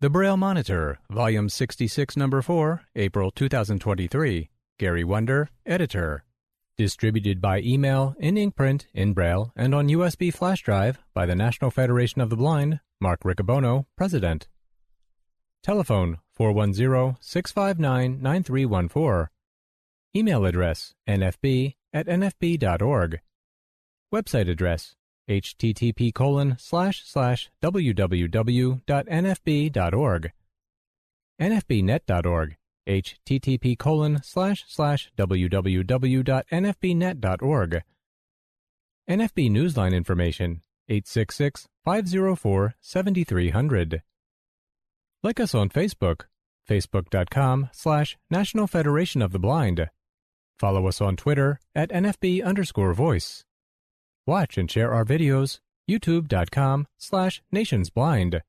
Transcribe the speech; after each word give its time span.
The 0.00 0.08
Braille 0.08 0.36
Monitor, 0.36 1.00
Volume 1.10 1.48
66, 1.48 2.16
Number 2.16 2.40
4, 2.40 2.82
April 2.94 3.32
2023. 3.32 4.48
Gary 4.78 5.02
Wunder, 5.02 5.48
Editor. 5.66 6.22
Distributed 6.76 7.40
by 7.40 7.58
email, 7.62 8.14
in 8.20 8.38
ink 8.38 8.54
print, 8.54 8.86
in 8.94 9.12
Braille, 9.12 9.50
and 9.56 9.74
on 9.74 9.88
USB 9.88 10.32
flash 10.32 10.62
drive 10.62 11.00
by 11.14 11.26
the 11.26 11.34
National 11.34 11.72
Federation 11.72 12.20
of 12.20 12.30
the 12.30 12.36
Blind, 12.36 12.78
Mark 13.00 13.24
Riccobono, 13.24 13.86
President. 13.96 14.46
Telephone 15.64 16.18
410-659-9314. 16.38 19.26
Email 20.14 20.46
address 20.46 20.94
nfb 21.08 21.74
at 21.92 22.06
nfb.org. 22.06 23.18
Website 24.14 24.48
address 24.48 24.94
http 25.28 26.14
colon 26.14 26.56
slash 26.58 27.02
slash 27.04 27.50
www.nfb.org. 27.62 28.82
nfbnet.org 31.40 32.56
http 32.88 33.78
colon 33.78 34.20
slash 34.22 34.64
slash 34.66 35.10
www.nfbnet.org. 35.16 37.82
NFB 39.10 39.50
Newsline 39.50 39.94
information 39.94 40.62
866 40.88 41.68
504 41.84 42.74
7300. 42.80 44.02
Like 45.22 45.38
us 45.40 45.54
on 45.54 45.68
Facebook, 45.68 46.22
facebook.com 46.68 47.68
slash 47.72 48.16
National 48.30 48.66
Federation 48.66 49.22
of 49.22 49.32
the 49.32 49.38
Blind. 49.38 49.90
Follow 50.58 50.86
us 50.86 51.00
on 51.00 51.16
Twitter 51.16 51.58
at 51.74 51.90
NFB 51.90 52.44
underscore 52.44 52.92
voice. 52.94 53.44
Watch 54.28 54.58
and 54.58 54.70
share 54.70 54.92
our 54.92 55.06
videos, 55.06 55.58
youtube.com 55.88 56.86
slash 56.98 57.40
nationsblind. 57.50 58.42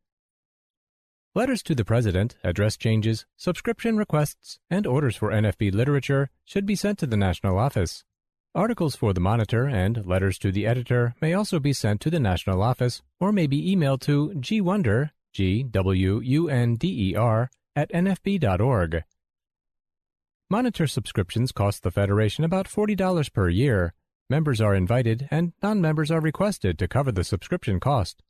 Letters 1.34 1.64
to 1.64 1.74
the 1.74 1.86
President, 1.86 2.36
address 2.44 2.76
changes, 2.76 3.26
subscription 3.38 3.96
requests, 3.96 4.60
and 4.70 4.86
orders 4.86 5.16
for 5.16 5.31
NFB 5.31 5.73
literature 5.73 6.31
should 6.44 6.66
be 6.66 6.76
sent 6.76 7.00
to 7.00 7.08
the 7.08 7.16
National 7.16 7.58
Office. 7.58 8.03
Articles 8.53 8.98
for 8.98 9.14
the 9.14 9.22
Monitor 9.22 9.70
and 9.70 10.06
letters 10.06 10.38
to 10.40 10.52
the 10.52 10.68
editor 10.68 11.16
may 11.22 11.34
also 11.34 11.62
be 11.62 11.72
sent 11.72 12.02
to 12.02 12.09
the 12.09 12.20
National 12.20 12.62
Office 12.62 13.02
or 13.22 13.31
may 13.31 13.48
be 13.48 13.73
emailed 13.73 14.02
to 14.02 14.34
gwunder, 14.36 15.12
G-W-U-N-D-E-R, 15.31 15.80
at 17.78 17.90
nfb.org. 17.94 19.03
Monitor 20.50 20.88
subscriptions 20.88 21.53
cost 21.53 21.84
the 21.84 21.92
Federation 21.92 22.44
about 22.44 22.68
$40 22.68 23.31
per 23.31 23.48
year. 23.48 23.94
Members 24.30 24.61
are 24.61 24.75
invited 24.75 25.27
and 25.31 25.53
non-members 25.63 26.11
are 26.11 26.22
requested 26.22 26.77
to 26.77 26.88
cover 26.88 27.11
the 27.11 27.23
subscription 27.23 27.80
cost. 27.80 28.22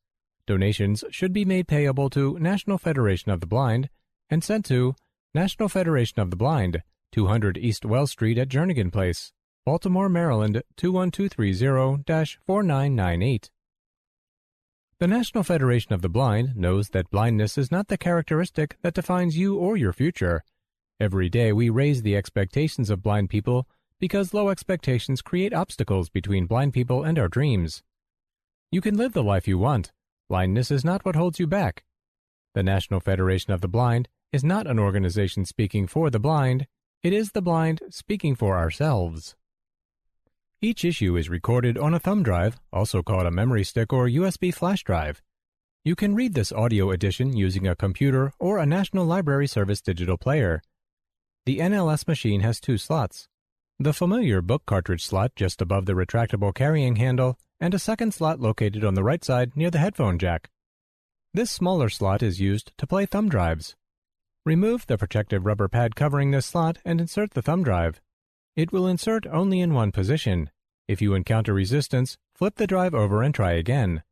Donations 0.47 1.03
should 1.11 1.33
be 1.33 1.43
made 1.43 1.67
payable 1.67 2.09
to 2.11 2.39
National 2.39 2.77
Federation 2.77 3.31
of 3.31 3.41
the 3.41 3.47
Blind 3.47 3.89
and 4.29 4.41
sent 4.41 4.63
to 4.65 4.95
National 5.33 5.67
Federation 5.67 6.21
of 6.21 6.29
the 6.29 6.37
Blind, 6.37 6.83
200 7.11 7.57
East 7.57 7.83
Wells 7.83 8.11
Street 8.11 8.37
at 8.37 8.47
Jernigan 8.47 8.93
Place, 8.93 9.33
Baltimore, 9.65 10.07
Maryland 10.07 10.63
21230-4998. 10.77 13.49
The 14.99 15.07
National 15.07 15.43
Federation 15.43 15.91
of 15.93 16.01
the 16.01 16.07
Blind 16.07 16.55
knows 16.55 16.87
that 16.89 17.09
blindness 17.09 17.57
is 17.57 17.71
not 17.71 17.89
the 17.89 17.97
characteristic 17.97 18.77
that 18.83 18.93
defines 18.93 19.37
you 19.37 19.57
or 19.57 19.75
your 19.75 19.91
future. 19.91 20.45
Every 20.97 21.27
day 21.27 21.51
we 21.51 21.69
raise 21.69 22.03
the 22.03 22.15
expectations 22.15 22.89
of 22.89 23.03
blind 23.03 23.29
people 23.29 23.67
because 23.99 24.33
low 24.33 24.49
expectations 24.49 25.21
create 25.21 25.53
obstacles 25.53 26.09
between 26.09 26.45
blind 26.45 26.73
people 26.73 27.03
and 27.03 27.19
our 27.19 27.27
dreams. 27.27 27.83
You 28.71 28.81
can 28.81 28.95
live 28.95 29.13
the 29.13 29.23
life 29.23 29.47
you 29.47 29.57
want. 29.57 29.91
Blindness 30.29 30.71
is 30.71 30.85
not 30.85 31.03
what 31.03 31.15
holds 31.15 31.39
you 31.39 31.47
back. 31.47 31.83
The 32.53 32.63
National 32.63 32.99
Federation 32.99 33.51
of 33.51 33.61
the 33.61 33.67
Blind 33.67 34.07
is 34.31 34.43
not 34.43 34.67
an 34.67 34.79
organization 34.79 35.43
speaking 35.43 35.87
for 35.87 36.09
the 36.09 36.19
blind, 36.19 36.67
it 37.01 37.13
is 37.13 37.31
the 37.31 37.41
blind 37.41 37.81
speaking 37.89 38.35
for 38.35 38.57
ourselves. 38.57 39.35
Each 40.61 40.83
issue 40.83 41.15
is 41.15 41.29
recorded 41.29 41.77
on 41.77 41.93
a 41.93 41.99
thumb 41.99 42.21
drive, 42.21 42.59
also 42.71 43.01
called 43.01 43.25
a 43.25 43.31
memory 43.31 43.63
stick 43.63 43.93
or 43.93 44.07
USB 44.07 44.53
flash 44.53 44.83
drive. 44.83 45.21
You 45.85 45.95
can 45.95 46.13
read 46.13 46.33
this 46.33 46.51
audio 46.51 46.91
edition 46.91 47.35
using 47.35 47.65
a 47.65 47.75
computer 47.75 48.33
or 48.37 48.59
a 48.59 48.65
National 48.65 49.05
Library 49.05 49.47
Service 49.47 49.81
digital 49.81 50.17
player. 50.17 50.61
The 51.45 51.59
NLS 51.59 52.07
machine 52.07 52.41
has 52.41 52.59
two 52.59 52.77
slots 52.77 53.28
the 53.81 53.93
familiar 53.93 54.41
book 54.41 54.65
cartridge 54.65 55.05
slot 55.05 55.31
just 55.37 55.61
above 55.61 55.85
the 55.85 55.93
retractable 55.93 56.53
carrying 56.53 56.97
handle, 56.97 57.39
and 57.61 57.73
a 57.73 57.79
second 57.79 58.13
slot 58.13 58.37
located 58.37 58.83
on 58.83 58.93
the 58.93 59.03
right 59.03 59.23
side 59.23 59.55
near 59.55 59.71
the 59.71 59.79
headphone 59.79 60.19
jack. 60.19 60.49
This 61.33 61.49
smaller 61.49 61.87
slot 61.87 62.21
is 62.21 62.41
used 62.41 62.73
to 62.77 62.85
play 62.85 63.05
thumb 63.05 63.29
drives. 63.29 63.77
Remove 64.45 64.85
the 64.85 64.97
protective 64.97 65.45
rubber 65.45 65.69
pad 65.69 65.95
covering 65.95 66.31
this 66.31 66.45
slot 66.45 66.79
and 66.83 66.99
insert 66.99 67.31
the 67.31 67.41
thumb 67.41 67.63
drive. 67.63 68.01
It 68.57 68.73
will 68.73 68.85
insert 68.85 69.25
only 69.27 69.61
in 69.61 69.73
one 69.73 69.93
position. 69.93 70.49
If 70.89 71.01
you 71.01 71.13
encounter 71.13 71.53
resistance, 71.53 72.17
flip 72.35 72.55
the 72.55 72.67
drive 72.67 72.93
over 72.93 73.23
and 73.23 73.33
try 73.33 73.53
again. 73.53 74.03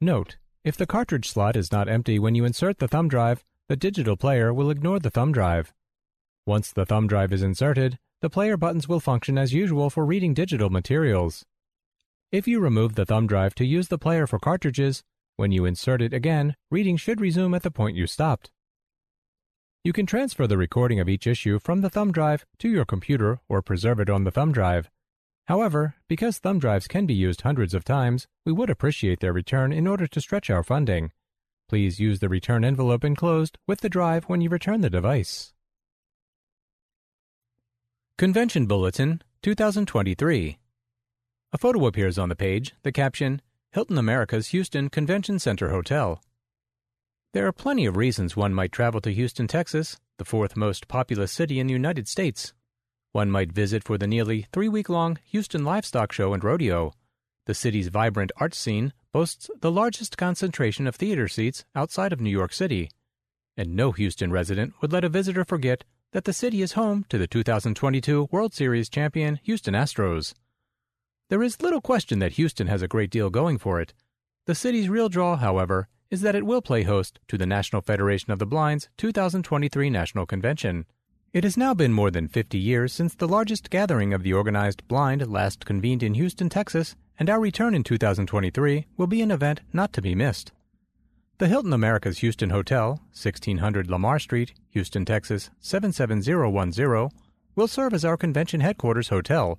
Note, 0.00 0.36
if 0.62 0.76
the 0.76 0.86
cartridge 0.86 1.28
slot 1.28 1.56
is 1.56 1.72
not 1.72 1.88
empty 1.88 2.20
when 2.20 2.36
you 2.36 2.44
insert 2.44 2.78
the 2.78 2.88
thumb 2.88 3.08
drive, 3.08 3.44
the 3.68 3.76
digital 3.76 4.16
player 4.16 4.54
will 4.54 4.70
ignore 4.70 5.00
the 5.00 5.10
thumb 5.10 5.32
drive. 5.32 5.72
Once 6.46 6.72
the 6.72 6.86
thumb 6.86 7.08
drive 7.08 7.32
is 7.32 7.42
inserted, 7.42 7.98
the 8.20 8.30
player 8.30 8.58
buttons 8.58 8.86
will 8.86 9.00
function 9.00 9.38
as 9.38 9.54
usual 9.54 9.88
for 9.88 10.04
reading 10.04 10.34
digital 10.34 10.68
materials. 10.68 11.44
If 12.30 12.46
you 12.46 12.60
remove 12.60 12.94
the 12.94 13.06
thumb 13.06 13.26
drive 13.26 13.54
to 13.54 13.64
use 13.64 13.88
the 13.88 13.98
player 13.98 14.26
for 14.26 14.38
cartridges, 14.38 15.02
when 15.36 15.52
you 15.52 15.64
insert 15.64 16.02
it 16.02 16.12
again, 16.12 16.54
reading 16.70 16.98
should 16.98 17.18
resume 17.18 17.54
at 17.54 17.62
the 17.62 17.70
point 17.70 17.96
you 17.96 18.06
stopped. 18.06 18.50
You 19.82 19.94
can 19.94 20.04
transfer 20.04 20.46
the 20.46 20.58
recording 20.58 21.00
of 21.00 21.08
each 21.08 21.26
issue 21.26 21.58
from 21.58 21.80
the 21.80 21.88
thumb 21.88 22.12
drive 22.12 22.44
to 22.58 22.68
your 22.68 22.84
computer 22.84 23.40
or 23.48 23.62
preserve 23.62 23.98
it 24.00 24.10
on 24.10 24.24
the 24.24 24.30
thumb 24.30 24.52
drive. 24.52 24.90
However, 25.46 25.94
because 26.06 26.36
thumb 26.36 26.58
drives 26.58 26.86
can 26.86 27.06
be 27.06 27.14
used 27.14 27.40
hundreds 27.40 27.72
of 27.72 27.84
times, 27.84 28.28
we 28.44 28.52
would 28.52 28.68
appreciate 28.68 29.20
their 29.20 29.32
return 29.32 29.72
in 29.72 29.86
order 29.86 30.06
to 30.06 30.20
stretch 30.20 30.50
our 30.50 30.62
funding. 30.62 31.12
Please 31.70 31.98
use 31.98 32.20
the 32.20 32.28
return 32.28 32.64
envelope 32.64 33.02
enclosed 33.02 33.56
with 33.66 33.80
the 33.80 33.88
drive 33.88 34.24
when 34.24 34.42
you 34.42 34.50
return 34.50 34.82
the 34.82 34.90
device. 34.90 35.54
Convention 38.20 38.66
Bulletin 38.66 39.22
2023. 39.40 40.58
A 41.54 41.56
photo 41.56 41.86
appears 41.86 42.18
on 42.18 42.28
the 42.28 42.36
page, 42.36 42.74
the 42.82 42.92
caption, 42.92 43.40
Hilton 43.72 43.96
America's 43.96 44.48
Houston 44.48 44.90
Convention 44.90 45.38
Center 45.38 45.70
Hotel. 45.70 46.20
There 47.32 47.46
are 47.46 47.52
plenty 47.52 47.86
of 47.86 47.96
reasons 47.96 48.36
one 48.36 48.52
might 48.52 48.72
travel 48.72 49.00
to 49.00 49.14
Houston, 49.14 49.46
Texas, 49.46 49.98
the 50.18 50.26
fourth 50.26 50.54
most 50.54 50.86
populous 50.86 51.32
city 51.32 51.58
in 51.58 51.66
the 51.66 51.72
United 51.72 52.08
States. 52.08 52.52
One 53.12 53.30
might 53.30 53.52
visit 53.52 53.82
for 53.82 53.96
the 53.96 54.06
nearly 54.06 54.46
three 54.52 54.68
week 54.68 54.90
long 54.90 55.18
Houston 55.24 55.64
Livestock 55.64 56.12
Show 56.12 56.34
and 56.34 56.44
Rodeo. 56.44 56.92
The 57.46 57.54
city's 57.54 57.88
vibrant 57.88 58.32
art 58.36 58.54
scene 58.54 58.92
boasts 59.14 59.48
the 59.62 59.72
largest 59.72 60.18
concentration 60.18 60.86
of 60.86 60.94
theater 60.94 61.26
seats 61.26 61.64
outside 61.74 62.12
of 62.12 62.20
New 62.20 62.28
York 62.28 62.52
City. 62.52 62.90
And 63.56 63.74
no 63.74 63.92
Houston 63.92 64.30
resident 64.30 64.74
would 64.82 64.92
let 64.92 65.04
a 65.04 65.08
visitor 65.08 65.46
forget 65.46 65.84
that 66.12 66.24
the 66.24 66.32
city 66.32 66.60
is 66.60 66.72
home 66.72 67.04
to 67.08 67.18
the 67.18 67.26
2022 67.26 68.28
World 68.32 68.52
Series 68.52 68.88
champion 68.88 69.38
Houston 69.44 69.74
Astros. 69.74 70.34
There 71.28 71.42
is 71.42 71.62
little 71.62 71.80
question 71.80 72.18
that 72.18 72.32
Houston 72.32 72.66
has 72.66 72.82
a 72.82 72.88
great 72.88 73.10
deal 73.10 73.30
going 73.30 73.58
for 73.58 73.80
it. 73.80 73.94
The 74.46 74.56
city's 74.56 74.88
real 74.88 75.08
draw, 75.08 75.36
however, 75.36 75.88
is 76.10 76.22
that 76.22 76.34
it 76.34 76.44
will 76.44 76.62
play 76.62 76.82
host 76.82 77.20
to 77.28 77.38
the 77.38 77.46
National 77.46 77.80
Federation 77.80 78.32
of 78.32 78.40
the 78.40 78.46
Blind's 78.46 78.88
2023 78.96 79.88
National 79.88 80.26
Convention. 80.26 80.84
It 81.32 81.44
has 81.44 81.56
now 81.56 81.74
been 81.74 81.92
more 81.92 82.10
than 82.10 82.26
50 82.26 82.58
years 82.58 82.92
since 82.92 83.14
the 83.14 83.28
largest 83.28 83.70
gathering 83.70 84.12
of 84.12 84.24
the 84.24 84.32
organized 84.32 84.88
blind 84.88 85.24
last 85.30 85.64
convened 85.64 86.02
in 86.02 86.14
Houston, 86.14 86.48
Texas, 86.48 86.96
and 87.20 87.30
our 87.30 87.38
return 87.38 87.72
in 87.72 87.84
2023 87.84 88.86
will 88.96 89.06
be 89.06 89.22
an 89.22 89.30
event 89.30 89.60
not 89.72 89.92
to 89.92 90.02
be 90.02 90.16
missed. 90.16 90.50
The 91.40 91.48
Hilton 91.48 91.72
Americas 91.72 92.18
Houston 92.18 92.50
Hotel, 92.50 93.00
1600 93.14 93.88
Lamar 93.90 94.18
Street, 94.18 94.52
Houston, 94.72 95.06
Texas 95.06 95.48
77010, 95.60 97.08
will 97.56 97.66
serve 97.66 97.94
as 97.94 98.04
our 98.04 98.18
convention 98.18 98.60
headquarters 98.60 99.08
hotel. 99.08 99.58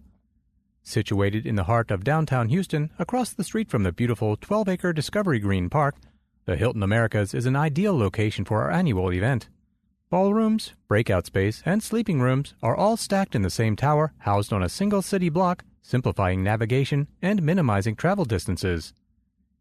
Situated 0.83 1.47
in 1.47 1.55
the 1.55 1.63
heart 1.63 1.89
of 1.89 2.03
downtown 2.03 2.49
Houston, 2.49 2.91
across 2.99 3.33
the 3.33 3.43
street 3.43 3.71
from 3.71 3.81
the 3.81 3.91
beautiful 3.91 4.37
12 4.37 4.69
acre 4.69 4.93
Discovery 4.93 5.39
Green 5.39 5.71
Park, 5.71 5.95
the 6.45 6.55
Hilton 6.55 6.83
Americas 6.83 7.33
is 7.33 7.47
an 7.47 7.55
ideal 7.55 7.97
location 7.97 8.45
for 8.45 8.61
our 8.61 8.69
annual 8.69 9.11
event. 9.11 9.49
Ballrooms, 10.11 10.73
breakout 10.87 11.25
space, 11.25 11.63
and 11.65 11.81
sleeping 11.81 12.21
rooms 12.21 12.53
are 12.61 12.75
all 12.75 12.95
stacked 12.95 13.33
in 13.33 13.41
the 13.41 13.49
same 13.49 13.75
tower, 13.75 14.13
housed 14.19 14.53
on 14.53 14.61
a 14.61 14.69
single 14.69 15.01
city 15.01 15.29
block, 15.29 15.63
simplifying 15.81 16.43
navigation 16.43 17.07
and 17.23 17.41
minimizing 17.41 17.95
travel 17.95 18.25
distances. 18.25 18.93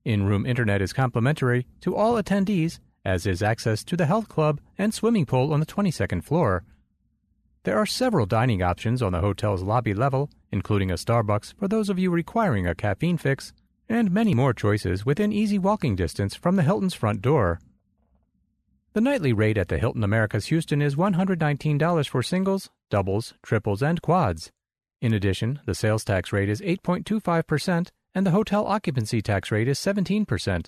In 0.04 0.24
room 0.24 0.46
internet 0.46 0.80
is 0.80 0.92
complimentary 0.92 1.66
to 1.82 1.94
all 1.94 2.14
attendees, 2.14 2.78
as 3.04 3.26
is 3.26 3.42
access 3.42 3.84
to 3.84 3.96
the 3.96 4.06
health 4.06 4.28
club 4.28 4.60
and 4.78 4.94
swimming 4.94 5.26
pool 5.26 5.52
on 5.52 5.60
the 5.60 5.66
22nd 5.66 6.24
floor. 6.24 6.64
There 7.64 7.76
are 7.76 7.86
several 7.86 8.24
dining 8.24 8.62
options 8.62 9.02
on 9.02 9.12
the 9.12 9.20
hotel's 9.20 9.62
lobby 9.62 9.92
level, 9.92 10.30
including 10.50 10.90
a 10.90 10.94
Starbucks 10.94 11.54
for 11.58 11.68
those 11.68 11.90
of 11.90 11.98
you 11.98 12.10
requiring 12.10 12.66
a 12.66 12.74
caffeine 12.74 13.18
fix, 13.18 13.52
and 13.88 14.10
many 14.10 14.34
more 14.34 14.54
choices 14.54 15.04
within 15.04 15.32
easy 15.32 15.58
walking 15.58 15.96
distance 15.96 16.34
from 16.34 16.56
the 16.56 16.62
Hilton's 16.62 16.94
front 16.94 17.20
door. 17.20 17.60
The 18.94 19.00
nightly 19.02 19.32
rate 19.32 19.58
at 19.58 19.68
the 19.68 19.78
Hilton 19.78 20.02
Americas 20.02 20.46
Houston 20.46 20.80
is 20.80 20.96
$119 20.96 22.08
for 22.08 22.22
singles, 22.22 22.70
doubles, 22.88 23.34
triples, 23.42 23.82
and 23.82 24.00
quads. 24.00 24.50
In 25.02 25.12
addition, 25.12 25.60
the 25.66 25.74
sales 25.74 26.04
tax 26.04 26.32
rate 26.32 26.48
is 26.48 26.60
8.25% 26.60 27.90
and 28.14 28.26
the 28.26 28.30
hotel 28.32 28.66
occupancy 28.66 29.22
tax 29.22 29.50
rate 29.50 29.68
is 29.68 29.78
17%. 29.78 30.66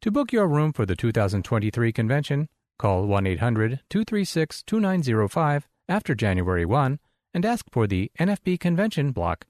To 0.00 0.10
book 0.10 0.32
your 0.32 0.46
room 0.46 0.72
for 0.72 0.86
the 0.86 0.96
2023 0.96 1.92
convention, 1.92 2.48
call 2.78 3.06
1 3.06 3.26
800 3.26 3.80
236 3.88 4.62
2905 4.62 5.68
after 5.88 6.14
January 6.14 6.64
1 6.64 6.98
and 7.32 7.44
ask 7.44 7.66
for 7.70 7.86
the 7.86 8.10
NFB 8.18 8.60
convention 8.60 9.12
block. 9.12 9.46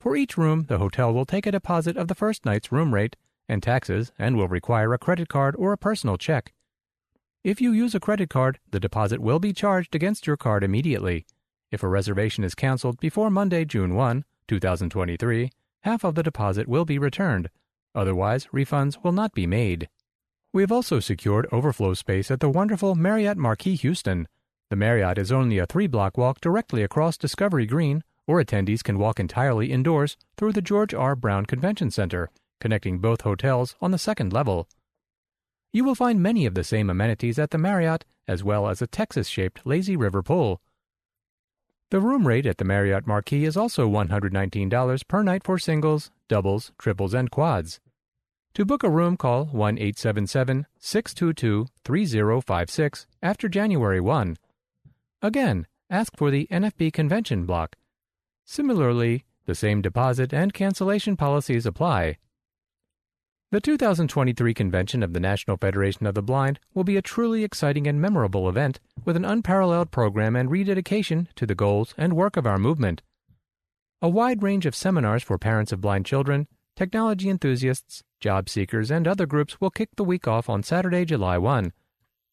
For 0.00 0.16
each 0.16 0.36
room, 0.36 0.66
the 0.68 0.78
hotel 0.78 1.12
will 1.12 1.26
take 1.26 1.46
a 1.46 1.52
deposit 1.52 1.96
of 1.96 2.08
the 2.08 2.14
first 2.14 2.44
night's 2.44 2.72
room 2.72 2.94
rate 2.94 3.16
and 3.48 3.62
taxes 3.62 4.12
and 4.18 4.36
will 4.36 4.48
require 4.48 4.92
a 4.92 4.98
credit 4.98 5.28
card 5.28 5.54
or 5.58 5.72
a 5.72 5.78
personal 5.78 6.16
check. 6.16 6.52
If 7.44 7.60
you 7.60 7.72
use 7.72 7.94
a 7.94 8.00
credit 8.00 8.30
card, 8.30 8.58
the 8.70 8.80
deposit 8.80 9.20
will 9.20 9.38
be 9.38 9.52
charged 9.52 9.94
against 9.94 10.26
your 10.26 10.36
card 10.36 10.64
immediately. 10.64 11.24
If 11.70 11.82
a 11.82 11.88
reservation 11.88 12.44
is 12.44 12.54
canceled 12.54 12.98
before 13.00 13.30
Monday, 13.30 13.64
June 13.64 13.94
1, 13.94 14.24
2023, 14.48 15.50
half 15.88 16.04
of 16.04 16.14
the 16.14 16.22
deposit 16.22 16.68
will 16.68 16.84
be 16.84 16.98
returned. 16.98 17.48
Otherwise, 17.94 18.46
refunds 18.52 19.02
will 19.02 19.12
not 19.12 19.32
be 19.32 19.46
made. 19.46 19.88
We 20.52 20.60
have 20.62 20.70
also 20.70 21.00
secured 21.00 21.48
overflow 21.50 21.94
space 21.94 22.30
at 22.30 22.40
the 22.40 22.50
wonderful 22.50 22.94
Marriott 22.94 23.38
Marquis 23.38 23.76
Houston. 23.76 24.28
The 24.68 24.76
Marriott 24.76 25.16
is 25.16 25.32
only 25.32 25.56
a 25.56 25.64
three 25.64 25.86
block 25.86 26.18
walk 26.18 26.42
directly 26.42 26.82
across 26.82 27.16
Discovery 27.16 27.64
Green, 27.64 28.04
or 28.26 28.38
attendees 28.38 28.84
can 28.84 28.98
walk 28.98 29.18
entirely 29.18 29.72
indoors 29.72 30.18
through 30.36 30.52
the 30.52 30.60
George 30.60 30.92
R. 30.92 31.16
Brown 31.16 31.46
Convention 31.46 31.90
Center, 31.90 32.28
connecting 32.60 32.98
both 32.98 33.22
hotels 33.22 33.74
on 33.80 33.90
the 33.90 33.96
second 33.96 34.30
level. 34.30 34.68
You 35.72 35.84
will 35.84 35.94
find 35.94 36.22
many 36.22 36.44
of 36.44 36.52
the 36.52 36.64
same 36.64 36.90
amenities 36.90 37.38
at 37.38 37.50
the 37.50 37.56
Marriott, 37.56 38.04
as 38.26 38.44
well 38.44 38.68
as 38.68 38.82
a 38.82 38.86
Texas 38.86 39.26
shaped 39.26 39.64
lazy 39.64 39.96
river 39.96 40.22
pool. 40.22 40.60
The 41.90 42.00
room 42.00 42.26
rate 42.26 42.44
at 42.44 42.58
the 42.58 42.66
Marriott 42.66 43.06
Marquis 43.06 43.46
is 43.46 43.56
also 43.56 43.88
$119 43.88 45.08
per 45.08 45.22
night 45.22 45.42
for 45.42 45.58
singles, 45.58 46.10
doubles, 46.28 46.70
triples, 46.76 47.14
and 47.14 47.30
quads. 47.30 47.80
To 48.54 48.66
book 48.66 48.82
a 48.82 48.90
room, 48.90 49.16
call 49.16 49.46
1 49.46 49.78
877 49.78 50.66
622 50.78 51.66
3056 51.84 53.06
after 53.22 53.48
January 53.48 54.00
1. 54.02 54.36
Again, 55.22 55.66
ask 55.88 56.14
for 56.14 56.30
the 56.30 56.46
NFB 56.50 56.92
convention 56.92 57.46
block. 57.46 57.74
Similarly, 58.44 59.24
the 59.46 59.54
same 59.54 59.80
deposit 59.80 60.34
and 60.34 60.52
cancellation 60.52 61.16
policies 61.16 61.64
apply. 61.64 62.18
The 63.50 63.62
2023 63.62 64.52
convention 64.52 65.02
of 65.02 65.14
the 65.14 65.20
National 65.20 65.56
Federation 65.56 66.04
of 66.04 66.14
the 66.14 66.20
Blind 66.20 66.60
will 66.74 66.84
be 66.84 66.98
a 66.98 67.02
truly 67.02 67.44
exciting 67.44 67.86
and 67.86 67.98
memorable 67.98 68.46
event 68.46 68.78
with 69.06 69.16
an 69.16 69.24
unparalleled 69.24 69.90
program 69.90 70.36
and 70.36 70.50
rededication 70.50 71.28
to 71.34 71.46
the 71.46 71.54
goals 71.54 71.94
and 71.96 72.12
work 72.12 72.36
of 72.36 72.46
our 72.46 72.58
movement. 72.58 73.00
A 74.02 74.08
wide 74.08 74.42
range 74.42 74.66
of 74.66 74.74
seminars 74.74 75.22
for 75.22 75.38
parents 75.38 75.72
of 75.72 75.80
blind 75.80 76.04
children, 76.04 76.46
technology 76.76 77.30
enthusiasts, 77.30 78.02
job 78.20 78.50
seekers, 78.50 78.90
and 78.90 79.08
other 79.08 79.24
groups 79.24 79.62
will 79.62 79.70
kick 79.70 79.88
the 79.96 80.04
week 80.04 80.28
off 80.28 80.50
on 80.50 80.62
Saturday, 80.62 81.06
July 81.06 81.38
1. 81.38 81.72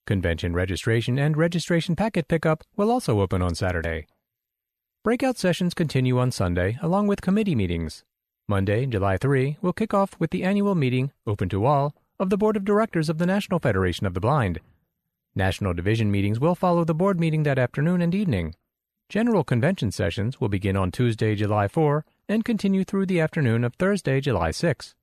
Convention 0.06 0.54
registration 0.54 1.18
and 1.18 1.38
registration 1.38 1.96
packet 1.96 2.28
pickup 2.28 2.66
will 2.76 2.92
also 2.92 3.22
open 3.22 3.42
on 3.42 3.56
Saturday. 3.56 4.06
Breakout 5.02 5.38
sessions 5.38 5.74
continue 5.74 6.20
on 6.20 6.32
Sunday 6.32 6.78
along 6.82 7.08
with 7.08 7.22
committee 7.22 7.56
meetings. 7.56 8.04
Monday, 8.48 8.86
July 8.86 9.18
3, 9.18 9.58
will 9.62 9.74
kick 9.74 9.94
off 9.94 10.20
with 10.20 10.30
the 10.30 10.44
annual 10.44 10.76
meeting, 10.76 11.12
open 11.26 11.50
to 11.50 11.66
all, 11.66 11.96
of 12.20 12.30
the 12.30 12.38
Board 12.38 12.56
of 12.56 12.64
Directors 12.64 13.10
of 13.10 13.18
the 13.18 13.26
National 13.26 13.60
Federation 13.60 14.06
of 14.06 14.14
the 14.14 14.20
Blind. 14.20 14.60
National 15.34 15.74
Division 15.74 16.12
meetings 16.12 16.40
will 16.40 16.54
follow 16.54 16.86
the 16.86 16.94
board 16.94 17.20
meeting 17.20 17.42
that 17.44 17.58
afternoon 17.58 18.02
and 18.02 18.14
evening. 18.14 18.54
General 19.10 19.44
convention 19.44 19.92
sessions 19.92 20.40
will 20.40 20.48
begin 20.48 20.78
on 20.78 20.92
Tuesday, 20.92 21.36
July 21.36 21.68
4, 21.68 22.06
and 22.30 22.46
continue 22.46 22.84
through 22.84 23.08
the 23.08 23.20
afternoon 23.20 23.64
of 23.64 23.74
Thursday, 23.76 24.22
July 24.22 24.52
6. 24.52 24.94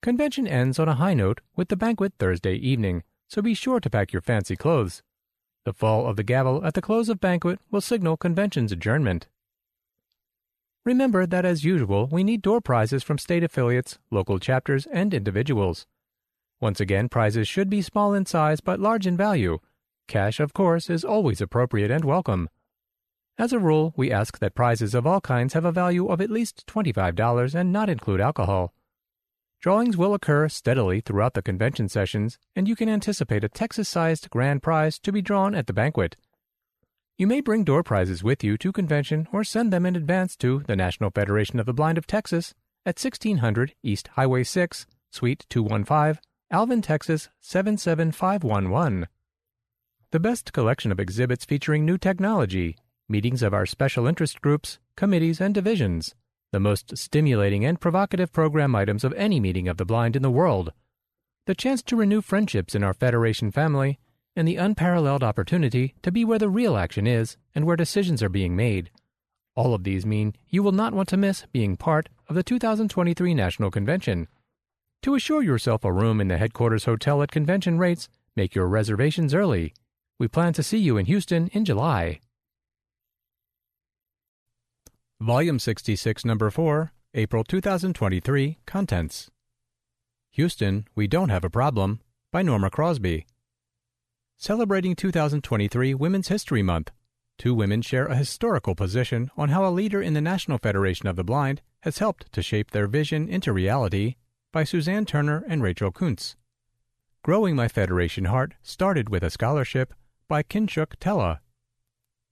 Convention 0.00 0.46
ends 0.46 0.78
on 0.78 0.88
a 0.88 0.94
high 0.94 1.14
note 1.14 1.40
with 1.56 1.68
the 1.68 1.76
banquet 1.76 2.12
Thursday 2.18 2.54
evening, 2.54 3.02
so 3.28 3.42
be 3.42 3.54
sure 3.54 3.80
to 3.80 3.90
pack 3.90 4.12
your 4.12 4.22
fancy 4.22 4.54
clothes. 4.54 5.02
The 5.64 5.72
fall 5.72 6.06
of 6.06 6.16
the 6.16 6.24
gavel 6.24 6.64
at 6.64 6.74
the 6.74 6.82
close 6.82 7.08
of 7.08 7.20
banquet 7.20 7.58
will 7.70 7.80
signal 7.80 8.16
convention's 8.16 8.72
adjournment. 8.72 9.26
Remember 10.84 11.26
that 11.26 11.44
as 11.44 11.64
usual, 11.64 12.08
we 12.10 12.24
need 12.24 12.42
door 12.42 12.60
prizes 12.60 13.04
from 13.04 13.16
state 13.16 13.44
affiliates, 13.44 14.00
local 14.10 14.40
chapters, 14.40 14.84
and 14.86 15.14
individuals. 15.14 15.86
Once 16.60 16.80
again, 16.80 17.08
prizes 17.08 17.46
should 17.46 17.70
be 17.70 17.82
small 17.82 18.14
in 18.14 18.26
size 18.26 18.60
but 18.60 18.80
large 18.80 19.06
in 19.06 19.16
value. 19.16 19.58
Cash, 20.08 20.40
of 20.40 20.52
course, 20.52 20.90
is 20.90 21.04
always 21.04 21.40
appropriate 21.40 21.92
and 21.92 22.04
welcome. 22.04 22.48
As 23.38 23.52
a 23.52 23.60
rule, 23.60 23.94
we 23.96 24.10
ask 24.10 24.40
that 24.40 24.56
prizes 24.56 24.92
of 24.92 25.06
all 25.06 25.20
kinds 25.20 25.54
have 25.54 25.64
a 25.64 25.70
value 25.70 26.08
of 26.08 26.20
at 26.20 26.30
least 26.30 26.66
$25 26.66 27.54
and 27.54 27.72
not 27.72 27.88
include 27.88 28.20
alcohol. 28.20 28.74
Drawings 29.60 29.96
will 29.96 30.14
occur 30.14 30.48
steadily 30.48 31.00
throughout 31.00 31.34
the 31.34 31.42
convention 31.42 31.88
sessions, 31.88 32.38
and 32.56 32.66
you 32.66 32.74
can 32.74 32.88
anticipate 32.88 33.44
a 33.44 33.48
Texas 33.48 33.88
sized 33.88 34.28
grand 34.30 34.64
prize 34.64 34.98
to 34.98 35.12
be 35.12 35.22
drawn 35.22 35.54
at 35.54 35.68
the 35.68 35.72
banquet. 35.72 36.16
You 37.22 37.28
may 37.28 37.40
bring 37.40 37.62
door 37.62 37.84
prizes 37.84 38.24
with 38.24 38.42
you 38.42 38.58
to 38.58 38.72
convention 38.72 39.28
or 39.32 39.44
send 39.44 39.72
them 39.72 39.86
in 39.86 39.94
advance 39.94 40.36
to 40.38 40.64
the 40.66 40.74
National 40.74 41.12
Federation 41.12 41.60
of 41.60 41.66
the 41.66 41.72
Blind 41.72 41.96
of 41.96 42.04
Texas 42.04 42.52
at 42.84 42.98
1600 42.98 43.76
East 43.80 44.08
Highway 44.14 44.42
6, 44.42 44.86
Suite 45.12 45.46
215, 45.48 46.20
Alvin, 46.50 46.82
Texas 46.82 47.28
77511. 47.40 49.06
The 50.10 50.18
best 50.18 50.52
collection 50.52 50.90
of 50.90 50.98
exhibits 50.98 51.44
featuring 51.44 51.86
new 51.86 51.96
technology, 51.96 52.76
meetings 53.08 53.44
of 53.44 53.54
our 53.54 53.66
special 53.66 54.08
interest 54.08 54.40
groups, 54.40 54.80
committees, 54.96 55.40
and 55.40 55.54
divisions, 55.54 56.16
the 56.50 56.58
most 56.58 56.98
stimulating 56.98 57.64
and 57.64 57.80
provocative 57.80 58.32
program 58.32 58.74
items 58.74 59.04
of 59.04 59.12
any 59.12 59.38
meeting 59.38 59.68
of 59.68 59.76
the 59.76 59.86
blind 59.86 60.16
in 60.16 60.22
the 60.22 60.28
world, 60.28 60.72
the 61.46 61.54
chance 61.54 61.84
to 61.84 61.94
renew 61.94 62.20
friendships 62.20 62.74
in 62.74 62.82
our 62.82 62.92
Federation 62.92 63.52
family, 63.52 64.00
and 64.34 64.46
the 64.46 64.56
unparalleled 64.56 65.22
opportunity 65.22 65.94
to 66.02 66.10
be 66.10 66.24
where 66.24 66.38
the 66.38 66.48
real 66.48 66.76
action 66.76 67.06
is 67.06 67.36
and 67.54 67.64
where 67.64 67.76
decisions 67.76 68.22
are 68.22 68.28
being 68.28 68.56
made. 68.56 68.90
All 69.54 69.74
of 69.74 69.84
these 69.84 70.06
mean 70.06 70.34
you 70.48 70.62
will 70.62 70.72
not 70.72 70.94
want 70.94 71.08
to 71.10 71.16
miss 71.16 71.44
being 71.52 71.76
part 71.76 72.08
of 72.28 72.34
the 72.34 72.42
2023 72.42 73.34
National 73.34 73.70
Convention. 73.70 74.28
To 75.02 75.14
assure 75.14 75.42
yourself 75.42 75.84
a 75.84 75.92
room 75.92 76.20
in 76.20 76.28
the 76.28 76.38
headquarters 76.38 76.84
hotel 76.84 77.22
at 77.22 77.30
convention 77.30 77.78
rates, 77.78 78.08
make 78.36 78.54
your 78.54 78.66
reservations 78.66 79.34
early. 79.34 79.74
We 80.18 80.28
plan 80.28 80.52
to 80.54 80.62
see 80.62 80.78
you 80.78 80.96
in 80.96 81.06
Houston 81.06 81.48
in 81.48 81.64
July. 81.64 82.20
Volume 85.20 85.58
66, 85.58 86.24
Number 86.24 86.50
4, 86.50 86.92
April 87.14 87.44
2023, 87.44 88.58
Contents. 88.66 89.30
Houston, 90.32 90.86
We 90.94 91.06
Don't 91.06 91.28
Have 91.28 91.44
a 91.44 91.50
Problem, 91.50 92.00
by 92.32 92.42
Norma 92.42 92.70
Crosby. 92.70 93.26
Celebrating 94.42 94.96
2023 94.96 95.94
Women's 95.94 96.26
History 96.26 96.64
Month, 96.64 96.90
two 97.38 97.54
women 97.54 97.80
share 97.80 98.06
a 98.06 98.16
historical 98.16 98.74
position 98.74 99.30
on 99.36 99.50
how 99.50 99.64
a 99.64 99.70
leader 99.70 100.02
in 100.02 100.14
the 100.14 100.20
National 100.20 100.58
Federation 100.58 101.06
of 101.06 101.14
the 101.14 101.22
Blind 101.22 101.62
has 101.82 101.98
helped 101.98 102.32
to 102.32 102.42
shape 102.42 102.72
their 102.72 102.88
vision 102.88 103.28
into 103.28 103.52
reality 103.52 104.16
by 104.52 104.64
Suzanne 104.64 105.04
Turner 105.04 105.44
and 105.46 105.62
Rachel 105.62 105.92
Kuntz. 105.92 106.34
Growing 107.22 107.54
My 107.54 107.68
Federation 107.68 108.24
Heart 108.24 108.54
started 108.64 109.08
with 109.08 109.22
a 109.22 109.30
scholarship 109.30 109.94
by 110.26 110.42
Kinshuk 110.42 110.96
Tella. 110.98 111.40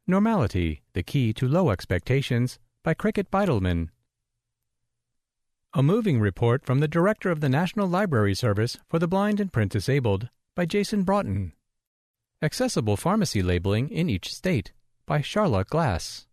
Normality, 0.05 0.83
The 0.95 1.05
Key 1.05 1.33
to 1.35 1.47
Low 1.47 1.71
Expectations 1.71 2.59
by 2.83 2.93
Cricket 2.93 3.31
Bidleman. 3.31 3.91
A 5.75 5.83
moving 5.85 6.19
report 6.19 6.67
from 6.67 6.81
the 6.81 6.89
Director 6.89 7.31
of 7.31 7.39
the 7.39 7.49
National 7.49 7.87
Library 7.87 8.35
Service 8.35 8.79
for 8.89 8.99
the 8.99 9.07
Blind 9.07 9.39
and 9.39 9.53
Print 9.53 9.71
Disabled 9.71 10.29
by 10.57 10.67
Jason 10.67 11.05
Broughton. 11.05 11.53
Accessible 12.43 12.97
Pharmacy 12.97 13.43
Labeling 13.43 13.91
in 13.91 14.09
Each 14.09 14.33
State 14.33 14.73
by 15.05 15.19
Sharla 15.19 15.67
Glass. 15.67 16.27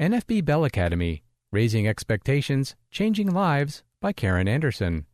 NFB 0.00 0.44
Bell 0.44 0.64
Academy 0.64 1.22
Raising 1.52 1.86
Expectations, 1.86 2.74
Changing 2.90 3.30
Lives 3.30 3.84
by 4.00 4.12
Karen 4.12 4.48
Anderson. 4.48 5.06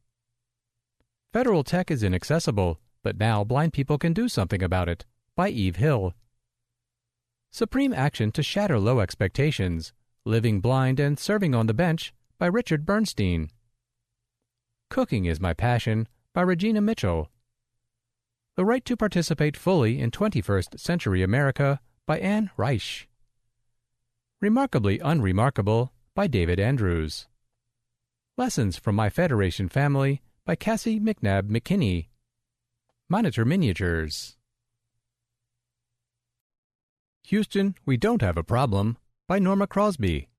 Federal 1.35 1.65
Tech 1.65 1.91
is 1.91 2.03
inaccessible, 2.03 2.81
but 3.03 3.19
now 3.19 3.45
blind 3.45 3.75
people 3.75 3.99
can 3.99 4.15
do 4.15 4.27
something 4.27 4.63
about 4.63 4.89
it 4.89 5.05
by 5.37 5.51
Eve 5.51 5.77
Hill. 5.77 6.15
Supreme 7.51 7.93
Action 7.93 8.33
to 8.33 8.43
Shatter 8.43 8.79
Low 8.79 9.01
Expectations 9.01 9.93
Living 10.25 10.63
Blind 10.63 10.99
and 10.99 11.19
Serving 11.19 11.55
on 11.55 11.67
the 11.67 11.75
Bench 11.75 12.15
by 12.39 12.47
Richard 12.47 12.87
Bernstein. 12.87 13.51
Cooking 14.89 15.27
is 15.27 15.41
My 15.41 15.53
Passion 15.53 16.09
by 16.33 16.41
Regina 16.41 16.81
Mitchell. 16.81 17.29
The 18.59 18.65
Right 18.65 18.85
to 18.87 18.97
Participate 18.97 19.57
Fully 19.57 20.01
in 20.01 20.11
21st 20.11 20.81
Century 20.81 21.23
America 21.23 21.79
by 22.07 22.19
Anne 22.19 22.51
Raish. 22.57 23.07
Remarkably 24.41 24.99
Unremarkable 24.99 25.93
by 26.17 26.27
David 26.27 26.59
Andrews. 26.59 27.29
Lessons 28.37 28.77
from 28.77 28.97
My 28.97 29.11
Federation 29.11 29.69
Family 29.69 30.23
by 30.45 30.57
Cassie 30.57 30.99
McNabb 30.99 31.43
McKinney. 31.43 32.09
Monitor 33.09 33.45
Miniatures. 33.45 34.37
Houston, 37.27 37.77
We 37.87 37.97
Don't 37.97 38.23
Have 38.23 38.37
a 38.37 38.43
Problem 38.43 38.99
by 39.29 39.39
Norma 39.39 39.69
Crosby. 39.69 40.31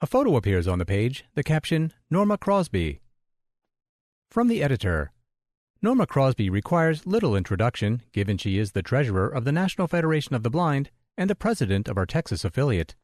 A 0.00 0.06
photo 0.06 0.36
appears 0.36 0.68
on 0.68 0.78
the 0.78 0.86
page, 0.86 1.24
the 1.34 1.42
caption, 1.42 1.92
Norma 2.08 2.38
Crosby. 2.38 3.00
From 4.30 4.46
the 4.46 4.62
editor 4.62 5.10
Norma 5.82 6.06
Crosby 6.06 6.48
requires 6.48 7.06
little 7.06 7.36
introduction, 7.36 8.02
given 8.12 8.38
she 8.38 8.58
is 8.58 8.72
the 8.72 8.82
treasurer 8.82 9.28
of 9.28 9.44
the 9.44 9.52
National 9.52 9.86
Federation 9.86 10.34
of 10.34 10.42
the 10.42 10.50
Blind 10.50 10.90
and 11.18 11.28
the 11.28 11.34
president 11.34 11.86
of 11.86 11.98
our 11.98 12.06
Texas 12.06 12.44
affiliate. 12.44 12.94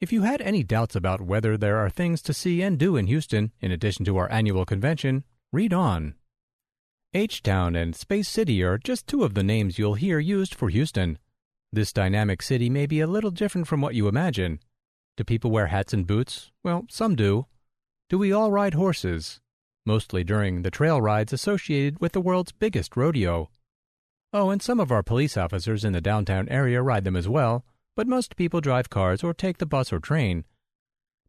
If 0.00 0.12
you 0.12 0.22
had 0.22 0.40
any 0.40 0.62
doubts 0.62 0.96
about 0.96 1.20
whether 1.20 1.58
there 1.58 1.76
are 1.76 1.90
things 1.90 2.22
to 2.22 2.32
see 2.32 2.62
and 2.62 2.78
do 2.78 2.96
in 2.96 3.06
Houston 3.06 3.52
in 3.60 3.70
addition 3.70 4.04
to 4.06 4.16
our 4.16 4.32
annual 4.32 4.64
convention, 4.64 5.24
read 5.52 5.74
on. 5.74 6.14
H 7.12 7.42
Town 7.42 7.76
and 7.76 7.94
Space 7.94 8.28
City 8.28 8.62
are 8.62 8.78
just 8.78 9.06
two 9.06 9.24
of 9.24 9.34
the 9.34 9.42
names 9.42 9.78
you'll 9.78 9.94
hear 9.94 10.18
used 10.18 10.54
for 10.54 10.70
Houston. 10.70 11.18
This 11.70 11.92
dynamic 11.92 12.40
city 12.40 12.70
may 12.70 12.86
be 12.86 13.00
a 13.00 13.06
little 13.06 13.30
different 13.30 13.68
from 13.68 13.82
what 13.82 13.94
you 13.94 14.08
imagine. 14.08 14.60
Do 15.16 15.24
people 15.24 15.50
wear 15.50 15.66
hats 15.66 15.92
and 15.92 16.06
boots? 16.06 16.50
Well, 16.64 16.86
some 16.88 17.14
do. 17.14 17.46
Do 18.08 18.16
we 18.16 18.32
all 18.32 18.50
ride 18.50 18.74
horses? 18.74 19.40
Mostly 19.90 20.22
during 20.22 20.62
the 20.62 20.70
trail 20.70 21.02
rides 21.02 21.32
associated 21.32 21.98
with 21.98 22.12
the 22.12 22.20
world's 22.20 22.52
biggest 22.52 22.96
rodeo. 22.96 23.50
Oh, 24.32 24.50
and 24.50 24.62
some 24.62 24.78
of 24.78 24.92
our 24.92 25.02
police 25.02 25.36
officers 25.36 25.84
in 25.84 25.92
the 25.92 26.00
downtown 26.00 26.48
area 26.48 26.80
ride 26.80 27.02
them 27.02 27.16
as 27.16 27.28
well, 27.28 27.64
but 27.96 28.06
most 28.06 28.36
people 28.36 28.60
drive 28.60 28.88
cars 28.88 29.24
or 29.24 29.34
take 29.34 29.58
the 29.58 29.66
bus 29.66 29.92
or 29.92 29.98
train. 29.98 30.44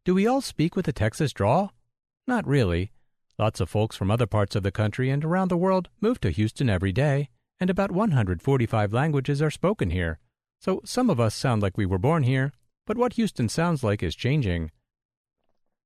Do 0.05 0.13
we 0.13 0.27
all 0.27 0.41
speak 0.41 0.75
with 0.75 0.87
a 0.87 0.93
Texas 0.93 1.33
draw? 1.33 1.69
Not 2.27 2.45
really. 2.45 2.91
Lots 3.39 3.61
of 3.61 3.67
folks 3.67 3.95
from 3.95 4.11
other 4.11 4.27
parts 4.27 4.55
of 4.55 4.61
the 4.61 4.71
country 4.71 5.09
and 5.09 5.25
around 5.25 5.47
the 5.47 5.57
world 5.57 5.89
move 5.99 6.21
to 6.21 6.29
Houston 6.29 6.69
every 6.69 6.91
day, 6.91 7.29
and 7.59 7.71
about 7.71 7.91
145 7.91 8.93
languages 8.93 9.41
are 9.41 9.49
spoken 9.49 9.89
here. 9.89 10.19
So 10.59 10.81
some 10.85 11.09
of 11.09 11.19
us 11.19 11.33
sound 11.33 11.63
like 11.63 11.77
we 11.79 11.87
were 11.87 11.97
born 11.97 12.21
here, 12.21 12.53
but 12.85 12.95
what 12.95 13.13
Houston 13.13 13.49
sounds 13.49 13.83
like 13.83 14.03
is 14.03 14.15
changing. 14.15 14.69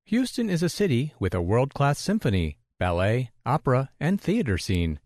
Houston 0.04 0.50
is 0.50 0.62
a 0.62 0.68
city 0.68 1.14
with 1.20 1.34
a 1.34 1.42
world 1.42 1.74
class 1.74 2.00
symphony, 2.00 2.58
ballet, 2.78 3.32
opera, 3.46 3.90
and 4.00 4.20
theater 4.20 4.58
scene. 4.58 5.00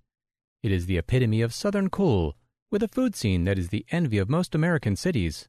It 0.64 0.72
is 0.72 0.86
the 0.86 0.98
epitome 0.98 1.42
of 1.42 1.54
Southern 1.54 1.90
cool, 1.90 2.36
with 2.72 2.84
a 2.84 2.88
food 2.88 3.16
scene 3.16 3.44
that 3.46 3.58
is 3.58 3.70
the 3.70 3.86
envy 3.92 4.18
of 4.18 4.30
most 4.30 4.54
American 4.56 4.96
cities. 4.96 5.48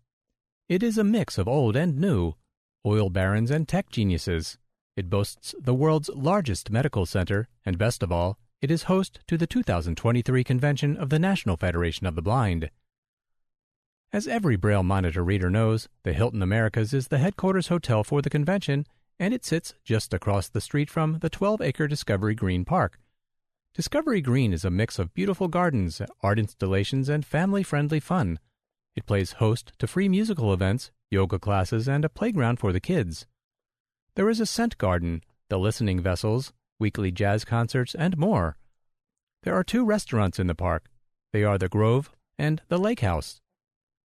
It 0.69 0.83
is 0.83 0.99
a 0.99 1.05
mix 1.05 1.39
of 1.39 1.49
old 1.49 1.77
and 1.77 1.99
new, 1.99 2.35
oil 2.87 3.11
barons 3.11 3.50
and 3.50 3.67
tech 3.67 3.91
geniuses. 3.91 4.59
It 4.97 5.11
boasts 5.11 5.55
the 5.59 5.75
world's 5.75 6.11
largest 6.11 6.71
medical 6.71 7.07
center, 7.07 7.49
and 7.65 7.79
best 7.79 8.03
of 8.03 8.12
all, 8.12 8.39
it 8.61 8.71
is 8.71 8.85
host 8.85 9.21
to 9.27 9.39
the 9.39 9.47
2023 9.47 10.45
convention 10.45 10.97
of 10.97 11.09
the 11.09 11.19
National 11.19 11.57
Federation 11.57 12.07
of 12.07 12.15
the 12.15 12.23
Blind. 12.23 12.71
As 14.12 14.27
every 14.27 14.57
Braille 14.57 14.83
Monitor 14.83 15.23
reader 15.23 15.50
knows, 15.50 15.89
the 16.03 16.12
Hilton 16.12 16.43
Americas 16.43 16.93
is 16.93 17.09
the 17.09 17.19
headquarters 17.19 17.69
hotel 17.69 18.05
for 18.05 18.21
the 18.21 18.29
convention, 18.29 18.87
and 19.21 19.35
it 19.35 19.45
sits 19.45 19.75
just 19.85 20.15
across 20.15 20.49
the 20.49 20.62
street 20.62 20.89
from 20.89 21.19
the 21.19 21.29
12 21.29 21.61
acre 21.61 21.87
Discovery 21.87 22.35
Green 22.35 22.65
Park. 22.65 22.99
Discovery 23.75 24.23
Green 24.23 24.50
is 24.55 24.65
a 24.65 24.71
mix 24.71 24.99
of 24.99 25.12
beautiful 25.12 25.47
gardens, 25.47 26.00
art 26.23 26.39
installations, 26.39 27.11
and 27.11 27.25
family 27.25 27.62
friendly 27.62 28.00
fun. 28.00 28.39
It 28.97 29.05
plays 29.05 29.33
host 29.33 29.73
to 29.79 29.87
free 29.87 30.09
musical 30.09 30.55
events, 30.55 30.91
yoga 31.11 31.39
classes, 31.39 31.87
and 31.87 32.03
a 32.03 32.09
playground 32.09 32.59
for 32.59 32.73
the 32.73 32.81
kids. 32.81 33.27
There 34.17 34.31
is 34.31 34.41
a 34.41 34.47
scent 34.47 34.79
garden, 34.79 35.23
the 35.50 35.59
listening 35.59 36.00
vessels, 36.00 36.55
weekly 36.79 37.12
jazz 37.12 37.45
concerts, 37.45 37.95
and 37.95 38.17
more. 38.17 38.57
There 39.43 39.55
are 39.55 39.62
two 39.62 39.85
restaurants 39.85 40.39
in 40.39 40.47
the 40.47 40.55
park. 40.55 40.87
They 41.35 41.45
are 41.45 41.59
the 41.59 41.69
Grove 41.69 42.11
and 42.39 42.62
the 42.69 42.79
Lake 42.79 43.00
House. 43.00 43.43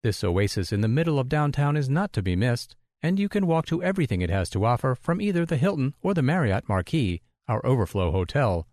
This 0.03 0.25
oasis 0.25 0.73
in 0.73 0.81
the 0.81 0.89
middle 0.89 1.21
of 1.21 1.29
downtown 1.29 1.77
is 1.77 1.89
not 1.89 2.13
to 2.15 2.23
be 2.23 2.35
missed, 2.35 2.75
and 3.05 3.21
you 3.21 3.29
can 3.29 3.47
walk 3.47 3.67
to 3.67 3.83
everything 3.83 4.23
it 4.23 4.31
has 4.31 4.49
to 4.49 4.65
offer 4.65 4.95
from 4.95 5.21
either 5.21 5.45
the 5.45 5.59
Hilton 5.59 5.93
or 6.01 6.15
the 6.15 6.23
Marriott 6.23 6.67
Marquis, 6.67 7.21
our 7.47 7.65
overflow 7.67 8.11
hotel. 8.11 8.67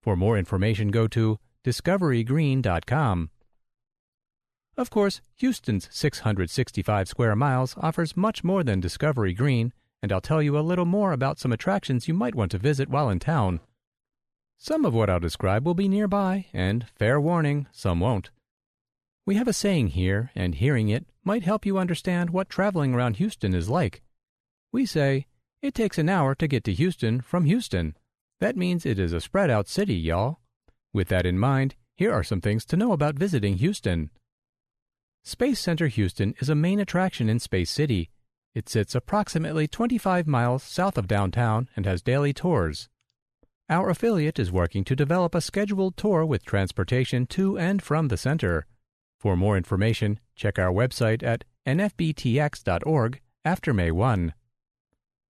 For 0.00 0.14
more 0.14 0.38
information, 0.38 0.92
go 0.92 1.08
to 1.08 1.40
discoverygreen.com. 1.64 3.30
Of 4.76 4.90
course, 4.90 5.20
Houston's 5.38 5.88
665 5.90 7.08
square 7.08 7.34
miles 7.34 7.74
offers 7.78 8.16
much 8.16 8.44
more 8.44 8.62
than 8.62 8.78
Discovery 8.78 9.34
Green, 9.34 9.72
and 10.04 10.12
I'll 10.12 10.20
tell 10.20 10.40
you 10.40 10.56
a 10.56 10.60
little 10.60 10.84
more 10.84 11.10
about 11.10 11.40
some 11.40 11.50
attractions 11.50 12.06
you 12.06 12.14
might 12.14 12.36
want 12.36 12.52
to 12.52 12.58
visit 12.58 12.88
while 12.88 13.10
in 13.10 13.18
town. 13.18 13.58
Some 14.56 14.84
of 14.84 14.94
what 14.94 15.10
I'll 15.10 15.18
describe 15.18 15.66
will 15.66 15.74
be 15.74 15.88
nearby, 15.88 16.46
and, 16.52 16.86
fair 16.96 17.20
warning, 17.20 17.66
some 17.72 17.98
won't. 17.98 18.30
We 19.26 19.34
have 19.34 19.48
a 19.48 19.52
saying 19.52 19.88
here, 19.88 20.30
and 20.36 20.54
hearing 20.54 20.88
it 20.90 21.06
might 21.28 21.42
help 21.42 21.66
you 21.66 21.76
understand 21.76 22.30
what 22.30 22.48
traveling 22.48 22.94
around 22.94 23.16
Houston 23.16 23.52
is 23.52 23.68
like. 23.68 24.00
We 24.72 24.86
say, 24.86 25.26
it 25.60 25.74
takes 25.74 25.98
an 25.98 26.08
hour 26.08 26.34
to 26.34 26.48
get 26.48 26.64
to 26.64 26.72
Houston 26.72 27.20
from 27.20 27.44
Houston. 27.44 27.94
That 28.40 28.56
means 28.56 28.86
it 28.86 28.98
is 28.98 29.12
a 29.12 29.20
spread 29.20 29.50
out 29.50 29.68
city, 29.68 29.94
y'all. 29.94 30.40
With 30.94 31.08
that 31.08 31.26
in 31.26 31.38
mind, 31.38 31.74
here 31.98 32.10
are 32.14 32.24
some 32.24 32.40
things 32.40 32.64
to 32.64 32.78
know 32.78 32.92
about 32.92 33.16
visiting 33.16 33.58
Houston. 33.58 34.08
Space 35.22 35.60
Center 35.60 35.88
Houston 35.88 36.34
is 36.38 36.48
a 36.48 36.54
main 36.54 36.80
attraction 36.80 37.28
in 37.28 37.40
Space 37.40 37.70
City. 37.70 38.08
It 38.54 38.70
sits 38.70 38.94
approximately 38.94 39.68
25 39.68 40.26
miles 40.26 40.62
south 40.62 40.96
of 40.96 41.06
downtown 41.06 41.68
and 41.76 41.84
has 41.84 42.00
daily 42.00 42.32
tours. 42.32 42.88
Our 43.68 43.90
affiliate 43.90 44.38
is 44.38 44.50
working 44.50 44.82
to 44.84 44.96
develop 44.96 45.34
a 45.34 45.42
scheduled 45.42 45.98
tour 45.98 46.24
with 46.24 46.46
transportation 46.46 47.26
to 47.26 47.58
and 47.58 47.82
from 47.82 48.08
the 48.08 48.16
center. 48.16 48.64
For 49.18 49.36
more 49.36 49.56
information, 49.56 50.20
check 50.36 50.58
our 50.58 50.72
website 50.72 51.22
at 51.22 51.44
nfbtx.org 51.66 53.20
after 53.44 53.74
May 53.74 53.90
1. 53.90 54.32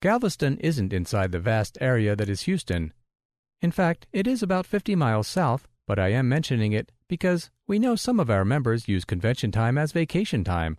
Galveston 0.02 0.58
isn't 0.58 0.92
inside 0.92 1.32
the 1.32 1.40
vast 1.40 1.78
area 1.80 2.14
that 2.14 2.28
is 2.28 2.42
Houston. 2.42 2.92
In 3.60 3.72
fact, 3.72 4.06
it 4.12 4.26
is 4.26 4.42
about 4.42 4.66
50 4.66 4.94
miles 4.94 5.26
south, 5.26 5.66
but 5.86 5.98
I 5.98 6.08
am 6.08 6.28
mentioning 6.28 6.72
it 6.72 6.92
because 7.08 7.50
we 7.66 7.78
know 7.78 7.96
some 7.96 8.20
of 8.20 8.30
our 8.30 8.44
members 8.44 8.88
use 8.88 9.04
convention 9.04 9.50
time 9.50 9.78
as 9.78 9.92
vacation 9.92 10.44
time. 10.44 10.78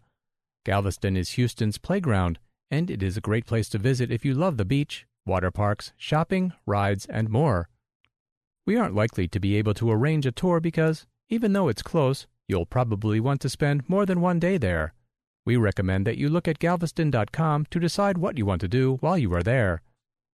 Galveston 0.63 1.17
is 1.17 1.31
Houston's 1.31 1.77
playground, 1.77 2.39
and 2.69 2.91
it 2.91 3.01
is 3.01 3.17
a 3.17 3.21
great 3.21 3.45
place 3.45 3.69
to 3.69 3.79
visit 3.79 4.11
if 4.11 4.23
you 4.23 4.35
love 4.35 4.57
the 4.57 4.65
beach, 4.65 5.07
water 5.25 5.51
parks, 5.51 5.93
shopping, 5.97 6.53
rides, 6.65 7.05
and 7.07 7.29
more. 7.29 7.69
We 8.65 8.77
aren't 8.77 8.95
likely 8.95 9.27
to 9.29 9.39
be 9.39 9.55
able 9.55 9.73
to 9.75 9.91
arrange 9.91 10.25
a 10.25 10.31
tour 10.31 10.59
because, 10.59 11.07
even 11.27 11.53
though 11.53 11.69
it's 11.69 11.81
close, 11.81 12.27
you'll 12.49 12.65
probably 12.65 13.19
want 13.19 13.39
to 13.41 13.49
spend 13.49 13.87
more 13.87 14.05
than 14.05 14.19
one 14.19 14.39
day 14.39 14.57
there. 14.57 14.93
We 15.45 15.55
recommend 15.55 16.05
that 16.07 16.17
you 16.17 16.27
look 16.27 16.47
at 16.47 16.59
galveston.com 16.59 17.67
to 17.69 17.79
decide 17.79 18.17
what 18.17 18.37
you 18.37 18.45
want 18.45 18.61
to 18.61 18.67
do 18.67 18.97
while 18.99 19.17
you 19.17 19.33
are 19.33 19.43
there. 19.43 19.81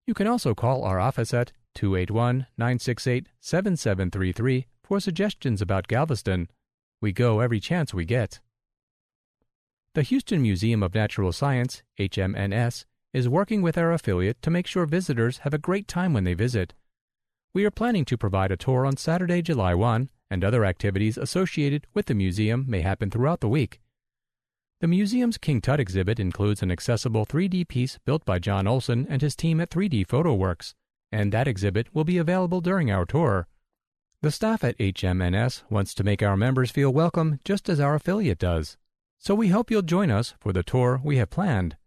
You 0.08 0.14
can 0.14 0.26
also 0.26 0.56
call 0.56 0.84
our 0.84 1.00
office 1.00 1.34
at 1.34 1.52
281 1.76 2.48
968 2.58 3.28
7733 3.40 4.66
for 4.84 5.00
suggestions 5.00 5.62
about 5.62 5.88
Galveston. 5.88 6.50
We 7.02 7.12
go 7.12 7.42
every 7.42 7.60
chance 7.60 7.94
we 7.94 8.06
get. 8.06 8.40
The 9.94 10.04
Houston 10.04 10.42
Museum 10.42 10.84
of 10.84 10.94
Natural 10.94 11.32
Science, 11.32 11.84
HMNS, 12.00 12.86
is 13.14 13.30
working 13.30 13.62
with 13.62 13.78
our 13.78 13.94
affiliate 13.94 14.42
to 14.42 14.50
make 14.50 14.68
sure 14.68 14.86
visitors 14.86 15.40
have 15.40 15.54
a 15.54 15.58
great 15.58 15.88
time 15.88 16.14
when 16.14 16.24
they 16.24 16.34
visit. 16.34 16.74
We 17.54 17.64
are 17.64 17.72
planning 17.72 18.04
to 18.06 18.18
provide 18.18 18.52
a 18.52 18.58
tour 18.58 18.86
on 18.86 18.98
Saturday, 18.98 19.42
July 19.42 19.74
1, 19.74 20.10
and 20.30 20.44
other 20.44 20.66
activities 20.66 21.18
associated 21.18 21.88
with 21.94 22.08
the 22.08 22.14
museum 22.14 22.66
may 22.68 22.82
happen 22.82 23.10
throughout 23.10 23.42
the 23.42 23.50
week. 23.50 23.82
The 24.82 24.88
museum's 24.88 25.38
King 25.38 25.62
Tut 25.62 25.80
exhibit 25.80 26.20
includes 26.20 26.62
an 26.62 26.72
accessible 26.72 27.26
3D 27.26 27.68
piece 27.68 27.98
built 28.06 28.26
by 28.26 28.40
John 28.40 28.68
Olson 28.68 29.08
and 29.10 29.22
his 29.22 29.36
team 29.36 29.62
at 29.62 29.70
3D 29.70 30.06
PhotoWorks, 30.06 30.74
and 31.12 31.32
that 31.32 31.48
exhibit 31.48 31.94
will 31.94 32.04
be 32.04 32.18
available 32.18 32.62
during 32.62 32.92
our 32.92 33.06
tour. 33.06 33.48
The 34.22 34.32
staff 34.32 34.64
at 34.64 34.78
HMNS 34.78 35.64
wants 35.70 35.94
to 35.94 36.04
make 36.04 36.22
our 36.22 36.36
members 36.36 36.72
feel 36.72 36.92
welcome 36.92 37.40
just 37.46 37.70
as 37.70 37.80
our 37.80 37.96
affiliate 37.96 38.40
does. 38.40 38.76
So 39.18 39.34
we 39.34 39.48
hope 39.48 39.72
you'll 39.72 39.82
join 39.82 40.12
us 40.12 40.34
for 40.40 40.52
the 40.52 40.64
tour 40.64 41.00
we 41.04 41.18
have 41.18 41.30
planned. 41.30 41.78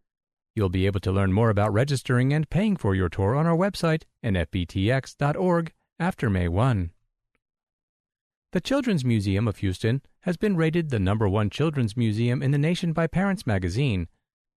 You'll 0.54 0.68
be 0.68 0.86
able 0.86 1.00
to 1.00 1.12
learn 1.12 1.32
more 1.32 1.50
about 1.50 1.72
registering 1.72 2.32
and 2.32 2.48
paying 2.48 2.76
for 2.76 2.94
your 2.94 3.08
tour 3.08 3.36
on 3.36 3.46
our 3.46 3.56
website, 3.56 4.04
nfbtx.org, 4.24 5.72
after 6.00 6.30
May 6.30 6.48
1. 6.48 6.90
The 8.52 8.62
Children's 8.62 9.04
Museum 9.04 9.46
of 9.46 9.58
Houston 9.58 10.00
has 10.20 10.38
been 10.38 10.56
rated 10.56 10.88
the 10.88 10.98
number 10.98 11.28
one 11.28 11.50
children's 11.50 11.98
museum 11.98 12.42
in 12.42 12.50
the 12.50 12.56
nation 12.56 12.94
by 12.94 13.06
Parents 13.06 13.46
Magazine. 13.46 14.08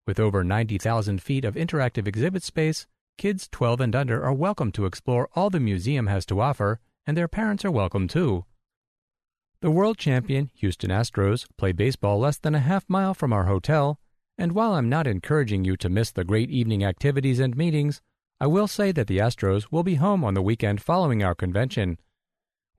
With 0.07 0.21
over 0.21 0.45
90,000 0.45 1.23
feet 1.23 1.43
of 1.43 1.55
interactive 1.55 2.07
exhibit 2.07 2.43
space, 2.43 2.87
kids 3.17 3.49
12 3.51 3.81
and 3.81 3.97
under 3.97 4.23
are 4.23 4.35
welcome 4.35 4.73
to 4.73 4.85
explore 4.85 5.31
all 5.35 5.49
the 5.49 5.59
museum 5.59 6.07
has 6.07 6.27
to 6.27 6.39
offer 6.39 6.81
and 7.07 7.17
their 7.17 7.29
parents 7.29 7.65
are 7.65 7.71
welcome 7.71 8.09
too. 8.09 8.45
The 9.63 9.71
world 9.71 9.97
champion 9.97 10.51
Houston 10.57 10.91
Astros 10.91 11.47
play 11.57 11.73
baseball 11.73 12.19
less 12.19 12.37
than 12.37 12.55
a 12.55 12.61
half 12.61 12.85
mile 12.91 13.15
from 13.15 13.33
our 13.33 13.47
hotel, 13.47 13.99
and 14.37 14.53
while 14.53 14.75
I'm 14.75 14.91
not 14.91 15.07
encouraging 15.07 15.65
you 15.65 15.79
to 15.79 15.89
miss 15.89 16.11
the 16.11 16.25
great 16.25 16.51
evening 16.51 16.85
activities 16.85 17.41
and 17.41 17.57
meetings, 17.57 18.03
I 18.39 18.49
will 18.49 18.69
say 18.69 18.93
that 18.93 19.07
the 19.07 19.17
Astros 19.17 19.69
will 19.71 19.83
be 19.83 19.95
home 19.95 20.25
on 20.25 20.35
the 20.35 20.43
weekend 20.43 20.83
following 20.83 21.23
our 21.23 21.35
convention. 21.35 21.97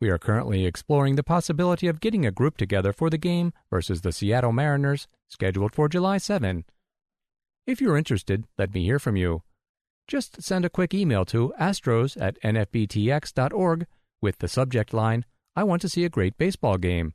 We 0.01 0.09
are 0.09 0.17
currently 0.17 0.65
exploring 0.65 1.15
the 1.15 1.23
possibility 1.23 1.87
of 1.87 1.99
getting 1.99 2.25
a 2.25 2.31
group 2.31 2.57
together 2.57 2.93
for 2.93 3.09
the 3.09 3.17
game 3.17 3.51
versus 3.69 4.01
the 4.01 4.11
Seattle 4.11 4.53
Mariners, 4.53 5.07
scheduled 5.27 5.75
for 5.75 5.89
July 5.89 6.17
7. 6.17 6.63
If 7.67 7.81
you're 7.81 7.97
interested, 7.97 8.45
let 8.57 8.73
me 8.73 8.83
hear 8.83 8.99
from 8.99 9.17
you. 9.17 9.43
Just 10.07 10.41
send 10.41 10.63
a 10.63 10.69
quick 10.69 10.93
email 10.93 11.25
to 11.25 11.53
astros 11.59 12.19
at 12.19 12.41
nfbtx.org 12.41 13.85
with 14.21 14.39
the 14.39 14.47
subject 14.47 14.93
line, 14.93 15.25
I 15.55 15.63
want 15.63 15.81
to 15.81 15.89
see 15.89 16.03
a 16.05 16.09
great 16.09 16.37
baseball 16.37 16.77
game. 16.77 17.13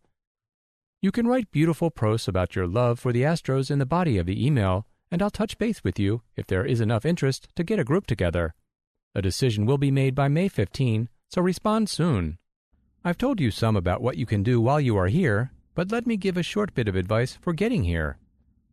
You 1.01 1.11
can 1.11 1.27
write 1.27 1.51
beautiful 1.51 1.91
prose 1.91 2.29
about 2.29 2.57
your 2.57 2.67
love 2.67 2.99
for 2.99 3.13
the 3.13 3.23
Astros 3.23 3.71
in 3.71 3.79
the 3.79 3.87
body 3.87 4.17
of 4.17 4.27
the 4.27 4.47
email, 4.47 4.87
and 5.11 5.23
I'll 5.23 5.31
touch 5.31 5.59
base 5.59 5.85
with 5.85 5.99
you 5.99 6.23
if 6.37 6.47
there 6.47 6.65
is 6.65 6.81
enough 6.81 7.05
interest 7.05 7.49
to 7.57 7.65
get 7.65 7.79
a 7.79 7.85
group 7.85 8.07
together. 8.07 8.55
A 9.15 9.21
decision 9.21 9.67
will 9.67 9.79
be 9.79 9.91
made 9.91 10.15
by 10.15 10.29
May 10.29 10.49
15, 10.49 11.09
so 11.31 11.43
respond 11.43 11.91
soon. 11.91 12.39
I've 13.07 13.19
told 13.19 13.39
you 13.39 13.51
some 13.51 13.77
about 13.77 14.01
what 14.01 14.17
you 14.17 14.25
can 14.25 14.43
do 14.43 14.63
while 14.63 14.81
you 14.81 14.97
are 14.97 15.09
here, 15.09 15.53
but 15.75 15.93
let 15.93 16.07
me 16.07 16.17
give 16.17 16.39
a 16.39 16.43
short 16.43 16.73
bit 16.73 16.89
of 16.89 16.97
advice 16.97 17.37
for 17.39 17.53
getting 17.53 17.85
here. 17.85 18.17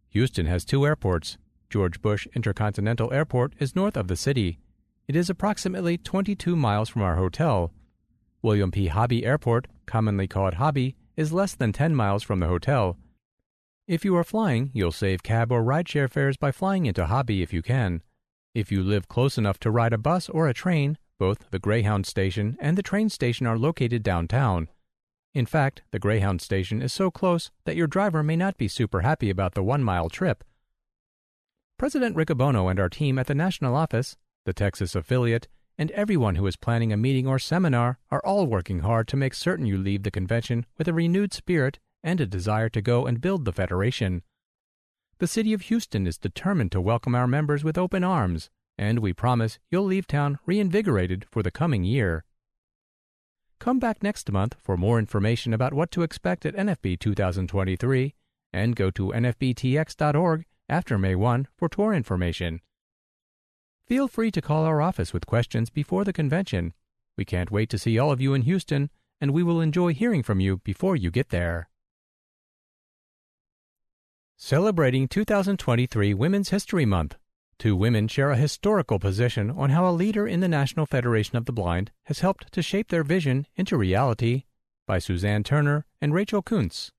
Houston 0.08 0.46
has 0.46 0.64
two 0.64 0.86
airports. 0.86 1.38
George 1.70 2.02
Bush 2.02 2.30
Intercontinental 2.34 3.12
Airport 3.12 3.54
is 3.60 3.76
north 3.76 3.98
of 3.98 4.08
the 4.08 4.16
city. 4.16 4.60
It 5.06 5.18
is 5.18 5.30
approximately 5.30 5.98
22 5.98 6.56
miles 6.56 6.88
from 6.88 7.02
our 7.02 7.18
hotel. 7.18 7.74
William 8.42 8.72
P. 8.72 8.88
Hobby 8.88 9.26
Airport, 9.26 9.68
commonly 9.86 10.30
called 10.30 10.54
Hobby, 10.54 10.96
is 11.18 11.34
less 11.34 11.54
than 11.54 11.74
10 11.74 11.94
miles 11.94 12.24
from 12.24 12.40
the 12.40 12.48
hotel. 12.48 12.98
If 13.86 14.06
you 14.06 14.16
are 14.16 14.24
flying, 14.24 14.72
you'll 14.74 14.94
save 14.94 15.24
cab 15.24 15.52
or 15.52 15.62
rideshare 15.62 16.10
fares 16.10 16.38
by 16.38 16.54
flying 16.54 16.86
into 16.86 17.08
Hobby 17.08 17.42
if 17.42 17.52
you 17.52 17.62
can. 17.62 18.02
If 18.54 18.72
you 18.72 18.82
live 18.82 19.10
close 19.10 19.38
enough 19.38 19.60
to 19.60 19.72
ride 19.72 19.92
a 19.92 19.98
bus 19.98 20.30
or 20.30 20.48
a 20.48 20.54
train, 20.54 20.98
both 21.22 21.52
the 21.52 21.60
Greyhound 21.60 22.08
station 22.08 22.58
and 22.60 22.76
the 22.76 22.82
train 22.82 23.08
station 23.08 23.46
are 23.46 23.56
located 23.56 24.02
downtown. 24.02 24.68
In 25.36 25.46
fact, 25.46 25.84
the 25.92 26.00
Greyhound 26.00 26.42
station 26.42 26.82
is 26.82 26.92
so 26.92 27.12
close 27.12 27.52
that 27.66 27.76
your 27.76 27.86
driver 27.86 28.24
may 28.24 28.36
not 28.36 28.58
be 28.58 28.68
super 28.68 29.02
happy 29.02 29.30
about 29.30 29.54
the 29.54 29.62
one 29.62 29.84
mile 29.84 30.10
trip. 30.10 30.44
President 31.78 32.16
Riccobono 32.16 32.72
and 32.72 32.80
our 32.80 32.90
team 32.90 33.20
at 33.20 33.28
the 33.28 33.36
national 33.36 33.76
office, 33.76 34.18
the 34.46 34.54
Texas 34.54 34.96
affiliate, 34.96 35.48
and 35.78 35.92
everyone 35.92 36.38
who 36.38 36.48
is 36.48 36.56
planning 36.56 36.92
a 36.92 36.98
meeting 36.98 37.28
or 37.28 37.38
seminar 37.38 38.00
are 38.10 38.26
all 38.26 38.48
working 38.48 38.80
hard 38.80 39.08
to 39.10 39.16
make 39.16 39.36
certain 39.36 39.68
you 39.68 39.78
leave 39.78 40.02
the 40.02 40.10
convention 40.10 40.66
with 40.80 40.88
a 40.88 40.94
renewed 40.94 41.34
spirit 41.34 41.78
and 42.04 42.20
a 42.20 42.26
desire 42.26 42.70
to 42.70 42.82
go 42.82 43.06
and 43.06 43.22
build 43.22 43.46
the 43.46 43.54
Federation. 43.54 44.24
The 45.20 45.28
City 45.28 45.54
of 45.54 45.62
Houston 45.70 46.08
is 46.08 46.18
determined 46.18 46.72
to 46.72 46.82
welcome 46.82 47.14
our 47.14 47.28
members 47.28 47.64
with 47.64 47.78
open 47.78 48.04
arms 48.04 48.50
and 48.82 48.98
we 48.98 49.14
promise 49.14 49.60
you'll 49.70 49.86
leave 49.86 50.08
town 50.08 50.40
reinvigorated 50.48 51.24
for 51.30 51.44
the 51.44 51.52
coming 51.52 51.84
year. 51.84 52.26
Come 53.60 53.78
back 53.78 54.02
next 54.02 54.32
month 54.32 54.56
for 54.60 54.76
more 54.76 54.98
information 54.98 55.54
about 55.54 55.72
what 55.72 55.92
to 55.92 56.02
expect 56.02 56.48
at 56.48 56.56
NFB 56.56 57.00
2023 57.00 58.16
and 58.52 58.76
go 58.76 58.90
to 58.90 59.10
nfbtx.org 59.10 60.46
after 60.68 60.98
May 60.98 61.14
1 61.14 61.48
for 61.56 61.70
tour 61.70 61.94
information. 61.94 62.60
Feel 63.86 64.08
free 64.08 64.32
to 64.32 64.42
call 64.42 64.66
our 64.66 64.82
office 64.82 65.14
with 65.14 65.28
questions 65.28 65.70
before 65.70 66.04
the 66.04 66.12
convention. 66.12 66.74
We 67.16 67.24
can't 67.24 67.52
wait 67.52 67.70
to 67.70 67.78
see 67.78 68.00
all 68.00 68.12
of 68.12 68.20
you 68.20 68.34
in 68.34 68.42
Houston, 68.42 68.90
and 69.20 69.30
we 69.30 69.44
will 69.44 69.62
enjoy 69.62 69.94
hearing 69.94 70.24
from 70.24 70.40
you 70.40 70.58
before 70.58 70.96
you 70.96 71.12
get 71.12 71.30
there. 71.30 71.70
Celebrating 74.38 75.08
2023 75.08 76.16
Women's 76.16 76.50
History 76.50 76.88
Month. 76.88 77.16
Two 77.62 77.76
women 77.76 78.08
share 78.08 78.32
a 78.32 78.38
historical 78.38 78.98
position 78.98 79.52
on 79.52 79.70
how 79.70 79.88
a 79.88 79.94
leader 79.94 80.28
in 80.28 80.40
the 80.40 80.48
National 80.48 80.88
Federation 80.88 81.38
of 81.38 81.46
the 81.46 81.52
Blind 81.52 81.92
has 82.06 82.22
helped 82.22 82.52
to 82.54 82.64
shape 82.64 82.88
their 82.88 83.04
vision 83.04 83.46
into 83.56 83.78
reality 83.78 84.46
by 84.88 84.98
Suzanne 84.98 85.44
Turner 85.44 85.86
and 86.02 86.12
Rachel 86.12 86.42
Kuntz. 86.42 86.90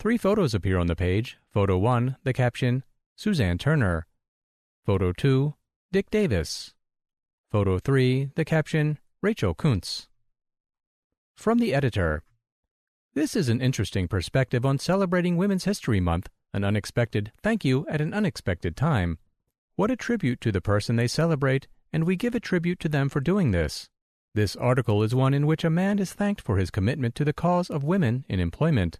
Three 0.00 0.18
photos 0.18 0.54
appear 0.54 0.76
on 0.76 0.88
the 0.88 0.96
page. 0.96 1.38
Photo 1.52 1.78
1, 1.78 2.16
the 2.24 2.32
caption, 2.32 2.82
Suzanne 3.14 3.58
Turner. 3.58 4.08
Photo 4.84 5.12
2, 5.12 5.54
Dick 5.92 6.10
Davis. 6.10 6.74
Photo 7.52 7.78
3, 7.78 8.30
the 8.34 8.44
caption, 8.44 8.98
Rachel 9.22 9.54
Kuntz. 9.54 10.08
From 11.36 11.60
the 11.60 11.72
editor 11.72 12.24
This 13.14 13.36
is 13.36 13.48
an 13.48 13.60
interesting 13.60 14.08
perspective 14.08 14.66
on 14.66 14.80
celebrating 14.80 15.36
Women's 15.36 15.62
History 15.62 16.00
Month 16.00 16.28
an 16.52 16.64
unexpected 16.64 17.32
thank 17.42 17.64
you 17.64 17.86
at 17.88 18.00
an 18.00 18.12
unexpected 18.12 18.76
time. 18.76 19.18
What 19.76 19.90
a 19.90 19.96
tribute 19.96 20.40
to 20.42 20.52
the 20.52 20.60
person 20.60 20.96
they 20.96 21.08
celebrate, 21.08 21.66
and 21.92 22.04
we 22.04 22.16
give 22.16 22.34
a 22.34 22.40
tribute 22.40 22.78
to 22.80 22.88
them 22.88 23.08
for 23.08 23.20
doing 23.20 23.50
this. 23.50 23.88
This 24.34 24.56
article 24.56 25.02
is 25.02 25.14
one 25.14 25.34
in 25.34 25.46
which 25.46 25.64
a 25.64 25.70
man 25.70 25.98
is 25.98 26.12
thanked 26.12 26.40
for 26.40 26.56
his 26.56 26.70
commitment 26.70 27.14
to 27.16 27.24
the 27.24 27.32
cause 27.32 27.70
of 27.70 27.84
women 27.84 28.24
in 28.28 28.40
employment. 28.40 28.98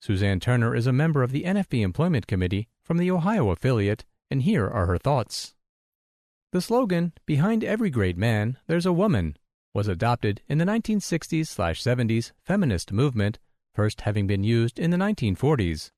Suzanne 0.00 0.40
Turner 0.40 0.74
is 0.74 0.86
a 0.86 0.92
member 0.92 1.22
of 1.22 1.30
the 1.30 1.44
NFB 1.44 1.82
Employment 1.82 2.26
Committee 2.26 2.68
from 2.82 2.98
the 2.98 3.10
Ohio 3.10 3.50
affiliate, 3.50 4.04
and 4.30 4.42
here 4.42 4.68
are 4.68 4.86
her 4.86 4.98
thoughts. 4.98 5.54
The 6.52 6.60
slogan, 6.60 7.12
Behind 7.26 7.62
every 7.62 7.90
great 7.90 8.16
man, 8.16 8.58
there's 8.66 8.86
a 8.86 8.92
woman, 8.92 9.36
was 9.72 9.86
adopted 9.86 10.42
in 10.48 10.58
the 10.58 10.64
1960s 10.64 11.46
70s 11.46 12.32
feminist 12.42 12.92
movement, 12.92 13.38
first 13.72 14.00
having 14.00 14.26
been 14.26 14.42
used 14.42 14.78
in 14.78 14.90
the 14.90 14.96
1940s. 14.96 15.90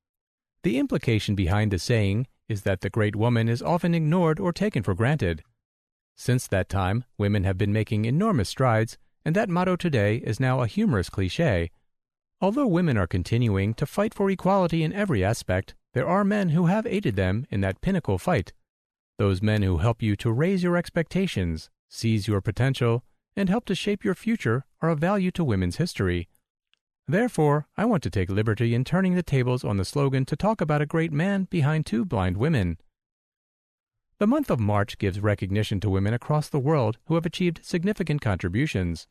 The 0.63 0.79
implication 0.79 1.35
behind 1.35 1.71
the 1.71 1.79
saying 1.79 2.27
is 2.47 2.61
that 2.61 2.81
the 2.81 2.89
great 2.89 3.17
woman 3.17 3.49
is 3.49 3.61
often 3.61 3.93
ignored 3.93 4.39
or 4.39 4.53
taken 4.53 4.81
for 4.81 4.93
granted. 4.93 5.43
Since 6.15 6.47
that 6.47 6.69
time, 6.69 7.03
women 7.17 7.43
have 7.43 7.57
been 7.57 7.73
making 7.73 8.05
enormous 8.05 8.47
strides, 8.47 8.97
and 9.25 9.35
that 9.35 9.49
motto 9.49 9.75
today 9.75 10.17
is 10.17 10.39
now 10.39 10.61
a 10.61 10.67
humorous 10.67 11.09
cliche. 11.09 11.69
Although 12.39 12.67
women 12.67 12.97
are 12.97 13.07
continuing 13.07 13.73
to 13.75 13.85
fight 13.85 14.13
for 14.13 14.29
equality 14.29 14.83
in 14.83 14.93
every 14.93 15.23
aspect, 15.23 15.75
there 15.93 16.07
are 16.07 16.23
men 16.23 16.49
who 16.49 16.67
have 16.67 16.87
aided 16.87 17.15
them 17.17 17.45
in 17.49 17.61
that 17.61 17.81
pinnacle 17.81 18.17
fight. 18.17 18.53
Those 19.17 19.41
men 19.41 19.63
who 19.63 19.77
help 19.77 20.01
you 20.01 20.15
to 20.17 20.31
raise 20.31 20.63
your 20.63 20.77
expectations, 20.77 21.69
seize 21.89 22.27
your 22.27 22.41
potential, 22.41 23.03
and 23.35 23.49
help 23.49 23.65
to 23.65 23.75
shape 23.75 24.03
your 24.03 24.15
future 24.15 24.65
are 24.81 24.89
of 24.89 24.99
value 24.99 25.31
to 25.31 25.43
women's 25.43 25.77
history. 25.77 26.27
Therefore, 27.07 27.67
I 27.75 27.85
want 27.85 28.01
to 28.03 28.09
take 28.09 28.29
liberty 28.29 28.73
in 28.73 28.85
turning 28.85 29.15
the 29.15 29.23
tables 29.23 29.63
on 29.63 29.77
the 29.77 29.85
slogan 29.85 30.25
to 30.25 30.37
talk 30.37 30.61
about 30.61 30.81
a 30.81 30.85
great 30.85 31.11
man 31.11 31.47
behind 31.49 31.85
two 31.85 32.05
blind 32.05 32.37
women. 32.37 32.77
The 34.19 34.27
month 34.27 34.49
of 34.49 34.59
March 34.59 34.97
gives 34.97 35.19
recognition 35.19 35.81
to 35.81 35.89
women 35.89 36.13
across 36.13 36.47
the 36.47 36.59
world 36.59 36.97
who 37.07 37.15
have 37.15 37.25
achieved 37.25 37.59
significant 37.61 38.21
contributions. 38.21 39.07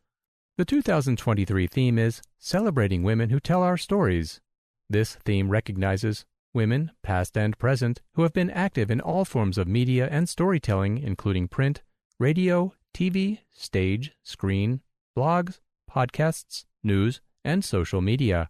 The 0.56 0.64
2023 0.64 1.66
theme 1.66 1.98
is 1.98 2.22
Celebrating 2.38 3.02
Women 3.02 3.28
Who 3.28 3.40
Tell 3.40 3.62
Our 3.62 3.76
Stories. 3.76 4.40
This 4.88 5.16
theme 5.16 5.50
recognizes 5.50 6.24
women, 6.54 6.92
past 7.02 7.36
and 7.36 7.58
present, 7.58 8.00
who 8.14 8.22
have 8.22 8.32
been 8.32 8.50
active 8.50 8.90
in 8.90 9.00
all 9.00 9.24
forms 9.26 9.58
of 9.58 9.68
media 9.68 10.08
and 10.10 10.28
storytelling, 10.28 10.98
including 10.98 11.48
print, 11.48 11.82
radio, 12.18 12.72
TV, 12.94 13.40
stage, 13.50 14.12
screen, 14.22 14.80
blogs, 15.16 15.60
podcasts, 15.90 16.64
news, 16.82 17.20
and 17.44 17.64
social 17.64 18.00
media. 18.00 18.48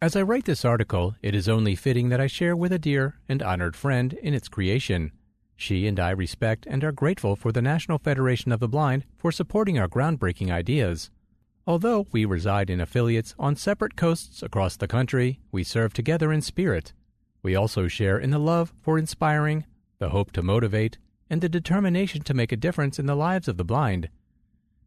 As 0.00 0.16
I 0.16 0.22
write 0.22 0.46
this 0.46 0.64
article, 0.64 1.14
it 1.22 1.34
is 1.34 1.48
only 1.48 1.76
fitting 1.76 2.08
that 2.08 2.20
I 2.20 2.26
share 2.26 2.56
with 2.56 2.72
a 2.72 2.78
dear 2.78 3.20
and 3.28 3.42
honored 3.42 3.76
friend 3.76 4.12
in 4.14 4.34
its 4.34 4.48
creation. 4.48 5.12
She 5.54 5.86
and 5.86 6.00
I 6.00 6.10
respect 6.10 6.66
and 6.68 6.82
are 6.82 6.90
grateful 6.90 7.36
for 7.36 7.52
the 7.52 7.62
National 7.62 7.98
Federation 7.98 8.50
of 8.50 8.58
the 8.58 8.68
Blind 8.68 9.04
for 9.16 9.30
supporting 9.30 9.78
our 9.78 9.88
groundbreaking 9.88 10.50
ideas. 10.50 11.10
Although 11.66 12.08
we 12.10 12.24
reside 12.24 12.68
in 12.68 12.80
affiliates 12.80 13.36
on 13.38 13.54
separate 13.54 13.94
coasts 13.94 14.42
across 14.42 14.76
the 14.76 14.88
country, 14.88 15.38
we 15.52 15.62
serve 15.62 15.92
together 15.92 16.32
in 16.32 16.42
spirit. 16.42 16.92
We 17.44 17.54
also 17.54 17.86
share 17.86 18.18
in 18.18 18.30
the 18.30 18.40
love 18.40 18.72
for 18.82 18.98
inspiring, 18.98 19.64
the 20.00 20.08
hope 20.08 20.32
to 20.32 20.42
motivate, 20.42 20.98
and 21.30 21.40
the 21.40 21.48
determination 21.48 22.22
to 22.22 22.34
make 22.34 22.50
a 22.50 22.56
difference 22.56 22.98
in 22.98 23.06
the 23.06 23.14
lives 23.14 23.46
of 23.46 23.56
the 23.56 23.64
blind. 23.64 24.08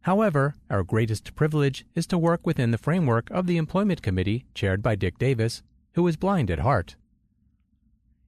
However, 0.06 0.54
our 0.70 0.84
greatest 0.84 1.34
privilege 1.34 1.84
is 1.96 2.06
to 2.08 2.18
work 2.20 2.46
within 2.46 2.70
the 2.70 2.78
framework 2.78 3.28
of 3.32 3.48
the 3.48 3.58
Employment 3.58 4.04
Committee 4.04 4.46
chaired 4.54 4.84
by 4.84 4.94
Dick 4.94 5.18
Davis, 5.18 5.64
who 5.96 6.06
is 6.06 6.16
blind 6.16 6.52
at 6.52 6.60
heart. 6.60 6.96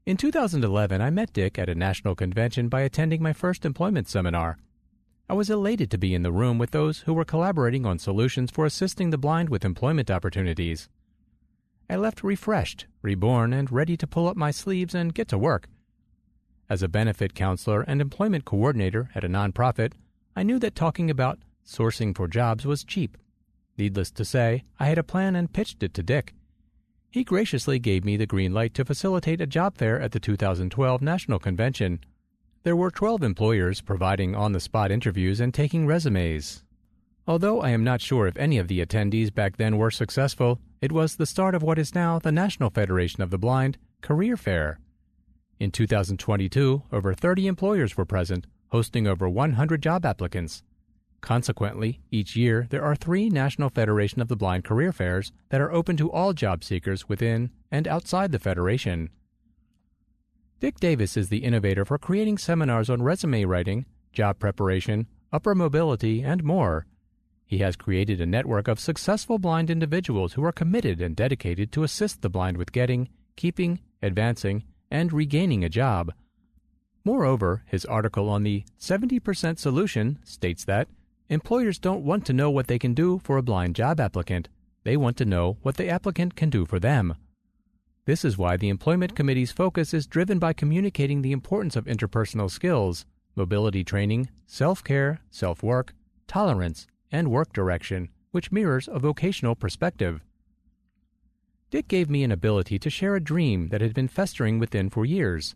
In 0.04 0.18
2011, 0.18 1.02
I 1.02 1.12
met 1.12 1.34
Dick 1.34 1.60
at 1.60 1.70
a 1.70 1.76
national 1.76 2.16
convention 2.16 2.68
by 2.68 2.82
attending 2.82 3.22
my 3.22 3.32
first 3.32 3.64
employment 3.64 4.08
seminar. 4.08 4.58
I 5.30 5.36
was 5.36 5.52
elated 5.52 5.92
to 5.92 6.00
be 6.00 6.16
in 6.16 6.24
the 6.24 6.32
room 6.32 6.58
with 6.58 6.72
those 6.72 7.02
who 7.02 7.14
were 7.14 7.24
collaborating 7.24 7.86
on 7.86 8.00
solutions 8.00 8.50
for 8.50 8.66
assisting 8.66 9.12
the 9.12 9.18
blind 9.20 9.50
with 9.50 9.64
employment 9.64 10.10
opportunities. 10.10 10.90
I 11.88 11.98
left 11.98 12.24
refreshed, 12.24 12.88
reborn, 13.04 13.54
and 13.54 13.72
ready 13.72 13.96
to 13.98 14.08
pull 14.08 14.28
up 14.28 14.36
my 14.36 14.50
sleeves 14.50 14.96
and 14.96 15.14
get 15.14 15.28
to 15.28 15.38
work. 15.38 15.70
As 16.72 16.82
a 16.82 16.88
benefit 16.88 17.36
counselor 17.36 17.82
and 17.82 18.02
employment 18.02 18.46
coordinator 18.46 19.12
at 19.14 19.24
a 19.24 19.30
nonprofit, 19.30 19.94
I 20.36 20.42
knew 20.42 20.58
that 20.58 20.74
talking 20.74 21.12
about 21.12 21.38
Sourcing 21.68 22.16
for 22.16 22.30
jobs 22.30 22.66
was 22.66 22.86
cheap. 22.86 23.18
Needless 23.78 24.10
to 24.12 24.26
say, 24.26 24.64
I 24.80 24.86
had 24.88 24.98
a 24.98 25.04
plan 25.04 25.36
and 25.36 25.52
pitched 25.52 25.84
it 25.84 25.94
to 25.96 26.04
Dick. 26.04 26.34
He 27.12 27.24
graciously 27.24 27.78
gave 27.78 28.06
me 28.06 28.16
the 28.16 28.26
green 28.26 28.54
light 28.54 28.74
to 28.76 28.86
facilitate 28.86 29.42
a 29.42 29.48
job 29.48 29.78
fair 29.78 30.00
at 30.00 30.14
the 30.14 30.20
2012 30.20 31.02
National 31.02 31.40
Convention. 31.40 32.00
There 32.64 32.76
were 32.76 32.90
12 32.90 33.22
employers 33.22 33.82
providing 33.82 34.34
on 34.34 34.54
the 34.54 34.60
spot 34.60 34.92
interviews 34.92 35.40
and 35.40 35.54
taking 35.54 35.86
resumes. 35.86 36.64
Although 37.28 37.62
I 37.62 37.72
am 37.72 37.84
not 37.84 38.02
sure 38.02 38.28
if 38.28 38.38
any 38.38 38.58
of 38.58 38.70
the 38.70 38.84
attendees 38.86 39.34
back 39.34 39.58
then 39.58 39.78
were 39.78 39.92
successful, 39.92 40.60
it 40.82 40.94
was 40.94 41.16
the 41.16 41.26
start 41.26 41.54
of 41.54 41.64
what 41.64 41.80
is 41.80 41.94
now 41.94 42.18
the 42.20 42.32
National 42.32 42.70
Federation 42.70 43.22
of 43.22 43.30
the 43.30 43.38
Blind 43.38 43.78
Career 44.02 44.38
Fair. 44.38 44.80
In 45.60 45.72
2022, 45.72 46.84
over 46.92 47.14
30 47.14 47.48
employers 47.48 47.98
were 47.98 48.06
present, 48.06 48.48
hosting 48.70 49.08
over 49.08 49.28
100 49.28 49.82
job 49.82 50.06
applicants. 50.06 50.64
Consequently, 51.22 52.00
each 52.12 52.36
year 52.36 52.68
there 52.70 52.84
are 52.84 52.96
three 52.96 53.30
National 53.30 53.70
Federation 53.70 54.22
of 54.22 54.28
the 54.28 54.36
Blind 54.36 54.64
career 54.64 54.92
fairs 54.92 55.32
that 55.50 55.62
are 55.62 55.72
open 55.72 55.98
to 55.98 56.12
all 56.12 56.34
job 56.34 56.64
seekers 56.64 57.10
within 57.10 57.52
and 57.72 57.88
outside 57.88 58.32
the 58.32 58.40
Federation. 58.40 59.10
Dick 60.60 60.80
Davis 60.80 61.18
is 61.18 61.30
the 61.30 61.44
innovator 61.44 61.86
for 61.86 61.98
creating 61.98 62.38
seminars 62.38 62.90
on 62.90 63.04
resume 63.04 63.46
writing, 63.46 63.86
job 64.12 64.40
preparation, 64.40 65.08
upper 65.32 65.54
mobility, 65.54 66.24
and 66.24 66.44
more. 66.44 66.86
He 67.46 67.60
has 67.60 67.76
created 67.76 68.20
a 68.20 68.26
network 68.26 68.68
of 68.68 68.80
successful 68.80 69.40
blind 69.40 69.70
individuals 69.70 70.34
who 70.34 70.44
are 70.44 70.52
committed 70.52 71.00
and 71.02 71.16
dedicated 71.16 71.72
to 71.72 71.84
assist 71.84 72.22
the 72.22 72.30
blind 72.30 72.58
with 72.58 72.72
getting, 72.72 73.10
keeping, 73.36 73.80
advancing, 74.02 74.64
and 74.92 75.14
regaining 75.14 75.64
a 75.64 75.70
job. 75.70 76.12
Moreover, 77.06 77.64
his 77.68 77.86
article 77.86 78.28
on 78.30 78.44
the 78.44 78.66
70% 78.80 79.60
solution 79.60 80.20
states 80.24 80.66
that 80.66 80.90
employers 81.30 81.80
don't 81.80 82.04
want 82.04 82.26
to 82.26 82.34
know 82.34 82.50
what 82.50 82.68
they 82.68 82.80
can 82.80 82.94
do 82.94 83.20
for 83.24 83.38
a 83.38 83.44
blind 83.44 83.76
job 83.76 84.00
applicant. 84.00 84.50
They 84.84 84.96
want 84.96 85.18
to 85.18 85.26
know 85.26 85.58
what 85.62 85.78
the 85.78 85.90
applicant 85.90 86.36
can 86.36 86.50
do 86.50 86.66
for 86.66 86.80
them. 86.80 87.16
This 88.06 88.24
is 88.24 88.38
why 88.38 88.56
the 88.56 88.70
Employment 88.70 89.16
Committee's 89.16 89.52
focus 89.52 89.94
is 89.94 90.08
driven 90.08 90.40
by 90.40 90.54
communicating 90.54 91.22
the 91.22 91.34
importance 91.34 91.76
of 91.76 91.86
interpersonal 91.86 92.50
skills, 92.50 93.06
mobility 93.36 93.84
training, 93.84 94.30
self 94.46 94.82
care, 94.84 95.20
self 95.30 95.62
work, 95.62 95.94
tolerance, 96.26 96.88
and 97.12 97.30
work 97.30 97.52
direction, 97.52 98.08
which 98.32 98.52
mirrors 98.52 98.88
a 98.90 99.00
vocational 99.00 99.56
perspective. 99.56 100.24
Dick 101.70 101.90
gave 101.90 102.10
me 102.10 102.24
an 102.24 102.32
ability 102.32 102.80
to 102.80 102.90
share 102.90 103.16
a 103.16 103.24
dream 103.24 103.68
that 103.70 103.82
had 103.82 103.94
been 103.94 104.08
festering 104.08 104.58
within 104.58 104.90
for 104.90 105.06
years. 105.06 105.56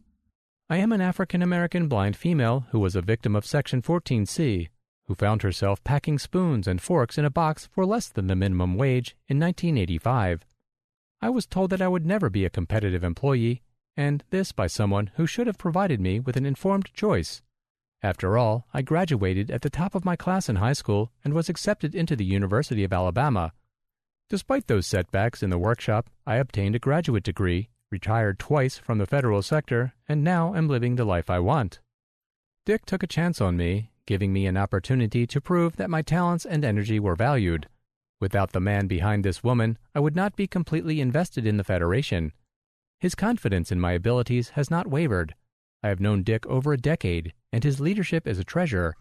I 0.70 0.76
am 0.78 0.92
an 0.92 1.00
African 1.00 1.42
American 1.42 1.88
blind 1.88 2.18
female 2.18 2.66
who 2.72 2.80
was 2.80 2.98
a 2.98 3.02
victim 3.02 3.34
of 3.34 3.46
Section 3.46 3.82
14C, 3.82 4.68
who 5.12 5.16
found 5.16 5.42
herself 5.42 5.84
packing 5.84 6.18
spoons 6.18 6.66
and 6.70 6.82
forks 6.82 7.18
in 7.18 7.26
a 7.26 7.30
box 7.30 7.68
for 7.74 7.86
less 7.86 8.08
than 8.08 8.28
the 8.28 8.36
minimum 8.36 8.78
wage 8.78 9.18
in 9.28 9.38
1985. 9.38 10.46
I 11.22 11.30
was 11.30 11.46
told 11.46 11.70
that 11.72 11.82
I 11.82 11.90
would 11.90 12.06
never 12.06 12.30
be 12.30 12.46
a 12.46 12.50
competitive 12.50 13.04
employee, 13.04 13.62
and 13.98 14.24
this 14.30 14.54
by 14.54 14.68
someone 14.68 15.12
who 15.16 15.28
should 15.28 15.48
have 15.48 15.58
provided 15.58 16.00
me 16.00 16.22
with 16.22 16.38
an 16.38 16.46
informed 16.46 16.94
choice. 16.94 17.42
After 18.02 18.38
all, 18.38 18.68
I 18.74 18.84
graduated 18.84 19.52
at 19.52 19.64
the 19.64 19.70
top 19.70 19.96
of 19.96 20.06
my 20.06 20.16
class 20.16 20.48
in 20.48 20.56
high 20.56 20.72
school 20.72 21.12
and 21.26 21.34
was 21.34 21.50
accepted 21.50 21.94
into 21.94 22.16
the 22.16 22.24
University 22.24 22.86
of 22.86 22.94
Alabama. 22.94 23.52
Despite 24.30 24.68
those 24.68 24.88
setbacks 24.88 25.44
in 25.44 25.50
the 25.50 25.60
workshop, 25.60 26.10
I 26.26 26.38
obtained 26.38 26.78
a 26.78 26.80
graduate 26.80 27.26
degree, 27.26 27.68
retired 27.92 28.40
twice 28.40 28.78
from 28.78 28.98
the 28.98 29.06
federal 29.06 29.42
sector, 29.42 29.92
and 30.08 30.24
now 30.24 30.56
am 30.56 30.70
living 30.70 30.96
the 30.96 31.04
life 31.04 31.30
I 31.30 31.40
want. 31.40 31.82
Dick 32.66 32.86
took 32.86 33.04
a 33.04 33.08
chance 33.08 33.42
on 33.42 33.58
me, 33.58 33.91
giving 34.12 34.34
me 34.34 34.46
an 34.46 34.58
opportunity 34.58 35.26
to 35.26 35.40
prove 35.40 35.78
that 35.78 35.90
my 35.90 36.02
talents 36.02 36.46
and 36.46 36.66
energy 36.66 37.00
were 37.00 37.16
valued. 37.16 37.70
Without 38.20 38.52
the 38.52 38.60
man 38.60 38.86
behind 38.86 39.24
this 39.24 39.42
woman, 39.42 39.78
I 39.96 40.02
would 40.02 40.18
not 40.18 40.36
be 40.36 40.48
completely 40.48 41.00
invested 41.00 41.48
in 41.48 41.56
the 41.56 41.64
Federation. 41.64 42.34
His 43.00 43.16
confidence 43.16 43.72
in 43.72 43.80
my 43.80 43.94
abilities 43.94 44.50
has 44.50 44.70
not 44.70 44.86
wavered. 44.86 45.34
I 45.82 45.88
have 45.88 46.02
known 46.02 46.24
Dick 46.24 46.46
over 46.48 46.74
a 46.74 46.78
decade, 46.78 47.32
and 47.54 47.64
his 47.64 47.80
leadership 47.80 48.28
is 48.28 48.38
a 48.38 48.44
treasure. 48.44 48.98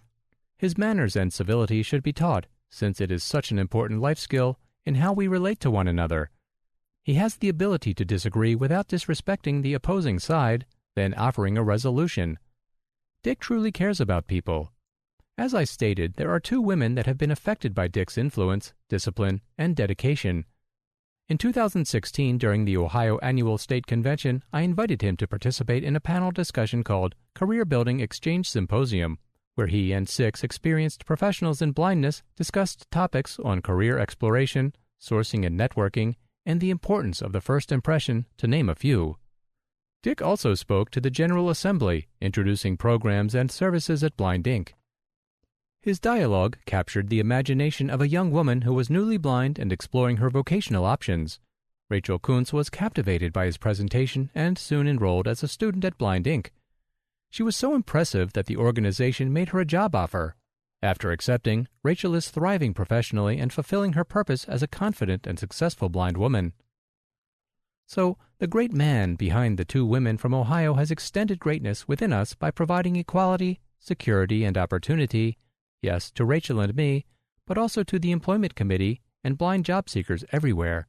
His 0.56 0.78
manners 0.78 1.16
and 1.16 1.32
civility 1.32 1.82
should 1.82 2.04
be 2.04 2.12
taught, 2.12 2.46
since 2.70 3.00
it 3.00 3.10
is 3.10 3.24
such 3.24 3.50
an 3.50 3.58
important 3.58 4.00
life 4.00 4.20
skill 4.20 4.60
in 4.86 4.94
how 4.94 5.12
we 5.12 5.26
relate 5.26 5.58
to 5.58 5.72
one 5.72 5.88
another. 5.88 6.30
He 7.02 7.14
has 7.14 7.34
the 7.34 7.48
ability 7.48 7.94
to 7.94 8.04
disagree 8.04 8.54
without 8.54 8.86
disrespecting 8.86 9.62
the 9.62 9.74
opposing 9.74 10.20
side, 10.20 10.66
then 10.94 11.14
offering 11.14 11.58
a 11.58 11.64
resolution. 11.64 12.38
Dick 13.24 13.40
truly 13.40 13.72
cares 13.72 14.00
about 14.00 14.28
people. 14.28 14.70
As 15.40 15.54
I 15.54 15.64
stated, 15.64 16.16
there 16.16 16.30
are 16.30 16.38
two 16.38 16.60
women 16.60 16.96
that 16.96 17.06
have 17.06 17.16
been 17.16 17.30
affected 17.30 17.74
by 17.74 17.88
Dick's 17.88 18.18
influence, 18.18 18.74
discipline, 18.90 19.40
and 19.56 19.74
dedication. 19.74 20.44
In 21.30 21.38
2016, 21.38 22.36
during 22.36 22.66
the 22.66 22.76
Ohio 22.76 23.16
Annual 23.20 23.56
State 23.56 23.86
Convention, 23.86 24.42
I 24.52 24.60
invited 24.60 25.00
him 25.00 25.16
to 25.16 25.26
participate 25.26 25.82
in 25.82 25.96
a 25.96 25.98
panel 25.98 26.30
discussion 26.30 26.84
called 26.84 27.14
Career 27.34 27.64
Building 27.64 28.00
Exchange 28.00 28.50
Symposium, 28.50 29.16
where 29.54 29.68
he 29.68 29.92
and 29.92 30.06
six 30.06 30.44
experienced 30.44 31.06
professionals 31.06 31.62
in 31.62 31.72
blindness 31.72 32.22
discussed 32.36 32.90
topics 32.90 33.38
on 33.42 33.62
career 33.62 33.98
exploration, 33.98 34.74
sourcing 35.00 35.46
and 35.46 35.58
networking, 35.58 36.16
and 36.44 36.60
the 36.60 36.68
importance 36.68 37.22
of 37.22 37.32
the 37.32 37.40
first 37.40 37.72
impression, 37.72 38.26
to 38.36 38.46
name 38.46 38.68
a 38.68 38.74
few. 38.74 39.16
Dick 40.02 40.20
also 40.20 40.52
spoke 40.54 40.90
to 40.90 41.00
the 41.00 41.08
General 41.08 41.48
Assembly, 41.48 42.08
introducing 42.20 42.76
programs 42.76 43.34
and 43.34 43.50
services 43.50 44.04
at 44.04 44.18
Blind 44.18 44.44
Inc. 44.44 44.72
His 45.82 45.98
dialogue 45.98 46.58
captured 46.66 47.08
the 47.08 47.20
imagination 47.20 47.88
of 47.88 48.02
a 48.02 48.08
young 48.08 48.30
woman 48.30 48.62
who 48.62 48.74
was 48.74 48.90
newly 48.90 49.16
blind 49.16 49.58
and 49.58 49.72
exploring 49.72 50.18
her 50.18 50.28
vocational 50.28 50.84
options. 50.84 51.40
Rachel 51.88 52.18
Kuntz 52.18 52.52
was 52.52 52.68
captivated 52.68 53.32
by 53.32 53.46
his 53.46 53.56
presentation 53.56 54.30
and 54.34 54.58
soon 54.58 54.86
enrolled 54.86 55.26
as 55.26 55.42
a 55.42 55.48
student 55.48 55.86
at 55.86 55.96
Blind 55.96 56.26
Inc. 56.26 56.48
She 57.30 57.42
was 57.42 57.56
so 57.56 57.74
impressive 57.74 58.34
that 58.34 58.44
the 58.44 58.58
organization 58.58 59.32
made 59.32 59.48
her 59.48 59.60
a 59.60 59.64
job 59.64 59.94
offer. 59.94 60.36
After 60.82 61.12
accepting, 61.12 61.66
Rachel 61.82 62.14
is 62.14 62.28
thriving 62.28 62.74
professionally 62.74 63.38
and 63.38 63.50
fulfilling 63.50 63.94
her 63.94 64.04
purpose 64.04 64.44
as 64.44 64.62
a 64.62 64.68
confident 64.68 65.26
and 65.26 65.38
successful 65.38 65.88
blind 65.88 66.18
woman. 66.18 66.52
So, 67.86 68.18
the 68.38 68.46
great 68.46 68.74
man 68.74 69.14
behind 69.14 69.56
the 69.56 69.64
two 69.64 69.86
women 69.86 70.18
from 70.18 70.34
Ohio 70.34 70.74
has 70.74 70.90
extended 70.90 71.38
greatness 71.38 71.88
within 71.88 72.12
us 72.12 72.34
by 72.34 72.50
providing 72.50 72.96
equality, 72.96 73.60
security, 73.78 74.44
and 74.44 74.58
opportunity 74.58 75.38
yes, 75.82 76.10
to 76.12 76.24
Rachel 76.24 76.60
and 76.60 76.74
me, 76.74 77.04
but 77.46 77.58
also 77.58 77.82
to 77.82 77.98
the 77.98 78.12
Employment 78.12 78.54
Committee 78.54 79.00
and 79.24 79.38
blind 79.38 79.64
job 79.64 79.88
seekers 79.88 80.24
everywhere. 80.32 80.86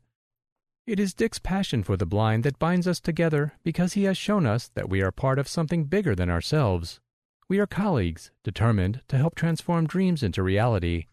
It 0.85 0.99
is 0.99 1.13
Dick's 1.13 1.39
passion 1.39 1.83
for 1.83 1.95
the 1.95 2.05
blind 2.05 2.43
that 2.43 2.59
binds 2.59 2.87
us 2.87 2.99
together 2.99 3.53
because 3.63 3.93
he 3.93 4.03
has 4.03 4.17
shown 4.17 4.45
us 4.45 4.69
that 4.73 4.89
we 4.89 5.01
are 5.01 5.11
part 5.11 5.39
of 5.39 5.47
something 5.47 5.85
bigger 5.85 6.15
than 6.15 6.29
ourselves. 6.29 6.99
We 7.47 7.59
are 7.59 7.67
colleagues, 7.67 8.31
determined 8.43 9.01
to 9.09 9.17
help 9.17 9.35
transform 9.35 9.85
dreams 9.85 10.23
into 10.23 10.41
reality. 10.41 11.05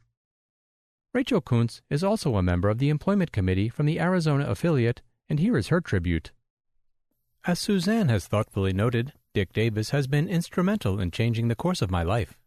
Rachel 1.13 1.41
Kuntz 1.41 1.83
is 1.91 2.05
also 2.05 2.37
a 2.37 2.43
member 2.43 2.69
of 2.69 2.79
the 2.79 2.91
Employment 2.91 3.33
Committee 3.33 3.69
from 3.69 3.87
the 3.87 4.01
Arizona 4.01 4.47
affiliate, 4.47 5.03
and 5.29 5.41
here 5.41 5.57
is 5.57 5.69
her 5.69 5.81
tribute. 5.81 6.33
As 7.47 7.59
Suzanne 7.59 8.09
has 8.09 8.27
thoughtfully 8.27 8.73
noted, 8.73 9.13
Dick 9.35 9.53
Davis 9.53 9.91
has 9.91 10.07
been 10.07 10.29
instrumental 10.29 11.01
in 11.01 11.11
changing 11.11 11.49
the 11.49 11.55
course 11.55 11.83
of 11.83 11.91
my 11.91 12.03
life. 12.03 12.39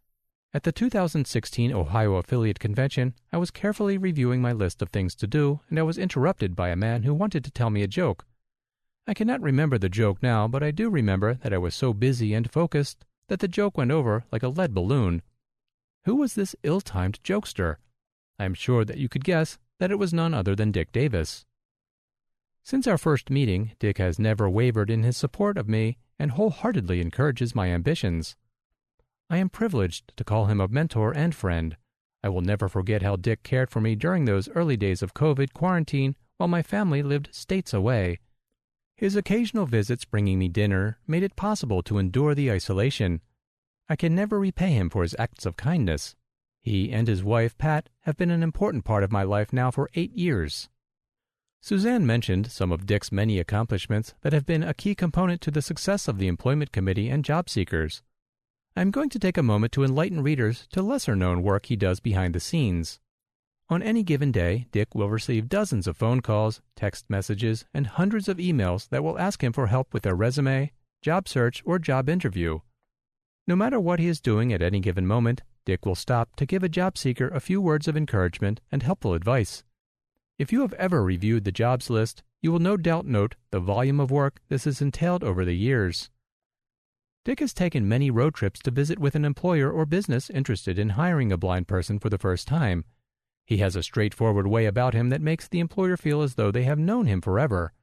At 0.54 0.64
the 0.64 0.72
2016 0.72 1.72
Ohio 1.72 2.16
Affiliate 2.16 2.60
Convention, 2.60 3.14
I 3.32 3.38
was 3.38 3.50
carefully 3.50 3.96
reviewing 3.96 4.42
my 4.42 4.52
list 4.52 4.82
of 4.82 4.90
things 4.90 5.14
to 5.14 5.26
do, 5.26 5.60
and 5.70 5.78
I 5.78 5.82
was 5.82 5.96
interrupted 5.96 6.54
by 6.54 6.68
a 6.68 6.76
man 6.76 7.04
who 7.04 7.14
wanted 7.14 7.42
to 7.44 7.50
tell 7.50 7.70
me 7.70 7.82
a 7.82 7.86
joke. 7.86 8.26
I 9.06 9.14
cannot 9.14 9.40
remember 9.40 9.78
the 9.78 9.88
joke 9.88 10.22
now, 10.22 10.46
but 10.46 10.62
I 10.62 10.70
do 10.70 10.90
remember 10.90 11.34
that 11.42 11.54
I 11.54 11.58
was 11.58 11.74
so 11.74 11.94
busy 11.94 12.34
and 12.34 12.52
focused 12.52 13.06
that 13.28 13.40
the 13.40 13.48
joke 13.48 13.78
went 13.78 13.92
over 13.92 14.24
like 14.30 14.42
a 14.42 14.48
lead 14.48 14.74
balloon. 14.74 15.22
Who 16.04 16.16
was 16.16 16.34
this 16.34 16.54
ill 16.62 16.82
timed 16.82 17.22
jokester? 17.22 17.76
I 18.38 18.44
am 18.44 18.52
sure 18.52 18.84
that 18.84 18.98
you 18.98 19.08
could 19.08 19.24
guess 19.24 19.58
that 19.78 19.90
it 19.90 19.98
was 19.98 20.12
none 20.12 20.34
other 20.34 20.54
than 20.54 20.70
Dick 20.70 20.92
Davis. 20.92 21.46
Since 22.62 22.86
our 22.86 22.98
first 22.98 23.30
meeting, 23.30 23.72
Dick 23.78 23.96
has 23.96 24.18
never 24.18 24.50
wavered 24.50 24.90
in 24.90 25.02
his 25.02 25.16
support 25.16 25.56
of 25.56 25.66
me 25.66 25.96
and 26.18 26.32
wholeheartedly 26.32 27.00
encourages 27.00 27.54
my 27.54 27.68
ambitions. 27.68 28.36
I 29.32 29.38
am 29.38 29.48
privileged 29.48 30.14
to 30.18 30.24
call 30.24 30.44
him 30.44 30.60
a 30.60 30.68
mentor 30.68 31.10
and 31.16 31.34
friend. 31.34 31.78
I 32.22 32.28
will 32.28 32.42
never 32.42 32.68
forget 32.68 33.00
how 33.00 33.16
Dick 33.16 33.42
cared 33.42 33.70
for 33.70 33.80
me 33.80 33.94
during 33.94 34.26
those 34.26 34.50
early 34.50 34.76
days 34.76 35.00
of 35.00 35.14
COVID 35.14 35.54
quarantine 35.54 36.16
while 36.36 36.48
my 36.48 36.60
family 36.60 37.02
lived 37.02 37.30
states 37.32 37.72
away. 37.72 38.18
His 38.94 39.16
occasional 39.16 39.64
visits 39.64 40.04
bringing 40.04 40.38
me 40.38 40.48
dinner 40.48 40.98
made 41.06 41.22
it 41.22 41.34
possible 41.34 41.82
to 41.84 41.96
endure 41.96 42.34
the 42.34 42.52
isolation. 42.52 43.22
I 43.88 43.96
can 43.96 44.14
never 44.14 44.38
repay 44.38 44.72
him 44.72 44.90
for 44.90 45.00
his 45.00 45.16
acts 45.18 45.46
of 45.46 45.56
kindness. 45.56 46.14
He 46.62 46.92
and 46.92 47.08
his 47.08 47.24
wife, 47.24 47.56
Pat, 47.56 47.88
have 48.00 48.18
been 48.18 48.30
an 48.30 48.42
important 48.42 48.84
part 48.84 49.02
of 49.02 49.10
my 49.10 49.22
life 49.22 49.50
now 49.50 49.70
for 49.70 49.88
eight 49.94 50.12
years. 50.12 50.68
Suzanne 51.62 52.04
mentioned 52.04 52.52
some 52.52 52.70
of 52.70 52.84
Dick's 52.84 53.10
many 53.10 53.38
accomplishments 53.38 54.12
that 54.20 54.34
have 54.34 54.44
been 54.44 54.62
a 54.62 54.74
key 54.74 54.94
component 54.94 55.40
to 55.40 55.50
the 55.50 55.62
success 55.62 56.06
of 56.06 56.18
the 56.18 56.28
Employment 56.28 56.70
Committee 56.70 57.08
and 57.08 57.24
job 57.24 57.48
seekers. 57.48 58.02
I'm 58.74 58.90
going 58.90 59.10
to 59.10 59.18
take 59.18 59.36
a 59.36 59.42
moment 59.42 59.72
to 59.72 59.84
enlighten 59.84 60.22
readers 60.22 60.66
to 60.72 60.80
lesser 60.80 61.14
known 61.14 61.42
work 61.42 61.66
he 61.66 61.76
does 61.76 62.00
behind 62.00 62.34
the 62.34 62.40
scenes. 62.40 63.00
On 63.68 63.82
any 63.82 64.02
given 64.02 64.32
day, 64.32 64.66
Dick 64.72 64.94
will 64.94 65.10
receive 65.10 65.50
dozens 65.50 65.86
of 65.86 65.98
phone 65.98 66.20
calls, 66.20 66.62
text 66.74 67.10
messages, 67.10 67.66
and 67.74 67.86
hundreds 67.86 68.28
of 68.28 68.38
emails 68.38 68.88
that 68.88 69.04
will 69.04 69.18
ask 69.18 69.44
him 69.44 69.52
for 69.52 69.66
help 69.66 69.92
with 69.92 70.04
their 70.04 70.14
resume, 70.14 70.72
job 71.02 71.28
search, 71.28 71.62
or 71.66 71.78
job 71.78 72.08
interview. 72.08 72.60
No 73.46 73.56
matter 73.56 73.78
what 73.78 74.00
he 74.00 74.08
is 74.08 74.22
doing 74.22 74.54
at 74.54 74.62
any 74.62 74.80
given 74.80 75.06
moment, 75.06 75.42
Dick 75.66 75.84
will 75.84 75.94
stop 75.94 76.34
to 76.36 76.46
give 76.46 76.62
a 76.62 76.68
job 76.68 76.96
seeker 76.96 77.28
a 77.28 77.40
few 77.40 77.60
words 77.60 77.86
of 77.86 77.96
encouragement 77.96 78.62
and 78.70 78.82
helpful 78.82 79.12
advice. 79.12 79.64
If 80.38 80.50
you 80.50 80.62
have 80.62 80.72
ever 80.74 81.04
reviewed 81.04 81.44
the 81.44 81.52
jobs 81.52 81.90
list, 81.90 82.22
you 82.40 82.50
will 82.50 82.58
no 82.58 82.78
doubt 82.78 83.06
note 83.06 83.36
the 83.50 83.60
volume 83.60 84.00
of 84.00 84.10
work 84.10 84.40
this 84.48 84.64
has 84.64 84.80
entailed 84.80 85.22
over 85.22 85.44
the 85.44 85.56
years. 85.56 86.08
Dick 87.24 87.38
has 87.38 87.54
taken 87.54 87.88
many 87.88 88.10
road 88.10 88.34
trips 88.34 88.58
to 88.60 88.72
visit 88.72 88.98
with 88.98 89.14
an 89.14 89.24
employer 89.24 89.70
or 89.70 89.86
business 89.86 90.28
interested 90.28 90.76
in 90.76 90.90
hiring 90.90 91.30
a 91.30 91.36
blind 91.36 91.68
person 91.68 92.00
for 92.00 92.10
the 92.10 92.18
first 92.18 92.48
time. 92.48 92.84
He 93.46 93.58
has 93.58 93.76
a 93.76 93.82
straightforward 93.82 94.48
way 94.48 94.66
about 94.66 94.92
him 94.92 95.08
that 95.10 95.20
makes 95.20 95.46
the 95.46 95.60
employer 95.60 95.96
feel 95.96 96.22
as 96.22 96.34
though 96.34 96.50
they 96.50 96.64
have 96.64 96.80
known 96.80 97.06
him 97.06 97.20
forever. 97.20 97.74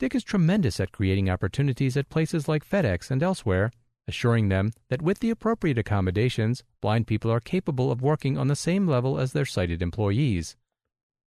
Dick 0.00 0.12
is 0.12 0.24
tremendous 0.24 0.80
at 0.80 0.90
creating 0.90 1.30
opportunities 1.30 1.96
at 1.96 2.08
places 2.08 2.48
like 2.48 2.68
FedEx 2.68 3.12
and 3.12 3.22
elsewhere, 3.22 3.70
assuring 4.08 4.48
them 4.48 4.72
that 4.88 5.02
with 5.02 5.20
the 5.20 5.30
appropriate 5.30 5.78
accommodations, 5.78 6.64
blind 6.80 7.06
people 7.06 7.30
are 7.30 7.40
capable 7.40 7.92
of 7.92 8.02
working 8.02 8.36
on 8.36 8.48
the 8.48 8.56
same 8.56 8.88
level 8.88 9.20
as 9.20 9.32
their 9.32 9.46
sighted 9.46 9.82
employees. 9.82 10.56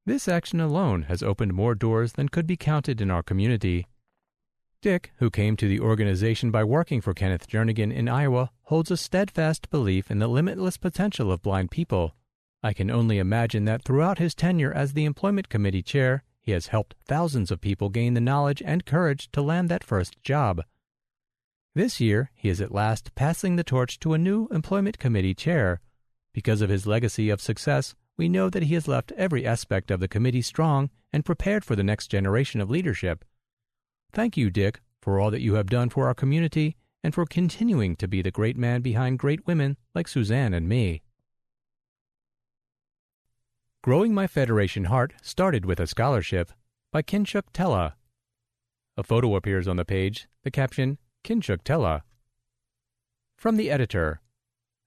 This 0.05 0.27
action 0.27 0.59
alone 0.59 1.03
has 1.03 1.23
opened 1.23 1.53
more 1.53 1.75
doors 1.75 2.13
than 2.13 2.27
could 2.27 2.47
be 2.47 2.57
counted 2.57 2.99
in 2.99 3.09
our 3.09 3.23
community. 3.23 3.87
Dick, 4.81 5.11
who 5.17 5.29
came 5.29 5.55
to 5.57 5.67
the 5.67 5.79
organization 5.79 6.49
by 6.49 6.63
working 6.63 7.01
for 7.01 7.13
Kenneth 7.13 7.47
Jernigan 7.47 7.93
in 7.93 8.09
Iowa, 8.09 8.49
holds 8.63 8.89
a 8.89 8.97
steadfast 8.97 9.69
belief 9.69 10.09
in 10.09 10.17
the 10.17 10.27
limitless 10.27 10.77
potential 10.77 11.31
of 11.31 11.43
blind 11.43 11.69
people. 11.69 12.15
I 12.63 12.73
can 12.73 12.89
only 12.89 13.19
imagine 13.19 13.65
that 13.65 13.83
throughout 13.83 14.17
his 14.17 14.33
tenure 14.33 14.73
as 14.73 14.93
the 14.93 15.05
Employment 15.05 15.49
Committee 15.49 15.83
chair, 15.83 16.23
he 16.41 16.51
has 16.53 16.67
helped 16.67 16.95
thousands 17.05 17.51
of 17.51 17.61
people 17.61 17.89
gain 17.89 18.15
the 18.15 18.21
knowledge 18.21 18.63
and 18.65 18.83
courage 18.83 19.29
to 19.33 19.43
land 19.43 19.69
that 19.69 19.83
first 19.83 20.19
job. 20.23 20.63
This 21.75 22.01
year, 22.01 22.31
he 22.33 22.49
is 22.49 22.59
at 22.59 22.73
last 22.73 23.13
passing 23.13 23.57
the 23.57 23.63
torch 23.63 23.99
to 23.99 24.15
a 24.15 24.17
new 24.17 24.47
Employment 24.47 24.97
Committee 24.97 25.35
chair. 25.35 25.79
Because 26.33 26.59
of 26.59 26.71
his 26.71 26.87
legacy 26.87 27.29
of 27.29 27.39
success, 27.39 27.93
we 28.17 28.27
know 28.27 28.49
that 28.49 28.63
he 28.63 28.73
has 28.73 28.87
left 28.87 29.11
every 29.11 29.45
aspect 29.45 29.91
of 29.91 29.99
the 29.99 30.07
committee 30.07 30.41
strong 30.41 30.89
and 31.13 31.23
prepared 31.23 31.63
for 31.63 31.75
the 31.75 31.83
next 31.83 32.07
generation 32.07 32.59
of 32.61 32.71
leadership. 32.71 33.23
Thank 34.13 34.35
you, 34.35 34.49
Dick, 34.49 34.81
for 35.01 35.19
all 35.19 35.31
that 35.31 35.41
you 35.41 35.53
have 35.53 35.69
done 35.69 35.89
for 35.89 36.07
our 36.07 36.13
community 36.13 36.75
and 37.03 37.13
for 37.13 37.25
continuing 37.25 37.95
to 37.95 38.07
be 38.07 38.21
the 38.21 38.31
great 38.31 38.57
man 38.57 38.81
behind 38.81 39.19
great 39.19 39.47
women 39.47 39.77
like 39.95 40.07
Suzanne 40.07 40.53
and 40.53 40.67
me. 40.67 41.01
Growing 43.83 44.13
My 44.13 44.27
Federation 44.27 44.85
Heart 44.85 45.13
started 45.23 45.65
with 45.65 45.79
a 45.79 45.87
scholarship 45.87 46.51
by 46.91 47.01
Kinshuk 47.01 47.45
Tella. 47.53 47.95
A 48.97 49.03
photo 49.03 49.35
appears 49.35 49.67
on 49.67 49.77
the 49.77 49.85
page, 49.85 50.27
the 50.43 50.51
caption, 50.51 50.99
Kinshuk 51.23 51.63
Tella. 51.63 52.03
From 53.37 53.55
the 53.55 53.71
editor. 53.71 54.21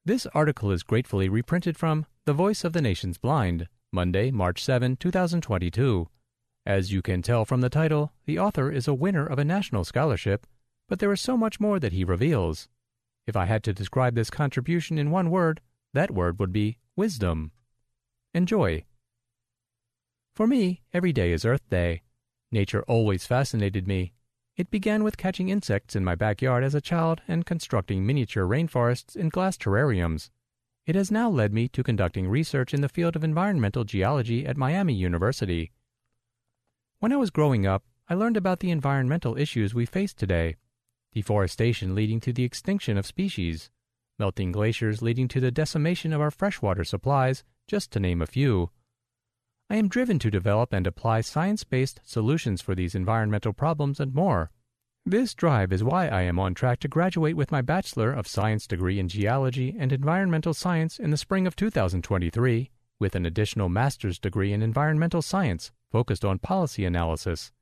This 0.04 0.26
article 0.34 0.70
is 0.70 0.82
gratefully 0.82 1.28
reprinted 1.28 1.76
from 1.76 2.06
The 2.26 2.34
Voice 2.34 2.62
of 2.62 2.74
the 2.74 2.82
Nation's 2.82 3.18
Blind, 3.18 3.66
Monday, 3.90 4.30
March 4.30 4.62
7, 4.62 4.96
2022. 4.96 6.08
As 6.66 6.92
you 6.92 7.02
can 7.02 7.20
tell 7.20 7.44
from 7.44 7.60
the 7.60 7.68
title, 7.68 8.12
the 8.24 8.38
author 8.38 8.72
is 8.72 8.88
a 8.88 8.94
winner 8.94 9.26
of 9.26 9.38
a 9.38 9.44
national 9.44 9.84
scholarship, 9.84 10.46
but 10.88 10.98
there 10.98 11.12
is 11.12 11.20
so 11.20 11.36
much 11.36 11.60
more 11.60 11.78
that 11.78 11.92
he 11.92 12.04
reveals. 12.04 12.68
If 13.26 13.36
I 13.36 13.44
had 13.44 13.62
to 13.64 13.74
describe 13.74 14.14
this 14.14 14.30
contribution 14.30 14.96
in 14.96 15.10
one 15.10 15.30
word, 15.30 15.60
that 15.92 16.10
word 16.10 16.38
would 16.38 16.52
be 16.52 16.78
wisdom. 16.96 17.52
Enjoy. 18.32 18.84
For 20.34 20.46
me, 20.46 20.82
every 20.92 21.12
day 21.12 21.32
is 21.32 21.44
Earth 21.44 21.68
Day. 21.68 22.02
Nature 22.50 22.82
always 22.88 23.26
fascinated 23.26 23.86
me. 23.86 24.12
It 24.56 24.70
began 24.70 25.04
with 25.04 25.16
catching 25.16 25.50
insects 25.50 25.94
in 25.94 26.04
my 26.04 26.14
backyard 26.14 26.64
as 26.64 26.74
a 26.74 26.80
child 26.80 27.20
and 27.28 27.44
constructing 27.44 28.06
miniature 28.06 28.46
rainforests 28.46 29.16
in 29.16 29.28
glass 29.28 29.56
terrariums. 29.56 30.30
It 30.86 30.94
has 30.94 31.10
now 31.10 31.28
led 31.28 31.52
me 31.52 31.68
to 31.68 31.82
conducting 31.82 32.28
research 32.28 32.72
in 32.72 32.80
the 32.80 32.88
field 32.88 33.16
of 33.16 33.24
environmental 33.24 33.84
geology 33.84 34.46
at 34.46 34.56
Miami 34.56 34.94
University. 34.94 35.72
When 37.00 37.12
I 37.12 37.16
was 37.16 37.30
growing 37.30 37.66
up, 37.66 37.84
I 38.08 38.14
learned 38.14 38.36
about 38.36 38.60
the 38.60 38.70
environmental 38.70 39.36
issues 39.36 39.74
we 39.74 39.86
face 39.86 40.14
today 40.14 40.56
deforestation 41.12 41.94
leading 41.94 42.18
to 42.18 42.32
the 42.32 42.42
extinction 42.42 42.98
of 42.98 43.06
species, 43.06 43.70
melting 44.18 44.50
glaciers 44.50 45.00
leading 45.00 45.28
to 45.28 45.38
the 45.38 45.52
decimation 45.52 46.12
of 46.12 46.20
our 46.20 46.30
freshwater 46.30 46.82
supplies, 46.82 47.44
just 47.68 47.92
to 47.92 48.00
name 48.00 48.20
a 48.20 48.26
few. 48.26 48.70
I 49.70 49.76
am 49.76 49.88
driven 49.88 50.18
to 50.18 50.30
develop 50.30 50.72
and 50.72 50.86
apply 50.86 51.20
science 51.20 51.62
based 51.62 52.00
solutions 52.04 52.60
for 52.60 52.74
these 52.74 52.94
environmental 52.94 53.52
problems 53.52 54.00
and 54.00 54.12
more. 54.12 54.50
This 55.06 55.34
drive 55.34 55.72
is 55.72 55.84
why 55.84 56.08
I 56.08 56.22
am 56.22 56.38
on 56.38 56.54
track 56.54 56.80
to 56.80 56.88
graduate 56.88 57.36
with 57.36 57.52
my 57.52 57.62
Bachelor 57.62 58.12
of 58.12 58.26
Science 58.26 58.66
degree 58.66 58.98
in 58.98 59.08
Geology 59.08 59.76
and 59.78 59.92
Environmental 59.92 60.54
Science 60.54 60.98
in 60.98 61.10
the 61.10 61.16
spring 61.16 61.46
of 61.46 61.54
2023, 61.54 62.70
with 62.98 63.14
an 63.14 63.26
additional 63.26 63.68
master's 63.68 64.18
degree 64.18 64.52
in 64.52 64.62
Environmental 64.62 65.22
Science 65.22 65.70
focused 65.94 66.24
on 66.24 66.40
policy 66.40 66.84
analysis. 66.84 67.52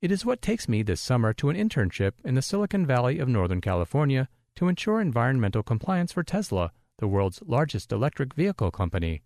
It 0.00 0.10
is 0.10 0.24
what 0.24 0.40
takes 0.40 0.70
me 0.70 0.82
this 0.82 1.02
summer 1.02 1.34
to 1.34 1.50
an 1.50 1.56
internship 1.56 2.12
in 2.24 2.34
the 2.34 2.40
Silicon 2.40 2.86
Valley 2.86 3.18
of 3.18 3.28
Northern 3.28 3.60
California 3.60 4.30
to 4.56 4.68
ensure 4.68 5.02
environmental 5.02 5.62
compliance 5.62 6.12
for 6.12 6.22
Tesla, 6.22 6.72
the 6.98 7.06
world's 7.06 7.42
largest 7.44 7.92
electric 7.92 8.32
vehicle 8.32 8.70
company. 8.70 9.20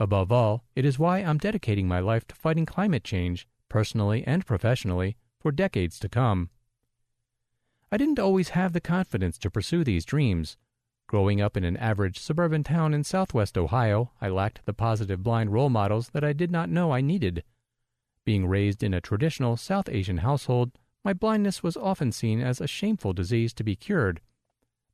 Above 0.00 0.32
all, 0.32 0.64
it 0.74 0.86
is 0.86 0.98
why 0.98 1.18
I'm 1.18 1.36
dedicating 1.36 1.86
my 1.86 2.00
life 2.00 2.26
to 2.28 2.34
fighting 2.34 2.64
climate 2.64 3.04
change, 3.04 3.46
personally 3.68 4.24
and 4.26 4.46
professionally, 4.46 5.18
for 5.38 5.52
decades 5.52 5.98
to 5.98 6.08
come. 6.08 6.48
I 7.92 7.98
didn't 7.98 8.18
always 8.18 8.48
have 8.60 8.72
the 8.72 8.80
confidence 8.80 9.36
to 9.40 9.50
pursue 9.50 9.84
these 9.84 10.06
dreams, 10.06 10.56
Growing 11.14 11.40
up 11.40 11.56
in 11.56 11.62
an 11.62 11.76
average 11.76 12.18
suburban 12.18 12.64
town 12.64 12.92
in 12.92 13.04
southwest 13.04 13.56
Ohio, 13.56 14.10
I 14.20 14.28
lacked 14.28 14.66
the 14.66 14.72
positive 14.72 15.22
blind 15.22 15.52
role 15.52 15.70
models 15.70 16.08
that 16.08 16.24
I 16.24 16.32
did 16.32 16.50
not 16.50 16.68
know 16.68 16.90
I 16.90 17.02
needed. 17.02 17.44
Being 18.24 18.48
raised 18.48 18.82
in 18.82 18.92
a 18.92 19.00
traditional 19.00 19.56
South 19.56 19.88
Asian 19.88 20.16
household, 20.16 20.72
my 21.04 21.12
blindness 21.12 21.62
was 21.62 21.76
often 21.76 22.10
seen 22.10 22.40
as 22.40 22.60
a 22.60 22.66
shameful 22.66 23.12
disease 23.12 23.54
to 23.54 23.62
be 23.62 23.76
cured. 23.76 24.22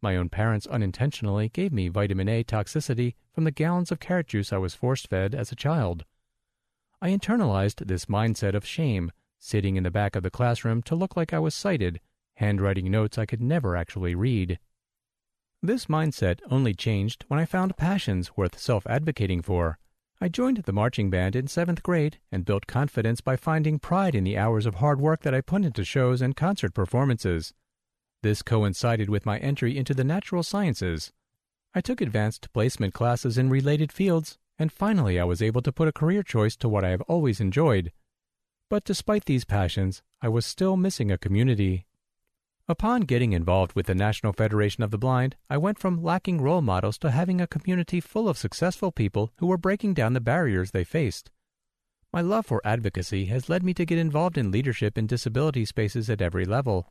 My 0.02 0.14
own 0.14 0.28
parents 0.28 0.66
unintentionally 0.66 1.48
gave 1.48 1.72
me 1.72 1.88
vitamin 1.88 2.28
A 2.28 2.44
toxicity 2.44 3.14
from 3.32 3.44
the 3.44 3.50
gallons 3.50 3.90
of 3.90 3.98
carrot 3.98 4.26
juice 4.26 4.52
I 4.52 4.58
was 4.58 4.74
force 4.74 5.06
fed 5.06 5.34
as 5.34 5.50
a 5.50 5.56
child. 5.56 6.04
I 7.00 7.08
internalized 7.08 7.86
this 7.86 8.04
mindset 8.04 8.52
of 8.52 8.66
shame, 8.66 9.10
sitting 9.38 9.76
in 9.76 9.84
the 9.84 9.90
back 9.90 10.14
of 10.14 10.22
the 10.22 10.30
classroom 10.30 10.82
to 10.82 10.94
look 10.94 11.16
like 11.16 11.32
I 11.32 11.38
was 11.38 11.54
sighted, 11.54 11.98
handwriting 12.34 12.90
notes 12.90 13.16
I 13.16 13.24
could 13.24 13.40
never 13.40 13.74
actually 13.74 14.14
read. 14.14 14.58
This 15.62 15.86
mindset 15.86 16.40
only 16.50 16.72
changed 16.72 17.26
when 17.28 17.38
I 17.38 17.44
found 17.44 17.76
passions 17.76 18.34
worth 18.34 18.58
self 18.58 18.86
advocating 18.86 19.42
for. 19.42 19.78
I 20.18 20.28
joined 20.28 20.56
the 20.56 20.72
marching 20.72 21.10
band 21.10 21.36
in 21.36 21.48
seventh 21.48 21.82
grade 21.82 22.18
and 22.32 22.46
built 22.46 22.66
confidence 22.66 23.20
by 23.20 23.36
finding 23.36 23.78
pride 23.78 24.14
in 24.14 24.24
the 24.24 24.38
hours 24.38 24.64
of 24.64 24.76
hard 24.76 25.02
work 25.02 25.20
that 25.20 25.34
I 25.34 25.42
put 25.42 25.66
into 25.66 25.84
shows 25.84 26.22
and 26.22 26.34
concert 26.34 26.72
performances. 26.72 27.52
This 28.22 28.40
coincided 28.40 29.10
with 29.10 29.26
my 29.26 29.38
entry 29.38 29.76
into 29.76 29.92
the 29.92 30.04
natural 30.04 30.42
sciences. 30.42 31.12
I 31.74 31.82
took 31.82 32.00
advanced 32.00 32.50
placement 32.54 32.94
classes 32.94 33.36
in 33.36 33.50
related 33.50 33.92
fields, 33.92 34.38
and 34.58 34.72
finally 34.72 35.20
I 35.20 35.24
was 35.24 35.42
able 35.42 35.60
to 35.62 35.72
put 35.72 35.88
a 35.88 35.92
career 35.92 36.22
choice 36.22 36.56
to 36.56 36.70
what 36.70 36.84
I 36.84 36.88
have 36.88 37.02
always 37.02 37.38
enjoyed. 37.38 37.92
But 38.70 38.84
despite 38.84 39.26
these 39.26 39.44
passions, 39.44 40.02
I 40.22 40.28
was 40.28 40.46
still 40.46 40.78
missing 40.78 41.10
a 41.10 41.18
community 41.18 41.84
Upon 42.70 43.00
getting 43.00 43.32
involved 43.32 43.72
with 43.74 43.86
the 43.86 43.96
National 43.96 44.32
Federation 44.32 44.84
of 44.84 44.92
the 44.92 44.96
Blind, 44.96 45.34
I 45.50 45.56
went 45.56 45.76
from 45.80 46.04
lacking 46.04 46.40
role 46.40 46.62
models 46.62 46.98
to 46.98 47.10
having 47.10 47.40
a 47.40 47.48
community 47.48 47.98
full 47.98 48.28
of 48.28 48.38
successful 48.38 48.92
people 48.92 49.32
who 49.38 49.48
were 49.48 49.58
breaking 49.58 49.94
down 49.94 50.12
the 50.12 50.20
barriers 50.20 50.70
they 50.70 50.84
faced. 50.84 51.32
My 52.12 52.20
love 52.20 52.46
for 52.46 52.62
advocacy 52.64 53.24
has 53.24 53.48
led 53.48 53.64
me 53.64 53.74
to 53.74 53.84
get 53.84 53.98
involved 53.98 54.38
in 54.38 54.52
leadership 54.52 54.96
in 54.96 55.08
disability 55.08 55.64
spaces 55.64 56.08
at 56.08 56.22
every 56.22 56.44
level. 56.44 56.86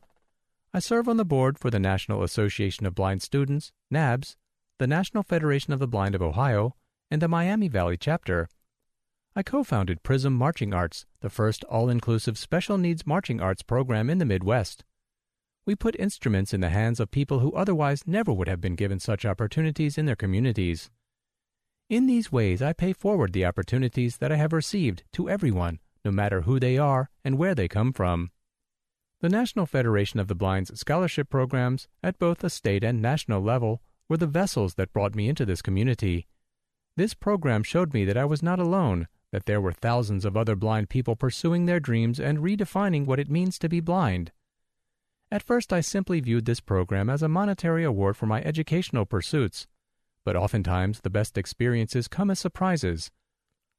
I 0.74 0.80
serve 0.80 1.08
on 1.08 1.16
the 1.16 1.24
board 1.24 1.58
for 1.58 1.70
the 1.70 1.78
National 1.78 2.22
Association 2.22 2.84
of 2.84 2.94
Blind 2.94 3.22
Students, 3.22 3.72
NABS, 3.90 4.36
the 4.78 4.86
National 4.86 5.22
Federation 5.22 5.72
of 5.72 5.78
the 5.78 5.88
Blind 5.88 6.14
of 6.14 6.20
Ohio, 6.20 6.76
and 7.10 7.22
the 7.22 7.26
Miami 7.26 7.68
Valley 7.68 7.96
chapter. 7.96 8.50
I 9.34 9.42
co 9.42 9.64
founded 9.64 10.02
PRISM 10.02 10.34
Marching 10.34 10.74
Arts, 10.74 11.06
the 11.22 11.30
first 11.30 11.64
all 11.64 11.88
inclusive 11.88 12.36
special 12.36 12.76
needs 12.76 13.06
marching 13.06 13.40
arts 13.40 13.62
program 13.62 14.10
in 14.10 14.18
the 14.18 14.26
Midwest 14.26 14.84
we 15.70 15.76
put 15.76 15.94
instruments 16.00 16.52
in 16.52 16.60
the 16.60 16.68
hands 16.70 16.98
of 16.98 17.12
people 17.12 17.38
who 17.38 17.52
otherwise 17.52 18.02
never 18.04 18.32
would 18.32 18.48
have 18.48 18.60
been 18.60 18.74
given 18.74 18.98
such 18.98 19.24
opportunities 19.24 19.96
in 19.96 20.04
their 20.04 20.16
communities. 20.16 20.90
In 21.88 22.08
these 22.08 22.32
ways, 22.32 22.60
I 22.60 22.72
pay 22.72 22.92
forward 22.92 23.32
the 23.32 23.46
opportunities 23.46 24.16
that 24.16 24.32
I 24.32 24.34
have 24.34 24.52
received 24.52 25.04
to 25.12 25.30
everyone, 25.30 25.78
no 26.04 26.10
matter 26.10 26.40
who 26.40 26.58
they 26.58 26.76
are 26.76 27.08
and 27.24 27.38
where 27.38 27.54
they 27.54 27.68
come 27.68 27.92
from. 27.92 28.32
The 29.20 29.28
National 29.28 29.64
Federation 29.64 30.18
of 30.18 30.26
the 30.26 30.34
Blind's 30.34 30.76
scholarship 30.76 31.30
programs, 31.30 31.86
at 32.02 32.18
both 32.18 32.38
the 32.38 32.50
state 32.50 32.82
and 32.82 33.00
national 33.00 33.40
level, 33.40 33.80
were 34.08 34.16
the 34.16 34.26
vessels 34.26 34.74
that 34.74 34.92
brought 34.92 35.14
me 35.14 35.28
into 35.28 35.46
this 35.46 35.62
community. 35.62 36.26
This 36.96 37.14
program 37.14 37.62
showed 37.62 37.94
me 37.94 38.04
that 38.06 38.16
I 38.16 38.24
was 38.24 38.42
not 38.42 38.58
alone, 38.58 39.06
that 39.30 39.46
there 39.46 39.60
were 39.60 39.70
thousands 39.70 40.24
of 40.24 40.36
other 40.36 40.56
blind 40.56 40.88
people 40.88 41.14
pursuing 41.14 41.66
their 41.66 41.78
dreams 41.78 42.18
and 42.18 42.38
redefining 42.38 43.06
what 43.06 43.20
it 43.20 43.30
means 43.30 43.56
to 43.60 43.68
be 43.68 43.78
blind. 43.78 44.32
At 45.32 45.44
first, 45.44 45.72
I 45.72 45.80
simply 45.80 46.18
viewed 46.20 46.44
this 46.44 46.60
program 46.60 47.08
as 47.08 47.22
a 47.22 47.28
monetary 47.28 47.84
award 47.84 48.16
for 48.16 48.26
my 48.26 48.42
educational 48.42 49.06
pursuits, 49.06 49.68
but 50.24 50.34
oftentimes 50.34 51.00
the 51.00 51.10
best 51.10 51.38
experiences 51.38 52.08
come 52.08 52.30
as 52.30 52.40
surprises. 52.40 53.12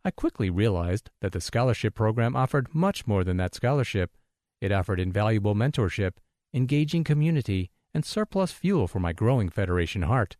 I 0.05 0.11
quickly 0.11 0.49
realized 0.49 1.09
that 1.19 1.33
the 1.33 1.41
scholarship 1.41 1.93
program 1.93 2.35
offered 2.35 2.73
much 2.73 3.05
more 3.05 3.25
than 3.25 3.37
that 3.37 3.53
scholarship. 3.53 4.17
It 4.61 4.71
offered 4.71 4.99
invaluable 4.99 5.53
mentorship, 5.53 6.13
engaging 6.53 7.03
community, 7.03 7.69
and 7.93 8.05
surplus 8.05 8.53
fuel 8.53 8.87
for 8.87 8.99
my 8.99 9.11
growing 9.11 9.49
Federation 9.49 10.03
heart. 10.03 10.37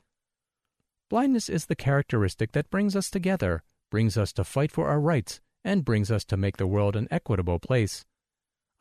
Blindness 1.10 1.50
is 1.50 1.66
the 1.66 1.76
characteristic 1.76 2.54
that 2.54 2.70
brings 2.70 2.96
us 2.96 3.10
together, 3.10 3.64
brings 3.90 4.18
us 4.18 4.32
to 4.34 4.46
fight 4.46 4.72
for 4.72 4.88
our 4.88 5.00
rights, 5.00 5.42
and 5.64 5.84
brings 5.84 6.10
us 6.10 6.24
to 6.26 6.38
make 6.38 6.56
the 6.56 6.68
world 6.68 6.96
an 6.96 7.10
equitable 7.12 7.60
place. 7.60 8.06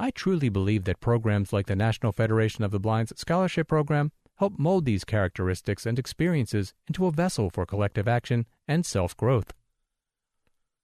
I 0.03 0.11
truly 0.11 0.49
believe 0.49 0.85
that 0.85 1.01
programs 1.01 1.53
like 1.53 1.67
the 1.67 1.77
National 1.77 2.11
Federation 2.11 2.65
of 2.65 2.71
the 2.71 2.81
Blind's 2.81 3.13
scholarship 3.21 3.69
program 3.69 4.13
help 4.37 4.59
mold 4.59 4.87
these 4.87 5.05
characteristics 5.05 5.85
and 5.85 5.99
experiences 5.99 6.73
into 6.89 7.05
a 7.05 7.11
vessel 7.11 7.51
for 7.51 7.67
collective 7.67 8.09
action 8.09 8.47
and 8.67 8.87
self 8.87 9.15
growth. 9.15 9.53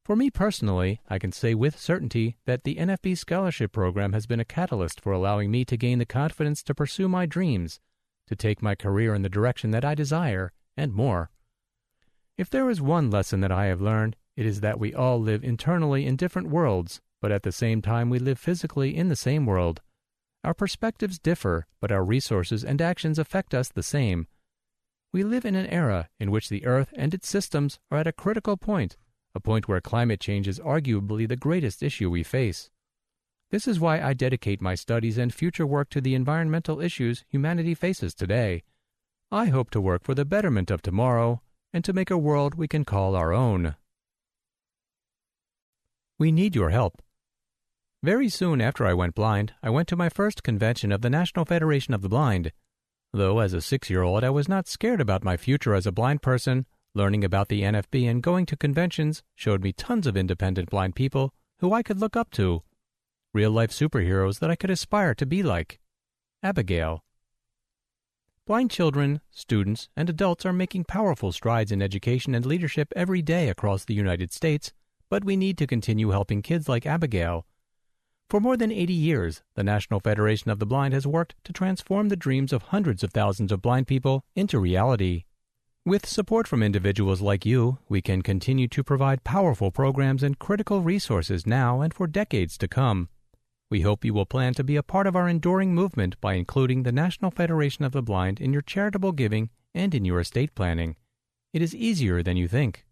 For 0.05 0.17
me 0.17 0.29
personally, 0.29 1.01
I 1.09 1.19
can 1.19 1.33
say 1.33 1.55
with 1.55 1.81
certainty 1.81 2.37
that 2.45 2.65
the 2.65 2.75
NFB 2.75 3.17
Scholarship 3.17 3.73
Program 3.73 4.13
has 4.13 4.27
been 4.27 4.39
a 4.39 4.45
catalyst 4.45 5.01
for 5.01 5.13
allowing 5.13 5.51
me 5.51 5.65
to 5.65 5.79
gain 5.79 5.99
the 5.99 6.05
confidence 6.05 6.63
to 6.65 6.75
pursue 6.75 7.09
my 7.09 7.25
dreams, 7.25 7.81
to 8.27 8.37
take 8.37 8.61
my 8.61 8.75
career 8.75 9.15
in 9.15 9.23
the 9.23 9.31
direction 9.31 9.71
that 9.71 9.85
I 9.85 9.95
desire, 9.95 10.53
and 10.77 10.93
more. 10.93 11.31
If 12.37 12.51
there 12.51 12.69
is 12.69 12.83
one 12.83 13.11
lesson 13.11 13.41
that 13.41 13.51
I 13.51 13.65
have 13.65 13.81
learned, 13.81 14.15
it 14.37 14.45
is 14.45 14.61
that 14.61 14.79
we 14.79 14.93
all 14.93 15.19
live 15.19 15.43
internally 15.43 16.05
in 16.05 16.17
different 16.17 16.51
worlds, 16.51 17.01
but 17.27 17.33
at 17.33 17.43
the 17.43 17.51
same 17.51 17.83
time 17.83 18.09
we 18.09 18.21
live 18.21 18.39
physically 18.39 18.97
in 18.97 19.09
the 19.09 19.17
same 19.17 19.47
world. 19.47 19.83
Our 20.45 20.55
perspectives 20.55 21.19
differ, 21.19 21.67
but 21.81 21.91
our 21.91 22.05
resources 22.05 22.63
and 22.63 22.81
actions 22.81 23.19
affect 23.19 23.53
us 23.53 23.69
the 23.69 23.83
same. 23.83 24.29
We 25.13 25.25
live 25.25 25.45
in 25.45 25.57
an 25.57 25.67
era 25.67 26.09
in 26.21 26.31
which 26.31 26.49
the 26.49 26.65
Earth 26.65 26.95
and 26.97 27.13
its 27.13 27.29
systems 27.29 27.81
are 27.91 27.99
at 27.99 28.07
a 28.07 28.13
critical 28.13 28.57
point, 28.57 28.97
a 29.35 29.41
point 29.41 29.67
where 29.67 29.81
climate 29.81 30.21
change 30.21 30.47
is 30.47 30.61
arguably 30.61 31.27
the 31.27 31.35
greatest 31.35 31.83
issue 31.83 32.11
we 32.11 32.23
face. 32.23 32.71
This 33.51 33.67
is 33.67 33.81
why 33.81 34.01
I 34.01 34.15
dedicate 34.15 34.63
my 34.63 34.77
studies 34.77 35.19
and 35.19 35.35
future 35.35 35.67
work 35.67 35.91
to 35.91 36.01
the 36.01 36.15
environmental 36.15 36.81
issues 36.81 37.25
humanity 37.29 37.75
faces 37.75 38.15
today. 38.15 38.63
I 39.33 39.47
hope 39.47 39.71
to 39.71 39.81
work 39.81 40.05
for 40.05 40.15
the 40.15 40.25
betterment 40.25 40.71
of 40.71 40.81
tomorrow 40.81 41.43
and 41.73 41.85
to 41.87 41.93
make 41.93 42.13
a 42.13 42.17
world 42.17 42.55
we 42.55 42.69
can 42.69 42.85
call 42.85 43.17
our 43.17 43.33
own. 43.33 43.75
We 46.21 46.31
need 46.31 46.55
your 46.55 46.71
help. 46.71 47.03
Very 48.03 48.29
soon 48.29 48.61
after 48.61 48.87
I 48.87 48.93
went 48.93 49.15
blind, 49.15 49.55
I 49.63 49.71
went 49.71 49.89
to 49.89 49.97
my 49.97 50.09
first 50.09 50.43
convention 50.43 50.93
of 50.93 51.01
the 51.01 51.11
National 51.11 51.45
Federation 51.45 51.95
of 51.95 52.03
the 52.03 52.09
Blind. 52.09 52.53
Though 53.13 53.39
as 53.39 53.55
a 53.55 53.63
six 53.63 53.89
year 53.89 54.03
old 54.03 54.23
I 54.23 54.31
was 54.31 54.49
not 54.49 54.69
scared 54.69 55.01
about 55.01 55.25
my 55.25 55.37
future 55.37 55.75
as 55.75 55.87
a 55.87 55.93
blind 55.93 56.21
person, 56.21 56.67
learning 56.95 57.25
about 57.25 57.49
the 57.49 57.63
NFB 57.63 58.09
and 58.09 58.23
going 58.23 58.45
to 58.47 58.57
conventions 58.57 59.23
showed 59.35 59.63
me 59.63 59.73
tons 59.73 60.07
of 60.07 60.17
independent 60.17 60.69
blind 60.69 60.95
people 60.95 61.33
who 61.61 61.73
I 61.73 61.83
could 61.83 61.99
look 61.99 62.17
up 62.17 62.31
to. 62.33 62.63
Real 63.33 63.51
life 63.51 63.71
superheroes 63.71 64.41
that 64.41 64.51
I 64.51 64.57
could 64.57 64.71
aspire 64.71 65.15
to 65.15 65.27
be 65.27 65.43
like. 65.43 65.81
Abigail. 66.43 67.03
Blind 68.47 68.71
children, 68.71 69.23
students, 69.31 69.89
and 69.97 70.09
adults 70.09 70.45
are 70.45 70.53
making 70.53 70.85
powerful 70.85 71.33
strides 71.33 71.73
in 71.73 71.83
education 71.83 72.35
and 72.35 72.45
leadership 72.45 72.93
every 72.95 73.23
day 73.23 73.49
across 73.49 73.85
the 73.85 73.95
United 73.95 74.33
States, 74.33 74.73
but 75.09 75.25
we 75.25 75.35
need 75.35 75.57
to 75.59 75.67
continue 75.67 76.11
helping 76.11 76.43
kids 76.43 76.69
like 76.69 76.87
Abigail 76.87 77.47
for 78.29 78.41
more 78.41 78.57
than 78.57 78.73
80 78.73 78.93
years, 78.93 79.43
the 79.55 79.63
National 79.63 80.01
Federation 80.01 80.51
of 80.51 80.59
the 80.59 80.67
Blind 80.67 80.93
has 80.93 81.07
worked 81.07 81.37
to 81.45 81.53
transform 81.53 82.09
the 82.09 82.17
dreams 82.17 82.53
of 82.53 82.63
hundreds 82.63 83.05
of 83.05 83.13
thousands 83.13 83.53
of 83.53 83.63
blind 83.63 83.87
people 83.87 84.25
into 84.35 84.59
reality. 84.59 85.25
With 85.85 86.09
support 86.09 86.49
from 86.49 86.61
individuals 86.61 87.21
like 87.21 87.47
you, 87.47 87.79
we 87.89 88.03
can 88.03 88.23
continue 88.23 88.67
to 88.67 88.83
provide 88.83 89.23
powerful 89.23 89.71
programs 89.71 90.25
and 90.25 90.41
critical 90.41 90.81
resources 90.81 91.47
now 91.47 91.81
and 91.81 91.95
for 91.95 92.09
decades 92.09 92.59
to 92.59 92.67
come. 92.67 93.09
We 93.71 93.83
hope 93.83 94.05
you 94.05 94.13
will 94.13 94.27
plan 94.27 94.55
to 94.55 94.65
be 94.65 94.75
a 94.75 94.83
part 94.83 95.07
of 95.07 95.15
our 95.15 95.29
enduring 95.29 95.73
movement 95.73 96.21
by 96.21 96.35
including 96.35 96.83
the 96.83 96.91
National 96.91 97.31
Federation 97.31 97.85
of 97.85 97.93
the 97.93 98.03
Blind 98.03 98.41
in 98.41 98.53
your 98.53 98.63
charitable 98.63 99.13
giving 99.13 99.51
and 99.73 99.95
in 99.95 100.05
your 100.05 100.19
estate 100.19 100.57
planning. 100.57 100.97
It 101.53 101.63
is 101.63 101.77
easier 101.77 102.25
than 102.25 102.37
you 102.37 102.49
think. 102.49 102.85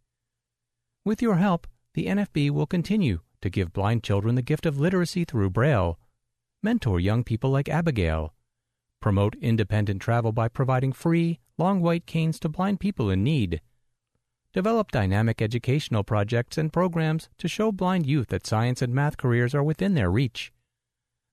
With 1.04 1.20
your 1.20 1.36
help, 1.36 1.66
the 1.94 2.06
NFB 2.06 2.50
will 2.50 2.66
continue 2.66 3.20
to 3.44 3.50
give 3.50 3.74
blind 3.74 4.02
children 4.02 4.36
the 4.36 4.40
gift 4.42 4.64
of 4.64 4.80
literacy 4.80 5.22
through 5.22 5.50
Braille, 5.50 5.98
mentor 6.62 6.98
young 6.98 7.22
people 7.22 7.50
like 7.50 7.68
Abigail, 7.68 8.32
promote 9.02 9.34
independent 9.34 10.00
travel 10.00 10.32
by 10.32 10.48
providing 10.48 10.94
free, 10.94 11.40
long 11.58 11.82
white 11.82 12.06
canes 12.06 12.40
to 12.40 12.48
blind 12.48 12.80
people 12.80 13.10
in 13.10 13.22
need, 13.22 13.60
develop 14.54 14.90
dynamic 14.90 15.42
educational 15.42 16.02
projects 16.02 16.56
and 16.56 16.72
programs 16.72 17.28
to 17.36 17.46
show 17.46 17.70
blind 17.70 18.06
youth 18.06 18.28
that 18.28 18.46
science 18.46 18.80
and 18.80 18.94
math 18.94 19.18
careers 19.18 19.54
are 19.54 19.62
within 19.62 19.92
their 19.92 20.10
reach, 20.10 20.50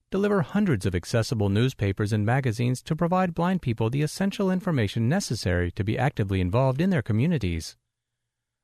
deliver 0.10 0.42
hundreds 0.42 0.86
of 0.86 0.94
accessible 0.94 1.48
newspapers 1.48 2.12
and 2.12 2.26
magazines 2.26 2.82
to 2.82 2.94
provide 2.94 3.34
blind 3.34 3.62
people 3.62 3.90
the 3.90 4.02
essential 4.02 4.52
information 4.52 5.08
necessary 5.08 5.72
to 5.72 5.82
be 5.86 5.98
actively 5.98 6.42
involved 6.42 6.82
in 6.82 6.90
their 6.90 7.02
communities 7.02 7.78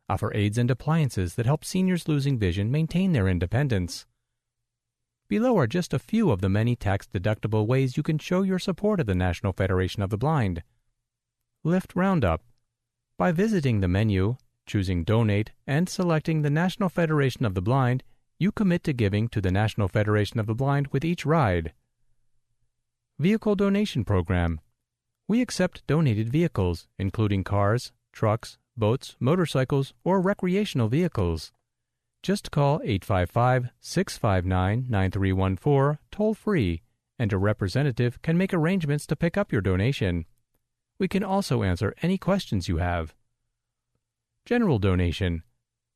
offer 0.10 0.32
aids 0.34 0.58
and 0.58 0.72
appliances 0.72 1.36
that 1.36 1.46
help 1.46 1.66
seniors 1.66 2.08
losing 2.08 2.38
vision 2.38 2.72
maintain 2.72 3.12
their 3.12 3.28
independence. 3.28 4.06
Below 5.28 5.58
are 5.58 5.68
just 5.68 5.94
a 5.94 6.00
few 6.00 6.32
of 6.32 6.40
the 6.40 6.50
many 6.50 6.76
tax 6.76 7.06
deductible 7.06 7.68
ways 7.68 7.98
you 7.98 8.04
can 8.04 8.18
show 8.18 8.44
your 8.44 8.60
support 8.60 9.02
of 9.02 9.08
the 9.08 9.16
National 9.16 9.52
Federation 9.52 10.02
of 10.02 10.10
the 10.10 10.18
Blind. 10.18 10.64
Lyft 11.66 11.96
Roundup. 11.96 12.42
By 13.18 13.34
visiting 13.34 13.82
the 13.82 13.90
menu, 13.90 14.38
choosing 14.66 15.04
Donate, 15.04 15.52
and 15.66 15.90
selecting 15.90 16.42
the 16.42 16.50
National 16.50 16.88
Federation 16.88 17.46
of 17.46 17.56
the 17.56 17.62
Blind, 17.62 18.04
you 18.40 18.52
commit 18.52 18.84
to 18.86 18.94
giving 18.94 19.28
to 19.30 19.42
the 19.42 19.52
National 19.52 19.88
Federation 19.88 20.40
of 20.40 20.46
the 20.46 20.56
Blind 20.56 20.88
with 20.88 21.04
each 21.04 21.26
ride. 21.26 21.74
Vehicle 23.20 23.56
Donation 23.56 24.06
Program. 24.06 24.62
We 25.28 25.42
accept 25.42 25.86
donated 25.88 26.30
vehicles, 26.30 26.88
including 26.98 27.44
cars, 27.44 27.92
trucks, 28.14 28.60
boats, 28.78 29.16
motorcycles, 29.20 29.94
or 30.04 30.22
recreational 30.22 30.88
vehicles. 30.88 31.52
Just 32.24 32.52
call 32.52 32.82
855 32.84 33.70
659 33.80 34.86
9314 34.90 36.00
toll 36.12 36.34
free, 36.34 36.82
and 37.20 37.34
a 37.34 37.38
representative 37.38 38.22
can 38.22 38.38
make 38.38 38.54
arrangements 38.54 39.06
to 39.08 39.16
pick 39.16 39.38
up 39.38 39.52
your 39.52 39.62
donation. 39.62 40.26
We 41.00 41.08
can 41.08 41.24
also 41.24 41.64
answer 41.64 41.94
any 42.02 42.18
questions 42.18 42.68
you 42.68 42.78
have. 42.78 43.14
General 44.46 44.80
Donation 44.80 45.44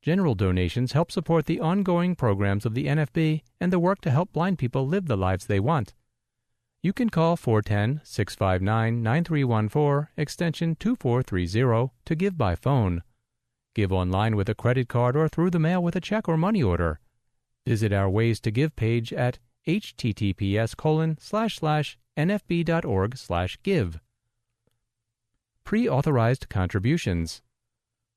General 0.01 0.33
donations 0.33 0.93
help 0.93 1.11
support 1.11 1.45
the 1.45 1.59
ongoing 1.59 2.15
programs 2.15 2.65
of 2.65 2.73
the 2.73 2.87
NFB 2.87 3.43
and 3.59 3.71
the 3.71 3.79
work 3.79 4.01
to 4.01 4.11
help 4.11 4.33
blind 4.33 4.57
people 4.57 4.87
live 4.87 5.05
the 5.05 5.15
lives 5.15 5.45
they 5.45 5.59
want. 5.59 5.93
You 6.83 6.93
can 6.93 7.11
call 7.11 7.37
410 7.37 8.01
659 8.03 9.03
9314 9.03 10.07
extension 10.17 10.75
2430 10.75 11.91
to 12.05 12.15
give 12.15 12.35
by 12.35 12.55
phone. 12.55 13.03
Give 13.75 13.93
online 13.93 14.35
with 14.35 14.49
a 14.49 14.55
credit 14.55 14.89
card 14.89 15.15
or 15.15 15.29
through 15.29 15.51
the 15.51 15.59
mail 15.59 15.83
with 15.83 15.95
a 15.95 16.01
check 16.01 16.27
or 16.27 16.37
money 16.37 16.63
order. 16.63 16.99
Visit 17.67 17.93
our 17.93 18.09
Ways 18.09 18.39
to 18.41 18.51
Give 18.51 18.75
page 18.75 19.13
at 19.13 19.37
https 19.67 20.75
colon 20.75 21.17
slash 21.19 21.57
slash 21.57 21.99
nfb.org 22.17 23.15
slash 23.15 23.59
give. 23.61 23.99
Pre-authorized 25.63 26.49
contributions. 26.49 27.43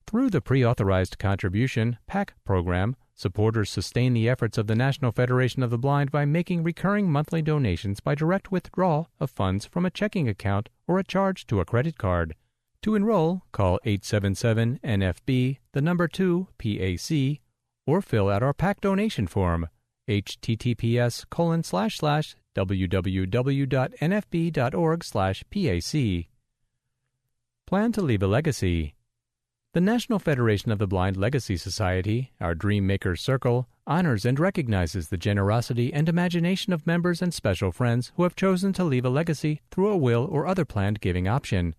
Through 0.07 0.31
the 0.31 0.41
Pre-authorized 0.41 1.19
Contribution 1.19 1.99
PAC 2.07 2.35
program, 2.45 2.97
Supporters 3.17 3.71
sustain 3.71 4.13
the 4.13 4.29
efforts 4.29 4.59
of 4.59 4.67
the 4.67 4.75
National 4.75 5.13
Federation 5.13 5.63
of 5.63 5.71
the 5.71 5.79
Blind 5.79 6.11
by 6.11 6.25
making 6.25 6.65
recurring 6.65 7.09
monthly 7.11 7.43
donations 7.43 8.01
by 8.01 8.17
direct 8.17 8.51
withdrawal 8.51 9.09
of 9.21 9.31
funds 9.31 9.67
from 9.67 9.87
a 9.87 9.91
checking 9.91 10.29
account 10.29 10.69
or 10.89 10.99
a 10.99 11.05
charge 11.05 11.47
to 11.47 11.61
a 11.61 11.65
credit 11.65 11.97
card. 11.97 12.35
To 12.83 12.97
enroll, 12.97 13.45
call 13.53 13.79
877 13.85 14.81
NFB, 14.85 15.59
the 15.73 15.81
number 15.81 16.09
2 16.09 16.49
PAC, 16.59 17.41
or 17.87 18.03
fill 18.03 18.29
out 18.29 18.43
our 18.43 18.53
PAC 18.53 18.81
donation 18.81 19.29
form, 19.29 19.69
https 20.09 21.25
colon 21.31 21.63
slash 21.63 21.99
slash 21.99 22.35
www.nfb.org 22.55 23.05
slash 25.05 25.45
PAC. 25.51 26.29
Plan 27.67 27.93
to 27.93 28.03
leave 28.03 28.23
a 28.23 28.27
legacy. 28.27 28.95
The 29.75 29.81
National 29.81 30.21
Federation 30.21 30.71
of 30.71 30.79
the 30.79 30.87
Blind 30.87 31.17
Legacy 31.17 31.57
Society, 31.57 32.31
our 32.41 32.55
Dream 32.55 32.87
Makers 32.87 33.21
Circle, 33.21 33.67
honors 33.89 34.25
and 34.25 34.39
recognizes 34.39 35.09
the 35.09 35.17
generosity 35.17 35.93
and 35.93 36.09
imagination 36.09 36.73
of 36.73 36.87
members 36.87 37.21
and 37.21 37.35
special 37.35 37.73
friends 37.73 38.13
who 38.15 38.23
have 38.23 38.37
chosen 38.37 38.73
to 38.75 38.85
leave 38.85 39.05
a 39.05 39.09
legacy 39.09 39.63
through 39.73 39.89
a 39.89 39.97
will 39.97 40.29
or 40.31 40.47
other 40.47 40.65
planned 40.65 41.01
giving 41.01 41.27
option. 41.27 41.75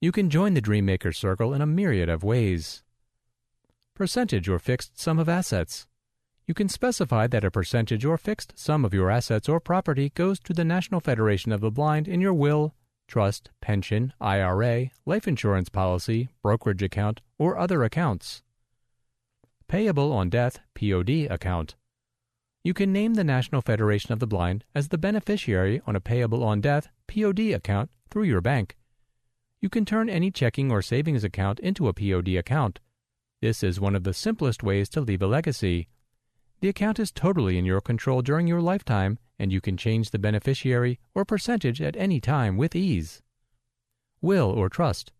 You 0.00 0.10
can 0.10 0.30
join 0.30 0.54
the 0.54 0.60
Dream 0.60 0.84
Makers 0.84 1.16
Circle 1.16 1.54
in 1.54 1.62
a 1.62 1.66
myriad 1.66 2.08
of 2.08 2.24
ways. 2.24 2.82
Percentage 3.94 4.48
or 4.48 4.58
fixed 4.58 4.98
sum 4.98 5.20
of 5.20 5.28
assets. 5.28 5.86
You 6.48 6.54
can 6.54 6.68
specify 6.68 7.28
that 7.28 7.44
a 7.44 7.52
percentage 7.52 8.04
or 8.04 8.18
fixed 8.18 8.58
sum 8.58 8.84
of 8.84 8.92
your 8.92 9.12
assets 9.12 9.48
or 9.48 9.60
property 9.60 10.10
goes 10.16 10.40
to 10.40 10.52
the 10.52 10.64
National 10.64 10.98
Federation 10.98 11.52
of 11.52 11.60
the 11.60 11.70
Blind 11.70 12.08
in 12.08 12.20
your 12.20 12.34
will, 12.34 12.74
trust, 13.12 13.50
pension, 13.60 14.10
IRA, 14.22 14.88
life 15.04 15.28
insurance 15.28 15.68
policy, 15.68 16.30
brokerage 16.42 16.82
account, 16.82 17.20
or 17.38 17.58
other 17.58 17.84
accounts. 17.84 18.42
Payable 19.68 20.10
on 20.14 20.30
Death 20.30 20.60
POD 20.74 21.26
account. 21.28 21.74
You 22.64 22.72
can 22.72 22.90
name 22.90 23.12
the 23.12 23.22
National 23.22 23.60
Federation 23.60 24.14
of 24.14 24.18
the 24.18 24.26
Blind 24.26 24.64
as 24.74 24.88
the 24.88 24.96
beneficiary 24.96 25.82
on 25.86 25.94
a 25.94 26.00
payable 26.00 26.42
on 26.42 26.62
death 26.62 26.88
POD 27.06 27.52
account 27.52 27.90
through 28.08 28.22
your 28.22 28.40
bank. 28.40 28.78
You 29.60 29.68
can 29.68 29.84
turn 29.84 30.08
any 30.08 30.30
checking 30.30 30.70
or 30.70 30.80
savings 30.80 31.22
account 31.22 31.60
into 31.60 31.88
a 31.88 31.92
POD 31.92 32.36
account. 32.36 32.80
This 33.42 33.62
is 33.62 33.78
one 33.78 33.94
of 33.94 34.04
the 34.04 34.14
simplest 34.14 34.62
ways 34.62 34.88
to 34.88 35.02
leave 35.02 35.20
a 35.20 35.26
legacy. 35.26 35.88
The 36.62 36.68
account 36.68 36.98
is 36.98 37.12
totally 37.12 37.58
in 37.58 37.66
your 37.66 37.80
control 37.80 38.22
during 38.22 38.46
your 38.46 38.62
lifetime, 38.62 39.18
and 39.38 39.52
you 39.52 39.60
can 39.60 39.76
change 39.76 40.10
the 40.10 40.18
beneficiary 40.18 40.98
or 41.14 41.24
percentage 41.24 41.82
at 41.82 41.96
any 41.96 42.20
time 42.20 42.56
with 42.56 42.74
ease. 42.74 43.20
Will 44.20 44.48
or 44.50 44.70
Trust 44.70 45.12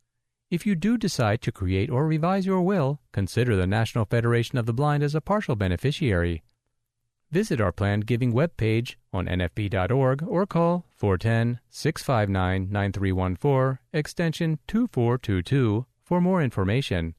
if 0.52 0.66
you 0.66 0.74
do 0.74 0.98
decide 0.98 1.40
to 1.42 1.50
create 1.50 1.88
or 1.88 2.06
revise 2.06 2.44
your 2.44 2.60
will, 2.60 3.00
consider 3.10 3.56
the 3.56 3.66
National 3.66 4.04
Federation 4.04 4.58
of 4.58 4.66
the 4.66 4.74
Blind 4.74 5.02
as 5.02 5.14
a 5.14 5.20
partial 5.22 5.56
beneficiary. 5.56 6.42
Visit 7.30 7.58
our 7.58 7.72
planned 7.72 8.06
giving 8.06 8.34
webpage 8.34 8.96
on 9.14 9.24
nfb.org 9.24 10.22
or 10.22 10.46
call 10.46 10.84
410 10.94 11.58
659 11.70 12.68
9314 12.70 13.78
extension 13.94 14.58
2422 14.68 15.86
for 16.04 16.20
more 16.20 16.42
information. 16.42 17.14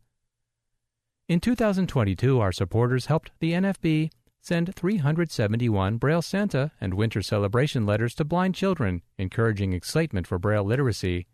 In 1.30 1.40
2022, 1.40 2.42
our 2.42 2.52
supporters 2.52 3.06
helped 3.06 3.32
the 3.40 3.54
NFB 3.54 4.12
send 4.42 4.76
371 4.76 5.96
Braille 5.96 6.22
Santa 6.22 6.72
and 6.82 6.96
Winter 6.96 7.22
Celebration 7.22 7.86
letters 7.86 8.14
to 8.16 8.26
blind 8.26 8.56
children, 8.56 9.02
encouraging 9.18 9.72
excitement 9.72 10.28
for 10.28 10.38
Braille 10.38 10.66
literacy 10.66 11.28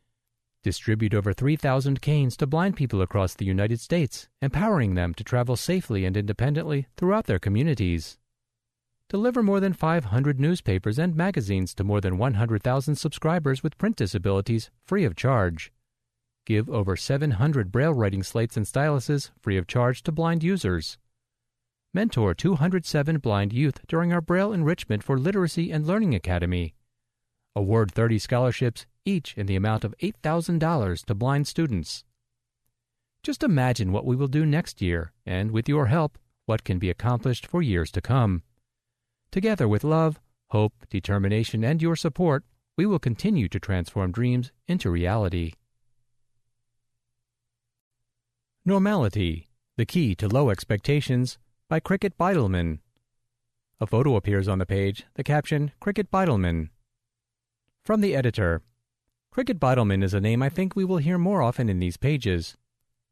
distribute 0.62 1.14
over 1.14 1.34
3,000 1.34 2.02
canes 2.02 2.36
to 2.38 2.46
blind 2.46 2.76
people 2.76 3.02
across 3.02 3.34
the 3.34 3.46
United 3.46 3.80
States, 3.80 4.28
empowering 4.42 4.94
them 4.94 5.14
to 5.14 5.24
travel 5.24 5.56
safely 5.56 6.06
and 6.06 6.18
independently 6.18 6.86
throughout 6.98 7.26
their 7.26 7.40
communities. 7.40 8.18
Deliver 9.08 9.42
more 9.42 9.60
than 9.60 9.74
500 9.74 10.40
newspapers 10.40 11.00
and 11.00 11.16
magazines 11.16 11.74
to 11.76 11.84
more 11.84 12.02
than 12.02 12.18
100,000 12.18 12.96
subscribers 12.96 13.64
with 13.64 13.78
print 13.78 13.96
disabilities 13.96 14.70
free 14.84 15.06
of 15.06 15.16
charge. 15.16 15.72
Give 16.50 16.68
over 16.68 16.96
700 16.96 17.72
braille 17.72 17.94
writing 17.94 18.24
slates 18.24 18.58
and 18.58 18.66
styluses 18.66 19.30
free 19.40 19.56
of 19.58 19.68
charge 19.68 20.02
to 20.02 20.12
blind 20.12 20.44
users. 20.44 20.98
Mentor 21.94 22.34
207 22.34 23.20
blind 23.20 23.54
youth 23.54 23.86
during 23.88 24.12
our 24.12 24.20
Braille 24.20 24.52
Enrichment 24.52 25.04
for 25.04 25.20
Literacy 25.20 25.70
and 25.70 25.86
Learning 25.86 26.16
Academy. 26.16 26.74
Award 27.56 27.92
30 27.92 28.18
scholarships 28.18 28.88
each 29.06 29.38
in 29.38 29.46
the 29.46 29.56
amount 29.56 29.84
of 29.84 29.94
$8,000 30.02 31.06
to 31.06 31.14
blind 31.14 31.48
students. 31.48 32.04
Just 33.22 33.44
imagine 33.44 33.92
what 33.92 34.08
we 34.08 34.16
will 34.16 34.28
do 34.28 34.44
next 34.44 34.82
year, 34.82 35.12
and 35.28 35.52
with 35.52 35.70
your 35.70 35.86
help, 35.86 36.18
what 36.48 36.64
can 36.64 36.80
be 36.80 36.90
accomplished 36.90 37.46
for 37.46 37.62
years 37.62 37.92
to 37.92 38.02
come. 38.02 38.42
Together 39.32 39.68
with 39.68 39.84
love, 39.84 40.20
hope, 40.48 40.74
determination, 40.90 41.64
and 41.64 41.80
your 41.80 41.96
support, 41.96 42.44
we 42.76 42.88
will 42.88 42.98
continue 42.98 43.48
to 43.50 43.60
transform 43.60 44.12
dreams 44.12 44.52
into 44.68 44.90
reality. 44.90 45.54
Normality 48.70 49.50
The 49.78 49.86
Key 49.88 50.14
to 50.14 50.28
Low 50.28 50.52
Expectations 50.52 51.40
by 51.70 51.80
Cricket 51.80 52.16
Bidleman. 52.20 52.78
A 53.82 53.88
photo 53.88 54.16
appears 54.16 54.48
on 54.48 54.60
the 54.60 54.66
page, 54.68 55.06
the 55.16 55.24
caption 55.24 55.72
Cricket 55.80 56.12
Bidleman. 56.12 56.70
From 57.84 58.02
the 58.02 58.16
editor 58.16 58.62
Cricket 59.32 59.60
Bidleman 59.60 60.04
is 60.04 60.14
a 60.14 60.22
name 60.22 60.44
I 60.44 60.50
think 60.50 60.76
we 60.76 60.86
will 60.86 60.98
hear 60.98 61.18
more 61.18 61.42
often 61.42 61.68
in 61.68 61.80
these 61.80 61.98
pages. 61.98 62.58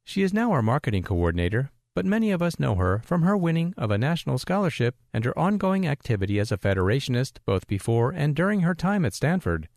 She 0.04 0.22
is 0.22 0.32
now 0.32 0.52
our 0.52 0.62
marketing 0.62 1.02
coordinator, 1.02 1.72
but 1.96 2.06
many 2.06 2.30
of 2.30 2.44
us 2.44 2.60
know 2.60 2.76
her 2.76 3.02
from 3.04 3.24
her 3.24 3.36
winning 3.36 3.74
of 3.78 3.90
a 3.90 3.98
national 3.98 4.38
scholarship 4.38 4.94
and 5.12 5.26
her 5.26 5.38
ongoing 5.40 5.88
activity 5.88 6.40
as 6.40 6.52
a 6.52 6.58
Federationist 6.60 7.40
both 7.48 7.66
before 7.66 8.12
and 8.12 8.36
during 8.36 8.60
her 8.60 8.76
time 8.76 9.04
at 9.04 9.16
Stanford. 9.16 9.70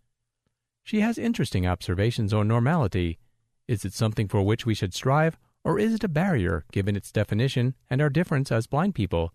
She 0.84 1.00
has 1.00 1.16
interesting 1.16 1.66
observations 1.66 2.34
on 2.34 2.48
normality. 2.48 3.18
Is 3.66 3.86
it 3.86 3.94
something 3.94 4.28
for 4.28 4.42
which 4.42 4.66
we 4.66 4.74
should 4.74 4.92
strive, 4.92 5.38
or 5.64 5.78
is 5.78 5.94
it 5.94 6.04
a 6.04 6.08
barrier 6.08 6.64
given 6.72 6.96
its 6.96 7.12
definition 7.12 7.74
and 7.88 8.00
our 8.00 8.10
difference 8.10 8.50
as 8.50 8.66
blind 8.66 8.94
people? 8.94 9.32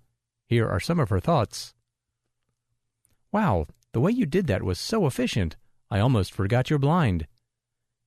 Here 0.48 0.68
are 0.68 0.80
some 0.80 1.00
of 1.00 1.10
her 1.10 1.20
thoughts. 1.20 1.74
Wow, 3.32 3.68
the 3.92 4.00
way 4.00 4.12
you 4.12 4.26
did 4.26 4.48
that 4.48 4.64
was 4.64 4.80
so 4.80 5.06
efficient. 5.06 5.56
I 5.90 6.00
almost 6.00 6.32
forgot 6.32 6.70
you're 6.70 6.80
blind. 6.80 7.28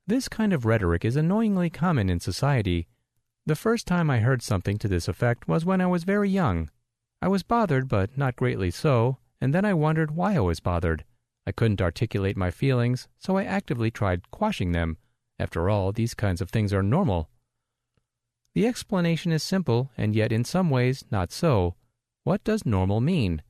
This 0.07 0.29
kind 0.29 0.53
of 0.53 0.64
rhetoric 0.64 1.05
is 1.05 1.16
annoyingly 1.16 1.71
common 1.71 2.09
in 2.09 2.21
society. 2.21 2.87
The 3.47 3.57
first 3.57 3.87
time 3.87 4.11
I 4.11 4.19
heard 4.19 4.43
something 4.43 4.79
to 4.79 4.89
this 4.89 5.09
effect 5.09 5.49
was 5.49 5.64
when 5.64 5.81
I 5.81 5.87
was 5.87 6.05
very 6.05 6.31
young. 6.31 6.71
I 7.21 7.29
was 7.29 7.43
bothered, 7.43 7.89
but 7.89 8.16
not 8.16 8.37
greatly 8.37 8.71
so, 8.71 9.19
and 9.41 9.55
then 9.55 9.64
I 9.64 9.75
wondered 9.75 10.11
why 10.11 10.35
I 10.35 10.41
was 10.41 10.61
bothered. 10.61 11.05
I 11.47 11.53
couldn't 11.53 11.81
articulate 11.81 12.37
my 12.37 12.51
feelings, 12.51 13.09
so 13.19 13.37
I 13.37 13.45
actively 13.45 13.91
tried 13.91 14.31
quashing 14.31 14.73
them. 14.73 14.99
After 15.39 15.71
all, 15.71 15.93
these 15.93 16.14
kinds 16.14 16.41
of 16.41 16.51
things 16.51 16.73
are 16.73 16.83
normal. 16.83 17.31
The 18.55 18.67
explanation 18.67 19.33
is 19.33 19.43
simple, 19.43 19.91
and 19.97 20.17
yet 20.17 20.33
in 20.33 20.45
some 20.45 20.71
ways 20.71 21.05
not 21.11 21.33
so. 21.33 21.75
What 22.25 22.45
does 22.45 22.67
normal 22.67 23.01
mean? 23.01 23.43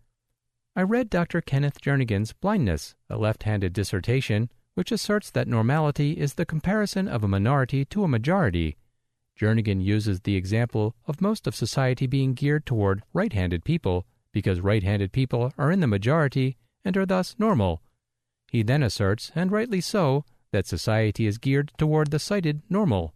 I 0.77 0.83
read 0.83 1.11
Dr. 1.11 1.41
Kenneth 1.41 1.81
Jernigan's 1.81 2.33
Blindness, 2.33 2.95
a 3.11 3.17
left 3.17 3.43
handed 3.43 3.73
dissertation, 3.73 4.51
which 4.75 4.93
asserts 4.93 5.31
that 5.31 5.49
normality 5.49 6.13
is 6.13 6.35
the 6.35 6.47
comparison 6.47 7.09
of 7.09 7.25
a 7.25 7.29
minority 7.29 7.85
to 7.87 8.05
a 8.05 8.09
majority. 8.09 8.77
Jernigan 9.37 9.83
uses 9.83 10.21
the 10.21 10.37
example 10.37 10.95
of 11.07 11.21
most 11.21 11.47
of 11.47 11.55
society 11.55 12.07
being 12.07 12.35
geared 12.35 12.67
toward 12.67 13.03
right 13.13 13.33
handed 13.33 13.65
people, 13.65 14.07
because 14.33 14.61
right 14.61 14.83
handed 14.83 15.11
people 15.11 15.53
are 15.59 15.73
in 15.73 15.81
the 15.81 15.87
majority 15.87 16.57
and 16.85 16.97
are 16.97 17.07
thus 17.07 17.35
normal. 17.39 17.83
He 18.51 18.63
then 18.63 18.83
asserts, 18.83 19.33
and 19.35 19.51
rightly 19.51 19.81
so, 19.81 20.25
that 20.53 20.67
society 20.67 21.27
is 21.27 21.39
geared 21.39 21.73
toward 21.77 22.11
the 22.11 22.19
sighted 22.19 22.63
normal. 22.71 23.15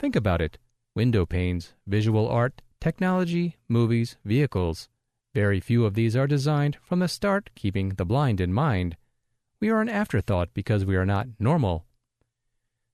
Think 0.00 0.16
about 0.16 0.40
it 0.40 0.56
window 0.96 1.26
panes, 1.26 1.74
visual 1.86 2.26
art, 2.26 2.62
technology, 2.80 3.58
movies, 3.68 4.16
vehicles. 4.24 4.88
Very 5.34 5.60
few 5.60 5.84
of 5.84 5.92
these 5.92 6.16
are 6.16 6.26
designed 6.26 6.78
from 6.82 7.00
the 7.00 7.06
start 7.06 7.50
keeping 7.54 7.90
the 7.90 8.06
blind 8.06 8.40
in 8.40 8.50
mind. 8.50 8.96
We 9.60 9.68
are 9.68 9.82
an 9.82 9.90
afterthought 9.90 10.48
because 10.54 10.86
we 10.86 10.96
are 10.96 11.04
not 11.04 11.28
normal. 11.38 11.84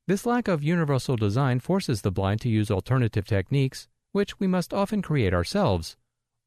This 0.08 0.26
lack 0.26 0.48
of 0.48 0.64
universal 0.64 1.14
design 1.14 1.60
forces 1.60 2.02
the 2.02 2.10
blind 2.10 2.40
to 2.40 2.48
use 2.48 2.72
alternative 2.72 3.24
techniques, 3.24 3.86
which 4.10 4.40
we 4.40 4.48
must 4.48 4.74
often 4.74 5.00
create 5.00 5.32
ourselves. 5.32 5.96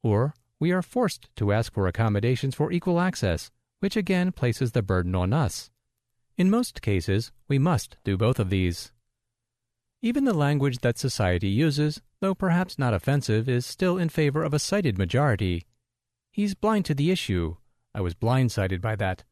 Or 0.04 0.34
we 0.60 0.74
are 0.74 0.82
forced 0.82 1.30
to 1.38 1.54
ask 1.54 1.74
for 1.74 1.88
accommodations 1.88 2.54
for 2.54 2.70
equal 2.70 3.00
access, 3.00 3.50
which 3.80 3.96
again 3.96 4.34
places 4.34 4.74
the 4.74 4.82
burden 4.82 5.16
on 5.16 5.32
us. 5.32 5.72
In 6.38 6.50
most 6.50 6.82
cases, 6.82 7.32
we 7.48 7.58
must 7.58 7.96
do 8.04 8.18
both 8.18 8.40
of 8.40 8.50
these. 8.50 8.92
Even 10.02 10.24
the 10.24 10.34
language 10.34 10.80
that 10.80 10.98
society 10.98 11.50
uses, 11.50 12.02
though 12.22 12.34
perhaps 12.34 12.80
not 12.80 12.94
offensive, 12.94 13.50
is 13.50 13.66
still 13.66 13.98
in 13.98 14.08
favor 14.08 14.44
of 14.44 14.54
a 14.54 14.60
sighted 14.60 14.98
majority. 14.98 15.66
He's 16.32 16.56
blind 16.56 16.86
to 16.86 16.94
the 16.94 17.12
issue. 17.12 17.58
I 17.94 18.00
was 18.00 18.16
blindsided 18.16 18.80
by 18.80 18.96
that. 18.96 19.26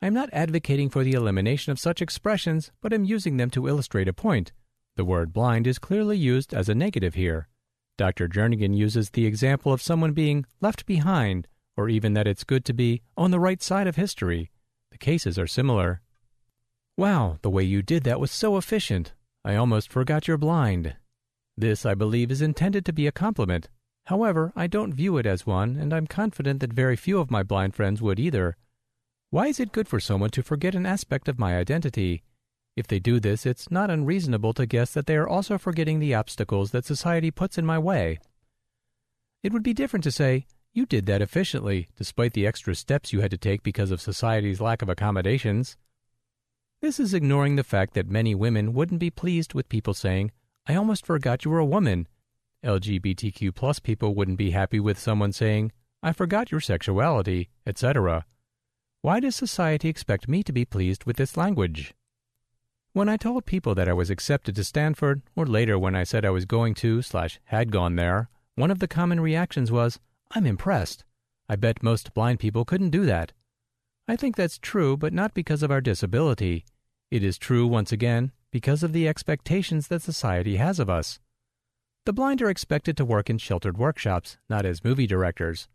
I 0.00 0.08
am 0.08 0.14
not 0.14 0.30
advocating 0.32 0.90
for 0.90 1.04
the 1.04 1.12
elimination 1.12 1.70
of 1.70 1.78
such 1.78 2.02
expressions, 2.02 2.72
but 2.80 2.92
am 2.92 3.04
using 3.04 3.36
them 3.36 3.48
to 3.50 3.68
illustrate 3.68 4.08
a 4.08 4.12
point. 4.12 4.50
The 4.96 5.04
word 5.04 5.32
blind 5.32 5.68
is 5.68 5.78
clearly 5.78 6.18
used 6.18 6.52
as 6.52 6.68
a 6.68 6.74
negative 6.74 7.14
here. 7.14 7.46
Dr. 7.96 8.26
Jernigan 8.26 8.76
uses 8.76 9.10
the 9.10 9.26
example 9.26 9.72
of 9.72 9.80
someone 9.80 10.12
being 10.14 10.46
left 10.60 10.84
behind, 10.84 11.46
or 11.76 11.88
even 11.88 12.14
that 12.14 12.26
it's 12.26 12.42
good 12.42 12.64
to 12.64 12.72
be 12.72 13.02
on 13.16 13.30
the 13.30 13.38
right 13.38 13.62
side 13.62 13.86
of 13.86 13.94
history. 13.94 14.50
The 14.90 14.98
cases 14.98 15.38
are 15.38 15.46
similar. 15.46 16.00
Wow, 16.96 17.38
the 17.42 17.50
way 17.50 17.62
you 17.62 17.82
did 17.82 18.02
that 18.02 18.18
was 18.18 18.32
so 18.32 18.56
efficient. 18.56 19.12
I 19.44 19.56
almost 19.56 19.90
forgot 19.90 20.28
you're 20.28 20.38
blind. 20.38 20.96
This, 21.56 21.84
I 21.84 21.94
believe, 21.94 22.30
is 22.30 22.42
intended 22.42 22.84
to 22.86 22.92
be 22.92 23.06
a 23.06 23.12
compliment, 23.12 23.68
However, 24.06 24.52
I 24.56 24.66
don't 24.66 24.94
view 24.94 25.16
it 25.18 25.26
as 25.26 25.46
one, 25.46 25.76
and 25.76 25.92
I'm 25.92 26.06
confident 26.06 26.60
that 26.60 26.72
very 26.72 26.96
few 26.96 27.20
of 27.20 27.30
my 27.30 27.42
blind 27.42 27.74
friends 27.74 28.02
would 28.02 28.18
either. 28.18 28.56
Why 29.30 29.46
is 29.46 29.60
it 29.60 29.72
good 29.72 29.88
for 29.88 30.00
someone 30.00 30.30
to 30.30 30.42
forget 30.42 30.74
an 30.74 30.86
aspect 30.86 31.28
of 31.28 31.38
my 31.38 31.56
identity? 31.56 32.22
If 32.74 32.86
they 32.86 32.98
do 32.98 33.20
this, 33.20 33.46
it's 33.46 33.70
not 33.70 33.90
unreasonable 33.90 34.54
to 34.54 34.66
guess 34.66 34.92
that 34.92 35.06
they 35.06 35.16
are 35.16 35.28
also 35.28 35.56
forgetting 35.56 36.00
the 36.00 36.14
obstacles 36.14 36.72
that 36.72 36.84
society 36.84 37.30
puts 37.30 37.58
in 37.58 37.66
my 37.66 37.78
way. 37.78 38.18
It 39.42 39.52
would 39.52 39.62
be 39.62 39.74
different 39.74 40.04
to 40.04 40.10
say, 40.10 40.46
You 40.72 40.84
did 40.84 41.06
that 41.06 41.22
efficiently, 41.22 41.88
despite 41.96 42.32
the 42.32 42.46
extra 42.46 42.74
steps 42.74 43.12
you 43.12 43.20
had 43.20 43.30
to 43.30 43.38
take 43.38 43.62
because 43.62 43.90
of 43.90 44.00
society's 44.00 44.60
lack 44.60 44.82
of 44.82 44.88
accommodations. 44.88 45.76
This 46.82 46.98
is 46.98 47.14
ignoring 47.14 47.54
the 47.54 47.62
fact 47.62 47.94
that 47.94 48.10
many 48.10 48.34
women 48.34 48.72
wouldn't 48.72 48.98
be 48.98 49.08
pleased 49.08 49.54
with 49.54 49.68
people 49.68 49.94
saying, 49.94 50.32
I 50.66 50.74
almost 50.74 51.06
forgot 51.06 51.44
you 51.44 51.52
were 51.52 51.60
a 51.60 51.64
woman, 51.64 52.08
LGBTQ 52.64 53.54
plus 53.54 53.78
people 53.78 54.16
wouldn't 54.16 54.36
be 54.36 54.50
happy 54.50 54.80
with 54.80 54.98
someone 54.98 55.30
saying, 55.30 55.70
I 56.02 56.12
forgot 56.12 56.50
your 56.50 56.60
sexuality, 56.60 57.50
etc. 57.64 58.26
Why 59.00 59.20
does 59.20 59.36
society 59.36 59.88
expect 59.88 60.28
me 60.28 60.42
to 60.42 60.52
be 60.52 60.64
pleased 60.64 61.04
with 61.04 61.18
this 61.18 61.36
language? 61.36 61.94
When 62.94 63.08
I 63.08 63.16
told 63.16 63.46
people 63.46 63.76
that 63.76 63.88
I 63.88 63.92
was 63.92 64.10
accepted 64.10 64.56
to 64.56 64.64
Stanford, 64.64 65.22
or 65.36 65.46
later 65.46 65.78
when 65.78 65.94
I 65.94 66.02
said 66.02 66.24
I 66.24 66.30
was 66.30 66.46
going 66.46 66.74
to 66.74 67.00
slash 67.00 67.38
had 67.44 67.70
gone 67.70 67.94
there, 67.94 68.28
one 68.56 68.72
of 68.72 68.80
the 68.80 68.88
common 68.88 69.20
reactions 69.20 69.70
was, 69.70 70.00
I'm 70.32 70.46
impressed. 70.46 71.04
I 71.48 71.54
bet 71.54 71.80
most 71.80 72.12
blind 72.12 72.40
people 72.40 72.64
couldn't 72.64 72.90
do 72.90 73.06
that. 73.06 73.32
I 74.08 74.16
think 74.16 74.34
that's 74.34 74.58
true, 74.58 74.96
but 74.96 75.12
not 75.12 75.32
because 75.32 75.62
of 75.62 75.70
our 75.70 75.80
disability. 75.80 76.64
It 77.12 77.22
is 77.22 77.36
true, 77.36 77.66
once 77.66 77.92
again, 77.92 78.32
because 78.50 78.82
of 78.82 78.94
the 78.94 79.06
expectations 79.06 79.88
that 79.88 80.00
society 80.00 80.56
has 80.56 80.80
of 80.80 80.88
us. 80.88 81.20
The 82.06 82.12
blind 82.14 82.40
are 82.40 82.48
expected 82.48 82.96
to 82.96 83.04
work 83.04 83.28
in 83.28 83.36
sheltered 83.36 83.76
workshops, 83.76 84.38
not 84.48 84.64
as 84.64 84.82
movie 84.82 85.06
directors. 85.06 85.68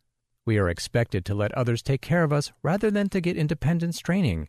We 0.47 0.57
are 0.57 0.67
expected 0.67 1.25
to 1.25 1.35
let 1.35 1.53
others 1.53 1.83
take 1.83 2.01
care 2.01 2.23
of 2.23 2.33
us 2.33 2.53
rather 2.63 2.89
than 2.89 3.09
to 3.09 3.21
get 3.21 3.37
independence 3.37 3.99
training. 3.99 4.47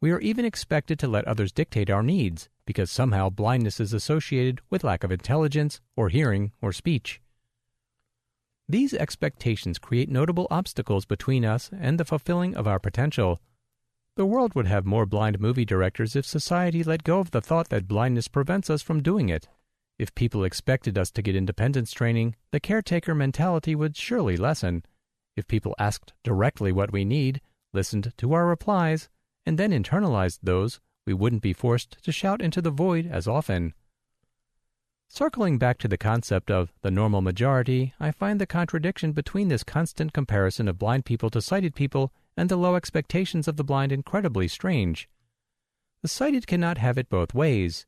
We 0.00 0.10
are 0.10 0.20
even 0.20 0.46
expected 0.46 0.98
to 1.00 1.06
let 1.06 1.28
others 1.28 1.52
dictate 1.52 1.90
our 1.90 2.02
needs 2.02 2.48
because 2.64 2.90
somehow 2.90 3.28
blindness 3.28 3.78
is 3.78 3.92
associated 3.92 4.62
with 4.70 4.84
lack 4.84 5.04
of 5.04 5.12
intelligence 5.12 5.82
or 5.96 6.08
hearing 6.08 6.52
or 6.62 6.72
speech. 6.72 7.20
These 8.66 8.94
expectations 8.94 9.78
create 9.78 10.08
notable 10.08 10.46
obstacles 10.50 11.04
between 11.04 11.44
us 11.44 11.68
and 11.78 12.00
the 12.00 12.06
fulfilling 12.06 12.56
of 12.56 12.66
our 12.66 12.78
potential. 12.78 13.38
The 14.14 14.26
world 14.26 14.54
would 14.54 14.66
have 14.66 14.84
more 14.84 15.06
blind 15.06 15.40
movie 15.40 15.64
directors 15.64 16.14
if 16.14 16.26
society 16.26 16.84
let 16.84 17.02
go 17.02 17.18
of 17.18 17.30
the 17.30 17.40
thought 17.40 17.70
that 17.70 17.88
blindness 17.88 18.28
prevents 18.28 18.68
us 18.68 18.82
from 18.82 19.02
doing 19.02 19.30
it. 19.30 19.48
If 19.98 20.14
people 20.14 20.44
expected 20.44 20.98
us 20.98 21.10
to 21.12 21.22
get 21.22 21.34
independence 21.34 21.92
training, 21.92 22.36
the 22.50 22.60
caretaker 22.60 23.14
mentality 23.14 23.74
would 23.74 23.96
surely 23.96 24.36
lessen. 24.36 24.84
If 25.34 25.48
people 25.48 25.74
asked 25.78 26.12
directly 26.22 26.72
what 26.72 26.92
we 26.92 27.06
need, 27.06 27.40
listened 27.72 28.12
to 28.18 28.34
our 28.34 28.46
replies, 28.46 29.08
and 29.46 29.58
then 29.58 29.70
internalized 29.70 30.40
those, 30.42 30.78
we 31.06 31.14
wouldn't 31.14 31.40
be 31.40 31.54
forced 31.54 31.96
to 32.04 32.12
shout 32.12 32.42
into 32.42 32.60
the 32.60 32.70
void 32.70 33.06
as 33.06 33.26
often. 33.26 33.72
Circling 35.08 35.56
back 35.56 35.78
to 35.78 35.88
the 35.88 35.96
concept 35.96 36.50
of 36.50 36.72
the 36.82 36.90
normal 36.90 37.22
majority, 37.22 37.94
I 37.98 38.10
find 38.10 38.38
the 38.38 38.46
contradiction 38.46 39.12
between 39.12 39.48
this 39.48 39.64
constant 39.64 40.12
comparison 40.12 40.68
of 40.68 40.78
blind 40.78 41.06
people 41.06 41.30
to 41.30 41.40
sighted 41.40 41.74
people 41.74 42.12
and 42.36 42.48
the 42.48 42.56
low 42.56 42.76
expectations 42.76 43.46
of 43.46 43.56
the 43.56 43.64
blind 43.64 43.92
incredibly 43.92 44.48
strange. 44.48 45.08
The 46.02 46.08
sighted 46.08 46.46
cannot 46.46 46.78
have 46.78 46.98
it 46.98 47.08
both 47.08 47.34
ways. 47.34 47.86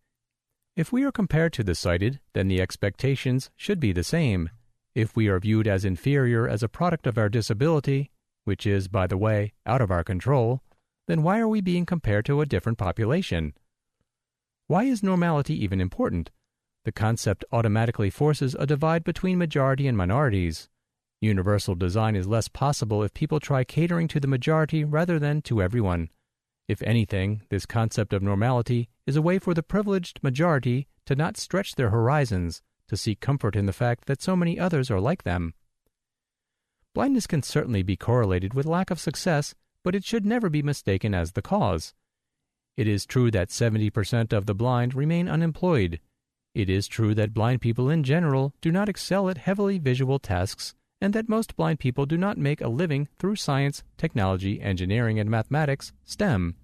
If 0.77 0.93
we 0.93 1.05
are 1.05 1.13
compared 1.13 1.53
to 1.55 1.65
the 1.65 1.75
sighted, 1.75 2.21
then 2.33 2.49
the 2.49 2.61
expectations 2.61 3.51
should 3.57 3.81
be 3.81 3.93
the 3.93 4.05
same. 4.05 4.51
If 4.95 5.17
we 5.17 5.29
are 5.29 5.41
viewed 5.41 5.67
as 5.67 5.85
inferior 5.85 6.49
as 6.49 6.63
a 6.63 6.69
product 6.69 7.07
of 7.07 7.19
our 7.19 7.29
disability, 7.29 8.11
which 8.45 8.67
is, 8.67 8.89
by 8.89 9.07
the 9.07 9.17
way, 9.17 9.53
out 9.67 9.81
of 9.81 9.91
our 9.91 10.05
control, 10.05 10.63
then 11.07 11.23
why 11.23 11.39
are 11.41 11.49
we 11.49 11.61
being 11.61 11.87
compared 11.87 12.25
to 12.27 12.41
a 12.41 12.47
different 12.47 12.79
population? 12.79 13.55
Why 14.67 14.85
is 14.85 15.03
normality 15.03 15.63
even 15.63 15.81
important? 15.81 16.31
The 16.85 16.93
concept 16.93 17.45
automatically 17.51 18.11
forces 18.11 18.55
a 18.59 18.67
divide 18.67 19.05
between 19.05 19.39
majority 19.39 19.87
and 19.87 19.97
minorities. 19.97 20.69
Universal 21.25 21.77
design 21.77 22.15
is 22.15 22.27
less 22.27 22.49
possible 22.49 23.03
if 23.03 23.15
people 23.15 23.41
try 23.41 23.65
catering 23.65 24.07
to 24.09 24.21
the 24.21 24.29
majority 24.29 24.85
rather 24.85 25.19
than 25.19 25.41
to 25.43 25.63
everyone. 25.63 26.11
If 26.69 26.83
anything, 26.83 27.41
this 27.49 27.65
concept 27.65 28.13
of 28.13 28.23
normality 28.23 28.91
is 29.07 29.17
a 29.17 29.23
way 29.23 29.39
for 29.39 29.55
the 29.55 29.63
privileged 29.63 30.23
majority 30.23 30.87
to 31.07 31.17
not 31.17 31.39
stretch 31.39 31.77
their 31.77 31.89
horizons 31.89 32.61
to 32.89 32.97
seek 32.97 33.21
comfort 33.21 33.57
in 33.57 33.65
the 33.65 33.73
fact 33.73 34.05
that 34.05 34.21
so 34.21 34.37
many 34.37 34.59
others 34.59 34.91
are 34.91 35.01
like 35.01 35.23
them. 35.23 35.55
Blindness 36.95 37.27
can 37.27 37.43
certainly 37.43 37.83
be 37.83 37.97
correlated 37.97 38.53
with 38.53 38.67
lack 38.67 38.91
of 38.91 39.01
success, 39.01 39.55
but 39.83 39.95
it 39.95 40.05
should 40.05 40.27
never 40.27 40.51
be 40.51 40.63
mistaken 40.63 41.15
as 41.15 41.33
the 41.33 41.43
cause. 41.43 41.95
It 42.77 42.87
is 42.87 43.07
true 43.07 43.31
that 43.31 43.49
70% 43.49 44.35
of 44.35 44.45
the 44.45 44.55
blind 44.55 44.95
remain 44.95 45.29
unemployed. 45.29 46.01
It 46.55 46.69
is 46.69 46.87
true 46.87 47.15
that 47.15 47.33
blind 47.33 47.63
people 47.63 47.89
in 47.89 48.05
general 48.05 48.53
do 48.61 48.71
not 48.71 48.91
excel 48.91 49.31
at 49.31 49.39
heavily 49.39 49.79
visual 49.79 50.19
tasks, 50.19 50.75
and 51.01 51.13
that 51.13 51.29
most 51.29 51.57
blind 51.57 51.79
people 51.79 52.07
do 52.07 52.17
not 52.17 52.39
make 52.39 52.61
a 52.61 52.69
living 52.69 53.09
through 53.19 53.37
science, 53.37 53.83
technology, 53.97 54.61
engineering, 54.61 55.19
and 55.19 55.31
mathematics, 55.31 55.93
STEM. 56.05 56.55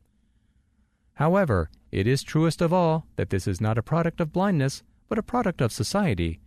However, 1.14 1.70
it 1.92 2.06
is 2.06 2.22
truest 2.22 2.62
of 2.62 2.72
all 2.72 3.06
that 3.16 3.30
this 3.30 3.46
is 3.46 3.60
not 3.60 3.76
a 3.76 3.82
product 3.82 4.20
of 4.20 4.32
blindness, 4.32 4.82
but 5.08 5.18
a 5.18 5.22
product 5.22 5.60
of 5.60 5.72
society. 5.72 6.40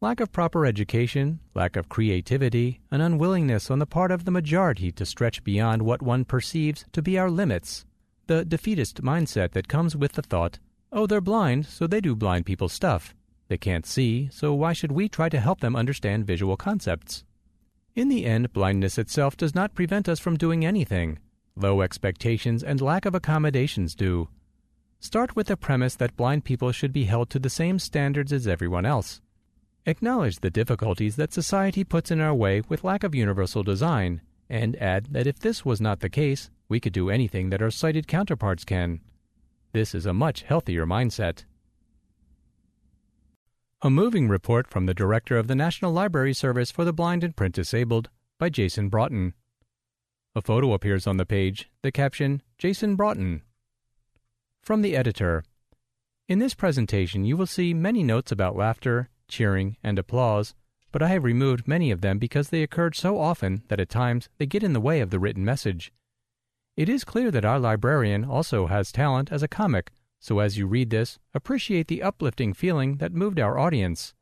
Lack 0.00 0.20
of 0.20 0.32
proper 0.32 0.66
education, 0.66 1.40
lack 1.54 1.76
of 1.76 1.88
creativity, 1.88 2.80
an 2.90 3.00
unwillingness 3.00 3.70
on 3.70 3.78
the 3.78 3.86
part 3.86 4.10
of 4.10 4.26
the 4.26 4.30
majority 4.30 4.92
to 4.92 5.06
stretch 5.06 5.42
beyond 5.42 5.82
what 5.82 6.02
one 6.02 6.24
perceives 6.24 6.84
to 6.92 7.00
be 7.00 7.18
our 7.18 7.30
limits, 7.30 7.86
the 8.26 8.44
defeatist 8.44 9.02
mindset 9.02 9.52
that 9.52 9.68
comes 9.68 9.96
with 9.96 10.12
the 10.12 10.22
thought, 10.22 10.58
oh, 10.92 11.06
they're 11.06 11.20
blind, 11.20 11.64
so 11.66 11.86
they 11.86 12.00
do 12.00 12.14
blind 12.14 12.44
people 12.44 12.68
stuff. 12.68 13.14
They 13.48 13.56
can't 13.56 13.86
see, 13.86 14.28
so 14.32 14.52
why 14.54 14.72
should 14.72 14.92
we 14.92 15.08
try 15.08 15.28
to 15.28 15.40
help 15.40 15.60
them 15.60 15.76
understand 15.76 16.26
visual 16.26 16.56
concepts? 16.56 17.24
In 17.94 18.08
the 18.08 18.26
end, 18.26 18.52
blindness 18.52 18.98
itself 18.98 19.36
does 19.36 19.54
not 19.54 19.74
prevent 19.74 20.08
us 20.08 20.20
from 20.20 20.36
doing 20.36 20.64
anything. 20.64 21.18
Low 21.54 21.80
expectations 21.80 22.62
and 22.62 22.80
lack 22.80 23.06
of 23.06 23.14
accommodations 23.14 23.94
do. 23.94 24.28
Start 24.98 25.36
with 25.36 25.46
the 25.46 25.56
premise 25.56 25.94
that 25.94 26.16
blind 26.16 26.44
people 26.44 26.72
should 26.72 26.92
be 26.92 27.04
held 27.04 27.30
to 27.30 27.38
the 27.38 27.48
same 27.48 27.78
standards 27.78 28.32
as 28.32 28.46
everyone 28.46 28.84
else. 28.84 29.20
Acknowledge 29.86 30.40
the 30.40 30.50
difficulties 30.50 31.16
that 31.16 31.32
society 31.32 31.84
puts 31.84 32.10
in 32.10 32.20
our 32.20 32.34
way 32.34 32.60
with 32.68 32.82
lack 32.82 33.04
of 33.04 33.14
universal 33.14 33.62
design, 33.62 34.20
and 34.50 34.74
add 34.76 35.06
that 35.12 35.26
if 35.26 35.38
this 35.38 35.64
was 35.64 35.80
not 35.80 36.00
the 36.00 36.10
case, 36.10 36.50
we 36.68 36.80
could 36.80 36.92
do 36.92 37.08
anything 37.08 37.50
that 37.50 37.62
our 37.62 37.70
sighted 37.70 38.08
counterparts 38.08 38.64
can. 38.64 39.00
This 39.72 39.94
is 39.94 40.04
a 40.04 40.12
much 40.12 40.42
healthier 40.42 40.86
mindset. 40.86 41.44
A 43.82 43.90
moving 43.90 44.26
report 44.26 44.66
from 44.66 44.86
the 44.86 44.94
Director 44.94 45.36
of 45.36 45.48
the 45.48 45.54
National 45.54 45.92
Library 45.92 46.32
Service 46.32 46.70
for 46.70 46.82
the 46.82 46.94
Blind 46.94 47.22
and 47.22 47.36
Print 47.36 47.54
Disabled 47.54 48.08
by 48.38 48.48
Jason 48.48 48.88
Broughton. 48.88 49.34
A 50.34 50.40
photo 50.40 50.72
appears 50.72 51.06
on 51.06 51.18
the 51.18 51.26
page, 51.26 51.68
the 51.82 51.92
caption, 51.92 52.40
Jason 52.56 52.96
Broughton, 52.96 53.42
from 54.62 54.80
the 54.80 54.96
editor 54.96 55.44
In 56.26 56.38
this 56.38 56.54
presentation, 56.54 57.26
you 57.26 57.36
will 57.36 57.46
see 57.46 57.74
many 57.74 58.02
notes 58.02 58.32
about 58.32 58.56
laughter, 58.56 59.10
cheering, 59.28 59.76
and 59.82 59.98
applause, 59.98 60.54
but 60.90 61.02
I 61.02 61.08
have 61.08 61.22
removed 61.22 61.68
many 61.68 61.90
of 61.90 62.00
them 62.00 62.18
because 62.18 62.48
they 62.48 62.62
occurred 62.62 62.96
so 62.96 63.20
often 63.20 63.62
that 63.68 63.78
at 63.78 63.90
times 63.90 64.30
they 64.38 64.46
get 64.46 64.64
in 64.64 64.72
the 64.72 64.80
way 64.80 65.00
of 65.00 65.10
the 65.10 65.18
written 65.18 65.44
message. 65.44 65.92
It 66.78 66.88
is 66.88 67.04
clear 67.04 67.30
that 67.30 67.44
our 67.44 67.60
librarian 67.60 68.24
also 68.24 68.68
has 68.68 68.90
talent 68.90 69.30
as 69.30 69.42
a 69.42 69.48
comic, 69.48 69.92
so 70.20 70.38
as 70.38 70.58
you 70.58 70.66
read 70.66 70.90
this, 70.90 71.18
appreciate 71.34 71.88
the 71.88 72.02
uplifting 72.02 72.52
feeling 72.52 72.96
that 72.96 73.12
moved 73.12 73.38
our 73.38 73.58
audience. 73.58 74.14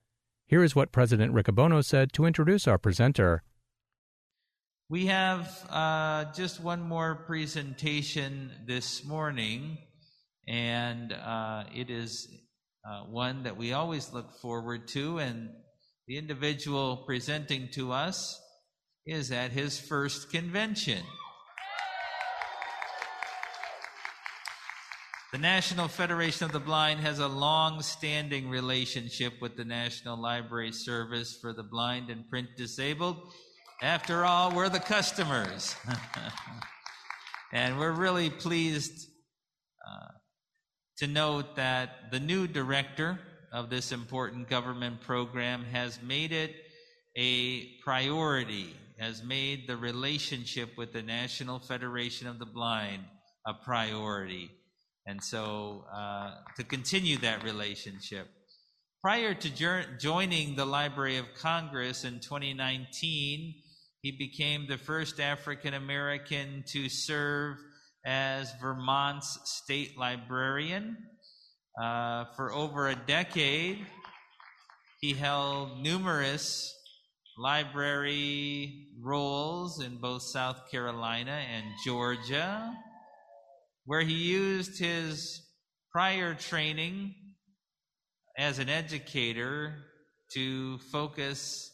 Here 0.47 0.63
is 0.63 0.77
what 0.77 0.93
President 0.93 1.33
Riccobono 1.35 1.85
said 1.85 2.13
to 2.13 2.27
introduce 2.27 2.69
our 2.69 2.79
presenter. 2.79 3.43
We 4.91 5.07
have 5.07 5.67
uh, 5.71 6.27
just 6.33 6.61
one 6.61 6.83
more 6.83 7.15
presentation 7.27 8.51
this 8.67 9.05
morning 9.05 9.79
and 10.47 11.13
uh, 11.13 11.65
it 11.75 11.91
is 11.91 12.29
uh, 12.85 13.05
one 13.05 13.45
that 13.45 13.57
we 13.57 13.73
always 13.73 14.13
look 14.13 14.33
forward 14.41 14.89
to. 14.89 15.19
And 15.19 15.51
the 16.07 16.19
individual 16.19 16.99
presenting 17.07 17.69
to 17.75 17.93
us 17.93 18.41
is 19.07 19.33
at 19.33 19.53
his 19.53 19.79
first 19.79 20.31
convention. 20.31 21.03
The 25.35 25.41
National 25.41 25.89
Federation 25.89 26.45
of 26.45 26.53
the 26.53 26.61
Blind 26.61 27.01
has 27.01 27.19
a 27.19 27.27
long 27.27 27.83
standing 27.83 28.49
relationship 28.49 29.33
with 29.41 29.57
the 29.57 29.65
National 29.65 30.17
Library 30.17 30.71
Service 30.71 31.37
for 31.41 31.53
the 31.53 31.65
Blind 31.65 32.09
and 32.09 32.31
Print 32.31 32.51
Disabled. 32.57 33.17
After 33.83 34.25
all, 34.25 34.55
we're 34.55 34.69
the 34.69 34.79
customers. 34.79 35.75
and 37.53 37.81
we're 37.81 37.91
really 37.91 38.31
pleased 38.31 39.09
uh, 39.85 40.13
to 40.99 41.09
note 41.09 41.57
that 41.57 42.13
the 42.13 42.21
new 42.21 42.47
director 42.47 43.19
of 43.53 43.71
this 43.71 43.91
important 43.91 44.49
government 44.49 45.01
program 45.01 45.65
has 45.65 46.01
made 46.01 46.31
it 46.31 46.55
a 47.17 47.73
priority, 47.83 48.77
has 49.01 49.25
made 49.25 49.67
the 49.67 49.77
relationship 49.77 50.79
with 50.79 50.93
the 50.93 51.03
National 51.03 51.59
Federation 51.59 52.29
of 52.29 52.39
the 52.39 52.47
Blind 52.47 53.03
a 53.45 53.53
priority. 53.53 54.49
And 55.07 55.23
so, 55.23 55.85
uh, 55.95 56.35
to 56.57 56.65
continue 56.65 57.19
that 57.19 57.45
relationship. 57.45 58.29
Prior 59.03 59.35
to 59.35 59.51
joining 59.99 60.57
the 60.57 60.65
Library 60.65 61.19
of 61.19 61.27
Congress 61.37 62.05
in 62.05 62.21
2019, 62.21 63.55
he 64.01 64.13
became 64.13 64.67
the 64.67 64.79
first 64.79 65.21
African 65.21 65.75
American 65.75 66.65
to 66.69 66.89
serve 66.89 67.59
as 68.05 68.53
Vermont's 68.61 69.39
state 69.45 69.99
librarian. 69.99 70.97
Uh, 71.81 72.27
for 72.37 72.53
over 72.53 72.89
a 72.89 72.95
decade, 72.95 73.85
he 75.01 75.13
held 75.13 75.83
numerous 75.83 76.75
library 77.37 78.87
roles 79.03 79.83
in 79.83 79.97
both 79.97 80.23
South 80.23 80.71
Carolina 80.71 81.43
and 81.53 81.65
Georgia, 81.85 82.73
where 83.87 84.03
he 84.03 84.15
used 84.15 84.79
his 84.79 85.43
prior 85.93 86.35
training 86.35 87.15
as 88.37 88.59
an 88.59 88.69
educator 88.69 89.75
to 90.33 90.79
focus 90.91 91.71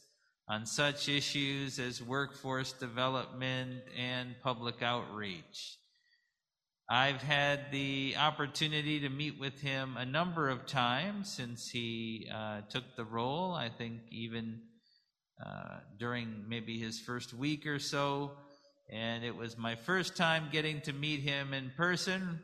on 0.49 0.67
such 0.67 1.09
issues 1.09 1.79
as 1.79 2.03
workforce 2.03 2.73
development 2.73 3.83
and 3.97 4.35
public 4.43 4.83
outreach. 4.83 5.79
I've 6.91 7.23
had 7.23 7.71
the 7.71 8.17
opportunity 8.19 8.99
to 9.01 9.09
meet 9.09 9.39
with 9.39 9.61
him 9.61 9.97
a 9.97 10.05
number 10.05 10.49
of 10.49 10.67
times 10.67 11.33
since 11.33 11.71
he 11.71 12.29
uh, 12.35 12.63
took 12.69 12.97
the 12.97 13.05
role. 13.05 13.53
I 13.53 13.69
think 13.69 14.01
even 14.11 14.63
uh, 15.45 15.79
during 16.01 16.45
maybe 16.49 16.81
his 16.81 16.99
first 16.99 17.33
week 17.33 17.65
or 17.65 17.79
so. 17.79 18.33
And 18.93 19.25
it 19.25 19.35
was 19.35 19.57
my 19.57 19.77
first 19.77 20.17
time 20.17 20.49
getting 20.51 20.81
to 20.83 20.93
meet 20.93 21.21
him 21.21 21.55
in 21.55 21.71
person. 21.77 22.41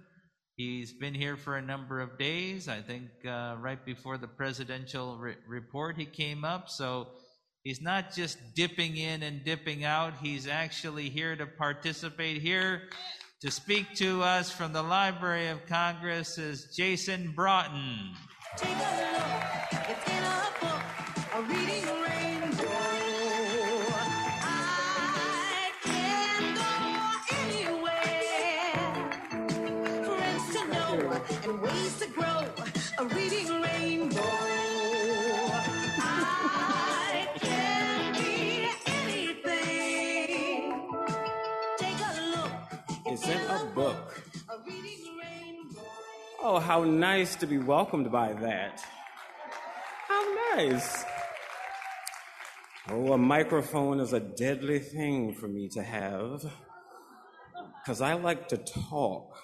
He's 0.57 0.93
been 0.93 1.15
here 1.15 1.37
for 1.37 1.57
a 1.57 1.63
number 1.63 2.01
of 2.01 2.19
days. 2.19 2.69
I 2.69 2.81
think 2.81 3.09
uh, 3.29 3.57
right 3.59 3.85
before 3.85 4.17
the 4.17 4.29
presidential 4.29 5.19
re- 5.19 5.35
report, 5.47 5.97
he 5.97 6.07
came 6.07 6.45
up. 6.45 6.71
So 6.71 7.09
he's 7.63 7.83
not 7.83 8.15
just 8.15 8.39
dipping 8.55 8.97
in 8.97 9.23
and 9.23 9.45
dipping 9.45 9.85
out, 9.85 10.15
he's 10.23 10.47
actually 10.47 11.11
here 11.11 11.37
to 11.37 11.47
participate 11.47 12.41
here 12.41 12.83
to 13.43 13.51
speak 13.51 13.95
to 13.97 14.23
us 14.23 14.51
from 14.51 14.73
the 14.73 14.83
Library 14.83 15.49
of 15.49 15.67
Congress 15.67 16.39
is 16.39 16.75
Jason 16.75 17.33
Broughton. 17.37 18.15
And 31.47 31.61
ways 31.63 31.99
to 32.01 32.07
grow, 32.09 32.45
a 32.99 33.05
reading 33.15 33.63
rainbow. 33.63 34.21
I 35.99 37.29
can 37.39 38.13
be 38.15 38.69
anything. 38.87 40.73
Take 41.79 42.01
a 42.01 42.21
look, 42.37 42.53
It's 43.07 43.29
in 43.29 43.41
a 43.51 43.65
book. 43.75 44.23
a 44.49 44.59
reading 44.67 45.17
rainbow. 45.23 45.81
Oh, 46.43 46.59
how 46.59 46.83
nice 46.85 47.37
to 47.37 47.47
be 47.47 47.59
welcomed 47.59 48.11
by 48.11 48.33
that. 48.35 48.85
How 50.09 50.35
nice. 50.57 51.05
Oh, 52.89 53.13
a 53.13 53.19
microphone 53.19 54.01
is 54.01 54.13
a 54.13 54.21
deadly 54.21 54.79
thing 54.79 55.35
for 55.35 55.49
me 55.49 55.69
to 55.71 55.83
have 55.83 56.45
because 57.83 58.01
I 58.01 58.15
like 58.15 58.49
to 58.49 58.57
talk. 58.57 59.37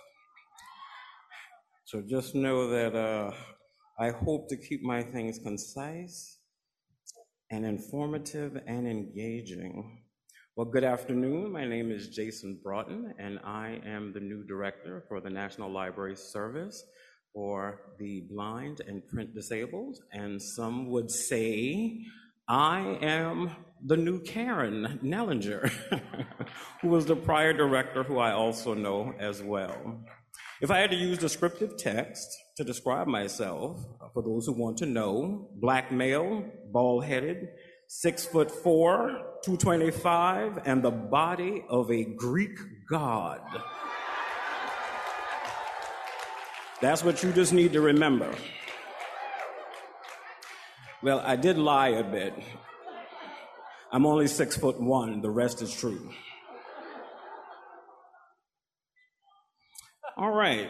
So 1.92 2.00
just 2.00 2.34
know 2.34 2.70
that 2.70 2.96
uh, 2.96 3.32
I 3.98 4.12
hope 4.12 4.48
to 4.48 4.56
keep 4.56 4.82
my 4.82 5.02
things 5.02 5.38
concise 5.38 6.38
and 7.50 7.66
informative 7.66 8.58
and 8.66 8.88
engaging. 8.88 10.00
Well, 10.56 10.70
good 10.70 10.84
afternoon. 10.84 11.52
My 11.52 11.66
name 11.66 11.90
is 11.90 12.08
Jason 12.08 12.58
Broughton, 12.64 13.12
and 13.18 13.38
I 13.44 13.78
am 13.84 14.14
the 14.14 14.20
new 14.20 14.42
director 14.42 15.04
for 15.06 15.20
the 15.20 15.28
National 15.28 15.70
Library 15.70 16.16
Service 16.16 16.82
for 17.34 17.92
the 17.98 18.26
blind 18.30 18.80
and 18.88 19.06
print 19.08 19.34
disabled. 19.34 19.98
And 20.12 20.40
some 20.40 20.88
would 20.88 21.10
say 21.10 22.06
I 22.48 22.96
am 23.02 23.50
the 23.84 23.98
new 23.98 24.18
Karen 24.22 24.98
Keninger, 25.04 25.70
who 26.80 26.88
was 26.88 27.04
the 27.04 27.16
prior 27.16 27.52
director, 27.52 28.02
who 28.02 28.18
I 28.18 28.32
also 28.32 28.72
know 28.72 29.12
as 29.18 29.42
well. 29.42 30.02
If 30.62 30.70
I 30.70 30.78
had 30.78 30.92
to 30.92 30.96
use 30.96 31.18
descriptive 31.18 31.76
text 31.76 32.38
to 32.56 32.62
describe 32.62 33.08
myself, 33.08 33.84
uh, 34.00 34.06
for 34.14 34.22
those 34.22 34.46
who 34.46 34.52
want 34.52 34.76
to 34.76 34.86
know, 34.86 35.48
black 35.56 35.90
male, 35.90 36.44
bald 36.70 37.04
headed, 37.04 37.48
six 37.88 38.24
foot 38.24 38.48
four, 38.48 39.08
225, 39.42 40.60
and 40.64 40.80
the 40.80 40.92
body 40.92 41.64
of 41.68 41.90
a 41.90 42.04
Greek 42.04 42.56
god. 42.88 43.40
That's 46.80 47.02
what 47.02 47.24
you 47.24 47.32
just 47.32 47.52
need 47.52 47.72
to 47.72 47.80
remember. 47.80 48.32
Well, 51.02 51.24
I 51.26 51.34
did 51.34 51.58
lie 51.58 51.88
a 51.88 52.04
bit. 52.04 52.34
I'm 53.90 54.06
only 54.06 54.28
six 54.28 54.56
foot 54.56 54.80
one, 54.80 55.22
the 55.22 55.30
rest 55.30 55.60
is 55.60 55.74
true. 55.74 56.12
All 60.14 60.30
right. 60.30 60.68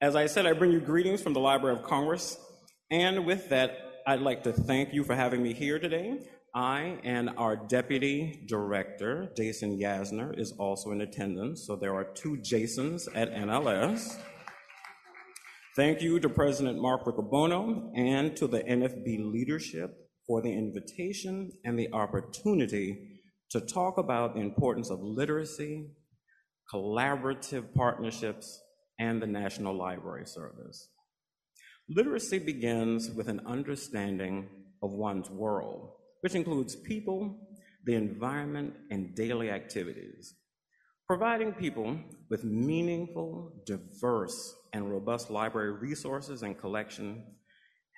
As 0.00 0.14
I 0.14 0.26
said, 0.26 0.46
I 0.46 0.52
bring 0.52 0.70
you 0.70 0.78
greetings 0.78 1.20
from 1.20 1.32
the 1.32 1.40
Library 1.40 1.76
of 1.76 1.82
Congress. 1.82 2.38
And 2.88 3.26
with 3.26 3.48
that, 3.48 3.76
I'd 4.06 4.20
like 4.20 4.44
to 4.44 4.52
thank 4.52 4.94
you 4.94 5.02
for 5.02 5.16
having 5.16 5.42
me 5.42 5.54
here 5.54 5.80
today. 5.80 6.20
I 6.54 6.98
and 7.02 7.30
our 7.36 7.56
Deputy 7.56 8.44
Director, 8.46 9.32
Jason 9.36 9.76
Yasner, 9.76 10.38
is 10.38 10.52
also 10.56 10.92
in 10.92 11.00
attendance. 11.00 11.66
So 11.66 11.74
there 11.74 11.96
are 11.96 12.04
two 12.04 12.36
Jasons 12.42 13.08
at 13.12 13.34
NLS. 13.34 14.16
Thank 15.74 16.00
you 16.00 16.20
to 16.20 16.28
President 16.28 16.80
Mark 16.80 17.06
Riccobono 17.06 17.90
and 17.96 18.36
to 18.36 18.46
the 18.46 18.60
NFB 18.60 19.32
leadership 19.32 19.96
for 20.28 20.40
the 20.40 20.52
invitation 20.52 21.50
and 21.64 21.76
the 21.76 21.92
opportunity 21.92 23.20
to 23.50 23.60
talk 23.60 23.98
about 23.98 24.34
the 24.34 24.40
importance 24.40 24.90
of 24.90 25.00
literacy, 25.02 25.88
collaborative 26.72 27.74
partnerships, 27.74 28.60
and 28.98 29.20
the 29.20 29.26
National 29.26 29.76
Library 29.76 30.26
Service. 30.26 30.88
Literacy 31.88 32.38
begins 32.38 33.10
with 33.10 33.28
an 33.28 33.40
understanding 33.46 34.48
of 34.82 34.92
one's 34.92 35.28
world, 35.30 35.90
which 36.20 36.34
includes 36.34 36.76
people, 36.76 37.36
the 37.84 37.94
environment, 37.94 38.74
and 38.90 39.14
daily 39.14 39.50
activities. 39.50 40.34
Providing 41.06 41.52
people 41.52 41.98
with 42.30 42.44
meaningful, 42.44 43.52
diverse, 43.66 44.54
and 44.72 44.90
robust 44.90 45.30
library 45.30 45.72
resources 45.72 46.42
and 46.42 46.58
collection 46.58 47.22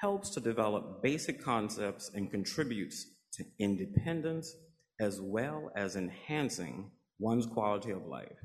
helps 0.01 0.31
to 0.31 0.41
develop 0.41 1.03
basic 1.03 1.43
concepts 1.43 2.11
and 2.15 2.31
contributes 2.31 3.07
to 3.35 3.45
independence 3.61 4.53
as 5.01 5.21
well 5.21 5.71
as 5.77 5.95
enhancing 5.95 6.91
one's 7.19 7.47
quality 7.47 7.93
of 7.93 8.07
life. 8.07 8.37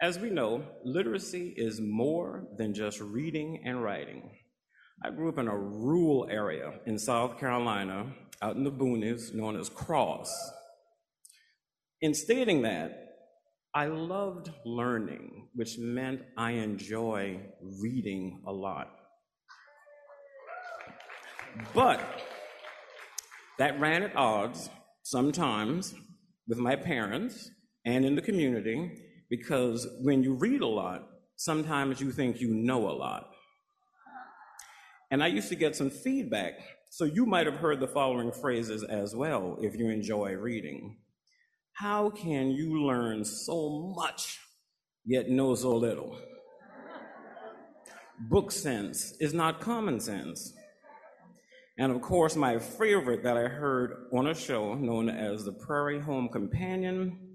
As 0.00 0.16
we 0.16 0.30
know, 0.30 0.62
literacy 0.84 1.54
is 1.56 1.80
more 1.80 2.46
than 2.56 2.72
just 2.72 3.00
reading 3.00 3.62
and 3.64 3.82
writing. 3.82 4.30
I 5.04 5.10
grew 5.10 5.28
up 5.28 5.38
in 5.38 5.48
a 5.48 5.58
rural 5.58 6.28
area 6.30 6.74
in 6.86 7.00
South 7.00 7.36
Carolina, 7.40 8.14
out 8.40 8.54
in 8.54 8.62
the 8.62 8.70
boonies, 8.70 9.34
known 9.34 9.58
as 9.58 9.68
Cross. 9.68 10.32
In 12.00 12.14
stating 12.14 12.62
that, 12.62 13.16
I 13.74 13.86
loved 13.86 14.52
learning, 14.64 15.48
which 15.56 15.78
meant 15.78 16.22
I 16.36 16.52
enjoy 16.52 17.40
reading 17.60 18.44
a 18.46 18.52
lot. 18.52 18.90
But 21.74 22.00
that 23.58 23.80
ran 23.80 24.04
at 24.04 24.14
odds 24.14 24.70
sometimes 25.02 25.92
with 26.46 26.58
my 26.58 26.76
parents 26.76 27.50
and 27.84 28.04
in 28.04 28.14
the 28.14 28.22
community 28.22 29.07
because 29.30 29.86
when 30.02 30.22
you 30.22 30.34
read 30.34 30.60
a 30.60 30.66
lot, 30.66 31.08
sometimes 31.36 32.00
you 32.00 32.10
think 32.10 32.40
you 32.40 32.54
know 32.54 32.88
a 32.88 32.92
lot. 32.92 33.30
And 35.10 35.22
I 35.22 35.28
used 35.28 35.48
to 35.48 35.54
get 35.54 35.76
some 35.76 35.90
feedback, 35.90 36.54
so 36.90 37.04
you 37.04 37.24
might 37.24 37.46
have 37.46 37.56
heard 37.56 37.80
the 37.80 37.88
following 37.88 38.32
phrases 38.32 38.82
as 38.82 39.14
well 39.14 39.56
if 39.60 39.74
you 39.74 39.88
enjoy 39.88 40.34
reading. 40.34 40.98
How 41.72 42.10
can 42.10 42.50
you 42.50 42.82
learn 42.82 43.24
so 43.24 43.94
much 43.96 44.38
yet 45.04 45.30
know 45.30 45.54
so 45.54 45.76
little? 45.76 46.18
Book 48.20 48.50
sense 48.50 49.14
is 49.20 49.32
not 49.32 49.60
common 49.60 50.00
sense. 50.00 50.52
And 51.78 51.92
of 51.92 52.02
course, 52.02 52.34
my 52.34 52.58
favorite 52.58 53.22
that 53.22 53.36
I 53.36 53.44
heard 53.44 54.08
on 54.12 54.26
a 54.26 54.34
show 54.34 54.74
known 54.74 55.08
as 55.08 55.44
the 55.44 55.52
Prairie 55.52 56.00
Home 56.00 56.28
Companion 56.28 57.27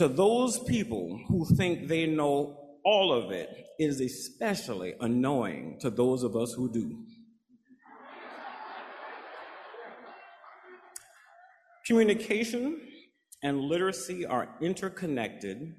to 0.00 0.08
those 0.08 0.58
people 0.60 1.20
who 1.28 1.44
think 1.56 1.86
they 1.86 2.06
know 2.06 2.56
all 2.86 3.12
of 3.12 3.32
it 3.32 3.50
is 3.78 4.00
especially 4.00 4.94
annoying 4.98 5.76
to 5.78 5.90
those 5.90 6.22
of 6.22 6.34
us 6.34 6.54
who 6.54 6.72
do. 6.72 7.04
Communication 11.86 12.80
and 13.42 13.60
literacy 13.60 14.24
are 14.24 14.48
interconnected. 14.62 15.74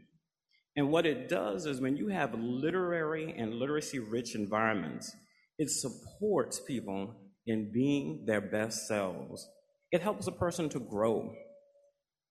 And 0.76 0.92
what 0.92 1.08
it 1.08 1.28
does 1.28 1.66
is 1.66 1.82
when 1.82 1.98
you 1.98 2.10
have 2.10 2.36
literary 2.36 3.34
and 3.36 3.56
literacy 3.56 3.98
rich 3.98 4.36
environments, 4.36 5.12
it 5.58 5.72
supports 5.72 6.60
people 6.60 7.16
in 7.48 7.72
being 7.74 8.26
their 8.28 8.42
best 8.42 8.88
selves. 8.88 9.50
It 9.92 10.04
helps 10.04 10.28
a 10.28 10.32
person 10.32 10.70
to 10.70 10.80
grow. 10.80 11.34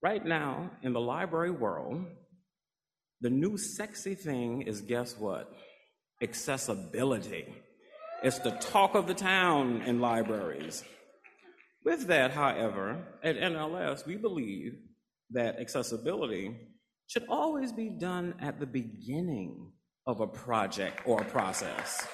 Right 0.02 0.24
now, 0.24 0.70
in 0.82 0.94
the 0.94 1.00
library 1.00 1.50
world, 1.50 2.06
the 3.20 3.28
new 3.28 3.58
sexy 3.58 4.14
thing 4.14 4.62
is 4.62 4.80
guess 4.80 5.18
what? 5.18 5.52
Accessibility. 6.22 7.52
It's 8.22 8.38
the 8.38 8.52
talk 8.52 8.94
of 8.94 9.06
the 9.06 9.14
town 9.14 9.82
in 9.82 10.00
libraries. 10.00 10.84
With 11.84 12.06
that, 12.06 12.30
however, 12.30 12.98
at 13.22 13.36
NLS, 13.36 14.06
we 14.06 14.16
believe 14.16 14.78
that 15.32 15.60
accessibility 15.60 16.56
should 17.06 17.26
always 17.28 17.70
be 17.70 17.90
done 17.90 18.34
at 18.40 18.58
the 18.58 18.66
beginning 18.66 19.70
of 20.06 20.20
a 20.20 20.26
project 20.26 21.00
or 21.04 21.20
a 21.20 21.24
process, 21.26 22.06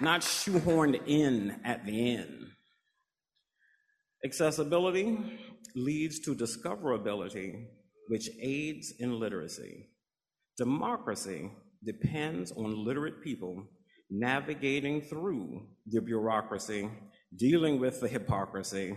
not 0.00 0.22
shoehorned 0.22 1.00
in 1.06 1.60
at 1.64 1.84
the 1.84 2.16
end. 2.16 2.46
Accessibility 4.24 5.18
leads 5.76 6.18
to 6.20 6.34
discoverability, 6.34 7.66
which 8.08 8.28
aids 8.40 8.92
in 8.98 9.18
literacy. 9.18 9.90
Democracy 10.56 11.52
depends 11.84 12.50
on 12.52 12.84
literate 12.84 13.22
people 13.22 13.64
navigating 14.10 15.00
through 15.00 15.66
the 15.86 16.00
bureaucracy, 16.00 16.90
dealing 17.36 17.78
with 17.78 18.00
the 18.00 18.08
hypocrisy, 18.08 18.96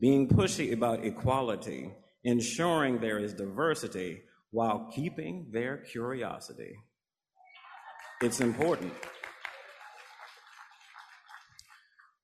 being 0.00 0.28
pushy 0.28 0.72
about 0.72 1.04
equality, 1.04 1.90
ensuring 2.24 3.00
there 3.00 3.18
is 3.18 3.34
diversity 3.34 4.22
while 4.50 4.90
keeping 4.94 5.48
their 5.52 5.78
curiosity. 5.78 6.74
It's 8.22 8.40
important. 8.40 8.92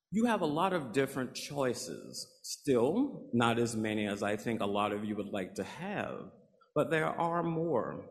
You 0.09 0.23
have 0.23 0.39
a 0.39 0.45
lot 0.45 0.71
of 0.71 0.93
different 0.93 1.33
choices, 1.33 2.25
still 2.41 3.27
not 3.33 3.59
as 3.59 3.75
many 3.75 4.07
as 4.07 4.23
I 4.23 4.37
think 4.37 4.61
a 4.61 4.65
lot 4.65 4.93
of 4.93 5.03
you 5.03 5.17
would 5.17 5.33
like 5.33 5.53
to 5.55 5.65
have, 5.65 6.31
but 6.73 6.89
there 6.89 7.07
are 7.07 7.43
more. 7.43 8.05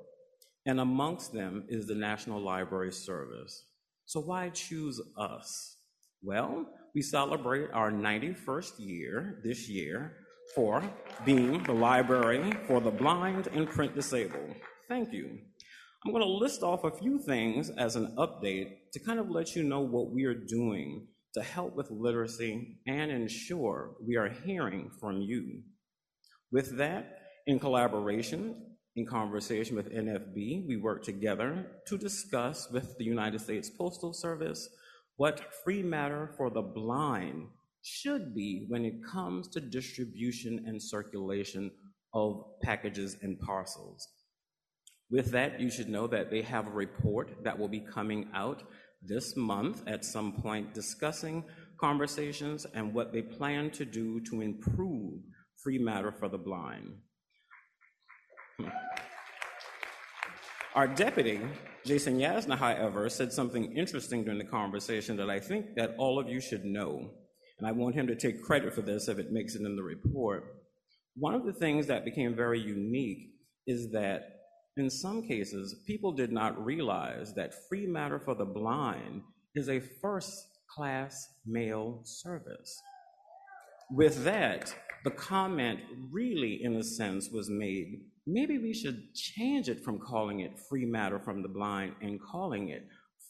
And 0.67 0.79
amongst 0.79 1.33
them 1.33 1.65
is 1.71 1.87
the 1.87 1.95
National 1.95 2.39
Library 2.39 2.93
Service. 2.93 3.65
So 4.05 4.21
why 4.21 4.51
choose 4.51 5.01
us? 5.17 5.79
Well, 6.23 6.67
we 6.95 7.01
celebrate 7.01 7.71
our 7.73 7.91
91st 7.91 8.73
year 8.77 9.41
this 9.43 9.67
year 9.67 10.19
for 10.55 10.83
being 11.25 11.63
the 11.63 11.73
library 11.73 12.53
for 12.67 12.83
the 12.83 12.91
blind 12.91 13.47
and 13.55 13.67
print 13.67 13.95
disabled. 13.95 14.55
Thank 14.87 15.15
you. 15.15 15.39
I'm 16.05 16.13
going 16.13 16.23
to 16.23 16.29
list 16.29 16.63
off 16.63 16.85
a 16.85 16.91
few 16.91 17.19
things 17.21 17.71
as 17.71 17.97
an 17.97 18.15
update 18.19 18.93
to 18.93 19.01
kind 19.01 19.19
of 19.19 19.31
let 19.31 19.57
you 19.57 19.63
know 19.63 19.81
what 19.81 20.11
we 20.11 20.25
are 20.25 20.35
doing 20.35 21.07
to 21.37 21.43
help 21.43 21.77
with 21.77 21.91
literacy 21.91 22.79
and 22.87 23.11
ensure 23.11 23.91
we 24.03 24.17
are 24.17 24.31
hearing 24.47 24.91
from 24.99 25.21
you. 25.21 25.61
With 26.51 26.79
that, 26.79 27.19
in 27.47 27.59
collaboration, 27.59 28.77
in 28.97 29.05
conversation 29.05 29.77
with 29.77 29.93
NFB, 29.93 30.67
we 30.67 30.79
work 30.79 31.05
together 31.05 31.67
to 31.89 31.99
discuss 31.99 32.71
with 32.71 32.97
the 32.97 33.05
United 33.05 33.43
States 33.43 33.69
Postal 33.69 34.15
Service 34.15 34.67
what 35.17 35.53
free 35.63 35.83
matter 35.83 36.31
for 36.39 36.49
the 36.49 36.63
blind 36.63 37.49
should 37.83 38.35
be 38.35 38.65
when 38.69 38.87
it 38.87 39.05
comes 39.05 39.47
to 39.49 39.61
distribution 39.61 40.65
and 40.67 40.83
circulation 40.83 41.71
of 42.15 42.47
packages 42.63 43.19
and 43.21 43.39
parcels. 43.41 44.09
With 45.11 45.33
that, 45.33 45.61
you 45.61 45.71
should 45.71 45.91
know 45.91 46.07
that 46.07 46.31
they 46.31 46.41
have 46.41 46.67
a 46.67 46.71
report 46.71 47.45
that 47.45 47.59
will 47.59 47.69
be 47.69 47.81
coming 47.81 48.31
out 48.35 48.63
this 49.09 49.37
month 49.37 49.83
at 49.87 50.05
some 50.05 50.33
point 50.33 50.75
discussing 50.75 51.45
conversations 51.79 52.67
and 52.75 52.95
what 52.95 53.13
they 53.13 53.23
plan 53.23 53.71
to 53.71 53.85
do 53.85 54.21
to 54.21 54.41
improve 54.41 55.21
free 55.63 55.79
matter 55.79 56.13
for 56.13 56.29
the 56.29 56.39
blind. 56.39 56.95
Hmm. 58.59 58.69
Our 60.75 60.87
deputy, 60.87 61.41
Jason 61.87 62.19
Yasner, 62.19 62.59
however, 62.59 63.09
said 63.09 63.33
something 63.33 63.75
interesting 63.77 64.25
during 64.25 64.39
the 64.39 64.45
conversation 64.45 65.17
that 65.17 65.31
I 65.31 65.41
think 65.41 65.75
that 65.77 65.95
all 65.97 66.19
of 66.19 66.29
you 66.29 66.39
should 66.41 66.67
know. 66.67 67.11
And 67.59 67.67
I 67.67 67.73
want 67.73 67.95
him 67.95 68.07
to 68.09 68.15
take 68.15 68.43
credit 68.43 68.75
for 68.75 68.83
this 68.83 69.09
if 69.09 69.19
it 69.19 69.33
makes 69.33 69.55
it 69.55 69.63
in 69.63 69.75
the 69.75 69.83
report. 69.83 70.45
One 71.15 71.35
of 71.35 71.47
the 71.47 71.55
things 71.55 71.87
that 71.87 72.05
became 72.05 72.37
very 72.37 72.61
unique 72.61 73.31
is 73.67 73.91
that 73.93 74.36
in 74.77 74.91
some 74.91 75.23
cases, 75.23 75.83
people 75.87 76.13
did 76.13 76.31
not 76.31 76.63
realize 76.63 77.33
that 77.35 77.67
free 77.69 77.87
matter 77.87 78.21
for 78.21 78.35
the 78.35 78.45
blind 78.45 79.23
is 79.55 79.69
a 79.69 79.81
first 79.81 80.35
class 80.69 81.29
mail 81.47 82.01
service. 82.05 82.83
With 83.91 84.25
that, 84.25 84.75
the 85.05 85.11
comment 85.13 85.81
really, 86.11 86.63
in 86.63 86.77
a 86.77 86.83
sense, 86.83 87.31
was 87.31 87.49
made 87.49 88.03
maybe 88.27 88.59
we 88.59 88.75
should 88.75 89.15
change 89.15 89.69
it 89.69 89.85
from 89.85 90.01
calling 90.01 90.41
it 90.41 90.59
free 90.69 90.85
matter 90.85 91.19
from 91.21 91.43
the 91.43 91.49
blind 91.49 91.95
and 92.03 92.21
calling 92.21 92.71
it 92.71 92.85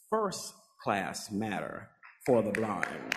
first 0.09 0.53
class 0.83 1.31
matter 1.31 1.87
for 2.25 2.41
the 2.41 2.51
blind. 2.51 3.15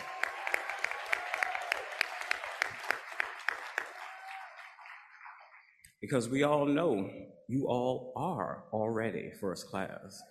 Because 6.00 6.28
we 6.28 6.44
all 6.44 6.64
know 6.64 7.10
you 7.46 7.66
all 7.66 8.12
are 8.16 8.64
already 8.72 9.32
first 9.38 9.68
class. 9.68 10.22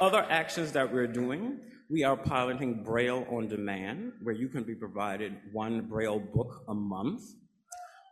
Other 0.00 0.26
actions 0.28 0.72
that 0.72 0.92
we're 0.92 1.06
doing, 1.06 1.60
we 1.90 2.02
are 2.02 2.16
piloting 2.16 2.82
Braille 2.82 3.26
on 3.30 3.46
demand, 3.46 4.12
where 4.22 4.34
you 4.34 4.48
can 4.48 4.64
be 4.64 4.74
provided 4.74 5.36
one 5.52 5.82
Braille 5.82 6.18
book 6.18 6.64
a 6.68 6.74
month. 6.74 7.22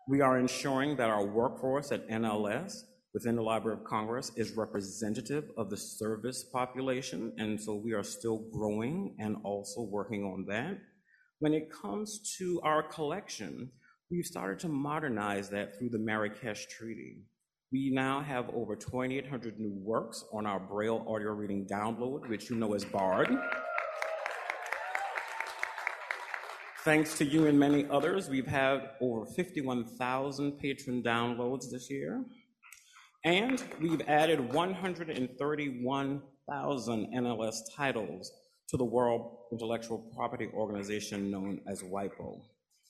We 0.08 0.20
are 0.20 0.38
ensuring 0.38 0.96
that 0.96 1.10
our 1.10 1.24
workforce 1.24 1.90
at 1.90 2.08
NLS 2.08 2.82
within 3.12 3.34
the 3.34 3.42
Library 3.42 3.78
of 3.78 3.84
Congress 3.84 4.30
is 4.36 4.56
representative 4.56 5.50
of 5.56 5.68
the 5.68 5.76
service 5.76 6.44
population, 6.44 7.32
and 7.38 7.60
so 7.60 7.74
we 7.74 7.92
are 7.92 8.04
still 8.04 8.44
growing 8.52 9.16
and 9.18 9.36
also 9.42 9.82
working 9.82 10.22
on 10.24 10.44
that. 10.48 10.78
When 11.40 11.54
it 11.54 11.72
comes 11.72 12.36
to 12.38 12.60
our 12.62 12.82
collection, 12.82 13.70
We've 14.08 14.24
started 14.24 14.60
to 14.60 14.68
modernize 14.68 15.48
that 15.48 15.76
through 15.76 15.88
the 15.88 15.98
Marrakesh 15.98 16.68
Treaty. 16.68 17.24
We 17.72 17.90
now 17.90 18.20
have 18.20 18.48
over 18.54 18.76
2,800 18.76 19.58
new 19.58 19.72
works 19.82 20.24
on 20.32 20.46
our 20.46 20.60
Braille 20.60 21.04
audio 21.08 21.32
reading 21.32 21.66
download, 21.66 22.28
which 22.28 22.48
you 22.48 22.54
know 22.54 22.74
as 22.74 22.84
BARD. 22.84 23.36
Thanks 26.84 27.18
to 27.18 27.24
you 27.24 27.48
and 27.48 27.58
many 27.58 27.88
others, 27.90 28.28
we've 28.28 28.46
had 28.46 28.90
over 29.00 29.26
51,000 29.26 30.52
patron 30.52 31.02
downloads 31.02 31.68
this 31.68 31.90
year. 31.90 32.24
And 33.24 33.60
we've 33.80 34.02
added 34.02 34.52
131,000 34.52 37.06
NLS 37.12 37.56
titles 37.76 38.30
to 38.68 38.76
the 38.76 38.84
World 38.84 39.36
Intellectual 39.50 39.98
Property 40.14 40.48
Organization 40.54 41.28
known 41.28 41.60
as 41.66 41.82
WIPO. 41.82 42.40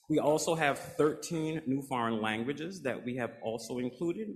We 0.09 0.19
also 0.19 0.55
have 0.55 0.79
13 0.79 1.63
new 1.65 1.81
foreign 1.81 2.21
languages 2.21 2.81
that 2.83 3.03
we 3.03 3.17
have 3.17 3.31
also 3.41 3.79
included. 3.79 4.29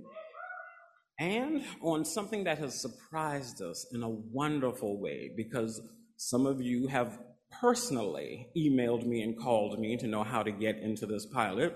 And 1.17 1.63
on 1.82 2.03
something 2.03 2.43
that 2.43 2.57
has 2.57 2.82
surprised 2.82 3.61
us 3.61 3.86
in 3.93 4.03
a 4.03 4.09
wonderful 4.09 4.99
way, 4.99 5.32
because 5.38 5.82
some 6.17 6.45
of 6.45 6.61
you 6.61 6.88
have 6.88 7.19
personally 7.61 8.49
emailed 8.57 9.05
me 9.05 9.22
and 9.22 9.38
called 9.38 9.80
me 9.80 9.95
to 9.97 10.07
know 10.07 10.24
how 10.24 10.43
to 10.43 10.51
get 10.51 10.78
into 10.80 11.05
this 11.05 11.26
pilot, 11.26 11.76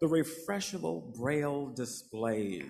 the 0.00 0.06
refreshable 0.06 1.14
Braille 1.14 1.68
displays. 1.74 2.64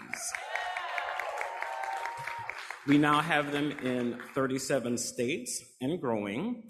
We 2.86 2.98
now 2.98 3.20
have 3.20 3.52
them 3.52 3.72
in 3.82 4.18
37 4.34 4.98
states 4.98 5.62
and 5.80 6.00
growing. 6.00 6.62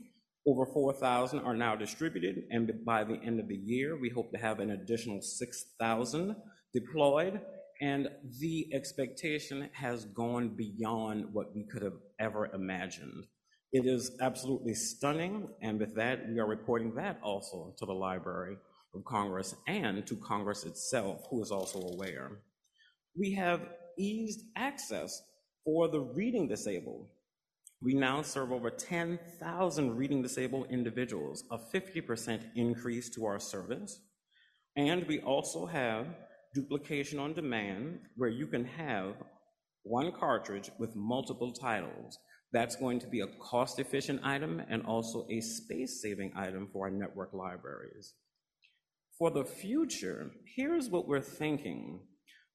Over 0.44 0.66
4,000 0.66 1.38
are 1.40 1.54
now 1.54 1.76
distributed, 1.76 2.44
and 2.50 2.72
by 2.84 3.04
the 3.04 3.20
end 3.24 3.38
of 3.38 3.46
the 3.46 3.56
year, 3.56 3.96
we 4.00 4.10
hope 4.10 4.32
to 4.32 4.38
have 4.38 4.58
an 4.58 4.70
additional 4.70 5.22
6,000 5.22 6.34
deployed. 6.74 7.40
And 7.80 8.08
the 8.40 8.68
expectation 8.72 9.68
has 9.72 10.04
gone 10.04 10.56
beyond 10.56 11.26
what 11.32 11.54
we 11.54 11.64
could 11.64 11.82
have 11.82 11.98
ever 12.20 12.46
imagined. 12.54 13.24
It 13.72 13.86
is 13.86 14.16
absolutely 14.20 14.74
stunning, 14.74 15.48
and 15.62 15.78
with 15.80 15.94
that, 15.94 16.28
we 16.28 16.38
are 16.38 16.46
reporting 16.46 16.94
that 16.96 17.18
also 17.22 17.74
to 17.78 17.86
the 17.86 17.92
Library 17.92 18.56
of 18.94 19.04
Congress 19.04 19.54
and 19.66 20.06
to 20.06 20.16
Congress 20.16 20.64
itself, 20.64 21.24
who 21.30 21.42
is 21.42 21.50
also 21.50 21.80
aware. 21.80 22.42
We 23.16 23.32
have 23.34 23.68
eased 23.98 24.42
access 24.56 25.22
for 25.64 25.88
the 25.88 26.00
reading 26.00 26.48
disabled 26.48 27.08
we 27.82 27.94
now 27.94 28.22
serve 28.22 28.52
over 28.52 28.70
10,000 28.70 29.96
reading 29.96 30.22
disabled 30.22 30.68
individuals, 30.70 31.42
a 31.50 31.58
50% 31.58 32.42
increase 32.54 33.10
to 33.10 33.26
our 33.26 33.40
service. 33.40 34.00
And 34.76 35.06
we 35.08 35.20
also 35.20 35.66
have 35.66 36.06
duplication 36.54 37.18
on 37.18 37.34
demand, 37.34 37.98
where 38.16 38.30
you 38.30 38.46
can 38.46 38.64
have 38.64 39.14
one 39.82 40.12
cartridge 40.12 40.70
with 40.78 40.94
multiple 40.94 41.52
titles. 41.52 42.18
That's 42.52 42.76
going 42.76 43.00
to 43.00 43.08
be 43.08 43.20
a 43.20 43.26
cost 43.40 43.80
efficient 43.80 44.20
item 44.22 44.62
and 44.68 44.84
also 44.84 45.26
a 45.28 45.40
space 45.40 46.00
saving 46.00 46.32
item 46.36 46.68
for 46.72 46.86
our 46.86 46.90
network 46.90 47.32
libraries. 47.32 48.14
For 49.18 49.30
the 49.30 49.44
future, 49.44 50.30
here's 50.54 50.88
what 50.88 51.08
we're 51.08 51.20
thinking. 51.20 52.00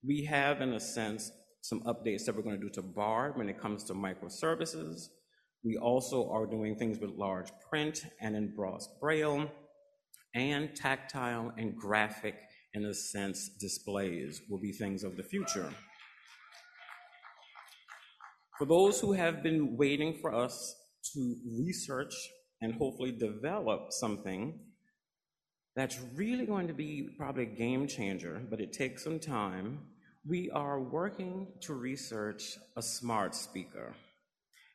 We 0.05 0.23
have, 0.25 0.61
in 0.61 0.73
a 0.73 0.79
sense, 0.79 1.31
some 1.61 1.81
updates 1.81 2.25
that 2.25 2.35
we're 2.35 2.43
going 2.43 2.59
to 2.59 2.65
do 2.65 2.73
to 2.73 2.81
BARD 2.81 3.37
when 3.37 3.49
it 3.49 3.59
comes 3.59 3.83
to 3.85 3.93
microservices. 3.93 5.09
We 5.67 5.75
also 5.75 6.29
are 6.29 6.45
doing 6.45 6.77
things 6.77 6.97
with 6.97 7.17
large 7.17 7.49
print 7.69 8.05
and 8.21 8.37
embossed 8.37 9.01
braille 9.01 9.51
and 10.33 10.73
tactile 10.73 11.51
and 11.57 11.75
graphic, 11.75 12.35
in 12.73 12.85
a 12.85 12.93
sense, 12.93 13.49
displays 13.59 14.41
will 14.49 14.61
be 14.61 14.71
things 14.71 15.03
of 15.03 15.17
the 15.17 15.23
future. 15.23 15.69
For 18.57 18.63
those 18.63 19.01
who 19.01 19.11
have 19.11 19.43
been 19.43 19.75
waiting 19.75 20.17
for 20.21 20.33
us 20.33 20.73
to 21.13 21.35
research 21.59 22.15
and 22.61 22.73
hopefully 22.73 23.11
develop 23.11 23.91
something 23.91 24.57
that's 25.75 25.99
really 26.15 26.45
going 26.45 26.69
to 26.69 26.73
be 26.73 27.09
probably 27.17 27.43
a 27.43 27.57
game 27.57 27.87
changer, 27.89 28.41
but 28.49 28.61
it 28.61 28.71
takes 28.71 29.03
some 29.03 29.19
time, 29.19 29.79
we 30.25 30.49
are 30.49 30.79
working 30.79 31.47
to 31.63 31.73
research 31.73 32.57
a 32.77 32.81
smart 32.81 33.35
speaker, 33.35 33.93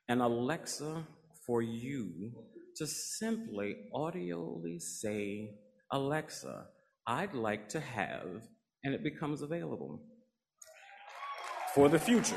an 0.09 0.21
Alexa 0.21 1.07
for 1.47 1.63
you 1.63 2.33
to 2.77 2.87
simply 2.87 3.77
audioly 3.95 4.81
say, 4.81 5.51
Alexa, 5.91 6.67
I'd 7.07 7.35
like 7.35 7.69
to 7.71 7.81
have, 7.81 8.27
and 8.85 8.95
it 8.95 9.03
becomes 9.03 9.43
available 9.43 10.03
for 11.75 11.89
the 11.89 11.99
future. 11.99 12.37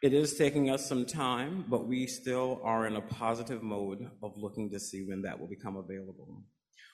It 0.00 0.12
is 0.12 0.36
taking 0.36 0.70
us 0.70 0.88
some 0.88 1.06
time, 1.06 1.64
but 1.68 1.88
we 1.88 2.06
still 2.06 2.60
are 2.62 2.86
in 2.86 2.94
a 2.94 3.00
positive 3.00 3.64
mode 3.64 4.08
of 4.22 4.32
looking 4.36 4.70
to 4.70 4.78
see 4.78 5.04
when 5.04 5.22
that 5.22 5.40
will 5.40 5.48
become 5.48 5.76
available. 5.76 6.44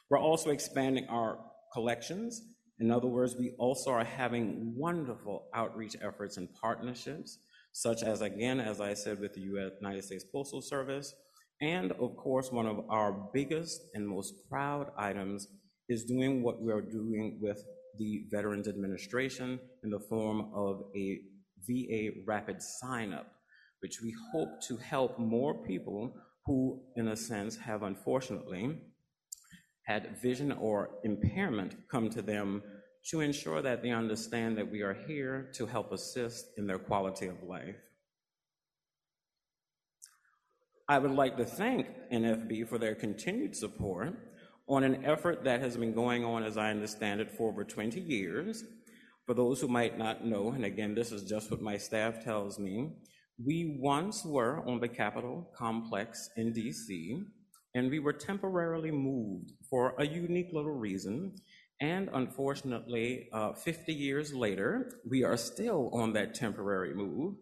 We're 0.08 0.18
also 0.18 0.50
expanding 0.50 1.06
our 1.08 1.38
collections. 1.74 2.40
In 2.80 2.90
other 2.90 3.06
words, 3.06 3.36
we 3.36 3.54
also 3.58 3.90
are 3.90 4.04
having 4.04 4.74
wonderful 4.76 5.46
outreach 5.54 5.96
efforts 6.02 6.36
and 6.36 6.48
partnerships, 6.60 7.38
such 7.72 8.02
as, 8.02 8.20
again, 8.20 8.60
as 8.60 8.80
I 8.80 8.94
said, 8.94 9.20
with 9.20 9.34
the 9.34 9.40
United 9.40 10.04
States 10.04 10.24
Postal 10.24 10.60
Service. 10.60 11.14
And 11.60 11.92
of 11.92 12.16
course, 12.16 12.50
one 12.50 12.66
of 12.66 12.84
our 12.90 13.12
biggest 13.32 13.80
and 13.94 14.06
most 14.06 14.34
proud 14.50 14.90
items 14.98 15.48
is 15.88 16.04
doing 16.04 16.42
what 16.42 16.60
we 16.60 16.72
are 16.72 16.80
doing 16.80 17.38
with 17.40 17.64
the 17.98 18.24
Veterans 18.30 18.66
Administration 18.66 19.60
in 19.84 19.90
the 19.90 20.00
form 20.00 20.50
of 20.54 20.82
a 20.96 21.20
VA 21.68 22.10
rapid 22.26 22.60
sign 22.60 23.12
up, 23.12 23.26
which 23.80 24.00
we 24.02 24.12
hope 24.32 24.60
to 24.62 24.76
help 24.76 25.18
more 25.18 25.62
people 25.64 26.14
who, 26.46 26.82
in 26.96 27.08
a 27.08 27.16
sense, 27.16 27.56
have 27.56 27.82
unfortunately 27.82 28.78
had 29.86 30.16
vision 30.20 30.52
or 30.52 30.90
impairment 31.04 31.76
come 31.90 32.10
to 32.10 32.22
them 32.22 32.62
to 33.10 33.20
ensure 33.20 33.60
that 33.60 33.82
they 33.82 33.90
understand 33.90 34.56
that 34.56 34.70
we 34.70 34.80
are 34.80 34.96
here 35.06 35.50
to 35.54 35.66
help 35.66 35.92
assist 35.92 36.46
in 36.56 36.66
their 36.66 36.78
quality 36.78 37.26
of 37.26 37.42
life. 37.42 37.76
I 40.88 40.98
would 40.98 41.12
like 41.12 41.36
to 41.36 41.44
thank 41.44 41.86
NFB 42.12 42.68
for 42.68 42.78
their 42.78 42.94
continued 42.94 43.56
support 43.56 44.14
on 44.66 44.84
an 44.84 45.04
effort 45.04 45.44
that 45.44 45.60
has 45.60 45.76
been 45.76 45.94
going 45.94 46.24
on, 46.24 46.44
as 46.44 46.56
I 46.56 46.70
understand 46.70 47.20
it, 47.20 47.30
for 47.30 47.50
over 47.50 47.64
20 47.64 48.00
years 48.00 48.64
for 49.26 49.34
those 49.34 49.60
who 49.60 49.68
might 49.68 49.98
not 49.98 50.24
know, 50.24 50.50
and 50.50 50.64
again, 50.64 50.94
this 50.94 51.10
is 51.10 51.22
just 51.22 51.50
what 51.50 51.62
my 51.62 51.78
staff 51.78 52.22
tells 52.22 52.58
me, 52.58 52.90
we 53.42 53.78
once 53.80 54.24
were 54.24 54.62
on 54.68 54.80
the 54.80 54.88
Capitol 54.88 55.50
complex 55.56 56.28
in 56.36 56.52
DC, 56.52 57.22
and 57.74 57.90
we 57.90 57.98
were 57.98 58.12
temporarily 58.12 58.90
moved 58.90 59.52
for 59.68 59.94
a 59.98 60.06
unique 60.06 60.50
little 60.52 60.72
reason. 60.72 61.34
And 61.80 62.08
unfortunately, 62.12 63.28
uh, 63.32 63.52
50 63.52 63.92
years 63.92 64.32
later, 64.32 65.00
we 65.08 65.24
are 65.24 65.36
still 65.36 65.90
on 65.92 66.12
that 66.12 66.34
temporary 66.34 66.94
move. 66.94 67.34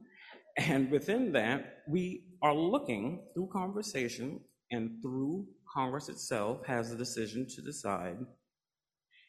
And 0.57 0.91
within 0.91 1.33
that, 1.33 1.83
we 1.89 2.25
are 2.43 2.55
looking 2.55 3.23
through 3.35 3.49
conversation 3.53 4.41
and 4.71 5.01
through 5.03 5.47
Congress 5.73 6.09
itself 6.09 6.67
has 6.67 6.91
a 6.91 6.97
decision 6.97 7.47
to 7.55 7.63
decide 7.63 8.19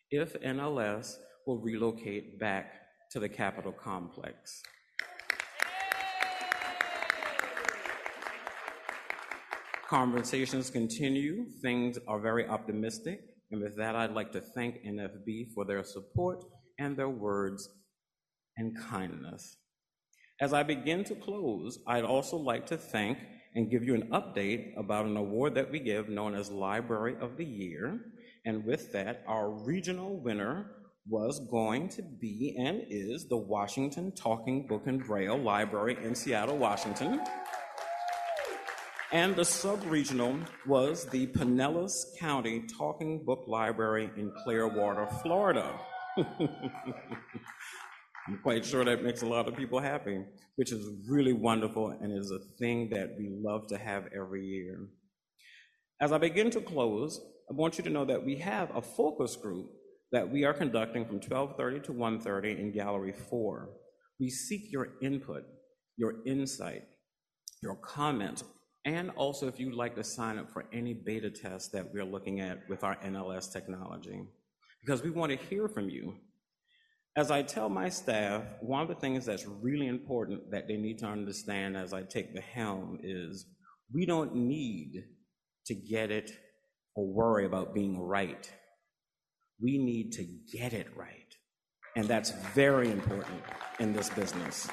if 0.10 0.34
NLS 0.42 1.16
will 1.46 1.60
relocate 1.60 2.40
back 2.40 2.74
to 3.12 3.20
the 3.20 3.30
Capitol 3.30 3.72
complex. 3.72 4.62
Conversations 9.94 10.72
continue, 10.72 11.46
things 11.62 12.00
are 12.08 12.20
very 12.20 12.48
optimistic, 12.48 13.20
and 13.52 13.62
with 13.62 13.78
that, 13.78 13.96
I'd 13.96 14.16
like 14.16 14.32
to 14.32 14.42
thank 14.42 14.84
NFB 14.84 15.54
for 15.54 15.66
their 15.66 15.84
support 15.84 16.44
and 16.80 16.98
their 16.98 17.10
words 17.10 17.70
and 18.58 18.76
kindness. 18.76 19.58
As 20.42 20.52
I 20.52 20.64
begin 20.64 21.04
to 21.04 21.14
close, 21.14 21.78
I'd 21.86 22.06
also 22.06 22.38
like 22.38 22.66
to 22.68 22.78
thank 22.78 23.20
and 23.54 23.70
give 23.70 23.84
you 23.84 23.94
an 23.94 24.10
update 24.10 24.76
about 24.80 25.06
an 25.06 25.16
award 25.16 25.54
that 25.54 25.70
we 25.70 25.78
give 25.78 26.10
known 26.10 26.34
as 26.34 26.50
Library 26.50 27.16
of 27.22 27.38
the 27.38 27.46
Year. 27.46 28.00
And 28.46 28.66
with 28.66 28.92
that, 28.94 29.24
our 29.28 29.52
regional 29.52 30.20
winner 30.20 30.72
was 31.08 31.40
going 31.52 31.88
to 31.90 32.02
be 32.02 32.56
and 32.58 32.82
is 32.90 33.28
the 33.28 33.38
Washington 33.38 34.12
Talking 34.16 34.66
Book 34.66 34.88
and 34.88 35.06
Braille 35.06 35.38
Library 35.38 36.00
in 36.04 36.16
Seattle, 36.16 36.58
Washington. 36.58 37.22
And 39.14 39.36
the 39.36 39.46
sub-regional 39.46 40.40
was 40.66 41.06
the 41.06 41.28
Pinellas 41.28 42.18
County 42.20 42.64
Talking 42.80 43.24
Book 43.24 43.44
Library 43.46 44.10
in 44.18 44.32
Clearwater, 44.44 45.06
Florida. 45.22 45.80
I'm 46.18 46.34
quite 48.42 48.66
sure 48.66 48.84
that 48.84 49.04
makes 49.04 49.22
a 49.22 49.28
lot 49.28 49.48
of 49.48 49.56
people 49.56 49.80
happy, 49.80 50.26
which 50.56 50.72
is 50.72 50.90
really 51.08 51.32
wonderful 51.32 51.92
and 51.92 52.12
is 52.12 52.32
a 52.32 52.40
thing 52.58 52.90
that 52.90 53.16
we 53.16 53.30
love 53.30 53.68
to 53.68 53.78
have 53.78 54.08
every 54.16 54.48
year. 54.48 54.80
As 56.02 56.12
I 56.12 56.18
begin 56.18 56.50
to 56.50 56.60
close, 56.60 57.24
I 57.52 57.54
want 57.54 57.78
you 57.78 57.84
to 57.84 57.92
know 57.92 58.06
that 58.06 58.26
we 58.26 58.38
have 58.38 58.76
a 58.76 58.82
focus 58.82 59.36
group 59.36 59.70
that 60.12 60.28
we 60.28 60.44
are 60.44 60.56
conducting 60.56 61.06
from 61.06 61.20
12:30 61.20 61.84
to 61.84 61.94
1:30 61.94 62.58
in 62.58 62.72
Gallery 62.72 63.14
4. 63.14 63.70
We 64.20 64.32
seek 64.32 64.72
your 64.72 64.98
input, 65.04 65.44
your 65.98 66.26
insight, 66.26 66.86
your 67.62 67.76
comments, 67.76 68.44
and 68.86 69.10
also 69.12 69.48
if 69.48 69.60
you'd 69.60 69.74
like 69.74 69.96
to 69.96 70.04
sign 70.04 70.38
up 70.38 70.52
for 70.52 70.66
any 70.74 70.94
beta 70.94 71.30
tests 71.30 71.70
that 71.70 71.94
we're 71.94 72.06
looking 72.06 72.42
at 72.42 72.60
with 72.70 72.84
our 72.84 72.96
NLS 72.98 73.52
technology, 73.52 74.22
because 74.82 75.04
we 75.04 75.10
want 75.10 75.32
to 75.32 75.48
hear 75.48 75.68
from 75.68 75.90
you. 75.90 76.16
As 77.16 77.30
I 77.30 77.44
tell 77.44 77.70
my 77.70 77.90
staff, 77.90 78.44
one 78.60 78.82
of 78.82 78.88
the 78.88 78.96
things 78.96 79.26
that's 79.26 79.46
really 79.46 79.88
important 79.88 80.50
that 80.52 80.68
they 80.68 80.78
need 80.78 80.98
to 81.00 81.06
understand 81.06 81.78
as 81.78 81.94
I 81.94 82.02
take 82.04 82.34
the 82.34 82.42
helm 82.42 83.00
is 83.04 83.46
we 83.94 84.06
don't 84.06 84.36
need 84.36 85.04
to 85.68 85.76
get 85.76 86.10
it 86.10 86.32
or 86.96 87.06
worry 87.06 87.46
about 87.46 87.74
being 87.74 88.00
right 88.00 88.52
we 89.64 89.78
need 89.78 90.12
to 90.14 90.26
get 90.52 90.74
it 90.74 90.88
right. 90.96 91.36
And 91.96 92.06
that's 92.06 92.32
very 92.54 92.92
important 92.92 93.42
in 93.80 93.94
this 93.94 94.10
business. 94.10 94.68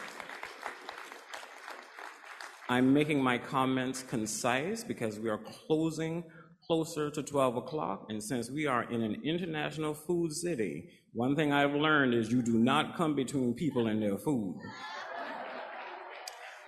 I'm 2.71 2.95
making 2.95 3.21
my 3.21 3.37
comments 3.37 4.05
concise 4.05 4.85
because 4.85 5.19
we 5.19 5.29
are 5.29 5.39
closing 5.39 6.23
closer 6.65 7.11
to 7.11 7.21
12 7.21 7.57
o'clock. 7.57 8.07
And 8.11 8.23
since 8.23 8.49
we 8.49 8.69
are 8.69 8.85
in 8.85 9.03
an 9.03 9.21
international 9.25 9.93
food 9.93 10.33
city, 10.33 10.89
one 11.13 11.35
thing 11.35 11.53
I've 11.53 11.75
learned 11.75 12.15
is 12.15 12.31
you 12.31 12.43
do 12.43 12.57
not 12.57 12.97
come 12.97 13.17
between 13.17 13.55
people 13.55 13.89
and 13.89 14.01
their 14.01 14.19
food. 14.19 14.61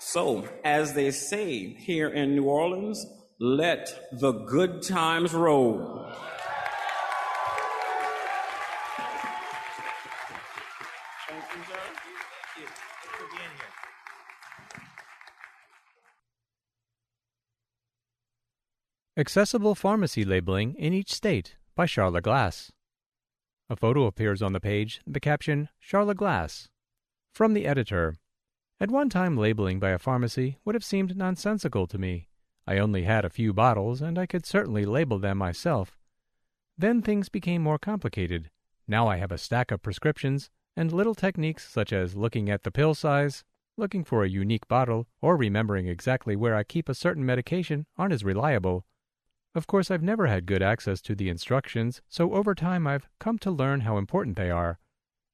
So, 0.01 0.49
as 0.65 0.93
they 0.95 1.13
say 1.13 1.73
here 1.75 2.09
in 2.09 2.35
New 2.35 2.47
Orleans, 2.47 3.07
let 3.39 3.89
the 4.11 4.33
good 4.33 4.83
times 4.83 5.33
roll. 5.33 6.13
Accessible 19.23 19.77
Pharmacy 19.77 20.25
Labeling 20.25 20.75
in 20.75 20.93
Each 20.93 21.13
State 21.13 21.55
by 21.77 21.87
Sharla 21.87 22.21
Glass. 22.21 22.73
A 23.71 23.77
photo 23.77 24.07
appears 24.07 24.43
on 24.43 24.53
the 24.53 24.59
page, 24.59 25.01
the 25.07 25.21
caption, 25.21 25.69
Sharla 25.81 26.17
Glass. 26.17 26.69
From 27.33 27.55
the 27.55 27.65
editor. 27.65 28.17
At 28.81 28.91
one 28.91 29.09
time, 29.09 29.37
labeling 29.37 29.79
by 29.79 29.91
a 29.91 29.99
pharmacy 30.01 30.57
would 30.65 30.75
have 30.75 30.83
seemed 30.83 31.17
nonsensical 31.17 31.87
to 31.87 31.99
me. 31.99 32.31
I 32.67 32.79
only 32.79 33.05
had 33.05 33.25
a 33.25 33.31
few 33.31 33.53
bottles, 33.53 34.03
and 34.03 34.19
I 34.19 34.27
could 34.27 34.45
certainly 34.45 34.85
label 34.85 35.21
them 35.21 35.39
myself. 35.39 35.97
Then 36.77 37.01
things 37.01 37.29
became 37.29 37.63
more 37.63 37.79
complicated. 37.79 38.51
Now 38.89 39.07
I 39.07 39.19
have 39.19 39.31
a 39.31 39.39
stack 39.39 39.71
of 39.71 39.83
prescriptions, 39.83 40.51
and 40.77 40.91
little 40.91 41.15
techniques 41.15 41.71
such 41.71 41.93
as 41.93 42.17
looking 42.17 42.51
at 42.51 42.65
the 42.65 42.73
pill 42.73 42.93
size, 42.93 43.45
looking 43.77 44.03
for 44.03 44.25
a 44.25 44.29
unique 44.29 44.67
bottle, 44.67 45.07
or 45.21 45.37
remembering 45.37 45.87
exactly 45.87 46.35
where 46.35 46.57
I 46.57 46.65
keep 46.65 46.89
a 46.89 46.93
certain 46.93 47.25
medication 47.25 47.87
aren't 47.97 48.15
as 48.15 48.25
reliable. 48.25 48.85
Of 49.55 49.67
course, 49.67 49.91
I've 49.91 50.03
never 50.03 50.29
had 50.29 50.47
good 50.47 50.63
access 50.63 51.03
to 51.03 51.15
the 51.15 51.29
instructions, 51.29 52.01
so 52.09 52.33
over 52.33 52.55
time 52.55 52.87
I've 52.87 53.09
come 53.19 53.39
to 53.41 53.51
learn 53.51 53.81
how 53.81 53.99
important 53.99 54.37
they 54.37 54.51
are. 54.51 54.79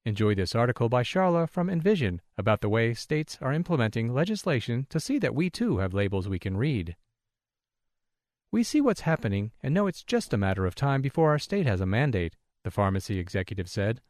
Enjoy 0.05 0.35
this 0.35 0.55
article 0.55 0.89
by 0.89 1.03
Sharla 1.03 1.47
from 1.49 1.69
Envision 1.69 2.21
about 2.37 2.61
the 2.61 2.69
way 2.69 2.93
states 2.93 3.37
are 3.41 3.53
implementing 3.53 4.13
legislation 4.13 4.87
to 4.89 4.99
see 4.99 5.19
that 5.19 5.35
we 5.35 5.49
too 5.49 5.77
have 5.77 5.93
labels 5.93 6.27
we 6.27 6.39
can 6.39 6.57
read. 6.57 6.95
We 8.51 8.63
see 8.63 8.81
what's 8.81 9.01
happening 9.01 9.51
and 9.61 9.73
know 9.73 9.87
it's 9.87 10.03
just 10.03 10.33
a 10.33 10.37
matter 10.37 10.65
of 10.65 10.75
time 10.75 11.01
before 11.01 11.29
our 11.29 11.39
state 11.39 11.65
has 11.65 11.79
a 11.79 11.85
mandate, 11.85 12.35
the 12.63 12.71
pharmacy 12.71 13.19
executive 13.19 13.69
said. 13.69 14.01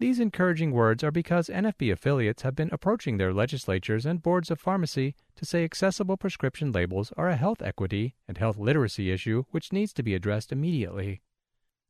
These 0.00 0.18
encouraging 0.18 0.72
words 0.72 1.04
are 1.04 1.12
because 1.12 1.48
NFB 1.48 1.92
affiliates 1.92 2.42
have 2.42 2.56
been 2.56 2.70
approaching 2.72 3.16
their 3.16 3.32
legislatures 3.32 4.04
and 4.04 4.20
boards 4.20 4.50
of 4.50 4.58
pharmacy 4.58 5.14
to 5.36 5.44
say 5.44 5.62
accessible 5.62 6.16
prescription 6.16 6.72
labels 6.72 7.12
are 7.16 7.28
a 7.28 7.36
health 7.36 7.62
equity 7.62 8.16
and 8.26 8.36
health 8.36 8.58
literacy 8.58 9.12
issue 9.12 9.44
which 9.50 9.72
needs 9.72 9.92
to 9.92 10.02
be 10.02 10.14
addressed 10.14 10.50
immediately. 10.50 11.22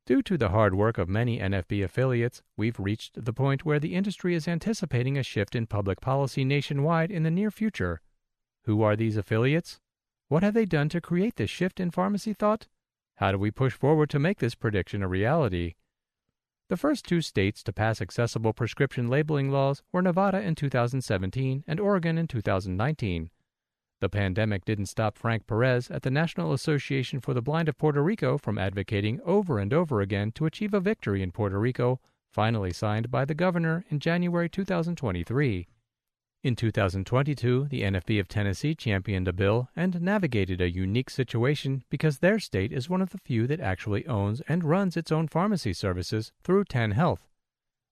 Due 0.06 0.20
to 0.20 0.36
the 0.36 0.50
hard 0.50 0.74
work 0.74 0.98
of 0.98 1.08
many 1.08 1.38
NFB 1.38 1.82
affiliates, 1.82 2.42
we've 2.58 2.78
reached 2.78 3.24
the 3.24 3.32
point 3.32 3.64
where 3.64 3.80
the 3.80 3.94
industry 3.94 4.34
is 4.34 4.46
anticipating 4.46 5.16
a 5.16 5.22
shift 5.22 5.54
in 5.54 5.66
public 5.66 6.02
policy 6.02 6.44
nationwide 6.44 7.10
in 7.10 7.22
the 7.22 7.30
near 7.30 7.50
future. 7.50 8.02
Who 8.64 8.82
are 8.82 8.96
these 8.96 9.16
affiliates? 9.16 9.80
What 10.28 10.42
have 10.42 10.52
they 10.52 10.66
done 10.66 10.90
to 10.90 11.00
create 11.00 11.36
this 11.36 11.48
shift 11.48 11.80
in 11.80 11.90
pharmacy 11.90 12.34
thought? 12.34 12.68
How 13.14 13.32
do 13.32 13.38
we 13.38 13.50
push 13.50 13.72
forward 13.72 14.10
to 14.10 14.18
make 14.18 14.40
this 14.40 14.54
prediction 14.54 15.02
a 15.02 15.08
reality? 15.08 15.76
The 16.70 16.78
first 16.78 17.04
two 17.04 17.20
states 17.20 17.62
to 17.64 17.74
pass 17.74 18.00
accessible 18.00 18.54
prescription 18.54 19.08
labeling 19.08 19.50
laws 19.50 19.82
were 19.92 20.00
Nevada 20.00 20.40
in 20.40 20.54
2017 20.54 21.62
and 21.66 21.78
Oregon 21.78 22.16
in 22.16 22.26
2019. 22.26 23.28
The 24.00 24.08
pandemic 24.08 24.64
didn't 24.64 24.86
stop 24.86 25.18
Frank 25.18 25.46
Perez 25.46 25.90
at 25.90 26.02
the 26.02 26.10
National 26.10 26.54
Association 26.54 27.20
for 27.20 27.34
the 27.34 27.42
Blind 27.42 27.68
of 27.68 27.76
Puerto 27.76 28.02
Rico 28.02 28.38
from 28.38 28.56
advocating 28.56 29.20
over 29.26 29.58
and 29.58 29.74
over 29.74 30.00
again 30.00 30.32
to 30.32 30.46
achieve 30.46 30.72
a 30.72 30.80
victory 30.80 31.22
in 31.22 31.32
Puerto 31.32 31.58
Rico, 31.58 32.00
finally 32.32 32.72
signed 32.72 33.10
by 33.10 33.26
the 33.26 33.34
governor 33.34 33.84
in 33.90 34.00
January 34.00 34.48
2023. 34.48 35.68
In 36.44 36.56
2022, 36.56 37.68
the 37.70 37.80
NFB 37.80 38.20
of 38.20 38.28
Tennessee 38.28 38.74
championed 38.74 39.26
a 39.26 39.32
bill 39.32 39.70
and 39.74 40.02
navigated 40.02 40.60
a 40.60 40.70
unique 40.70 41.08
situation 41.08 41.84
because 41.88 42.18
their 42.18 42.38
state 42.38 42.70
is 42.70 42.86
one 42.86 43.00
of 43.00 43.08
the 43.08 43.18
few 43.24 43.46
that 43.46 43.60
actually 43.60 44.06
owns 44.06 44.42
and 44.42 44.62
runs 44.62 44.94
its 44.94 45.10
own 45.10 45.26
pharmacy 45.26 45.72
services 45.72 46.32
through 46.42 46.64
Tan 46.64 46.90
Health. 46.90 47.30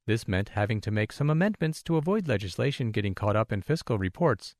This 0.06 0.28
meant 0.28 0.50
having 0.50 0.82
to 0.82 0.90
make 0.90 1.12
some 1.12 1.30
amendments 1.30 1.82
to 1.84 1.96
avoid 1.96 2.28
legislation 2.28 2.90
getting 2.90 3.14
caught 3.14 3.36
up 3.36 3.52
in 3.52 3.62
fiscal 3.62 3.96
reports. 3.96 4.54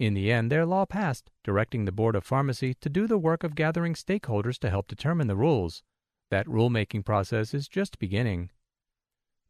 In 0.00 0.14
the 0.14 0.32
end, 0.32 0.50
their 0.50 0.66
law 0.66 0.84
passed, 0.84 1.30
directing 1.44 1.84
the 1.84 1.92
Board 1.92 2.16
of 2.16 2.24
Pharmacy 2.24 2.74
to 2.80 2.88
do 2.88 3.06
the 3.06 3.16
work 3.16 3.44
of 3.44 3.54
gathering 3.54 3.94
stakeholders 3.94 4.58
to 4.58 4.70
help 4.70 4.88
determine 4.88 5.28
the 5.28 5.36
rules. 5.36 5.84
That 6.32 6.46
rulemaking 6.46 7.04
process 7.04 7.54
is 7.54 7.68
just 7.68 8.00
beginning. 8.00 8.50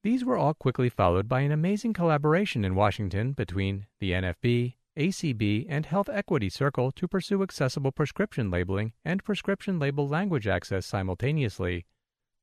These 0.02 0.24
were 0.24 0.38
all 0.38 0.54
quickly 0.54 0.88
followed 0.88 1.28
by 1.28 1.42
an 1.42 1.52
amazing 1.52 1.92
collaboration 1.92 2.64
in 2.64 2.74
Washington 2.74 3.32
between 3.32 3.86
the 3.98 4.12
NFB, 4.12 4.76
ACB, 4.96 5.66
and 5.68 5.84
Health 5.84 6.08
Equity 6.08 6.48
Circle 6.48 6.92
to 6.92 7.06
pursue 7.06 7.42
accessible 7.42 7.92
prescription 7.92 8.50
labeling 8.50 8.94
and 9.04 9.22
prescription 9.22 9.78
label 9.78 10.08
language 10.08 10.46
access 10.46 10.86
simultaneously. 10.86 11.84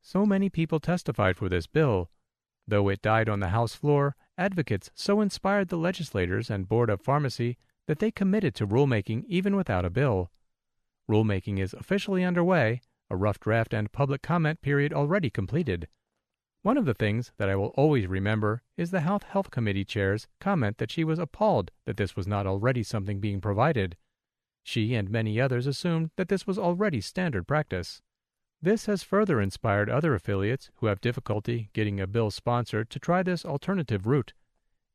So 0.03 0.23
many 0.23 0.51
people 0.51 0.79
testified 0.79 1.35
for 1.35 1.49
this 1.49 1.65
bill. 1.65 2.11
Though 2.67 2.89
it 2.89 3.01
died 3.01 3.27
on 3.27 3.39
the 3.39 3.49
House 3.49 3.73
floor, 3.73 4.15
advocates 4.37 4.91
so 4.93 5.19
inspired 5.19 5.69
the 5.69 5.77
legislators 5.77 6.51
and 6.51 6.69
Board 6.69 6.91
of 6.91 7.01
Pharmacy 7.01 7.57
that 7.87 7.97
they 7.97 8.11
committed 8.11 8.53
to 8.55 8.67
rulemaking 8.67 9.23
even 9.27 9.55
without 9.55 9.83
a 9.83 9.89
bill. 9.89 10.29
Rulemaking 11.09 11.57
is 11.57 11.73
officially 11.73 12.23
underway, 12.23 12.81
a 13.09 13.15
rough 13.15 13.39
draft 13.39 13.73
and 13.73 13.91
public 13.91 14.21
comment 14.21 14.61
period 14.61 14.93
already 14.93 15.31
completed. 15.31 15.87
One 16.63 16.77
of 16.77 16.85
the 16.85 16.93
things 16.93 17.31
that 17.37 17.49
I 17.49 17.55
will 17.55 17.73
always 17.75 18.07
remember 18.07 18.61
is 18.75 18.91
the 18.91 19.01
Health 19.01 19.23
Health 19.23 19.51
Committee 19.51 19.85
chair's 19.85 20.27
comment 20.39 20.77
that 20.79 20.91
she 20.91 21.03
was 21.03 21.19
appalled 21.19 21.71
that 21.85 21.97
this 21.97 22.15
was 22.15 22.27
not 22.27 22.47
already 22.47 22.83
something 22.83 23.19
being 23.19 23.39
provided. 23.39 23.95
She 24.63 24.95
and 24.95 25.09
many 25.09 25.39
others 25.39 25.65
assumed 25.65 26.11
that 26.17 26.27
this 26.27 26.45
was 26.45 26.59
already 26.59 26.99
standard 26.99 27.47
practice. 27.47 28.01
This 28.61 28.87
has 28.87 29.03
further 29.03 29.39
inspired 29.39 29.89
other 29.89 30.15
affiliates 30.15 30.71
who 30.77 30.87
have 30.87 30.99
difficulty 30.99 31.69
getting 31.73 31.99
a 31.99 32.07
bill 32.07 32.31
sponsored 32.31 32.89
to 32.89 32.99
try 32.99 33.21
this 33.21 33.45
alternative 33.45 34.07
route. 34.07 34.33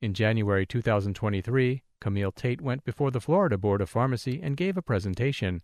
In 0.01 0.15
January 0.15 0.67
2023, 0.67 1.83
Camille 2.01 2.33
Tate 2.33 2.61
went 2.61 2.83
before 2.85 3.13
the 3.13 3.21
Florida 3.21 3.57
Board 3.57 3.81
of 3.81 3.89
Pharmacy 3.89 4.41
and 4.43 4.57
gave 4.57 4.77
a 4.77 4.83
presentation. 4.83 5.63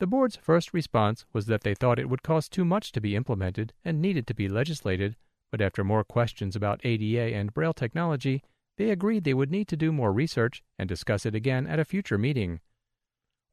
The 0.00 0.06
board's 0.06 0.36
first 0.36 0.72
response 0.72 1.24
was 1.32 1.46
that 1.46 1.62
they 1.62 1.74
thought 1.74 1.98
it 1.98 2.08
would 2.08 2.22
cost 2.22 2.52
too 2.52 2.64
much 2.64 2.92
to 2.92 3.00
be 3.00 3.16
implemented 3.16 3.72
and 3.84 4.00
needed 4.00 4.26
to 4.28 4.34
be 4.34 4.48
legislated, 4.48 5.16
but 5.50 5.60
after 5.60 5.82
more 5.82 6.04
questions 6.04 6.54
about 6.54 6.80
ADA 6.84 7.34
and 7.34 7.52
Braille 7.52 7.72
technology, 7.72 8.42
they 8.76 8.90
agreed 8.90 9.24
they 9.24 9.34
would 9.34 9.50
need 9.50 9.66
to 9.68 9.76
do 9.76 9.90
more 9.90 10.12
research 10.12 10.62
and 10.78 10.88
discuss 10.88 11.26
it 11.26 11.34
again 11.34 11.66
at 11.66 11.80
a 11.80 11.84
future 11.84 12.16
meeting. 12.16 12.60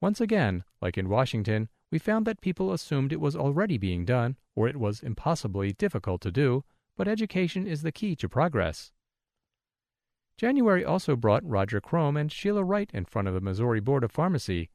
Once 0.02 0.22
again, 0.22 0.64
like 0.82 1.00
in 1.00 1.10
Washington, 1.10 1.68
we 1.92 1.98
found 1.98 2.28
that 2.28 2.42
people 2.42 2.72
assumed 2.72 3.12
it 3.12 3.20
was 3.20 3.36
already 3.36 3.80
being 3.80 4.06
done, 4.06 4.36
or 4.56 4.68
it 4.68 4.76
was 4.76 5.02
impossibly 5.02 5.74
difficult 5.74 6.22
to 6.22 6.32
do, 6.32 6.64
but 6.96 7.08
education 7.08 7.66
is 7.66 7.82
the 7.82 7.92
key 7.92 8.16
to 8.16 8.30
progress. 8.30 8.92
January 10.38 10.86
also 10.86 11.16
brought 11.16 11.48
Roger 11.48 11.82
Krome 11.82 12.20
and 12.20 12.32
Sheila 12.32 12.64
Wright 12.64 12.92
in 12.94 13.06
front 13.06 13.28
of 13.28 13.34
the 13.34 13.42
Missouri 13.42 13.80
Board 13.80 14.04
of 14.04 14.12
Pharmacy. 14.12 14.70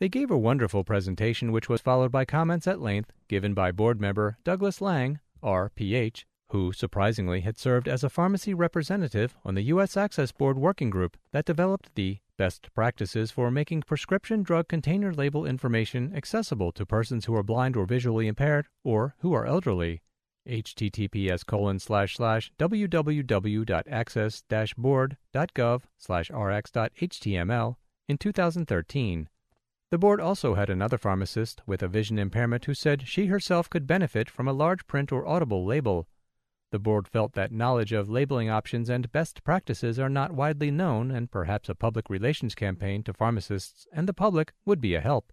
They 0.00 0.08
gave 0.08 0.30
a 0.30 0.38
wonderful 0.38 0.82
presentation, 0.82 1.52
which 1.52 1.68
was 1.68 1.82
followed 1.82 2.10
by 2.10 2.24
comments 2.24 2.66
at 2.66 2.80
length 2.80 3.12
given 3.28 3.52
by 3.52 3.70
board 3.70 4.00
member 4.00 4.38
Douglas 4.44 4.80
Lang, 4.80 5.20
R.Ph., 5.42 6.26
who 6.48 6.72
surprisingly 6.72 7.42
had 7.42 7.58
served 7.58 7.86
as 7.86 8.02
a 8.02 8.08
pharmacy 8.08 8.54
representative 8.54 9.36
on 9.44 9.56
the 9.56 9.64
U.S. 9.64 9.98
Access 9.98 10.32
Board 10.32 10.56
working 10.56 10.88
group 10.88 11.18
that 11.32 11.44
developed 11.44 11.94
the 11.96 12.20
best 12.38 12.72
practices 12.74 13.30
for 13.30 13.50
making 13.50 13.82
prescription 13.82 14.42
drug 14.42 14.68
container 14.68 15.12
label 15.12 15.44
information 15.44 16.16
accessible 16.16 16.72
to 16.72 16.86
persons 16.86 17.26
who 17.26 17.34
are 17.34 17.42
blind 17.42 17.76
or 17.76 17.84
visually 17.84 18.26
impaired 18.26 18.68
or 18.82 19.14
who 19.18 19.34
are 19.34 19.44
elderly 19.44 20.00
https 20.48 21.44
colon 21.44 21.78
slash 21.78 22.16
slash 22.16 22.50
www.access 22.58 24.42
board.gov 24.78 25.82
slash 25.98 26.30
rx.html 26.30 27.76
in 28.08 28.16
2013. 28.16 29.28
The 29.90 29.98
board 29.98 30.20
also 30.20 30.54
had 30.54 30.70
another 30.70 30.98
pharmacist 30.98 31.62
with 31.66 31.82
a 31.82 31.88
vision 31.88 32.16
impairment 32.16 32.64
who 32.66 32.74
said 32.74 33.08
she 33.08 33.26
herself 33.26 33.68
could 33.68 33.88
benefit 33.88 34.30
from 34.30 34.46
a 34.46 34.52
large 34.52 34.86
print 34.86 35.10
or 35.10 35.26
audible 35.26 35.64
label. 35.64 36.06
The 36.70 36.78
board 36.78 37.08
felt 37.08 37.32
that 37.32 37.50
knowledge 37.50 37.90
of 37.92 38.08
labeling 38.08 38.48
options 38.48 38.88
and 38.88 39.10
best 39.10 39.42
practices 39.42 39.98
are 39.98 40.08
not 40.08 40.32
widely 40.32 40.70
known, 40.70 41.10
and 41.10 41.28
perhaps 41.28 41.68
a 41.68 41.74
public 41.74 42.08
relations 42.08 42.54
campaign 42.54 43.02
to 43.02 43.12
pharmacists 43.12 43.88
and 43.92 44.08
the 44.08 44.14
public 44.14 44.52
would 44.64 44.80
be 44.80 44.94
a 44.94 45.00
help. 45.00 45.32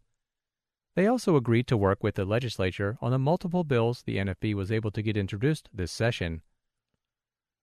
They 0.95 1.05
also 1.05 1.35
agreed 1.35 1.67
to 1.67 1.77
work 1.77 2.01
with 2.01 2.15
the 2.15 2.25
legislature 2.25 2.97
on 2.99 3.11
the 3.11 3.19
multiple 3.19 3.63
bills 3.63 4.01
the 4.01 4.17
NFB 4.17 4.55
was 4.55 4.71
able 4.71 4.89
to 4.89 5.03
get 5.03 5.15
introduced 5.15 5.69
this 5.71 5.91
session. 5.91 6.41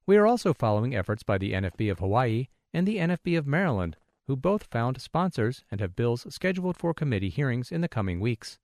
We 0.06 0.16
are 0.16 0.26
also 0.28 0.54
following 0.54 0.94
efforts 0.94 1.24
by 1.24 1.38
the 1.38 1.54
NFB 1.54 1.90
of 1.90 1.98
Hawaii 1.98 2.46
and 2.72 2.86
the 2.86 2.98
NFB 2.98 3.36
of 3.36 3.48
Maryland, 3.48 3.96
who 4.26 4.36
both 4.36 4.64
found 4.64 5.00
sponsors 5.00 5.64
and 5.70 5.80
have 5.80 5.96
bills 5.96 6.26
scheduled 6.32 6.76
for 6.76 6.94
committee 6.94 7.28
hearings 7.28 7.70
in 7.70 7.80
the 7.80 7.88
coming 7.88 8.20
weeks. 8.20 8.58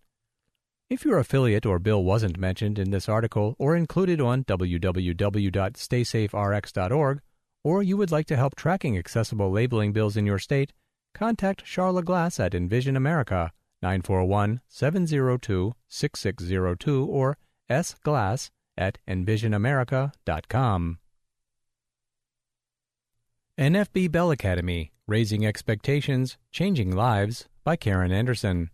If 0.88 1.04
your 1.04 1.18
affiliate 1.18 1.66
or 1.66 1.78
bill 1.78 2.02
wasn't 2.02 2.38
mentioned 2.38 2.78
in 2.78 2.90
this 2.90 3.06
article 3.08 3.54
or 3.58 3.76
included 3.76 4.20
on 4.20 4.44
www.staysaferx.org, 4.44 7.20
or 7.62 7.82
you 7.82 7.96
would 7.96 8.10
like 8.10 8.26
to 8.26 8.36
help 8.36 8.56
tracking 8.56 8.98
accessible 8.98 9.50
labeling 9.50 9.92
bills 9.92 10.16
in 10.16 10.26
your 10.26 10.38
state, 10.38 10.72
contact 11.14 11.64
Sharla 11.64 12.04
Glass 12.04 12.40
at 12.40 12.54
Envision 12.54 12.96
America 12.96 13.52
941 13.82 14.60
702 14.68 15.74
6602 15.88 17.04
or 17.06 17.38
sglass 17.70 18.50
at 18.76 18.98
envisionamerica.com. 19.08 20.98
NFB 23.58 24.10
Bell 24.10 24.30
Academy 24.30 24.92
Raising 25.06 25.44
Expectations, 25.44 26.38
Changing 26.52 26.94
Lives 26.94 27.48
by 27.64 27.74
Karen 27.74 28.12
Anderson. 28.12 28.70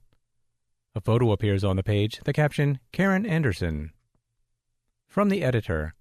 A 0.94 1.00
photo 1.00 1.32
appears 1.32 1.64
on 1.64 1.76
the 1.76 1.82
page, 1.82 2.20
the 2.24 2.32
caption 2.34 2.78
Karen 2.92 3.24
Anderson. 3.24 3.92
From 5.08 5.30
the 5.30 5.42
editor 5.42 5.94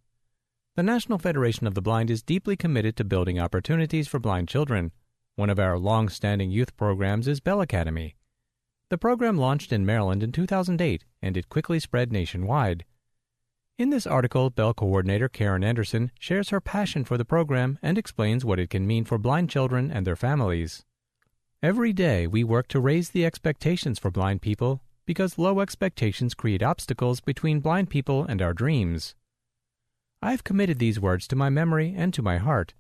The 0.76 0.84
National 0.84 1.18
Federation 1.18 1.68
of 1.68 1.74
the 1.74 1.82
Blind 1.82 2.12
is 2.12 2.22
deeply 2.22 2.58
committed 2.58 2.98
to 2.98 3.06
building 3.06 3.40
opportunities 3.40 4.10
for 4.10 4.20
blind 4.20 4.50
children. 4.50 4.92
One 5.38 5.50
of 5.50 5.60
our 5.60 5.78
long 5.78 6.08
standing 6.08 6.50
youth 6.50 6.78
programs 6.78 7.28
is 7.28 7.42
Bell 7.42 7.60
Academy. 7.60 8.16
The 8.90 8.98
program 8.98 9.38
launched 9.38 9.74
in 9.74 9.86
Maryland 9.86 10.24
in 10.24 10.32
2008 10.32 11.04
and 11.22 11.36
it 11.36 11.50
quickly 11.50 11.78
spread 11.78 12.10
nationwide. 12.10 12.86
In 13.78 13.90
this 13.90 14.08
article, 14.08 14.50
Bell 14.50 14.74
coordinator 14.74 15.28
Karen 15.28 15.62
Anderson 15.62 16.12
shares 16.18 16.52
her 16.52 16.62
passion 16.62 17.04
for 17.04 17.18
the 17.18 17.26
program 17.26 17.78
and 17.82 17.98
explains 17.98 18.46
what 18.46 18.60
it 18.60 18.70
can 18.70 18.88
mean 18.88 19.04
for 19.04 19.18
blind 19.18 19.50
children 19.50 19.92
and 19.92 20.08
their 20.08 20.16
families. 20.16 20.86
Every 21.62 21.92
day, 21.92 22.28
we 22.28 22.46
work 22.46 22.70
to 22.70 22.80
raise 22.80 23.10
the 23.10 23.26
expectations 23.26 24.00
for 24.00 24.10
blind 24.10 24.42
people 24.42 24.80
because 25.06 25.38
low 25.38 25.60
expectations 25.60 26.34
create 26.34 26.64
obstacles 26.64 27.20
between 27.20 27.60
blind 27.60 27.90
people 27.90 28.24
and 28.24 28.42
our 28.42 28.54
dreams. 28.54 29.16
I've 30.22 30.46
committed 30.46 30.80
these 30.80 30.98
words 30.98 31.28
to 31.28 31.36
my 31.36 31.50
memory 31.50 31.94
and 31.94 32.14
to 32.14 32.22
my 32.22 32.38
heart. 32.38 32.74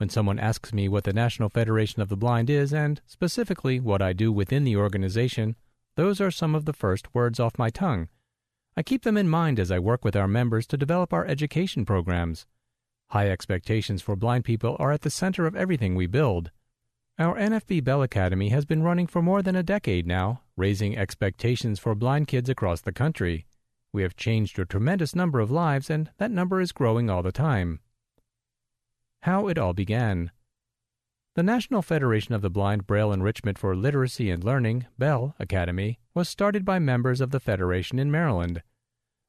When 0.00 0.08
someone 0.08 0.38
asks 0.38 0.72
me 0.72 0.88
what 0.88 1.04
the 1.04 1.12
National 1.12 1.50
Federation 1.50 2.00
of 2.00 2.08
the 2.08 2.16
Blind 2.16 2.48
is 2.48 2.72
and, 2.72 3.02
specifically, 3.06 3.78
what 3.78 4.00
I 4.00 4.14
do 4.14 4.32
within 4.32 4.64
the 4.64 4.74
organization, 4.74 5.56
those 5.94 6.22
are 6.22 6.30
some 6.30 6.54
of 6.54 6.64
the 6.64 6.72
first 6.72 7.14
words 7.14 7.38
off 7.38 7.58
my 7.58 7.68
tongue 7.68 8.08
I 8.74 8.82
keep 8.82 9.02
them 9.02 9.18
in 9.18 9.28
mind 9.28 9.60
as 9.60 9.70
I 9.70 9.78
work 9.78 10.02
with 10.02 10.16
our 10.16 10.26
members 10.26 10.66
to 10.68 10.78
develop 10.78 11.12
our 11.12 11.26
education 11.26 11.84
programs. 11.84 12.46
High 13.10 13.28
expectations 13.28 14.00
for 14.00 14.16
blind 14.16 14.46
people 14.46 14.74
are 14.78 14.90
at 14.90 15.02
the 15.02 15.10
center 15.10 15.44
of 15.44 15.54
everything 15.54 15.94
we 15.94 16.06
build. 16.06 16.50
Our 17.18 17.36
NFB 17.36 17.84
Bell 17.84 18.02
Academy 18.02 18.48
has 18.48 18.64
been 18.64 18.82
running 18.82 19.06
for 19.06 19.20
more 19.20 19.42
than 19.42 19.54
a 19.54 19.62
decade 19.62 20.06
now, 20.06 20.40
raising 20.56 20.96
expectations 20.96 21.78
for 21.78 21.94
blind 21.94 22.26
kids 22.26 22.48
across 22.48 22.80
the 22.80 22.90
country. 22.90 23.44
We 23.92 24.00
have 24.00 24.16
changed 24.16 24.58
a 24.58 24.64
tremendous 24.64 25.14
number 25.14 25.40
of 25.40 25.50
lives, 25.50 25.90
and 25.90 26.10
that 26.16 26.30
number 26.30 26.58
is 26.62 26.72
growing 26.72 27.10
all 27.10 27.22
the 27.22 27.32
time. 27.32 27.80
How 29.24 29.48
it 29.48 29.58
all 29.58 29.74
began. 29.74 30.30
The 31.34 31.42
National 31.42 31.82
Federation 31.82 32.34
of 32.34 32.40
the 32.40 32.48
Blind 32.48 32.86
Braille 32.86 33.12
Enrichment 33.12 33.58
for 33.58 33.76
Literacy 33.76 34.30
and 34.30 34.42
Learning, 34.42 34.86
Bell 34.98 35.34
Academy, 35.38 35.98
was 36.14 36.26
started 36.26 36.64
by 36.64 36.78
members 36.78 37.20
of 37.20 37.30
the 37.30 37.38
Federation 37.38 37.98
in 37.98 38.10
Maryland. 38.10 38.62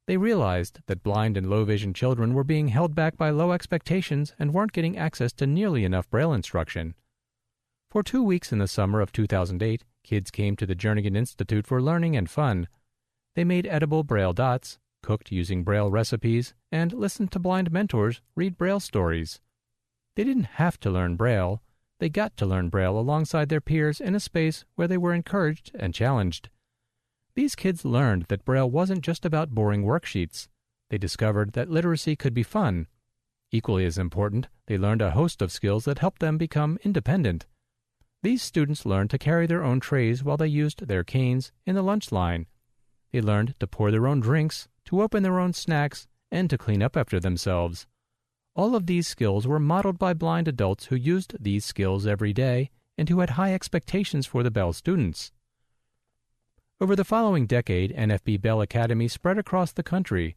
They 0.07 0.15
realized 0.15 0.79
that 0.87 1.03
blind 1.03 1.35
and 1.35 1.49
low 1.49 1.65
vision 1.65 1.93
children 1.93 2.33
were 2.33 2.45
being 2.45 2.69
held 2.69 2.95
back 2.95 3.17
by 3.17 3.31
low 3.31 3.51
expectations 3.51 4.33
and 4.39 4.53
weren't 4.53 4.71
getting 4.71 4.97
access 4.97 5.33
to 5.33 5.45
nearly 5.45 5.83
enough 5.83 6.09
Braille 6.09 6.31
instruction. 6.33 6.95
For 7.89 8.01
two 8.01 8.23
weeks 8.23 8.53
in 8.53 8.59
the 8.59 8.69
summer 8.69 9.01
of 9.01 9.11
2008, 9.11 9.83
kids 10.05 10.31
came 10.31 10.55
to 10.55 10.65
the 10.65 10.75
Jernigan 10.75 11.17
Institute 11.17 11.67
for 11.67 11.81
learning 11.81 12.15
and 12.15 12.29
fun. 12.29 12.69
They 13.35 13.43
made 13.43 13.67
edible 13.67 14.05
Braille 14.05 14.31
dots, 14.31 14.79
cooked 15.03 15.33
using 15.33 15.65
Braille 15.65 15.91
recipes, 15.91 16.53
and 16.71 16.93
listened 16.93 17.33
to 17.33 17.39
blind 17.39 17.73
mentors 17.73 18.21
read 18.37 18.57
Braille 18.57 18.79
stories. 18.79 19.41
They 20.15 20.23
didn't 20.23 20.55
have 20.55 20.79
to 20.81 20.89
learn 20.89 21.15
Braille, 21.15 21.61
they 22.01 22.09
got 22.09 22.35
to 22.37 22.47
learn 22.47 22.69
Braille 22.69 22.97
alongside 22.97 23.49
their 23.49 23.61
peers 23.61 24.01
in 24.01 24.15
a 24.15 24.19
space 24.19 24.65
where 24.73 24.87
they 24.87 24.97
were 24.97 25.13
encouraged 25.13 25.69
and 25.75 25.93
challenged. 25.93 26.49
These 27.35 27.55
kids 27.55 27.85
learned 27.85 28.23
that 28.23 28.43
Braille 28.43 28.69
wasn't 28.69 29.03
just 29.03 29.23
about 29.23 29.51
boring 29.51 29.83
worksheets. 29.83 30.47
They 30.89 30.97
discovered 30.97 31.53
that 31.53 31.69
literacy 31.69 32.15
could 32.15 32.33
be 32.33 32.41
fun. 32.41 32.87
Equally 33.51 33.85
as 33.85 33.99
important, 33.99 34.47
they 34.65 34.79
learned 34.79 35.03
a 35.03 35.11
host 35.11 35.43
of 35.43 35.51
skills 35.51 35.85
that 35.85 35.99
helped 35.99 36.21
them 36.21 36.39
become 36.39 36.79
independent. 36.83 37.45
These 38.23 38.41
students 38.41 38.85
learned 38.85 39.11
to 39.11 39.19
carry 39.19 39.45
their 39.45 39.63
own 39.63 39.79
trays 39.79 40.23
while 40.23 40.37
they 40.37 40.47
used 40.47 40.87
their 40.87 41.03
canes 41.03 41.51
in 41.65 41.75
the 41.75 41.83
lunch 41.83 42.11
line. 42.11 42.47
They 43.11 43.21
learned 43.21 43.53
to 43.59 43.67
pour 43.67 43.91
their 43.91 44.07
own 44.07 44.21
drinks, 44.21 44.67
to 44.85 45.03
open 45.03 45.21
their 45.21 45.39
own 45.39 45.53
snacks, 45.53 46.07
and 46.31 46.49
to 46.49 46.57
clean 46.57 46.81
up 46.81 46.97
after 46.97 47.19
themselves. 47.19 47.85
All 48.53 48.75
of 48.75 48.85
these 48.85 49.07
skills 49.07 49.47
were 49.47 49.59
modeled 49.59 49.97
by 49.97 50.13
blind 50.13 50.47
adults 50.47 50.85
who 50.85 50.95
used 50.95 51.35
these 51.39 51.63
skills 51.63 52.05
every 52.05 52.33
day 52.33 52.69
and 52.97 53.07
who 53.07 53.21
had 53.21 53.31
high 53.31 53.53
expectations 53.53 54.25
for 54.25 54.43
the 54.43 54.51
Bell 54.51 54.73
students. 54.73 55.31
Over 56.81 56.95
the 56.95 57.05
following 57.05 57.45
decade, 57.45 57.95
NFB 57.95 58.41
Bell 58.41 58.59
Academy 58.59 59.07
spread 59.07 59.37
across 59.37 59.71
the 59.71 59.83
country. 59.83 60.35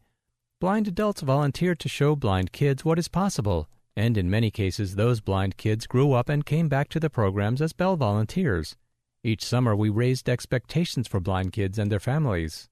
Blind 0.61 0.87
adults 0.87 1.21
volunteered 1.21 1.79
to 1.79 1.89
show 1.89 2.15
blind 2.15 2.53
kids 2.53 2.85
what 2.85 2.97
is 2.97 3.09
possible, 3.09 3.67
and 3.97 4.17
in 4.17 4.29
many 4.29 4.49
cases, 4.49 4.95
those 4.95 5.19
blind 5.19 5.57
kids 5.57 5.85
grew 5.85 6.13
up 6.13 6.29
and 6.29 6.45
came 6.45 6.69
back 6.69 6.87
to 6.89 6.99
the 6.99 7.09
programs 7.09 7.61
as 7.61 7.73
Bell 7.73 7.97
volunteers. 7.97 8.77
Each 9.23 9.43
summer, 9.43 9.75
we 9.75 9.89
raised 9.89 10.29
expectations 10.29 11.07
for 11.07 11.19
blind 11.19 11.51
kids 11.51 11.77
and 11.77 11.91
their 11.91 11.99
families. 11.99 12.69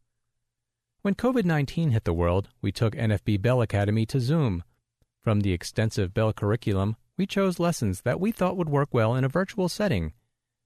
When 1.02 1.16
COVID 1.16 1.44
19 1.44 1.92
hit 1.92 2.06
the 2.06 2.14
world, 2.14 2.48
we 2.62 2.72
took 2.72 2.96
NFB 2.96 3.42
Bell 3.42 3.62
Academy 3.62 4.06
to 4.06 4.22
Zoom. 4.22 4.64
From 5.24 5.42
the 5.42 5.54
extensive 5.54 6.14
Bell 6.14 6.34
curriculum, 6.34 6.98
we 7.18 7.26
chose 7.26 7.60
lessons 7.60 8.02
that 8.02 8.20
we 8.20 8.32
thought 8.32 8.58
would 8.58 8.70
work 8.70 8.90
well 8.92 9.16
in 9.16 9.24
a 9.24 9.30
virtual 9.30 9.70
setting 9.70 10.14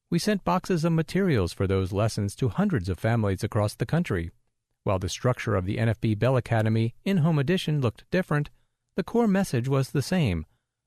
we 0.09 0.19
sent 0.19 0.45
boxes 0.45 0.85
of 0.85 0.93
materials 0.93 1.51
for 1.51 1.67
those 1.67 1.91
lessons 1.91 2.35
to 2.35 2.47
hundreds 2.47 2.87
of 2.87 2.97
families 2.97 3.43
across 3.43 3.75
the 3.75 3.85
country. 3.85 4.31
While 4.83 4.99
the 4.99 5.09
structure 5.09 5.55
of 5.55 5.65
the 5.65 5.77
NFB 5.77 6.17
Bell 6.17 6.37
Academy 6.37 6.95
in 7.03 7.17
home 7.17 7.37
edition 7.37 7.81
looked 7.81 8.09
different, 8.09 8.49
the 8.95 9.03
core 9.03 9.27
message 9.27 9.67
was 9.67 9.89
the 9.89 10.01
same. 10.01 10.45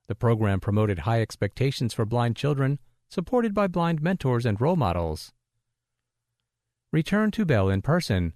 The 0.08 0.14
program 0.14 0.58
promoted 0.58 1.00
high 1.00 1.20
expectations 1.20 1.92
for 1.92 2.06
blind 2.06 2.34
children, 2.34 2.78
supported 3.10 3.52
by 3.52 3.66
blind 3.66 4.00
mentors 4.00 4.46
and 4.46 4.58
role 4.58 4.76
models. 4.76 5.32
Return 6.90 7.30
to 7.32 7.44
Bell 7.44 7.68
in 7.68 7.82
person. 7.82 8.32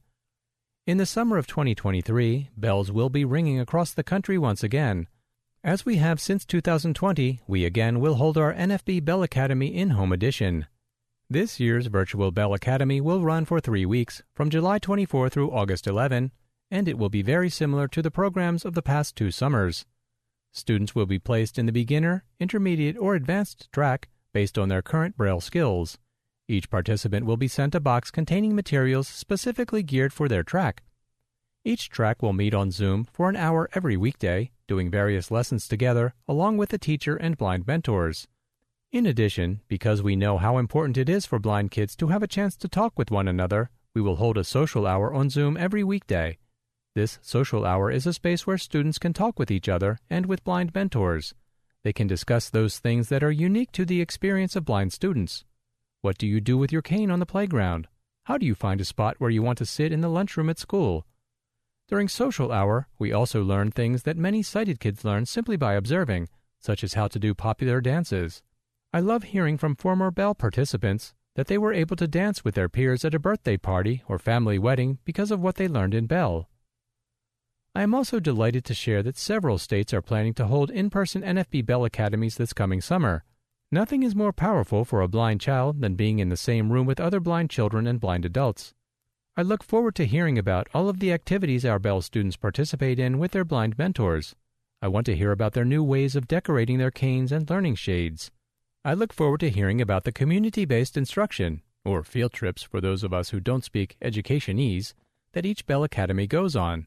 In 0.87 0.99
the 0.99 1.07
summer 1.07 1.39
of 1.39 1.47
2023, 1.47 2.51
bells 2.59 2.93
will 2.93 3.09
be 3.09 3.25
ringing 3.25 3.59
across 3.59 3.93
the 3.93 4.05
country 4.05 4.37
once 4.37 4.63
again. 4.63 5.09
As 5.65 5.87
we 5.87 5.97
have 5.97 6.21
since 6.21 6.45
2020, 6.45 7.41
we 7.47 7.65
again 7.65 7.99
will 7.99 8.17
hold 8.17 8.37
our 8.37 8.53
NFB 8.53 9.03
Bell 9.03 9.23
Academy 9.23 9.75
in 9.75 9.91
home 9.91 10.13
edition. 10.13 10.67
This 11.31 11.59
year's 11.59 11.87
Virtual 11.87 12.31
Bell 12.31 12.53
Academy 12.53 13.01
will 13.01 13.23
run 13.23 13.47
for 13.47 13.61
three 13.61 13.87
weeks, 13.87 14.23
from 14.35 14.51
July 14.51 14.79
24 14.79 15.31
through 15.31 15.51
August 15.51 15.87
11, 15.87 16.33
and 16.71 16.87
it 16.87 16.99
will 16.99 17.09
be 17.09 17.23
very 17.23 17.49
similar 17.49 17.89
to 17.89 18.03
the 18.03 18.11
programs 18.11 18.67
of 18.67 18.75
the 18.75 18.83
past 18.83 19.17
two 19.17 19.31
summers. 19.31 19.87
Students 20.53 20.95
will 20.95 21.07
be 21.07 21.19
placed 21.19 21.59
in 21.59 21.65
the 21.65 21.73
beginner, 21.73 22.25
intermediate, 22.39 22.99
or 22.99 23.15
advanced 23.15 23.73
track 23.73 24.11
based 24.35 24.59
on 24.59 24.69
their 24.69 24.83
current 24.83 25.17
Braille 25.17 25.41
skills. 25.41 25.97
Each 26.47 26.69
participant 26.69 27.25
will 27.25 27.39
be 27.39 27.49
sent 27.49 27.75
a 27.75 27.81
box 27.81 28.11
containing 28.11 28.55
materials 28.55 29.09
specifically 29.09 29.83
geared 29.83 30.13
for 30.13 30.29
their 30.29 30.43
track. 30.43 30.83
Each 31.67 31.89
track 31.89 32.23
will 32.23 32.35
meet 32.35 32.53
on 32.53 32.71
Zoom 32.71 33.05
for 33.05 33.31
an 33.31 33.37
hour 33.37 33.71
every 33.73 33.97
weekday, 33.97 34.51
doing 34.69 34.91
various 34.91 35.31
lessons 35.31 35.67
together 35.67 36.13
along 36.29 36.59
with 36.59 36.69
the 36.69 36.79
teacher 36.79 37.17
and 37.17 37.39
blind 37.39 37.67
mentors. 37.67 38.29
In 38.93 39.07
addition, 39.07 39.63
because 39.67 40.03
we 40.03 40.15
know 40.15 40.37
how 40.37 40.59
important 40.59 40.99
it 40.99 41.09
is 41.09 41.25
for 41.25 41.39
blind 41.39 41.71
kids 41.71 41.97
to 41.97 42.09
have 42.09 42.23
a 42.23 42.27
chance 42.29 42.55
to 42.59 42.69
talk 42.69 42.99
with 42.99 43.11
one 43.11 43.27
another, 43.27 43.71
we 43.95 44.03
will 44.03 44.17
hold 44.17 44.37
a 44.37 44.45
social 44.45 44.87
hour 44.87 45.15
on 45.15 45.31
Zoom 45.31 45.57
every 45.57 45.83
weekday. 45.83 46.37
This 46.95 47.19
social 47.23 47.65
hour 47.65 47.91
is 47.91 48.07
a 48.07 48.13
space 48.13 48.47
where 48.47 48.59
students 48.59 48.99
can 48.99 49.15
talk 49.15 49.39
with 49.39 49.51
each 49.51 49.69
other 49.69 49.99
and 50.11 50.27
with 50.27 50.45
blind 50.45 50.75
mentors. 50.75 51.35
They 51.83 51.95
can 51.95 52.07
discuss 52.07 52.51
those 52.51 52.79
things 52.79 53.09
that 53.09 53.25
are 53.25 53.33
unique 53.33 53.73
to 53.73 53.87
the 53.87 54.03
experience 54.03 54.55
of 54.55 54.67
blind 54.67 54.93
students. 54.93 55.47
What 56.03 56.19
do 56.19 56.27
you 56.27 56.43
do 56.43 56.59
with 56.59 56.73
your 56.73 56.83
cane 56.83 57.11
on 57.11 57.21
the 57.21 57.27
playground? 57.27 57.89
How 58.25 58.37
do 58.37 58.45
you 58.45 58.55
find 58.55 58.83
a 58.83 58.85
spot 58.85 59.17
where 59.19 59.31
you 59.31 59.43
want 59.43 59.57
to 59.59 59.67
sit 59.67 59.93
in 59.93 60.03
the 60.03 60.11
lunchroom 60.11 60.51
at 60.51 60.59
school? 60.59 61.07
During 61.87 62.09
social 62.09 62.51
hour, 62.51 62.89
we 62.99 63.13
also 63.13 63.43
learn 63.45 63.71
things 63.71 64.05
that 64.05 64.17
many 64.17 64.43
sighted 64.43 64.81
kids 64.81 65.05
learn 65.05 65.27
simply 65.27 65.57
by 65.57 65.75
observing, 65.75 66.29
such 66.59 66.83
as 66.83 66.95
how 66.95 67.09
to 67.09 67.19
do 67.19 67.35
popular 67.35 67.83
dances. 67.83 68.43
I 68.93 69.01
love 69.01 69.25
hearing 69.25 69.59
from 69.59 69.77
former 69.77 70.11
Bell 70.11 70.35
participants 70.35 71.13
that 71.37 71.47
they 71.47 71.59
were 71.59 71.75
able 71.75 71.97
to 71.97 72.07
dance 72.07 72.43
with 72.43 72.55
their 72.55 72.71
peers 72.71 73.05
at 73.05 73.15
a 73.15 73.19
birthday 73.19 73.59
party 73.59 74.03
or 74.09 74.19
family 74.19 74.59
wedding 74.59 74.99
because 75.05 75.31
of 75.31 75.41
what 75.41 75.57
they 75.57 75.69
learned 75.69 75.93
in 75.93 76.07
Bell. 76.07 76.49
I 77.75 77.83
am 77.83 77.95
also 77.95 78.19
delighted 78.19 78.65
to 78.67 78.75
share 78.75 79.03
that 79.03 79.19
several 79.19 79.59
states 79.59 79.93
are 79.93 80.01
planning 80.01 80.33
to 80.35 80.47
hold 80.47 80.71
in 80.71 80.89
person 80.89 81.23
NFB 81.23 81.67
Bell 81.67 81.85
Academies 81.85 82.37
this 82.37 82.53
coming 82.55 82.81
summer. 82.81 83.25
Nothing 83.71 84.05
is 84.05 84.15
more 84.15 84.33
powerful 84.33 84.85
for 84.87 85.03
a 85.03 85.09
blind 85.09 85.41
child 85.41 85.81
than 85.83 85.97
being 85.97 86.19
in 86.19 86.29
the 86.31 86.37
same 86.37 86.73
room 86.73 86.87
with 86.87 87.01
other 87.01 87.21
blind 87.21 87.51
children 87.51 87.87
and 87.87 88.01
blind 88.01 88.25
adults. 88.25 88.73
I 89.37 89.43
look 89.43 89.65
forward 89.65 89.97
to 89.97 90.07
hearing 90.07 90.39
about 90.39 90.69
all 90.73 90.89
of 90.89 91.01
the 91.01 91.13
activities 91.13 91.65
our 91.65 91.81
Bell 91.81 92.01
students 92.01 92.37
participate 92.37 93.01
in 93.01 93.19
with 93.19 93.33
their 93.33 93.45
blind 93.45 93.77
mentors. 93.77 94.37
I 94.81 94.87
want 94.87 95.07
to 95.07 95.17
hear 95.17 95.33
about 95.33 95.55
their 95.55 95.65
new 95.65 95.83
ways 95.83 96.15
of 96.15 96.29
decorating 96.29 96.79
their 96.79 96.93
canes 96.93 97.33
and 97.33 97.51
learning 97.51 97.75
shades. 97.75 98.31
I 98.85 98.95
look 98.95 99.13
forward 99.13 99.41
to 99.41 99.51
hearing 99.51 99.81
about 99.81 100.05
the 100.05 100.13
community 100.13 100.65
based 100.65 100.97
instruction, 100.97 101.63
or 101.85 102.05
field 102.05 102.33
trips 102.33 102.63
for 102.63 102.81
those 102.81 103.03
of 103.03 103.13
us 103.13 103.31
who 103.31 103.41
don't 103.41 103.65
speak 103.65 103.97
educationese, 104.01 104.95
that 105.33 105.45
each 105.45 105.67
Bell 105.67 105.83
Academy 105.83 106.29
goes 106.29 106.55
on. 106.55 106.87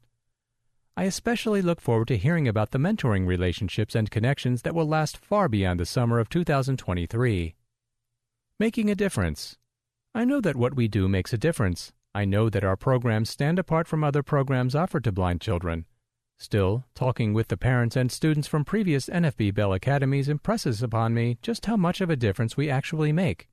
I 0.96 1.04
especially 1.04 1.62
look 1.62 1.82
forward 1.82 2.08
to 2.08 2.18
hearing 2.18 2.48
about 2.48 2.72
the 2.72 2.80
mentoring 2.80 3.28
relationships 3.28 3.94
and 3.94 4.10
connections 4.10 4.62
that 4.62 4.74
will 4.74 4.88
last 4.88 5.18
far 5.18 5.50
beyond 5.50 5.82
the 5.82 5.86
summer 5.86 6.18
of 6.18 6.30
2023. 6.30 7.56
Making 8.58 8.90
a 8.90 8.96
difference. 8.96 9.58
I 10.16 10.24
know 10.24 10.40
that 10.40 10.56
what 10.56 10.76
we 10.76 10.88
do 10.88 11.10
makes 11.10 11.34
a 11.34 11.38
difference. 11.38 11.92
I 12.18 12.26
know 12.26 12.50
that 12.50 12.64
our 12.64 12.76
programs 12.76 13.30
stand 13.30 13.60
apart 13.60 13.88
from 13.88 14.04
other 14.04 14.24
programs 14.24 14.74
offered 14.74 15.04
to 15.04 15.12
blind 15.12 15.40
children. 15.40 15.86
Still, 16.40 16.84
talking 16.96 17.32
with 17.32 17.50
the 17.50 17.58
parents 17.58 17.96
and 17.96 18.12
students 18.12 18.48
from 18.48 18.66
previous 18.66 19.08
NFB 19.08 19.54
Bell 19.54 19.72
Academies 19.72 20.28
impresses 20.28 20.82
upon 20.82 21.14
me 21.14 21.38
just 21.44 21.68
how 21.68 21.78
much 21.78 22.02
of 22.02 22.10
a 22.10 22.16
difference 22.16 22.58
we 22.58 22.72
actually 22.72 23.12
make. 23.12 23.50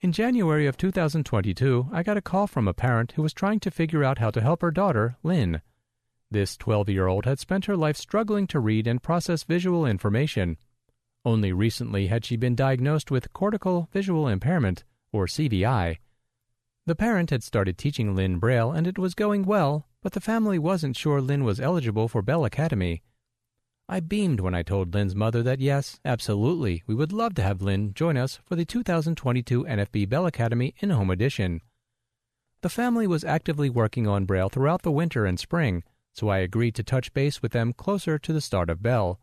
In 0.00 0.10
January 0.10 0.66
of 0.66 0.78
2022, 0.78 1.90
I 1.92 2.02
got 2.02 2.16
a 2.16 2.22
call 2.22 2.46
from 2.46 2.66
a 2.66 2.72
parent 2.72 3.12
who 3.12 3.20
was 3.20 3.34
trying 3.34 3.60
to 3.60 3.70
figure 3.70 4.02
out 4.02 4.20
how 4.20 4.30
to 4.30 4.40
help 4.40 4.62
her 4.62 4.70
daughter, 4.70 5.18
Lynn. 5.22 5.60
This 6.30 6.56
12 6.56 6.88
year 6.88 7.06
old 7.06 7.26
had 7.26 7.38
spent 7.38 7.66
her 7.66 7.76
life 7.76 7.98
struggling 7.98 8.46
to 8.46 8.58
read 8.58 8.86
and 8.86 9.02
process 9.02 9.42
visual 9.42 9.84
information. 9.84 10.56
Only 11.26 11.52
recently 11.52 12.06
had 12.06 12.24
she 12.24 12.38
been 12.38 12.54
diagnosed 12.54 13.10
with 13.10 13.34
cortical 13.34 13.90
visual 13.92 14.28
impairment, 14.28 14.84
or 15.12 15.26
CVI. 15.26 15.98
The 16.86 16.94
parent 16.94 17.30
had 17.30 17.42
started 17.42 17.76
teaching 17.76 18.14
Lynn 18.14 18.38
Braille 18.38 18.70
and 18.70 18.86
it 18.86 18.96
was 18.96 19.16
going 19.16 19.44
well, 19.44 19.88
but 20.02 20.12
the 20.12 20.20
family 20.20 20.56
wasn't 20.56 20.96
sure 20.96 21.20
Lynn 21.20 21.42
was 21.42 21.58
eligible 21.58 22.06
for 22.06 22.22
Bell 22.22 22.44
Academy. 22.44 23.02
I 23.88 23.98
beamed 23.98 24.38
when 24.38 24.54
I 24.54 24.62
told 24.62 24.94
Lynn's 24.94 25.16
mother 25.16 25.42
that 25.42 25.58
yes, 25.58 25.98
absolutely, 26.04 26.84
we 26.86 26.94
would 26.94 27.12
love 27.12 27.34
to 27.34 27.42
have 27.42 27.60
Lynn 27.60 27.92
join 27.92 28.16
us 28.16 28.38
for 28.44 28.54
the 28.54 28.64
2022 28.64 29.64
NFB 29.64 30.08
Bell 30.08 30.26
Academy 30.26 30.76
in 30.78 30.90
home 30.90 31.10
edition. 31.10 31.60
The 32.62 32.68
family 32.68 33.08
was 33.08 33.24
actively 33.24 33.68
working 33.68 34.06
on 34.06 34.24
Braille 34.24 34.48
throughout 34.48 34.82
the 34.82 34.92
winter 34.92 35.26
and 35.26 35.40
spring, 35.40 35.82
so 36.12 36.28
I 36.28 36.38
agreed 36.38 36.76
to 36.76 36.84
touch 36.84 37.12
base 37.12 37.42
with 37.42 37.50
them 37.50 37.72
closer 37.72 38.16
to 38.16 38.32
the 38.32 38.40
start 38.40 38.70
of 38.70 38.80
Bell. 38.80 39.18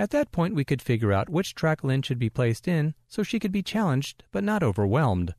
At 0.00 0.10
that 0.10 0.32
point, 0.32 0.56
we 0.56 0.64
could 0.64 0.82
figure 0.82 1.12
out 1.12 1.28
which 1.28 1.54
track 1.54 1.84
Lynn 1.84 2.02
should 2.02 2.18
be 2.18 2.28
placed 2.28 2.66
in 2.66 2.94
so 3.06 3.22
she 3.22 3.38
could 3.38 3.52
be 3.52 3.62
challenged 3.62 4.24
but 4.32 4.42
not 4.42 4.64
overwhelmed. 4.64 5.36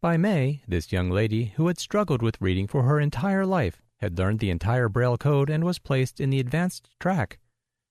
By 0.00 0.16
May, 0.16 0.62
this 0.68 0.92
young 0.92 1.10
lady, 1.10 1.46
who 1.56 1.66
had 1.66 1.80
struggled 1.80 2.22
with 2.22 2.40
reading 2.40 2.68
for 2.68 2.84
her 2.84 3.00
entire 3.00 3.44
life, 3.44 3.82
had 3.96 4.16
learned 4.16 4.38
the 4.38 4.50
entire 4.50 4.88
Braille 4.88 5.18
code 5.18 5.50
and 5.50 5.64
was 5.64 5.80
placed 5.80 6.20
in 6.20 6.30
the 6.30 6.38
advanced 6.38 6.88
track. 7.00 7.40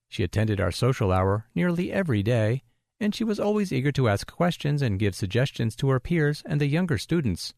She 0.08 0.24
attended 0.24 0.62
our 0.62 0.72
social 0.72 1.12
hour 1.12 1.48
nearly 1.54 1.92
every 1.92 2.24
day, 2.24 2.64
and 2.98 3.14
she 3.14 3.26
was 3.26 3.42
always 3.42 3.74
eager 3.74 3.92
to 3.92 4.08
ask 4.08 4.32
questions 4.32 4.82
and 4.82 5.00
give 5.00 5.16
suggestions 5.16 5.76
to 5.76 5.90
her 5.90 6.00
peers 6.00 6.44
and 6.46 6.62
the 6.62 6.68
younger 6.68 6.98
students. 6.98 7.54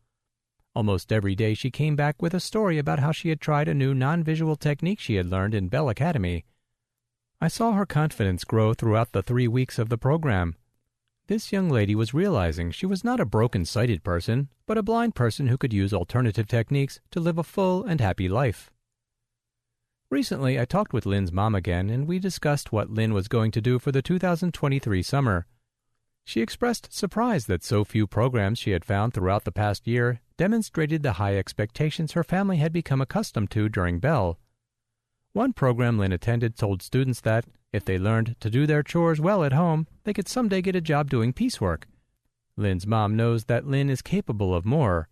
Almost 0.73 1.11
every 1.11 1.35
day 1.35 1.53
she 1.53 1.69
came 1.69 1.95
back 1.95 2.19
with 2.19 2.33
a 2.33 2.39
story 2.39 2.79
about 2.79 2.97
how 2.97 3.11
she 3.11 3.29
had 3.29 3.39
tried 3.39 3.67
a 3.67 3.75
new 3.75 3.93
non 3.93 4.23
visual 4.23 4.55
technique 4.55 4.99
she 4.99 5.15
had 5.15 5.27
learned 5.29 5.53
in 5.53 5.67
Bell 5.67 5.89
Academy. 5.89 6.43
I 7.39 7.49
saw 7.49 7.73
her 7.73 7.85
confidence 7.85 8.43
grow 8.45 8.73
throughout 8.73 9.11
the 9.11 9.21
three 9.21 9.47
weeks 9.47 9.77
of 9.77 9.89
the 9.89 9.97
program. 9.99 10.55
This 11.29 11.51
young 11.51 11.69
lady 11.69 11.93
was 11.93 12.11
realizing 12.11 12.71
she 12.71 12.87
was 12.87 13.03
not 13.03 13.19
a 13.19 13.23
broken 13.23 13.63
sighted 13.63 14.03
person, 14.03 14.49
but 14.65 14.79
a 14.79 14.81
blind 14.81 15.13
person 15.13 15.45
who 15.45 15.59
could 15.59 15.71
use 15.71 15.93
alternative 15.93 16.47
techniques 16.47 17.01
to 17.11 17.19
live 17.19 17.37
a 17.37 17.43
full 17.43 17.83
and 17.83 18.01
happy 18.01 18.27
life. 18.27 18.71
Recently, 20.09 20.59
I 20.59 20.65
talked 20.65 20.91
with 20.91 21.05
Lynn's 21.05 21.31
mom 21.31 21.53
again, 21.53 21.91
and 21.91 22.07
we 22.07 22.17
discussed 22.17 22.71
what 22.71 22.89
Lynn 22.89 23.13
was 23.13 23.27
going 23.27 23.51
to 23.51 23.61
do 23.61 23.77
for 23.77 23.91
the 23.91 24.01
2023 24.01 25.03
summer. 25.03 25.45
She 26.25 26.41
expressed 26.41 26.91
surprise 26.91 27.45
that 27.45 27.63
so 27.63 27.83
few 27.83 28.07
programs 28.07 28.57
she 28.57 28.71
had 28.71 28.83
found 28.83 29.13
throughout 29.13 29.43
the 29.43 29.51
past 29.51 29.85
year 29.85 30.21
demonstrated 30.35 31.03
the 31.03 31.21
high 31.21 31.37
expectations 31.37 32.13
her 32.13 32.23
family 32.23 32.57
had 32.57 32.73
become 32.73 33.01
accustomed 33.01 33.51
to 33.51 33.69
during 33.69 33.99
Bell. 33.99 34.39
One 35.33 35.53
program 35.53 35.99
Lynn 35.99 36.11
attended 36.11 36.55
told 36.55 36.81
students 36.81 37.21
that, 37.21 37.45
if 37.71 37.85
they 37.85 37.99
learned 37.99 38.35
to 38.39 38.49
do 38.49 38.65
their 38.65 38.81
chores 38.81 39.21
well 39.21 39.43
at 39.43 39.53
home, 39.53 39.85
they 40.03 40.13
could 40.13 40.27
someday 40.27 40.61
get 40.61 40.75
a 40.75 40.81
job 40.81 41.09
doing 41.09 41.33
piecework. 41.33 41.87
Lynn's 42.57 42.87
mom 42.87 43.15
knows 43.15 43.45
that 43.45 43.67
Lynn 43.67 43.91
is 43.91 44.01
capable 44.01 44.55
of 44.55 44.65
more. 44.65 45.07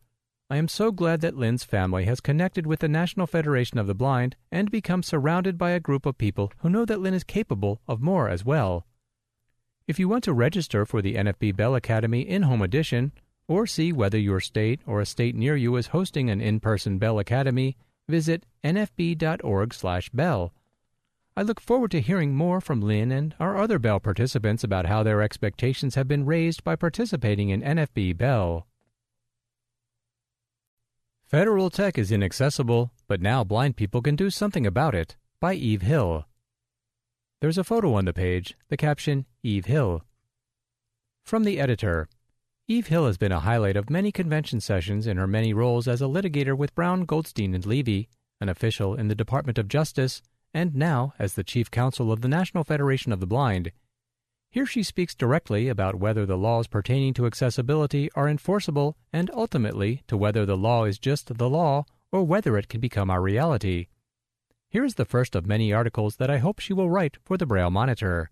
I 0.50 0.58
am 0.58 0.68
so 0.68 0.92
glad 0.92 1.22
that 1.22 1.38
Lynn's 1.38 1.64
family 1.64 2.06
has 2.06 2.20
connected 2.20 2.66
with 2.66 2.80
the 2.80 2.88
National 2.88 3.28
Federation 3.28 3.78
of 3.78 3.86
the 3.86 3.94
Blind 3.94 4.36
and 4.52 4.72
become 4.72 5.04
surrounded 5.04 5.58
by 5.58 5.72
a 5.72 5.80
group 5.80 6.06
of 6.06 6.18
people 6.18 6.52
who 6.60 6.70
know 6.70 6.84
that 6.86 7.00
Lynn 7.00 7.14
is 7.14 7.24
capable 7.24 7.80
of 7.88 8.02
more 8.02 8.28
as 8.28 8.44
well. 8.44 8.88
If 9.88 10.00
you 10.00 10.10
want 10.10 10.24
to 10.24 10.34
register 10.34 10.86
for 10.86 11.02
the 11.02 11.16
NFB 11.16 11.56
Bell 11.56 11.76
Academy 11.76 12.22
in 12.22 12.42
home 12.42 12.62
edition, 12.64 13.12
or 13.48 13.68
see 13.68 13.94
whether 13.94 14.18
your 14.18 14.40
state 14.40 14.82
or 14.86 15.00
a 15.00 15.06
state 15.06 15.36
near 15.36 15.56
you 15.56 15.76
is 15.76 15.88
hosting 15.88 16.30
an 16.30 16.42
in-person 16.42 16.98
Bell 16.98 17.20
Academy, 17.20 17.78
visit 18.08 18.46
nfb.org/bell. 18.64 20.54
I 21.36 21.44
look 21.44 21.60
forward 21.60 21.92
to 21.92 22.02
hearing 22.02 22.34
more 22.34 22.60
from 22.60 22.82
Lynn 22.82 23.12
and 23.12 23.36
our 23.40 23.58
other 23.58 23.78
Bell 23.78 24.00
participants 24.00 24.64
about 24.64 24.88
how 24.88 25.04
their 25.04 25.22
expectations 25.22 25.94
have 25.94 26.08
been 26.08 26.26
raised 26.26 26.64
by 26.64 26.76
participating 26.76 27.50
in 27.50 27.62
NFB 27.62 28.18
Bell. 28.18 28.66
Federal 31.28 31.70
Tech 31.70 31.98
is 31.98 32.12
inaccessible, 32.12 32.92
but 33.08 33.22
now 33.22 33.44
blind 33.44 33.76
people 33.76 34.02
can 34.02 34.16
do 34.16 34.30
something 34.30 34.66
about 34.66 34.96
it 34.96 35.16
by 35.40 35.54
Eve 35.54 35.84
Hill. 35.84 36.26
There's 37.40 37.58
a 37.60 37.64
photo 37.64 37.94
on 37.94 38.06
the 38.06 38.14
page, 38.14 38.56
the 38.70 38.78
caption 38.78 39.26
Eve 39.44 39.66
Hill. 39.66 40.02
From 41.24 41.44
the 41.44 41.60
editor 41.60 42.08
Eve 42.70 42.88
Hill 42.88 43.06
has 43.06 43.18
been 43.18 43.32
a 43.32 43.40
highlight 43.40 43.78
of 43.78 43.90
many 43.90 44.12
convention 44.12 44.60
sessions 44.60 45.08
in 45.08 45.16
her 45.16 45.26
many 45.26 45.54
roles 45.54 45.88
as 45.88 46.02
a 46.02 46.06
litigator 46.06 46.54
with 46.54 46.76
Brown, 46.76 47.06
Goldstein, 47.06 47.56
and 47.56 47.66
Levy, 47.66 48.10
an 48.42 48.50
official 48.50 48.94
in 48.94 49.08
the 49.08 49.16
Department 49.16 49.58
of 49.58 49.70
Justice, 49.70 50.22
and 50.54 50.76
now 50.76 51.14
as 51.18 51.36
the 51.36 51.46
chief 51.46 51.72
counsel 51.72 52.12
of 52.12 52.20
the 52.20 52.28
National 52.28 52.66
Federation 52.66 53.14
of 53.14 53.22
the 53.22 53.26
Blind. 53.26 53.72
Here 54.52 54.66
she 54.66 54.84
speaks 54.84 55.16
directly 55.16 55.70
about 55.70 55.96
whether 55.96 56.26
the 56.26 56.38
laws 56.38 56.68
pertaining 56.68 57.14
to 57.14 57.26
accessibility 57.26 58.12
are 58.16 58.28
enforceable 58.28 58.98
and 59.14 59.32
ultimately 59.34 60.04
to 60.08 60.18
whether 60.18 60.46
the 60.46 60.58
law 60.58 60.84
is 60.84 61.00
just 61.00 61.38
the 61.38 61.50
law 61.50 61.86
or 62.12 62.26
whether 62.26 62.58
it 62.58 62.68
can 62.68 62.82
become 62.82 63.10
our 63.10 63.22
reality. 63.22 63.88
Here 64.70 64.84
is 64.84 64.96
the 64.96 65.06
first 65.06 65.38
of 65.38 65.46
many 65.46 65.72
articles 65.72 66.18
that 66.18 66.30
I 66.30 66.40
hope 66.40 66.60
she 66.60 66.74
will 66.74 66.90
write 66.90 67.16
for 67.24 67.38
the 67.38 67.46
Braille 67.46 67.70
Monitor. 67.72 68.30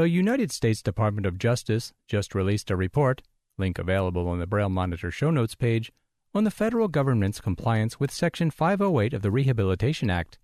The 0.00 0.08
United 0.08 0.50
States 0.50 0.80
Department 0.80 1.26
of 1.26 1.36
Justice 1.36 1.92
just 2.08 2.34
released 2.34 2.70
a 2.70 2.74
report, 2.74 3.20
link 3.58 3.78
available 3.78 4.28
on 4.28 4.38
the 4.38 4.46
Braille 4.46 4.70
Monitor 4.70 5.10
show 5.10 5.30
notes 5.30 5.54
page, 5.54 5.92
on 6.34 6.44
the 6.44 6.50
federal 6.50 6.88
government's 6.88 7.38
compliance 7.38 8.00
with 8.00 8.10
Section 8.10 8.50
508 8.50 9.12
of 9.12 9.20
the 9.20 9.30
Rehabilitation 9.30 10.08
Act. 10.08 10.38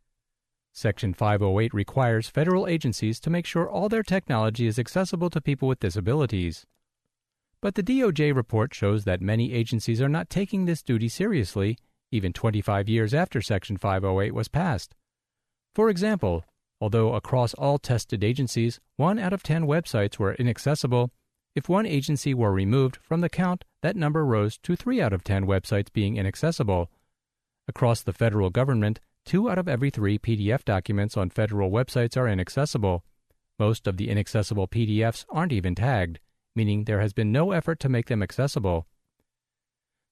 Section 0.74 1.14
508 1.14 1.72
requires 1.72 2.28
federal 2.28 2.66
agencies 2.66 3.18
to 3.18 3.30
make 3.30 3.46
sure 3.46 3.66
all 3.66 3.88
their 3.88 4.02
technology 4.02 4.66
is 4.66 4.78
accessible 4.78 5.30
to 5.30 5.40
people 5.40 5.68
with 5.68 5.80
disabilities. 5.80 6.66
But 7.62 7.76
the 7.76 7.82
DOJ 7.82 8.36
report 8.36 8.74
shows 8.74 9.04
that 9.04 9.22
many 9.22 9.54
agencies 9.54 10.02
are 10.02 10.08
not 10.10 10.28
taking 10.28 10.66
this 10.66 10.82
duty 10.82 11.08
seriously, 11.08 11.78
even 12.10 12.34
25 12.34 12.90
years 12.90 13.14
after 13.14 13.40
Section 13.40 13.78
508 13.78 14.34
was 14.34 14.48
passed. 14.48 14.94
For 15.74 15.88
example, 15.88 16.44
Although 16.80 17.14
across 17.14 17.54
all 17.54 17.78
tested 17.78 18.22
agencies, 18.22 18.80
1 18.96 19.18
out 19.18 19.32
of 19.32 19.42
10 19.42 19.66
websites 19.66 20.18
were 20.18 20.34
inaccessible, 20.34 21.10
if 21.54 21.70
one 21.70 21.86
agency 21.86 22.34
were 22.34 22.52
removed 22.52 22.96
from 22.96 23.22
the 23.22 23.30
count, 23.30 23.64
that 23.80 23.96
number 23.96 24.26
rose 24.26 24.58
to 24.58 24.76
3 24.76 25.00
out 25.00 25.14
of 25.14 25.24
10 25.24 25.46
websites 25.46 25.90
being 25.90 26.18
inaccessible. 26.18 26.90
Across 27.66 28.02
the 28.02 28.12
federal 28.12 28.50
government, 28.50 29.00
2 29.24 29.48
out 29.48 29.56
of 29.56 29.68
every 29.68 29.88
3 29.88 30.18
PDF 30.18 30.64
documents 30.66 31.16
on 31.16 31.30
federal 31.30 31.70
websites 31.70 32.14
are 32.16 32.28
inaccessible. 32.28 33.04
Most 33.58 33.86
of 33.86 33.96
the 33.96 34.10
inaccessible 34.10 34.68
PDFs 34.68 35.24
aren't 35.30 35.52
even 35.52 35.74
tagged, 35.74 36.20
meaning 36.54 36.84
there 36.84 37.00
has 37.00 37.14
been 37.14 37.32
no 37.32 37.52
effort 37.52 37.80
to 37.80 37.88
make 37.88 38.06
them 38.06 38.22
accessible. 38.22 38.86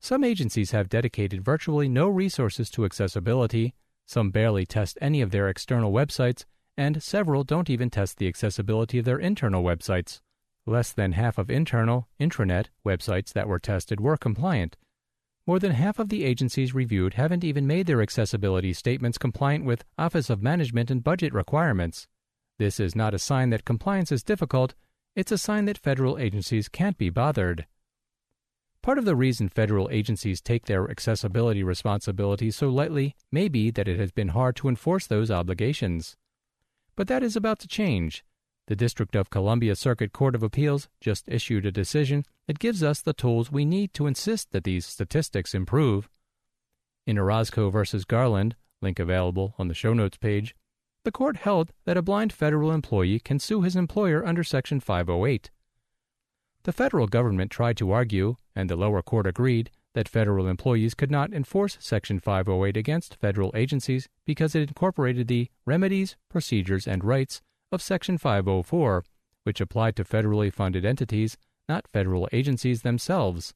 Some 0.00 0.24
agencies 0.24 0.70
have 0.70 0.88
dedicated 0.88 1.44
virtually 1.44 1.88
no 1.88 2.08
resources 2.08 2.70
to 2.70 2.86
accessibility, 2.86 3.74
some 4.06 4.30
barely 4.30 4.64
test 4.64 4.96
any 5.00 5.20
of 5.20 5.30
their 5.30 5.48
external 5.48 5.92
websites, 5.92 6.44
and 6.76 7.02
several 7.02 7.44
don't 7.44 7.70
even 7.70 7.90
test 7.90 8.18
the 8.18 8.28
accessibility 8.28 8.98
of 8.98 9.04
their 9.04 9.18
internal 9.18 9.62
websites. 9.62 10.20
Less 10.66 10.92
than 10.92 11.12
half 11.12 11.38
of 11.38 11.50
internal, 11.50 12.08
intranet, 12.18 12.66
websites 12.86 13.32
that 13.32 13.48
were 13.48 13.58
tested 13.58 14.00
were 14.00 14.16
compliant. 14.16 14.76
More 15.46 15.58
than 15.58 15.72
half 15.72 15.98
of 15.98 16.08
the 16.08 16.24
agencies 16.24 16.74
reviewed 16.74 17.14
haven't 17.14 17.44
even 17.44 17.66
made 17.66 17.86
their 17.86 18.00
accessibility 18.00 18.72
statements 18.72 19.18
compliant 19.18 19.66
with 19.66 19.84
Office 19.98 20.30
of 20.30 20.42
Management 20.42 20.90
and 20.90 21.04
Budget 21.04 21.34
requirements. 21.34 22.08
This 22.58 22.80
is 22.80 22.96
not 22.96 23.12
a 23.12 23.18
sign 23.18 23.50
that 23.50 23.66
compliance 23.66 24.10
is 24.10 24.22
difficult, 24.22 24.74
it's 25.14 25.32
a 25.32 25.38
sign 25.38 25.66
that 25.66 25.76
federal 25.76 26.18
agencies 26.18 26.68
can't 26.68 26.96
be 26.96 27.10
bothered. 27.10 27.66
Part 28.80 28.98
of 28.98 29.04
the 29.04 29.16
reason 29.16 29.48
federal 29.48 29.88
agencies 29.90 30.40
take 30.40 30.66
their 30.66 30.90
accessibility 30.90 31.62
responsibilities 31.62 32.56
so 32.56 32.68
lightly 32.68 33.14
may 33.30 33.48
be 33.48 33.70
that 33.70 33.88
it 33.88 33.98
has 33.98 34.12
been 34.12 34.28
hard 34.28 34.56
to 34.56 34.68
enforce 34.68 35.06
those 35.06 35.30
obligations. 35.30 36.16
But 36.96 37.08
that 37.08 37.22
is 37.22 37.36
about 37.36 37.58
to 37.60 37.68
change. 37.68 38.24
The 38.66 38.76
District 38.76 39.14
of 39.14 39.28
Columbia 39.28 39.76
Circuit 39.76 40.12
Court 40.12 40.34
of 40.34 40.42
Appeals 40.42 40.88
just 41.00 41.28
issued 41.28 41.66
a 41.66 41.72
decision 41.72 42.24
that 42.46 42.58
gives 42.58 42.82
us 42.82 43.02
the 43.02 43.12
tools 43.12 43.52
we 43.52 43.64
need 43.64 43.92
to 43.94 44.06
insist 44.06 44.52
that 44.52 44.64
these 44.64 44.86
statistics 44.86 45.54
improve. 45.54 46.08
In 47.06 47.18
Orozco 47.18 47.68
v. 47.68 47.82
Garland, 48.08 48.56
link 48.80 48.98
available 48.98 49.54
on 49.58 49.68
the 49.68 49.74
show 49.74 49.92
notes 49.92 50.16
page, 50.16 50.54
the 51.04 51.12
court 51.12 51.36
held 51.36 51.72
that 51.84 51.98
a 51.98 52.02
blind 52.02 52.32
federal 52.32 52.72
employee 52.72 53.20
can 53.20 53.38
sue 53.38 53.60
his 53.60 53.76
employer 53.76 54.24
under 54.24 54.42
Section 54.42 54.80
508. 54.80 55.50
The 56.62 56.72
federal 56.72 57.06
government 57.06 57.50
tried 57.50 57.76
to 57.76 57.90
argue, 57.90 58.36
and 58.56 58.70
the 58.70 58.76
lower 58.76 59.02
court 59.02 59.26
agreed, 59.26 59.70
that 59.94 60.08
federal 60.08 60.46
employees 60.46 60.94
could 60.94 61.10
not 61.10 61.32
enforce 61.32 61.78
Section 61.80 62.20
508 62.20 62.76
against 62.76 63.16
federal 63.16 63.52
agencies 63.54 64.08
because 64.26 64.54
it 64.54 64.68
incorporated 64.68 65.28
the 65.28 65.48
remedies, 65.64 66.16
procedures, 66.28 66.86
and 66.86 67.02
rights 67.02 67.40
of 67.72 67.80
Section 67.80 68.18
504, 68.18 69.04
which 69.44 69.60
applied 69.60 69.96
to 69.96 70.04
federally 70.04 70.52
funded 70.52 70.84
entities, 70.84 71.36
not 71.68 71.88
federal 71.88 72.28
agencies 72.32 72.82
themselves. 72.82 73.54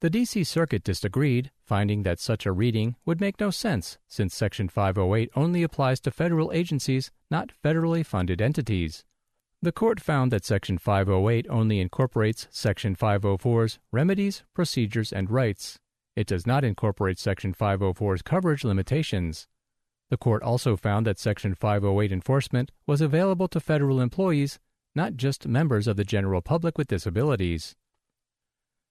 The 0.00 0.10
D.C. 0.10 0.42
Circuit 0.42 0.82
disagreed, 0.82 1.52
finding 1.64 2.02
that 2.02 2.18
such 2.18 2.44
a 2.44 2.50
reading 2.52 2.96
would 3.06 3.20
make 3.20 3.38
no 3.38 3.50
sense 3.50 3.98
since 4.08 4.34
Section 4.34 4.68
508 4.68 5.30
only 5.36 5.62
applies 5.62 6.00
to 6.00 6.10
federal 6.10 6.50
agencies, 6.52 7.12
not 7.30 7.52
federally 7.64 8.04
funded 8.04 8.42
entities. 8.42 9.04
The 9.64 9.70
court 9.70 10.00
found 10.00 10.32
that 10.32 10.44
Section 10.44 10.76
508 10.78 11.46
only 11.48 11.78
incorporates 11.78 12.48
Section 12.50 12.96
504's 12.96 13.78
remedies, 13.92 14.42
procedures, 14.54 15.12
and 15.12 15.30
rights. 15.30 15.78
It 16.16 16.26
does 16.26 16.48
not 16.48 16.64
incorporate 16.64 17.20
Section 17.20 17.54
504's 17.54 18.22
coverage 18.22 18.64
limitations. 18.64 19.46
The 20.10 20.16
court 20.16 20.42
also 20.42 20.76
found 20.76 21.06
that 21.06 21.20
Section 21.20 21.54
508 21.54 22.10
enforcement 22.10 22.72
was 22.88 23.00
available 23.00 23.46
to 23.46 23.60
federal 23.60 24.00
employees, 24.00 24.58
not 24.96 25.14
just 25.14 25.46
members 25.46 25.86
of 25.86 25.96
the 25.96 26.02
general 26.02 26.42
public 26.42 26.76
with 26.76 26.88
disabilities. 26.88 27.76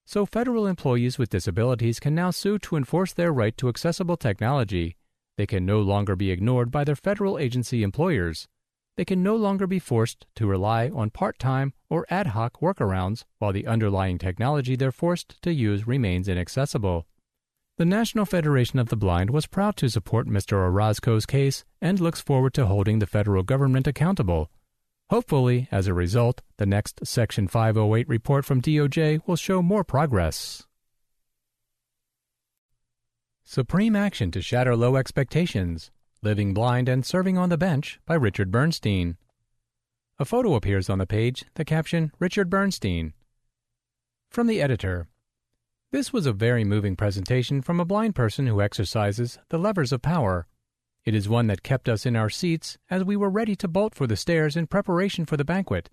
So, 0.06 0.26
federal 0.26 0.68
employees 0.68 1.18
with 1.18 1.30
disabilities 1.30 2.00
can 2.00 2.16
now 2.16 2.32
sue 2.32 2.58
to 2.60 2.78
enforce 2.78 3.12
their 3.12 3.34
right 3.34 3.58
to 3.58 3.68
accessible 3.68 4.16
technology. 4.16 4.96
They 5.36 5.46
can 5.46 5.66
no 5.66 5.82
longer 5.82 6.16
be 6.16 6.32
ignored 6.32 6.72
by 6.72 6.86
their 6.86 6.96
federal 6.96 7.38
agency 7.38 7.84
employers 7.84 8.48
they 8.98 9.06
can 9.06 9.24
no 9.24 9.36
longer 9.36 9.68
be 9.68 9.80
forced 9.80 10.26
to 10.36 10.46
rely 10.46 10.90
on 10.90 11.10
part 11.10 11.40
time 11.40 11.74
or 11.90 12.06
ad 12.10 12.28
hoc 12.28 12.60
workarounds 12.62 13.24
while 13.40 13.54
the 13.54 13.68
underlying 13.68 14.18
technology 14.18 14.76
they're 14.76 14.92
forced 14.92 15.42
to 15.42 15.54
use 15.54 15.88
remains 15.88 16.28
inaccessible. 16.28 17.06
The 17.78 17.86
National 17.86 18.26
Federation 18.26 18.80
of 18.80 18.90
the 18.90 18.96
Blind 18.96 19.30
was 19.30 19.48
proud 19.48 19.76
to 19.78 19.90
support 19.90 20.28
Mr. 20.28 20.54
Orozco's 20.54 21.26
case 21.26 21.64
and 21.82 22.00
looks 22.00 22.22
forward 22.22 22.54
to 22.56 22.68
holding 22.68 23.00
the 23.00 23.08
federal 23.08 23.44
government 23.44 23.88
accountable. 23.88 24.52
Hopefully, 25.10 25.68
as 25.72 25.88
a 25.88 25.94
result, 25.94 26.42
the 26.58 26.66
next 26.66 27.00
Section 27.06 27.48
508 27.48 28.08
report 28.08 28.46
from 28.46 28.62
DOJ 28.62 29.22
will 29.26 29.36
show 29.36 29.62
more 29.62 29.84
progress. 29.84 30.68
Supreme 33.44 33.96
action 33.96 34.32
to 34.32 34.42
shatter 34.42 34.76
low 34.76 34.96
expectations. 34.96 35.92
Living 36.24 36.54
Blind 36.54 36.88
and 36.88 37.04
Serving 37.04 37.36
on 37.36 37.50
the 37.50 37.58
Bench 37.58 38.00
by 38.06 38.14
Richard 38.14 38.52
Bernstein. 38.52 39.18
A 40.20 40.26
photo 40.26 40.54
appears 40.54 40.88
on 40.88 41.00
the 41.00 41.08
page, 41.08 41.46
the 41.56 41.66
caption 41.66 42.12
Richard 42.20 42.48
Bernstein. 42.48 43.14
From 44.30 44.46
the 44.46 44.62
editor 44.62 45.08
This 45.92 46.14
was 46.14 46.28
a 46.28 46.32
very 46.32 46.64
moving 46.64 46.96
presentation 46.96 47.64
from 47.64 47.80
a 47.80 47.86
blind 47.86 48.14
person 48.14 48.46
who 48.46 48.62
exercises 48.62 49.40
the 49.50 49.58
levers 49.58 49.92
of 49.92 50.04
power. 50.04 50.46
It 51.06 51.16
is 51.16 51.28
one 51.28 51.48
that 51.48 51.64
kept 51.64 51.90
us 51.90 52.06
in 52.06 52.16
our 52.16 52.30
seats 52.30 52.78
as 52.88 53.04
we 53.04 53.16
were 53.16 53.32
ready 53.32 53.56
to 53.56 53.68
bolt 53.68 53.96
for 53.96 54.06
the 54.06 54.16
stairs 54.16 54.56
in 54.56 54.68
preparation 54.68 55.26
for 55.26 55.38
the 55.38 55.44
banquet. 55.44 55.90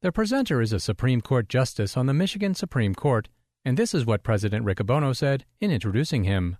The 0.00 0.10
presenter 0.10 0.60
is 0.60 0.72
a 0.72 0.80
Supreme 0.80 1.20
Court 1.20 1.48
Justice 1.48 1.96
on 1.96 2.06
the 2.06 2.14
Michigan 2.14 2.56
Supreme 2.56 2.96
Court, 2.96 3.28
and 3.64 3.76
this 3.76 3.94
is 3.94 4.04
what 4.04 4.24
President 4.24 4.66
Riccobono 4.66 5.14
said 5.14 5.44
in 5.60 5.70
introducing 5.70 6.24
him. 6.24 6.56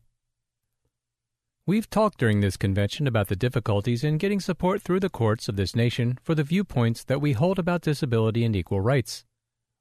We've 1.64 1.88
talked 1.88 2.18
during 2.18 2.40
this 2.40 2.56
convention 2.56 3.06
about 3.06 3.28
the 3.28 3.36
difficulties 3.36 4.02
in 4.02 4.18
getting 4.18 4.40
support 4.40 4.82
through 4.82 4.98
the 4.98 5.08
courts 5.08 5.48
of 5.48 5.54
this 5.54 5.76
nation 5.76 6.18
for 6.20 6.34
the 6.34 6.42
viewpoints 6.42 7.04
that 7.04 7.20
we 7.20 7.34
hold 7.34 7.56
about 7.56 7.82
disability 7.82 8.44
and 8.44 8.56
equal 8.56 8.80
rights. 8.80 9.24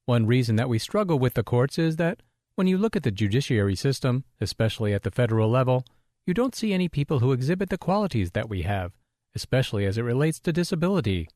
One 0.06 0.28
reason 0.28 0.58
that 0.58 0.70
we 0.70 0.78
struggle 0.78 1.18
with 1.18 1.34
the 1.34 1.42
courts 1.42 1.80
is 1.80 1.96
that 1.96 2.22
when 2.54 2.68
you 2.68 2.78
look 2.78 2.96
at 2.96 3.02
the 3.02 3.10
judiciary 3.10 3.76
system, 3.76 4.26
especially 4.40 4.94
at 4.94 5.02
the 5.02 5.10
federal 5.10 5.50
level, 5.50 5.84
you 6.28 6.36
don't 6.36 6.54
see 6.54 6.72
any 6.72 6.88
people 6.88 7.18
who 7.18 7.32
exhibit 7.32 7.72
the 7.72 7.80
qualities 7.80 8.30
that 8.34 8.48
we 8.48 8.62
have, 8.62 8.92
especially 9.34 9.88
as 9.88 9.98
it 9.98 10.04
relates 10.04 10.40
to 10.42 10.54
disability. 10.54 11.30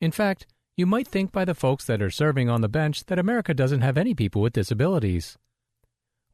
In 0.00 0.12
fact, 0.12 0.46
you 0.78 0.86
might 0.86 1.08
think 1.08 1.30
by 1.30 1.44
the 1.44 1.54
folks 1.54 1.84
that 1.84 2.00
are 2.00 2.10
serving 2.10 2.48
on 2.48 2.62
the 2.62 2.70
bench 2.70 3.04
that 3.04 3.18
America 3.18 3.52
doesn't 3.52 3.82
have 3.82 3.98
any 3.98 4.14
people 4.14 4.40
with 4.40 4.54
disabilities. 4.54 5.36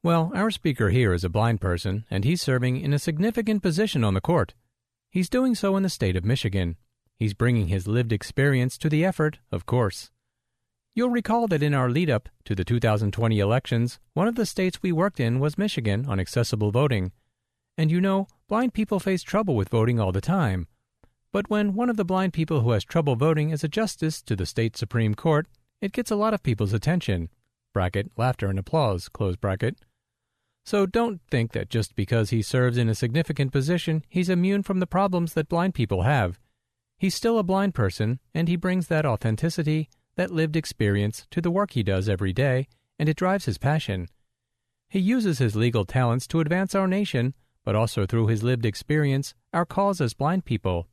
Well, 0.03 0.31
our 0.33 0.49
speaker 0.49 0.89
here 0.89 1.13
is 1.13 1.23
a 1.23 1.29
blind 1.29 1.61
person, 1.61 2.05
and 2.09 2.23
he's 2.23 2.41
serving 2.41 2.81
in 2.81 2.91
a 2.91 2.97
significant 2.97 3.61
position 3.61 4.03
on 4.03 4.15
the 4.15 4.21
court. 4.21 4.55
He's 5.11 5.29
doing 5.29 5.53
so 5.53 5.77
in 5.77 5.83
the 5.83 5.89
state 5.89 6.15
of 6.15 6.25
Michigan. 6.25 6.75
He's 7.15 7.35
bringing 7.35 7.67
his 7.67 7.87
lived 7.87 8.11
experience 8.11 8.79
to 8.79 8.89
the 8.89 9.05
effort, 9.05 9.37
of 9.51 9.67
course. 9.67 10.09
You'll 10.95 11.11
recall 11.11 11.47
that 11.49 11.61
in 11.61 11.75
our 11.75 11.87
lead 11.87 12.09
up 12.09 12.29
to 12.45 12.55
the 12.55 12.63
2020 12.63 13.37
elections, 13.37 13.99
one 14.15 14.27
of 14.27 14.33
the 14.33 14.47
states 14.47 14.81
we 14.81 14.91
worked 14.91 15.19
in 15.19 15.39
was 15.39 15.55
Michigan 15.55 16.07
on 16.07 16.19
accessible 16.19 16.71
voting. 16.71 17.11
And 17.77 17.91
you 17.91 18.01
know, 18.01 18.27
blind 18.47 18.73
people 18.73 18.99
face 18.99 19.21
trouble 19.21 19.55
with 19.55 19.69
voting 19.69 19.99
all 19.99 20.11
the 20.11 20.19
time. 20.19 20.65
But 21.31 21.47
when 21.51 21.75
one 21.75 21.91
of 21.91 21.97
the 21.97 22.03
blind 22.03 22.33
people 22.33 22.61
who 22.61 22.71
has 22.71 22.83
trouble 22.83 23.15
voting 23.15 23.51
is 23.51 23.63
a 23.63 23.67
justice 23.67 24.19
to 24.23 24.35
the 24.35 24.47
state 24.47 24.75
Supreme 24.75 25.13
Court, 25.13 25.45
it 25.79 25.93
gets 25.93 26.09
a 26.09 26.15
lot 26.15 26.33
of 26.33 26.41
people's 26.41 26.73
attention. 26.73 27.29
Bracket, 27.71 28.09
laughter 28.17 28.47
and 28.47 28.57
applause, 28.57 29.07
close 29.07 29.35
bracket. 29.35 29.77
So 30.65 30.85
don't 30.85 31.21
think 31.29 31.53
that 31.53 31.69
just 31.69 31.95
because 31.95 32.29
he 32.29 32.41
serves 32.41 32.77
in 32.77 32.89
a 32.89 32.95
significant 32.95 33.51
position, 33.51 34.03
he's 34.07 34.29
immune 34.29 34.63
from 34.63 34.79
the 34.79 34.87
problems 34.87 35.33
that 35.33 35.49
blind 35.49 35.73
people 35.73 36.03
have. 36.03 36.39
He's 36.97 37.15
still 37.15 37.39
a 37.39 37.43
blind 37.43 37.73
person, 37.73 38.19
and 38.33 38.47
he 38.47 38.55
brings 38.55 38.87
that 38.87 39.05
authenticity, 39.05 39.89
that 40.15 40.31
lived 40.31 40.55
experience, 40.55 41.25
to 41.31 41.41
the 41.41 41.49
work 41.49 41.71
he 41.71 41.81
does 41.81 42.07
every 42.07 42.31
day, 42.31 42.67
and 42.99 43.09
it 43.09 43.17
drives 43.17 43.45
his 43.45 43.57
passion. 43.57 44.07
He 44.87 44.99
uses 44.99 45.39
his 45.39 45.55
legal 45.55 45.85
talents 45.85 46.27
to 46.27 46.41
advance 46.41 46.75
our 46.75 46.87
nation, 46.87 47.33
but 47.63 47.75
also 47.75 48.05
through 48.05 48.27
his 48.27 48.43
lived 48.43 48.65
experience, 48.65 49.33
our 49.53 49.65
cause 49.65 49.99
as 49.99 50.13
blind 50.13 50.45
people. 50.45 50.87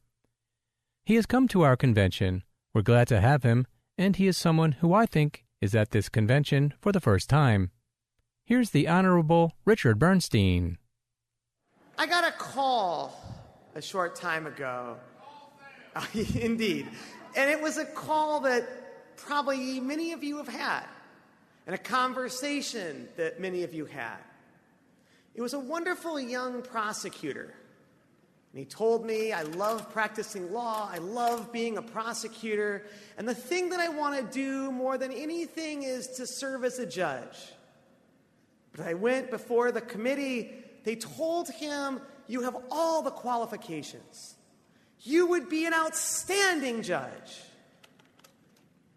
He 1.04 1.16
has 1.16 1.26
come 1.26 1.48
to 1.48 1.62
our 1.62 1.76
convention. 1.76 2.42
We're 2.72 2.82
glad 2.82 3.08
to 3.08 3.20
have 3.20 3.42
him, 3.42 3.66
and 3.98 4.16
he 4.16 4.26
is 4.26 4.36
someone 4.36 4.72
who 4.72 4.94
I 4.94 5.04
think 5.04 5.44
is 5.60 5.74
at 5.74 5.90
this 5.90 6.08
convention 6.08 6.74
for 6.80 6.92
the 6.92 7.00
first 7.00 7.28
time. 7.28 7.70
Here's 8.48 8.70
the 8.70 8.88
Honorable 8.88 9.52
Richard 9.66 9.98
Bernstein. 9.98 10.78
I 11.98 12.06
got 12.06 12.26
a 12.26 12.30
call 12.30 13.14
a 13.74 13.82
short 13.82 14.16
time 14.16 14.46
ago. 14.46 14.96
Indeed. 16.34 16.88
And 17.36 17.50
it 17.50 17.60
was 17.60 17.76
a 17.76 17.84
call 17.84 18.40
that 18.40 19.18
probably 19.18 19.80
many 19.80 20.12
of 20.12 20.24
you 20.24 20.38
have 20.38 20.48
had, 20.48 20.84
and 21.66 21.74
a 21.74 21.78
conversation 21.78 23.10
that 23.18 23.38
many 23.38 23.64
of 23.64 23.74
you 23.74 23.84
had. 23.84 24.16
It 25.34 25.42
was 25.42 25.52
a 25.52 25.60
wonderful 25.60 26.18
young 26.18 26.62
prosecutor. 26.62 27.52
And 28.52 28.58
he 28.58 28.64
told 28.64 29.04
me, 29.04 29.30
I 29.30 29.42
love 29.42 29.92
practicing 29.92 30.54
law, 30.54 30.88
I 30.90 30.96
love 30.96 31.52
being 31.52 31.76
a 31.76 31.82
prosecutor, 31.82 32.86
and 33.18 33.28
the 33.28 33.34
thing 33.34 33.68
that 33.68 33.80
I 33.80 33.90
want 33.90 34.16
to 34.16 34.22
do 34.22 34.72
more 34.72 34.96
than 34.96 35.12
anything 35.12 35.82
is 35.82 36.06
to 36.16 36.26
serve 36.26 36.64
as 36.64 36.78
a 36.78 36.86
judge. 36.86 37.52
But 38.72 38.86
I 38.86 38.94
went 38.94 39.30
before 39.30 39.72
the 39.72 39.80
committee. 39.80 40.52
They 40.84 40.96
told 40.96 41.48
him, 41.48 42.00
You 42.26 42.42
have 42.42 42.56
all 42.70 43.02
the 43.02 43.10
qualifications. 43.10 44.34
You 45.00 45.26
would 45.28 45.48
be 45.48 45.64
an 45.66 45.74
outstanding 45.74 46.82
judge. 46.82 47.42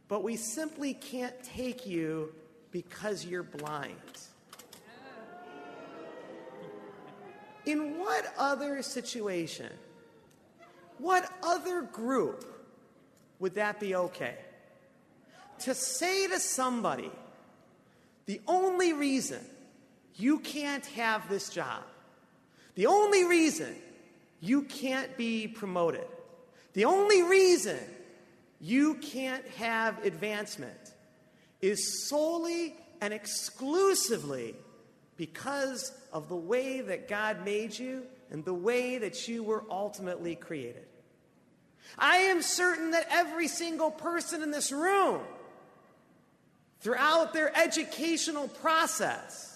But 0.07 0.23
we 0.23 0.35
simply 0.35 0.93
can't 0.93 1.41
take 1.43 1.85
you 1.85 2.33
because 2.71 3.25
you're 3.25 3.43
blind. 3.43 3.95
In 7.65 7.99
what 7.99 8.25
other 8.37 8.81
situation, 8.81 9.69
what 10.97 11.31
other 11.43 11.83
group 11.83 12.45
would 13.39 13.55
that 13.55 13.79
be 13.79 13.95
okay? 13.95 14.35
To 15.59 15.75
say 15.75 16.27
to 16.27 16.39
somebody, 16.39 17.11
the 18.25 18.41
only 18.47 18.93
reason 18.93 19.45
you 20.15 20.39
can't 20.39 20.85
have 20.87 21.29
this 21.29 21.49
job. 21.49 21.83
The 22.75 22.87
only 22.87 23.25
reason 23.25 23.75
you 24.39 24.63
can't 24.63 25.15
be 25.17 25.47
promoted, 25.47 26.05
the 26.73 26.85
only 26.85 27.21
reason 27.23 27.79
you 28.59 28.95
can't 28.95 29.47
have 29.49 30.03
advancement 30.05 30.93
is 31.61 32.07
solely 32.09 32.75
and 33.01 33.13
exclusively 33.13 34.55
because 35.17 35.91
of 36.13 36.29
the 36.29 36.35
way 36.35 36.81
that 36.81 37.07
God 37.07 37.43
made 37.45 37.77
you 37.77 38.03
and 38.31 38.45
the 38.45 38.53
way 38.53 38.97
that 38.97 39.27
you 39.27 39.43
were 39.43 39.63
ultimately 39.69 40.35
created. 40.35 40.85
I 41.97 42.17
am 42.17 42.41
certain 42.41 42.91
that 42.91 43.07
every 43.09 43.47
single 43.47 43.91
person 43.91 44.41
in 44.41 44.51
this 44.51 44.71
room, 44.71 45.21
throughout 46.79 47.33
their 47.33 47.55
educational 47.57 48.47
process 48.47 49.50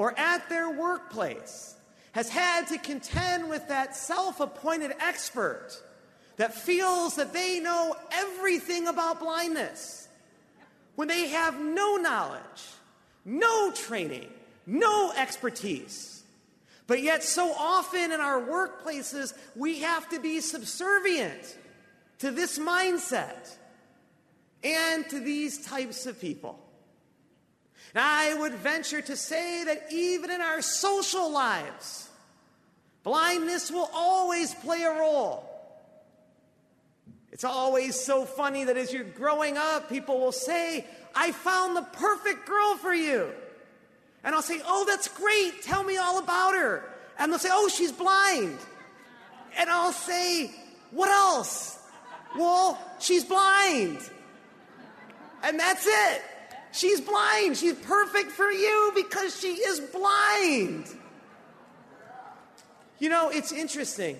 or 0.00 0.18
at 0.18 0.48
their 0.48 0.70
workplace, 0.70 1.74
has 2.12 2.30
had 2.30 2.66
to 2.66 2.78
contend 2.78 3.50
with 3.50 3.68
that 3.68 3.94
self 3.94 4.40
appointed 4.40 4.92
expert 4.98 5.78
that 6.38 6.54
feels 6.54 7.16
that 7.16 7.34
they 7.34 7.60
know 7.60 7.94
everything 8.10 8.88
about 8.88 9.20
blindness 9.20 10.08
when 10.94 11.06
they 11.06 11.28
have 11.28 11.60
no 11.60 11.96
knowledge, 11.96 12.40
no 13.26 13.70
training, 13.72 14.26
no 14.64 15.12
expertise. 15.18 16.22
But 16.86 17.02
yet, 17.02 17.22
so 17.22 17.52
often 17.52 18.10
in 18.10 18.22
our 18.22 18.40
workplaces, 18.40 19.34
we 19.54 19.80
have 19.80 20.08
to 20.08 20.18
be 20.18 20.40
subservient 20.40 21.58
to 22.20 22.30
this 22.30 22.58
mindset 22.58 23.54
and 24.64 25.06
to 25.10 25.20
these 25.20 25.62
types 25.66 26.06
of 26.06 26.18
people. 26.18 26.58
And 27.94 28.04
I 28.04 28.34
would 28.34 28.54
venture 28.54 29.02
to 29.02 29.16
say 29.16 29.64
that 29.64 29.86
even 29.92 30.30
in 30.30 30.40
our 30.40 30.62
social 30.62 31.30
lives, 31.30 32.08
blindness 33.02 33.70
will 33.70 33.90
always 33.92 34.54
play 34.54 34.82
a 34.82 34.92
role. 34.92 35.46
It's 37.32 37.44
always 37.44 37.98
so 37.98 38.24
funny 38.24 38.64
that 38.64 38.76
as 38.76 38.92
you're 38.92 39.02
growing 39.02 39.56
up, 39.56 39.88
people 39.88 40.20
will 40.20 40.32
say, 40.32 40.84
I 41.14 41.32
found 41.32 41.76
the 41.76 41.82
perfect 41.82 42.46
girl 42.46 42.76
for 42.76 42.94
you. 42.94 43.30
And 44.22 44.34
I'll 44.34 44.42
say, 44.42 44.60
Oh, 44.64 44.84
that's 44.86 45.08
great. 45.08 45.62
Tell 45.62 45.82
me 45.82 45.96
all 45.96 46.18
about 46.18 46.54
her. 46.54 46.84
And 47.18 47.32
they'll 47.32 47.38
say, 47.38 47.48
Oh, 47.50 47.68
she's 47.68 47.92
blind. 47.92 48.58
And 49.56 49.70
I'll 49.70 49.92
say, 49.92 50.50
What 50.90 51.08
else? 51.08 51.78
Well, 52.36 52.78
she's 53.00 53.24
blind. 53.24 53.98
And 55.42 55.58
that's 55.58 55.86
it. 55.86 56.22
She's 56.72 57.00
blind. 57.00 57.56
She's 57.56 57.74
perfect 57.74 58.30
for 58.30 58.50
you 58.50 58.92
because 58.94 59.38
she 59.38 59.54
is 59.54 59.80
blind. 59.80 60.86
You 62.98 63.08
know, 63.08 63.30
it's 63.30 63.52
interesting. 63.52 64.18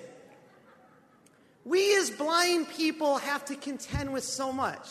We 1.64 1.96
as 1.98 2.10
blind 2.10 2.68
people 2.70 3.18
have 3.18 3.44
to 3.46 3.54
contend 3.54 4.12
with 4.12 4.24
so 4.24 4.52
much. 4.52 4.88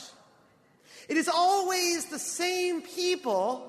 It 1.08 1.18
is 1.18 1.28
always 1.28 2.06
the 2.06 2.20
same 2.20 2.82
people 2.82 3.66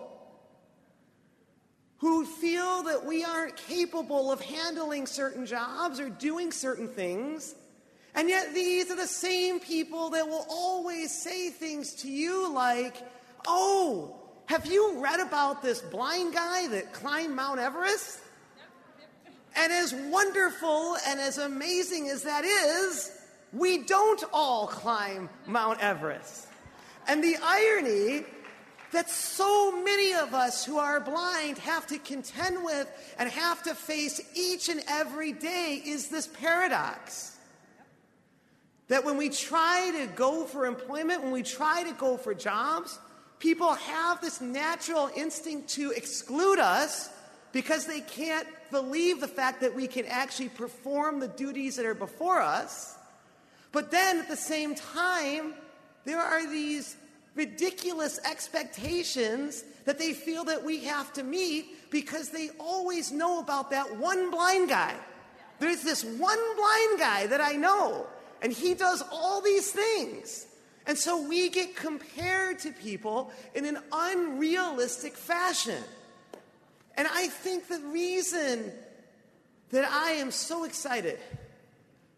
who 1.98 2.24
feel 2.24 2.82
that 2.84 3.04
we 3.04 3.24
aren't 3.24 3.56
capable 3.56 4.30
of 4.30 4.40
handling 4.40 5.06
certain 5.06 5.46
jobs 5.46 6.00
or 6.00 6.10
doing 6.10 6.52
certain 6.52 6.88
things. 6.88 7.54
And 8.14 8.28
yet, 8.28 8.54
these 8.54 8.90
are 8.90 8.96
the 8.96 9.06
same 9.06 9.60
people 9.60 10.10
that 10.10 10.26
will 10.26 10.46
always 10.50 11.22
say 11.22 11.50
things 11.50 11.94
to 11.96 12.10
you 12.10 12.52
like, 12.52 12.96
Oh, 13.46 14.16
have 14.46 14.66
you 14.66 15.00
read 15.00 15.20
about 15.20 15.62
this 15.62 15.80
blind 15.80 16.34
guy 16.34 16.66
that 16.68 16.92
climbed 16.92 17.34
Mount 17.36 17.60
Everest? 17.60 18.20
And 19.56 19.72
as 19.72 19.94
wonderful 19.94 20.96
and 21.06 21.20
as 21.20 21.38
amazing 21.38 22.08
as 22.08 22.22
that 22.22 22.44
is, 22.44 23.10
we 23.52 23.78
don't 23.78 24.22
all 24.32 24.66
climb 24.66 25.28
Mount 25.46 25.80
Everest. 25.80 26.46
And 27.08 27.22
the 27.22 27.36
irony 27.42 28.24
that 28.92 29.08
so 29.08 29.82
many 29.82 30.14
of 30.14 30.34
us 30.34 30.64
who 30.64 30.78
are 30.78 31.00
blind 31.00 31.58
have 31.58 31.86
to 31.88 31.98
contend 31.98 32.64
with 32.64 32.90
and 33.18 33.28
have 33.30 33.62
to 33.62 33.74
face 33.74 34.20
each 34.34 34.68
and 34.68 34.82
every 34.88 35.32
day 35.32 35.80
is 35.84 36.08
this 36.08 36.26
paradox. 36.26 37.36
That 38.88 39.04
when 39.04 39.16
we 39.16 39.28
try 39.28 39.92
to 40.00 40.06
go 40.14 40.44
for 40.44 40.66
employment, 40.66 41.22
when 41.22 41.30
we 41.30 41.44
try 41.44 41.84
to 41.84 41.92
go 41.92 42.16
for 42.16 42.34
jobs, 42.34 42.98
people 43.40 43.74
have 43.74 44.20
this 44.20 44.40
natural 44.40 45.10
instinct 45.16 45.70
to 45.70 45.90
exclude 45.90 46.60
us 46.60 47.10
because 47.52 47.86
they 47.86 48.00
can't 48.02 48.46
believe 48.70 49.20
the 49.20 49.26
fact 49.26 49.62
that 49.62 49.74
we 49.74 49.88
can 49.88 50.06
actually 50.06 50.50
perform 50.50 51.18
the 51.18 51.28
duties 51.28 51.74
that 51.76 51.84
are 51.84 51.94
before 51.94 52.40
us. 52.40 52.96
But 53.72 53.90
then 53.90 54.18
at 54.18 54.28
the 54.28 54.36
same 54.36 54.74
time, 54.74 55.54
there 56.04 56.20
are 56.20 56.48
these 56.48 56.96
ridiculous 57.34 58.20
expectations 58.24 59.64
that 59.84 59.98
they 59.98 60.12
feel 60.12 60.44
that 60.44 60.62
we 60.62 60.84
have 60.84 61.12
to 61.14 61.22
meet 61.22 61.90
because 61.90 62.28
they 62.28 62.50
always 62.58 63.10
know 63.10 63.40
about 63.40 63.70
that 63.70 63.96
one 63.96 64.30
blind 64.30 64.68
guy. 64.68 64.94
There's 65.58 65.82
this 65.82 66.04
one 66.04 66.56
blind 66.56 66.98
guy 66.98 67.26
that 67.26 67.40
I 67.40 67.52
know, 67.52 68.06
and 68.42 68.52
he 68.52 68.74
does 68.74 69.02
all 69.10 69.40
these 69.40 69.72
things. 69.72 70.46
And 70.90 70.98
so 70.98 71.22
we 71.22 71.50
get 71.50 71.76
compared 71.76 72.58
to 72.58 72.72
people 72.72 73.30
in 73.54 73.64
an 73.64 73.78
unrealistic 73.92 75.14
fashion. 75.14 75.80
And 76.96 77.06
I 77.06 77.28
think 77.28 77.68
the 77.68 77.78
reason 77.78 78.72
that 79.70 79.88
I 79.88 80.14
am 80.14 80.32
so 80.32 80.64
excited 80.64 81.20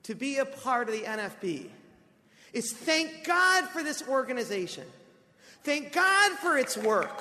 to 0.05 0.15
be 0.15 0.39
a 0.39 0.47
part 0.47 0.89
of 0.89 0.94
the 0.94 1.03
NFB 1.03 1.66
is 2.55 2.73
thank 2.73 3.27
God 3.27 3.69
for 3.69 3.82
this 3.82 4.09
organization. 4.09 4.86
Thank 5.65 5.93
God 5.93 6.32
for 6.39 6.57
its 6.57 6.78
work. 6.78 7.20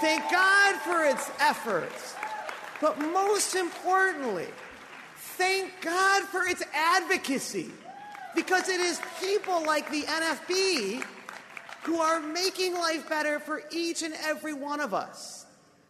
Thank 0.00 0.22
God 0.32 0.76
for 0.76 1.04
its 1.04 1.30
efforts. 1.38 2.14
But 2.80 2.98
most 2.98 3.56
importantly, 3.56 4.48
thank 5.36 5.82
God 5.82 6.22
for 6.28 6.44
its 6.44 6.62
advocacy. 6.72 7.72
Because 8.38 8.68
it 8.68 8.78
is 8.78 9.00
people 9.20 9.66
like 9.66 9.90
the 9.90 10.02
NFB 10.02 11.04
who 11.82 11.96
are 11.98 12.20
making 12.20 12.74
life 12.74 13.08
better 13.08 13.40
for 13.40 13.64
each 13.72 14.02
and 14.02 14.14
every 14.24 14.52
one 14.52 14.78
of 14.78 14.94
us. 14.94 15.44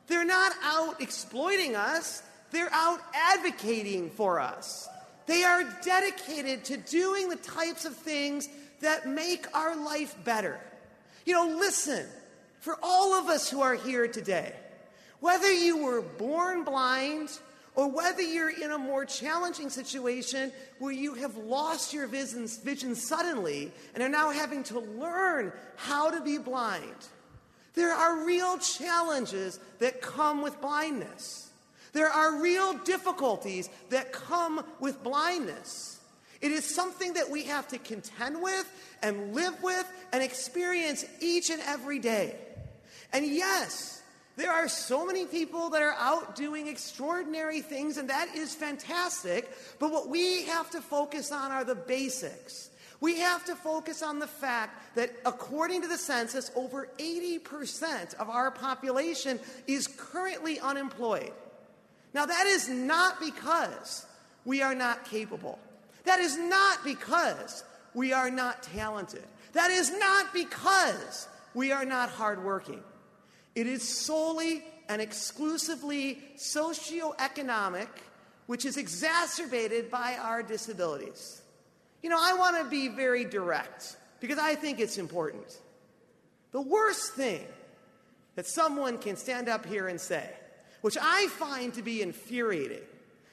They're 0.07 0.25
not 0.25 0.53
out 0.63 0.99
exploiting 1.03 1.77
us, 1.77 2.23
they're 2.51 2.73
out 2.73 3.01
advocating 3.13 4.09
for 4.09 4.41
us. 4.41 4.89
They 5.27 5.45
are 5.45 5.63
dedicated 5.85 6.65
to 6.65 6.79
doing 6.79 7.29
the 7.29 7.37
types 7.37 7.85
of 7.85 7.95
things 7.95 8.49
that 8.81 9.07
make 9.07 9.45
our 9.55 9.77
life 9.77 10.17
better. 10.25 10.59
You 11.27 11.35
know, 11.35 11.55
listen, 11.55 12.07
for 12.61 12.79
all 12.83 13.13
of 13.13 13.29
us 13.29 13.51
who 13.51 13.61
are 13.61 13.75
here 13.75 14.09
today, 14.09 14.55
whether 15.21 15.53
you 15.53 15.85
were 15.85 16.01
born 16.01 16.65
blind 16.65 17.29
or 17.79 17.89
whether 17.89 18.23
you're 18.23 18.51
in 18.51 18.73
a 18.73 18.77
more 18.77 19.05
challenging 19.05 19.71
situation 19.71 20.51
where 20.81 20.91
you 20.91 21.15
have 21.15 21.37
lost 21.37 21.95
your 21.95 22.09
vision, 22.09 22.49
vision 22.65 22.97
suddenly 22.97 23.71
and 23.95 24.03
are 24.03 24.09
now 24.09 24.31
having 24.31 24.65
to 24.65 24.81
learn 24.81 25.53
how 25.77 26.11
to 26.11 26.21
be 26.21 26.39
blind, 26.39 27.07
there 27.75 27.93
are 27.93 28.27
real 28.27 28.59
challenges 28.59 29.61
that 29.79 30.03
come 30.03 30.43
with 30.43 30.61
blindness. 30.61 31.53
There 31.93 32.09
are 32.09 32.43
real 32.43 32.75
difficulties 32.79 33.71
that 33.91 34.13
come 34.13 34.65
with 34.81 35.01
blindness. 35.05 36.01
It 36.41 36.51
is 36.51 36.65
something 36.65 37.13
that 37.13 37.31
we 37.31 37.45
have 37.45 37.69
to 37.69 37.79
contend 37.79 38.43
with 38.43 38.69
and 39.05 39.37
live 39.37 39.63
with 39.63 39.89
and 40.13 40.21
experience 40.21 41.05
each 41.21 41.49
and 41.51 41.63
every 41.65 42.01
day. 42.01 42.35
And 43.13 43.25
yes, 43.25 43.98
there 44.39 44.53
are 44.53 44.69
so 44.69 45.05
many 45.05 45.27
people 45.27 45.69
that 45.71 45.83
are 45.83 45.97
out 45.99 46.37
doing 46.37 46.69
extraordinary 46.69 47.61
things, 47.61 47.97
and 47.97 48.09
that 48.09 48.37
is 48.37 48.55
fantastic. 48.55 49.51
But 49.81 49.91
what 49.91 50.09
we 50.09 50.45
have 50.45 50.71
to 50.71 50.81
focus 50.81 51.33
on 51.33 51.51
are 51.51 51.65
the 51.65 51.75
basics. 51.75 52.71
We 53.01 53.19
have 53.19 53.45
to 53.47 53.57
focus 53.57 54.01
on 54.01 54.21
the 54.21 54.29
fact 54.29 54.95
that, 54.95 55.11
according 55.27 55.83
to 55.83 55.89
the 55.89 55.99
census, 55.99 56.53
over 56.55 56.89
80% 56.99 58.15
of 58.15 58.31
our 58.31 58.53
population 58.53 59.41
is 59.67 59.89
currently 59.89 60.61
unemployed. 60.61 61.33
Now, 62.15 62.25
that 62.25 62.47
is 62.47 62.69
not 62.69 63.19
because 63.19 64.07
we 64.45 64.63
are 64.63 64.75
not 64.75 65.05
capable. 65.05 65.59
That 66.05 66.21
is 66.21 66.39
not 66.39 66.85
because 66.85 67.65
we 67.93 68.13
are 68.13 68.31
not 68.31 68.63
talented. 68.63 69.25
That 69.53 69.73
is 69.73 69.91
not 69.91 70.33
because 70.33 71.27
we 71.55 71.73
are 71.73 71.85
not 71.85 72.09
hardworking. 72.11 72.85
It 73.59 73.67
is 73.67 73.83
solely 73.83 74.63
and 74.89 75.03
exclusively 75.03 76.23
socioeconomic, 76.37 77.89
which 78.47 78.65
is 78.65 78.77
exacerbated 78.77 79.91
by 79.91 80.15
our 80.15 80.45
disabilities. 80.45 81.43
You 82.01 82.09
know, 82.09 82.19
I 82.21 82.35
want 82.35 82.57
to 82.59 82.71
be 82.71 82.87
very 82.87 83.25
direct 83.25 83.97
because 84.21 84.39
I 84.39 84.55
think 84.55 84.79
it's 84.79 84.97
important. 84.97 85.59
The 86.53 86.61
worst 86.61 87.15
thing 87.15 87.45
that 88.37 88.47
someone 88.47 88.97
can 88.97 89.17
stand 89.17 89.49
up 89.49 89.67
here 89.67 89.89
and 89.89 90.01
say, 90.01 90.31
which 90.83 90.97
I 91.03 91.27
find 91.27 91.75
to 91.75 91.83
be 91.83 92.01
infuriating, 92.01 92.85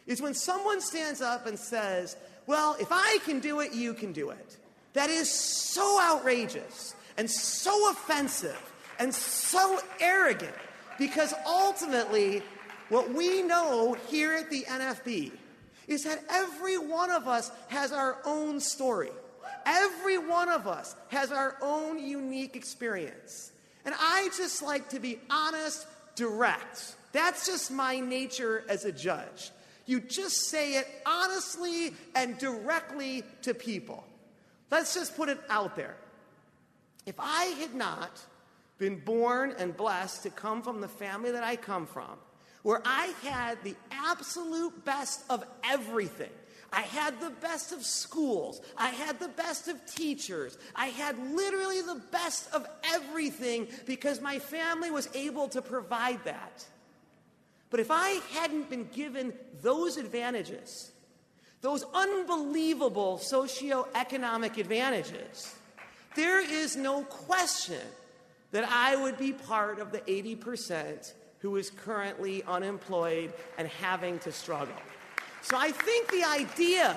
is 0.08 0.24
when 0.24 0.34
someone 0.34 0.82
stands 0.82 1.22
up 1.22 1.46
and 1.46 1.60
says, 1.60 2.18
Well, 2.48 2.76
if 2.80 2.88
I 2.90 3.20
can 3.26 3.42
do 3.42 3.60
it, 3.60 3.74
you 3.74 3.94
can 3.94 4.12
do 4.12 4.32
it. 4.32 4.58
That 4.94 5.12
is 5.12 5.30
so 5.30 6.02
outrageous 6.02 6.96
and 7.16 7.30
so 7.30 7.92
offensive 7.92 8.72
and 9.00 9.14
so 9.14 9.80
arrogant 10.00 10.56
because 10.98 11.34
ultimately, 11.46 12.42
what 12.90 13.14
we 13.14 13.42
know 13.42 13.98
here 14.08 14.34
at 14.34 14.50
the 14.50 14.64
NFB 14.64 15.32
is 15.88 16.04
that 16.04 16.24
every 16.30 16.78
one 16.78 17.12
of 17.12 17.28
us 17.28 17.52
has 17.68 17.92
our 17.92 18.18
own 18.26 18.60
story. 18.60 19.12
Every 19.66 20.18
one 20.18 20.50
of 20.50 20.68
us 20.68 20.96
has 21.10 21.32
our 21.32 21.58
own 21.62 22.00
unique 22.00 22.56
experience. 22.56 23.52
And 23.84 23.94
I 23.98 24.30
just 24.38 24.62
like 24.62 24.90
to 24.90 25.00
be 25.00 25.20
honest, 25.30 25.86
direct. 26.16 26.96
That's 27.12 27.46
just 27.46 27.72
my 27.72 28.00
nature 28.00 28.64
as 28.70 28.86
a 28.86 28.92
judge. 28.92 29.52
You 29.86 30.00
just 30.00 30.50
say 30.50 30.76
it 30.76 30.88
honestly 31.06 31.94
and 32.16 32.38
directly 32.38 33.24
to 33.44 33.54
people. 33.54 34.04
Let's 34.72 34.94
just 34.96 35.16
put 35.16 35.30
it 35.30 35.40
out 35.50 35.76
there. 35.76 35.96
If 37.06 37.16
I 37.20 37.46
had 37.60 37.76
not 37.76 38.20
been 38.78 39.00
born 39.00 39.54
and 39.58 39.76
blessed 39.76 40.24
to 40.24 40.30
come 40.30 40.62
from 40.62 40.82
the 40.82 40.88
family 40.88 41.32
that 41.32 41.44
I 41.44 41.56
come 41.56 41.86
from, 41.86 42.12
where 42.64 42.82
I 42.86 43.14
had 43.24 43.64
the 43.64 43.76
absolute 43.92 44.84
best 44.84 45.24
of 45.30 45.44
everything. 45.64 46.32
I 46.74 46.82
had 46.82 47.22
the 47.22 47.30
best 47.30 47.72
of 47.72 47.86
schools. 47.86 48.60
I 48.78 48.90
had 48.90 49.20
the 49.20 49.30
best 49.30 49.70
of 49.70 49.86
teachers. 49.86 50.58
I 50.76 50.88
had 50.88 51.18
literally 51.32 51.82
the 51.82 52.02
best 52.12 52.54
of 52.54 52.68
everything 52.84 53.68
because 53.86 54.20
my 54.20 54.40
family 54.40 54.92
was 54.92 55.08
able 55.16 55.48
to 55.50 55.62
provide 55.62 56.24
that. 56.26 56.66
But 57.70 57.80
if 57.80 57.92
I 57.92 58.20
hadn't 58.34 58.70
been 58.70 58.90
given 58.92 59.34
those 59.62 59.96
advantages, 59.96 60.92
those 61.62 61.86
unbelievable 61.94 63.20
socioeconomic 63.24 64.58
advantages, 64.58 65.56
there 66.16 66.40
is 66.40 66.76
no 66.76 67.04
question 67.04 67.82
that 68.56 68.72
I 68.72 68.95
would 68.95 69.18
be 69.18 69.34
part 69.34 69.80
of 69.80 69.91
the 69.91 69.99
80% 69.99 71.11
who 71.40 71.57
is 71.57 71.69
currently 71.69 72.41
unemployed 72.44 73.34
and 73.57 73.68
having 73.68 74.18
to 74.19 74.32
struggle. 74.32 74.77
So 75.41 75.57
I 75.57 75.72
think 75.72 76.10
the 76.10 76.23
idea 76.23 76.95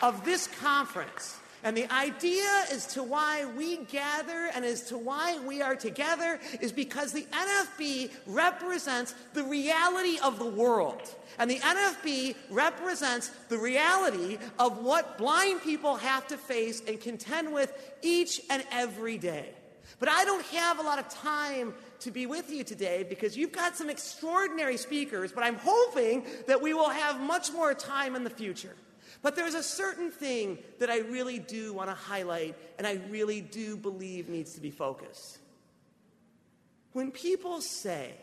of 0.00 0.24
this 0.24 0.46
conference 0.62 1.40
and 1.64 1.76
the 1.76 1.92
idea 1.92 2.48
as 2.70 2.86
to 2.94 3.02
why 3.02 3.46
we 3.58 3.78
gather 3.78 4.48
and 4.54 4.64
as 4.64 4.82
to 4.84 4.96
why 4.96 5.40
we 5.44 5.60
are 5.60 5.74
together 5.74 6.38
is 6.60 6.70
because 6.70 7.12
the 7.12 7.26
NFB 7.32 8.12
represents 8.28 9.16
the 9.34 9.42
reality 9.42 10.20
of 10.22 10.38
the 10.38 10.46
world. 10.46 11.02
And 11.40 11.50
the 11.50 11.58
NFB 11.58 12.36
represents 12.48 13.30
the 13.48 13.58
reality 13.58 14.38
of 14.60 14.78
what 14.78 15.18
blind 15.18 15.62
people 15.62 15.96
have 15.96 16.28
to 16.28 16.38
face 16.38 16.80
and 16.86 17.00
contend 17.00 17.52
with 17.52 17.72
each 18.02 18.40
and 18.48 18.62
every 18.70 19.18
day. 19.18 19.54
But 20.00 20.08
I 20.08 20.24
don't 20.24 20.44
have 20.46 20.78
a 20.78 20.82
lot 20.82 20.98
of 20.98 21.08
time 21.10 21.74
to 22.00 22.10
be 22.10 22.24
with 22.24 22.50
you 22.50 22.64
today 22.64 23.04
because 23.06 23.36
you've 23.36 23.52
got 23.52 23.76
some 23.76 23.90
extraordinary 23.90 24.78
speakers, 24.78 25.30
but 25.30 25.44
I'm 25.44 25.56
hoping 25.56 26.24
that 26.46 26.60
we 26.60 26.72
will 26.72 26.88
have 26.88 27.20
much 27.20 27.52
more 27.52 27.74
time 27.74 28.16
in 28.16 28.24
the 28.24 28.30
future. 28.30 28.74
But 29.22 29.36
there's 29.36 29.54
a 29.54 29.62
certain 29.62 30.10
thing 30.10 30.58
that 30.78 30.88
I 30.88 31.00
really 31.00 31.38
do 31.38 31.74
want 31.74 31.90
to 31.90 31.94
highlight 31.94 32.56
and 32.78 32.86
I 32.86 32.94
really 33.10 33.42
do 33.42 33.76
believe 33.76 34.30
needs 34.30 34.54
to 34.54 34.62
be 34.62 34.70
focused. 34.70 35.38
When 36.92 37.10
people 37.10 37.60
say, 37.60 38.14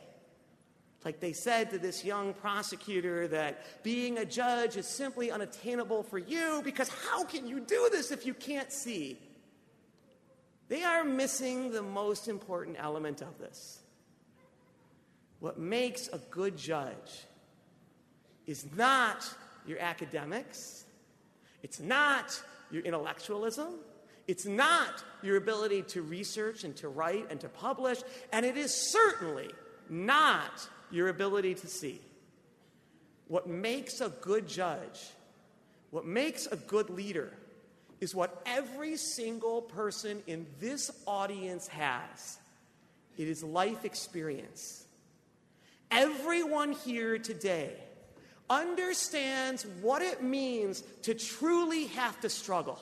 like 1.06 1.20
they 1.20 1.34
said 1.34 1.70
to 1.70 1.78
this 1.78 2.04
young 2.04 2.34
prosecutor, 2.34 3.28
that 3.28 3.84
being 3.84 4.18
a 4.18 4.26
judge 4.26 4.78
is 4.78 4.88
simply 4.88 5.30
unattainable 5.30 6.02
for 6.02 6.18
you 6.18 6.62
because 6.66 6.90
how 6.90 7.24
can 7.24 7.48
you 7.48 7.60
do 7.60 7.90
this 7.92 8.12
if 8.12 8.26
you 8.26 8.34
can't 8.34 8.72
see? 8.72 9.20
They 10.70 10.84
are 10.84 11.04
missing 11.04 11.72
the 11.72 11.82
most 11.82 12.28
important 12.28 12.78
element 12.80 13.22
of 13.22 13.38
this. 13.40 13.80
What 15.40 15.60
makes 15.60 16.08
a 16.08 16.18
good 16.30 16.58
judge 16.58 17.26
is 18.46 18.66
not 18.76 19.24
your 19.66 19.80
academics, 19.80 20.86
it's 21.64 21.80
not 21.80 22.42
your 22.72 22.84
intellectualism, 22.84 23.76
it's 24.28 24.46
not 24.46 25.04
your 25.22 25.38
ability 25.38 25.84
to 25.84 26.02
research 26.02 26.64
and 26.64 26.76
to 26.78 26.90
write 26.90 27.28
and 27.30 27.40
to 27.42 27.50
publish, 27.50 28.00
and 28.34 28.46
it 28.46 28.58
is 28.58 28.74
certainly 28.74 29.50
not 29.90 30.68
your 30.92 31.08
ability 31.10 31.54
to 31.56 31.68
see. 31.68 32.02
What 33.28 33.48
makes 33.48 34.02
a 34.02 34.10
good 34.10 34.48
judge, 34.48 35.00
what 35.92 36.06
makes 36.06 36.48
a 36.48 36.56
good 36.56 36.90
leader, 36.90 37.34
is 38.00 38.14
what 38.14 38.42
every 38.46 38.96
single 38.98 39.62
person 39.62 40.22
in 40.28 40.46
this 40.60 40.92
audience 41.06 41.68
has 41.68 42.38
it 43.18 43.28
is 43.28 43.44
life 43.44 43.84
experience. 43.84 44.86
Everyone 45.90 46.74
here 46.74 47.18
today 47.18 47.74
understands 48.50 49.66
what 49.82 50.02
it 50.02 50.22
means 50.22 50.84
to 51.02 51.16
truly 51.16 51.88
have 51.88 52.20
to 52.22 52.30
struggle. 52.30 52.80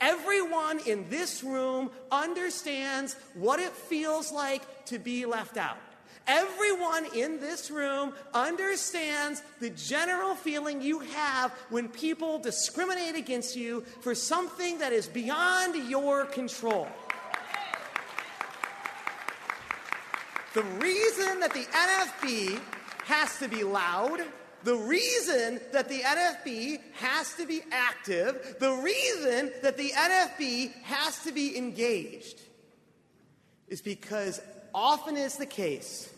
Everyone 0.00 0.80
in 0.86 1.08
this 1.10 1.44
room 1.44 1.90
understands 2.10 3.14
what 3.34 3.60
it 3.60 3.72
feels 3.72 4.32
like 4.32 4.86
to 4.86 4.98
be 4.98 5.26
left 5.26 5.56
out. 5.56 5.78
Everyone 6.26 7.06
in 7.14 7.38
this 7.38 7.70
room 7.70 8.12
understands 8.34 9.42
the 9.60 9.70
general 9.70 10.34
feeling 10.34 10.82
you 10.82 10.98
have 10.98 11.52
when 11.70 11.88
people 11.88 12.38
discriminate 12.38 13.14
against 13.14 13.54
you 13.54 13.82
for 14.00 14.14
something 14.14 14.78
that 14.78 14.92
is 14.92 15.06
beyond 15.06 15.88
your 15.88 16.24
control. 16.24 16.88
The 20.54 20.64
reason 20.64 21.38
that 21.40 21.52
the 21.52 21.64
NFB 21.64 22.60
has 23.04 23.38
to 23.38 23.46
be 23.46 23.62
loud, 23.62 24.20
the 24.64 24.74
reason 24.74 25.60
that 25.72 25.88
the 25.88 26.00
NFB 26.00 26.80
has 26.94 27.34
to 27.34 27.46
be 27.46 27.60
active, 27.70 28.56
the 28.58 28.72
reason 28.72 29.52
that 29.62 29.76
the 29.76 29.90
NFB 29.90 30.72
has 30.82 31.22
to 31.24 31.30
be 31.30 31.56
engaged 31.56 32.40
is 33.68 33.80
because 33.80 34.40
often 34.74 35.16
is 35.16 35.36
the 35.36 35.46
case 35.46 36.12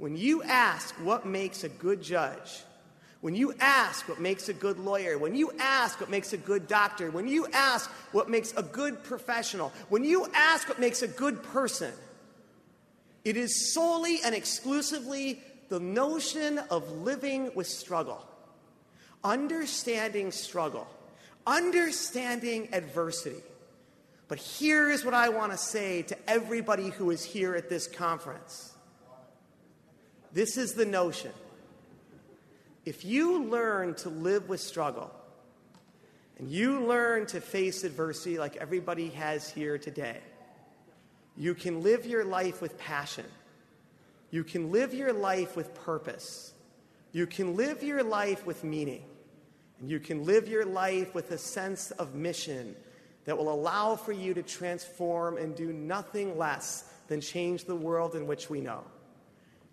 when 0.00 0.16
you 0.16 0.42
ask 0.42 0.94
what 1.04 1.26
makes 1.26 1.62
a 1.62 1.68
good 1.68 2.00
judge, 2.00 2.62
when 3.20 3.34
you 3.34 3.52
ask 3.60 4.08
what 4.08 4.18
makes 4.18 4.48
a 4.48 4.54
good 4.54 4.78
lawyer, 4.78 5.18
when 5.18 5.34
you 5.34 5.52
ask 5.58 6.00
what 6.00 6.08
makes 6.08 6.32
a 6.32 6.38
good 6.38 6.66
doctor, 6.66 7.10
when 7.10 7.28
you 7.28 7.46
ask 7.52 7.90
what 8.12 8.30
makes 8.30 8.54
a 8.56 8.62
good 8.62 9.04
professional, 9.04 9.70
when 9.90 10.02
you 10.02 10.26
ask 10.32 10.66
what 10.70 10.80
makes 10.80 11.02
a 11.02 11.06
good 11.06 11.42
person, 11.42 11.92
it 13.26 13.36
is 13.36 13.74
solely 13.74 14.20
and 14.24 14.34
exclusively 14.34 15.42
the 15.68 15.78
notion 15.78 16.58
of 16.70 16.90
living 16.90 17.50
with 17.54 17.66
struggle, 17.66 18.26
understanding 19.22 20.32
struggle, 20.32 20.88
understanding 21.46 22.70
adversity. 22.72 23.42
But 24.28 24.38
here 24.38 24.88
is 24.88 25.04
what 25.04 25.12
I 25.12 25.28
want 25.28 25.52
to 25.52 25.58
say 25.58 26.00
to 26.02 26.16
everybody 26.26 26.88
who 26.88 27.10
is 27.10 27.22
here 27.22 27.54
at 27.54 27.68
this 27.68 27.86
conference 27.86 28.69
this 30.32 30.56
is 30.56 30.74
the 30.74 30.86
notion. 30.86 31.32
If 32.84 33.04
you 33.04 33.44
learn 33.44 33.94
to 33.96 34.08
live 34.08 34.48
with 34.48 34.60
struggle, 34.60 35.10
and 36.38 36.50
you 36.50 36.80
learn 36.86 37.26
to 37.26 37.40
face 37.40 37.84
adversity 37.84 38.38
like 38.38 38.56
everybody 38.56 39.10
has 39.10 39.50
here 39.50 39.76
today, 39.76 40.18
you 41.36 41.54
can 41.54 41.82
live 41.82 42.06
your 42.06 42.24
life 42.24 42.62
with 42.62 42.78
passion. 42.78 43.26
You 44.30 44.44
can 44.44 44.70
live 44.72 44.94
your 44.94 45.12
life 45.12 45.56
with 45.56 45.74
purpose. 45.74 46.54
You 47.12 47.26
can 47.26 47.56
live 47.56 47.82
your 47.82 48.02
life 48.02 48.46
with 48.46 48.64
meaning. 48.64 49.04
And 49.80 49.90
you 49.90 50.00
can 50.00 50.24
live 50.24 50.48
your 50.48 50.64
life 50.64 51.14
with 51.14 51.30
a 51.32 51.38
sense 51.38 51.90
of 51.92 52.14
mission 52.14 52.76
that 53.24 53.36
will 53.36 53.52
allow 53.52 53.96
for 53.96 54.12
you 54.12 54.34
to 54.34 54.42
transform 54.42 55.36
and 55.36 55.54
do 55.54 55.72
nothing 55.72 56.38
less 56.38 56.84
than 57.08 57.20
change 57.20 57.64
the 57.64 57.76
world 57.76 58.14
in 58.14 58.26
which 58.26 58.48
we 58.48 58.60
know. 58.60 58.84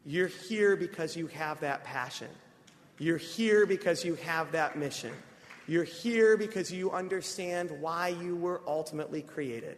You're 0.08 0.28
here 0.28 0.78
because 0.78 1.18
you 1.18 1.28
have 1.28 1.60
that 1.60 1.84
passion. 1.84 2.30
You're 2.98 3.18
here 3.18 3.66
because 3.66 4.06
you 4.06 4.16
have 4.16 4.54
that 4.54 4.78
mission. 4.78 5.12
You're 5.68 5.84
here 5.84 6.38
because 6.38 6.72
you 6.72 6.92
understand 6.92 7.70
why 7.82 8.08
you 8.08 8.38
were 8.38 8.62
ultimately 8.66 9.22
created. 9.22 9.76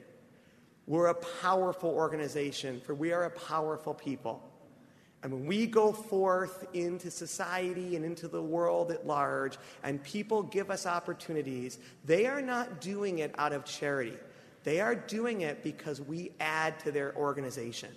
We're 0.85 1.07
a 1.07 1.15
powerful 1.41 1.89
organization, 1.89 2.79
for 2.79 2.93
we 2.93 3.11
are 3.11 3.23
a 3.23 3.31
powerful 3.31 3.95
people. 3.95 4.47
And 5.23 5.33
when 5.33 5.47
we 5.47 5.65
go 5.65 5.91
forth 5.91 6.63
into 6.75 7.09
society 7.09 7.95
and 7.95 8.05
into 8.05 8.27
the 8.27 8.41
world 8.41 8.91
at 8.91 9.07
large, 9.07 9.57
and 9.83 10.01
people 10.03 10.43
give 10.43 10.69
us 10.69 10.85
opportunities, 10.85 11.79
they 12.05 12.27
are 12.27 12.41
not 12.41 12.81
doing 12.81 13.17
it 13.17 13.33
out 13.39 13.51
of 13.51 13.65
charity. 13.65 14.13
They 14.63 14.79
are 14.79 14.93
doing 14.93 15.41
it 15.41 15.63
because 15.63 15.99
we 15.99 16.33
add 16.39 16.79
to 16.81 16.91
their 16.91 17.15
organization. 17.15 17.89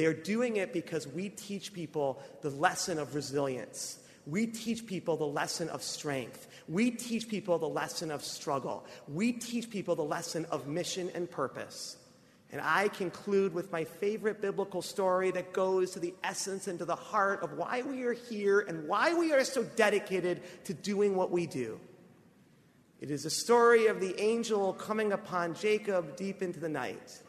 They 0.00 0.06
are 0.06 0.14
doing 0.14 0.56
it 0.56 0.72
because 0.72 1.06
we 1.06 1.28
teach 1.28 1.74
people 1.74 2.22
the 2.40 2.48
lesson 2.48 2.98
of 2.98 3.14
resilience. 3.14 3.98
We 4.24 4.46
teach 4.46 4.86
people 4.86 5.18
the 5.18 5.26
lesson 5.26 5.68
of 5.68 5.82
strength. 5.82 6.48
We 6.68 6.90
teach 6.90 7.28
people 7.28 7.58
the 7.58 7.68
lesson 7.68 8.10
of 8.10 8.24
struggle. 8.24 8.86
We 9.08 9.32
teach 9.34 9.68
people 9.68 9.94
the 9.94 10.02
lesson 10.02 10.46
of 10.46 10.66
mission 10.66 11.10
and 11.14 11.30
purpose. 11.30 11.98
And 12.50 12.62
I 12.62 12.88
conclude 12.88 13.52
with 13.52 13.70
my 13.72 13.84
favorite 13.84 14.40
biblical 14.40 14.80
story 14.80 15.32
that 15.32 15.52
goes 15.52 15.90
to 15.90 16.00
the 16.00 16.14
essence 16.24 16.66
and 16.66 16.78
to 16.78 16.86
the 16.86 16.96
heart 16.96 17.42
of 17.42 17.58
why 17.58 17.82
we 17.82 18.04
are 18.04 18.14
here 18.14 18.60
and 18.60 18.88
why 18.88 19.12
we 19.12 19.34
are 19.34 19.44
so 19.44 19.64
dedicated 19.64 20.40
to 20.64 20.72
doing 20.72 21.14
what 21.14 21.30
we 21.30 21.46
do. 21.46 21.78
It 23.02 23.10
is 23.10 23.26
a 23.26 23.30
story 23.30 23.88
of 23.88 24.00
the 24.00 24.18
angel 24.18 24.72
coming 24.72 25.12
upon 25.12 25.52
Jacob 25.52 26.16
deep 26.16 26.40
into 26.40 26.58
the 26.58 26.70
night. 26.70 27.20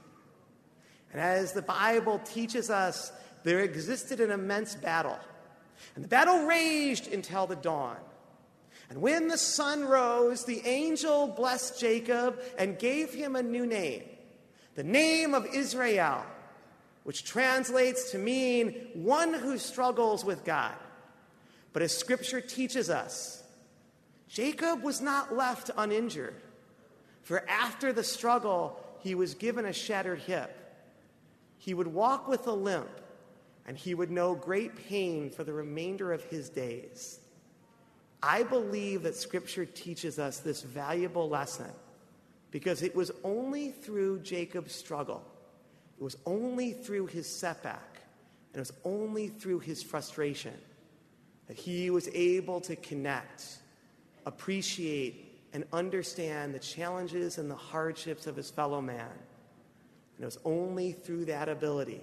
And 1.12 1.22
as 1.22 1.54
the 1.54 1.62
Bible 1.62 2.20
teaches 2.20 2.70
us, 2.70 3.12
there 3.44 3.60
existed 3.60 4.20
an 4.20 4.32
immense 4.32 4.76
battle. 4.76 5.20
And 5.96 6.04
the 6.04 6.10
battle 6.10 6.46
raged 6.46 7.08
until 7.12 7.48
the 7.48 7.56
dawn. 7.56 7.98
And 8.90 9.02
when 9.02 9.28
the 9.28 9.38
sun 9.38 9.86
rose, 9.86 10.46
the 10.46 10.62
angel 10.66 11.28
blessed 11.28 11.80
Jacob 11.80 12.40
and 12.58 12.78
gave 12.78 13.14
him 13.14 13.36
a 13.36 13.44
new 13.44 13.66
name, 13.66 14.04
the 14.76 14.84
name 14.84 15.34
of 15.34 15.46
Israel, 15.46 16.26
which 17.04 17.24
translates 17.24 18.12
to 18.12 18.18
mean 18.18 18.90
one 18.94 19.34
who 19.34 19.58
struggles 19.58 20.24
with 20.24 20.44
God. 20.44 20.76
But 21.74 21.82
as 21.82 21.98
scripture 21.98 22.42
teaches 22.42 22.90
us, 22.90 23.42
Jacob 24.28 24.84
was 24.84 25.02
not 25.02 25.36
left 25.36 25.72
uninjured, 25.78 26.36
for 27.24 27.48
after 27.50 27.94
the 27.94 28.04
struggle, 28.04 28.80
he 29.00 29.16
was 29.16 29.34
given 29.34 29.66
a 29.66 29.74
shattered 29.74 30.20
hip. 30.20 30.58
He 31.62 31.76
would 31.76 31.86
walk 31.86 32.28
with 32.28 32.48
a 32.48 32.52
limp, 32.52 32.90
and 33.68 33.78
he 33.78 33.94
would 33.94 34.10
know 34.10 34.34
great 34.34 34.76
pain 34.88 35.30
for 35.30 35.44
the 35.44 35.54
remainder 35.54 36.12
of 36.12 36.24
his 36.24 36.50
days. 36.50 37.20
I 38.24 38.42
believe 38.42 39.04
that 39.04 39.16
Scripture 39.16 39.68
teaches 39.68 40.18
us 40.18 40.40
this 40.40 40.64
valuable 40.64 41.30
lesson 41.30 41.70
because 42.50 42.82
it 42.82 42.96
was 42.96 43.12
only 43.24 43.70
through 43.70 44.22
Jacob's 44.22 44.74
struggle, 44.74 45.24
it 46.00 46.04
was 46.04 46.18
only 46.26 46.74
through 46.74 47.06
his 47.06 47.28
setback, 47.28 48.02
and 48.54 48.56
it 48.56 48.60
was 48.60 48.74
only 48.84 49.28
through 49.28 49.60
his 49.60 49.84
frustration 49.84 50.56
that 51.46 51.56
he 51.56 51.92
was 51.92 52.08
able 52.16 52.60
to 52.62 52.76
connect, 52.78 53.60
appreciate, 54.26 55.44
and 55.54 55.64
understand 55.72 56.56
the 56.56 56.60
challenges 56.60 57.38
and 57.38 57.52
the 57.52 57.56
hardships 57.56 58.26
of 58.26 58.36
his 58.36 58.50
fellow 58.50 58.82
man. 58.82 59.12
And 60.22 60.26
it 60.26 60.38
was 60.38 60.38
only 60.45 60.91
through 60.91 61.26
that 61.26 61.49
ability 61.49 61.99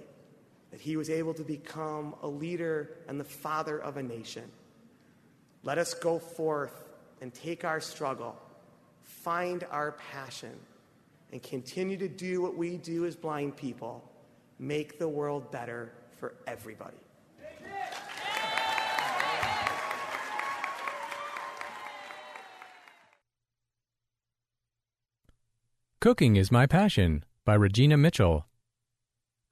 that 0.71 0.81
he 0.81 0.97
was 0.97 1.09
able 1.09 1.33
to 1.35 1.41
become 1.41 2.13
a 2.21 2.27
leader 2.27 2.97
and 3.07 3.17
the 3.17 3.23
father 3.23 3.79
of 3.79 3.95
a 3.95 4.03
nation. 4.03 4.43
Let 5.63 5.77
us 5.77 5.93
go 5.93 6.19
forth 6.19 6.83
and 7.21 7.33
take 7.33 7.63
our 7.63 7.79
struggle, 7.79 8.35
find 9.03 9.63
our 9.71 9.93
passion, 10.11 10.51
and 11.31 11.41
continue 11.41 11.95
to 11.95 12.09
do 12.09 12.41
what 12.41 12.57
we 12.57 12.75
do 12.75 13.05
as 13.05 13.15
blind 13.15 13.55
people 13.55 14.03
make 14.59 14.99
the 14.99 15.07
world 15.07 15.49
better 15.49 15.93
for 16.17 16.33
everybody. 16.45 16.97
Cooking 26.01 26.35
is 26.35 26.51
My 26.51 26.65
Passion 26.65 27.23
by 27.49 27.55
Regina 27.55 27.97
Mitchell. 27.97 28.45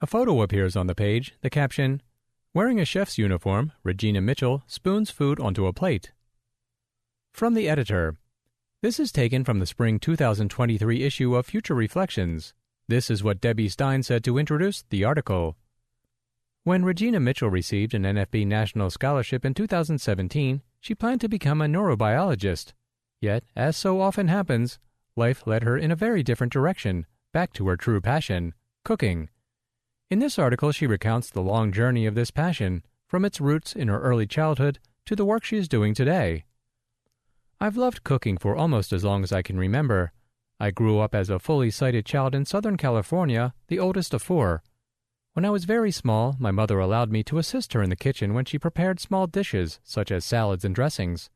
A 0.01 0.05
photo 0.05 0.43
appears 0.43 0.75
on 0.75 0.85
the 0.85 0.93
page, 0.93 1.33
the 1.41 1.49
caption, 1.49 2.03
Wearing 2.53 2.79
a 2.79 2.85
chef's 2.85 3.17
uniform, 3.17 3.71
Regina 3.83 4.21
Mitchell 4.21 4.61
spoons 4.67 5.09
food 5.09 5.39
onto 5.39 5.65
a 5.65 5.73
plate. 5.73 6.11
From 7.33 7.55
the 7.55 7.67
editor. 7.67 8.17
This 8.83 8.99
is 8.99 9.11
taken 9.11 9.43
from 9.43 9.57
the 9.57 9.65
spring 9.65 9.97
2023 9.99 11.01
issue 11.01 11.35
of 11.35 11.47
Future 11.47 11.73
Reflections. 11.73 12.53
This 12.87 13.09
is 13.09 13.23
what 13.23 13.41
Debbie 13.41 13.67
Stein 13.67 14.03
said 14.03 14.23
to 14.25 14.37
introduce 14.37 14.83
the 14.91 15.03
article. 15.03 15.57
When 16.65 16.85
Regina 16.85 17.19
Mitchell 17.19 17.49
received 17.49 17.95
an 17.95 18.03
NFB 18.03 18.45
National 18.45 18.91
Scholarship 18.91 19.43
in 19.43 19.55
2017, 19.55 20.61
she 20.79 20.93
planned 20.93 21.21
to 21.21 21.27
become 21.27 21.63
a 21.63 21.65
neurobiologist. 21.65 22.73
Yet, 23.21 23.43
as 23.55 23.75
so 23.75 24.01
often 24.01 24.27
happens, 24.27 24.77
life 25.15 25.47
led 25.47 25.63
her 25.63 25.75
in 25.75 25.89
a 25.89 25.95
very 25.95 26.21
different 26.21 26.53
direction, 26.53 27.07
back 27.37 27.53
to 27.53 27.67
her 27.67 27.77
true 27.77 28.01
passion 28.01 28.51
cooking. 28.83 29.29
In 30.09 30.17
this 30.17 30.39
article, 30.39 30.71
she 30.71 30.87
recounts 30.87 31.29
the 31.29 31.39
long 31.39 31.71
journey 31.71 32.07
of 32.07 32.15
this 32.15 32.31
passion, 32.31 32.81
from 33.05 33.23
its 33.23 33.39
roots 33.39 33.75
in 33.75 33.89
her 33.89 34.01
early 34.01 34.25
childhood 34.25 34.79
to 35.05 35.15
the 35.15 35.23
work 35.23 35.43
she 35.43 35.55
is 35.55 35.67
doing 35.67 35.93
today. 35.93 36.45
I've 37.61 37.77
loved 37.77 38.03
cooking 38.03 38.39
for 38.39 38.55
almost 38.55 38.91
as 38.91 39.03
long 39.03 39.21
as 39.21 39.31
I 39.31 39.43
can 39.43 39.55
remember. 39.55 40.13
I 40.59 40.71
grew 40.71 40.97
up 40.97 41.13
as 41.13 41.29
a 41.29 41.37
fully 41.37 41.69
sighted 41.69 42.07
child 42.07 42.33
in 42.33 42.43
Southern 42.43 42.75
California, 42.75 43.53
the 43.67 43.77
oldest 43.77 44.15
of 44.15 44.23
four. 44.23 44.63
When 45.33 45.45
I 45.45 45.51
was 45.51 45.65
very 45.65 45.91
small, 45.91 46.35
my 46.39 46.49
mother 46.49 46.79
allowed 46.79 47.11
me 47.11 47.21
to 47.25 47.37
assist 47.37 47.73
her 47.73 47.83
in 47.83 47.91
the 47.91 47.95
kitchen 47.95 48.33
when 48.33 48.45
she 48.45 48.57
prepared 48.57 48.99
small 48.99 49.27
dishes, 49.27 49.79
such 49.83 50.09
as 50.09 50.25
salads 50.25 50.65
and 50.65 50.73
dressings. 50.73 51.29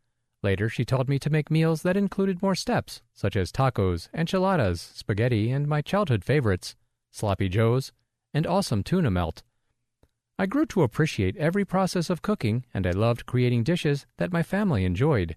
Later, 0.43 0.69
she 0.69 0.85
taught 0.85 1.07
me 1.07 1.19
to 1.19 1.29
make 1.29 1.51
meals 1.51 1.83
that 1.83 1.95
included 1.95 2.41
more 2.41 2.55
steps, 2.55 3.01
such 3.13 3.35
as 3.35 3.51
tacos, 3.51 4.09
enchiladas, 4.13 4.81
spaghetti, 4.81 5.51
and 5.51 5.67
my 5.67 5.81
childhood 5.81 6.23
favorites, 6.23 6.75
sloppy 7.11 7.47
joes, 7.47 7.91
and 8.33 8.47
awesome 8.47 8.83
tuna 8.83 9.11
melt. 9.11 9.43
I 10.39 10.47
grew 10.47 10.65
to 10.67 10.81
appreciate 10.81 11.37
every 11.37 11.63
process 11.63 12.09
of 12.09 12.23
cooking, 12.23 12.65
and 12.73 12.87
I 12.87 12.91
loved 12.91 13.27
creating 13.27 13.63
dishes 13.63 14.07
that 14.17 14.33
my 14.33 14.41
family 14.41 14.85
enjoyed. 14.85 15.35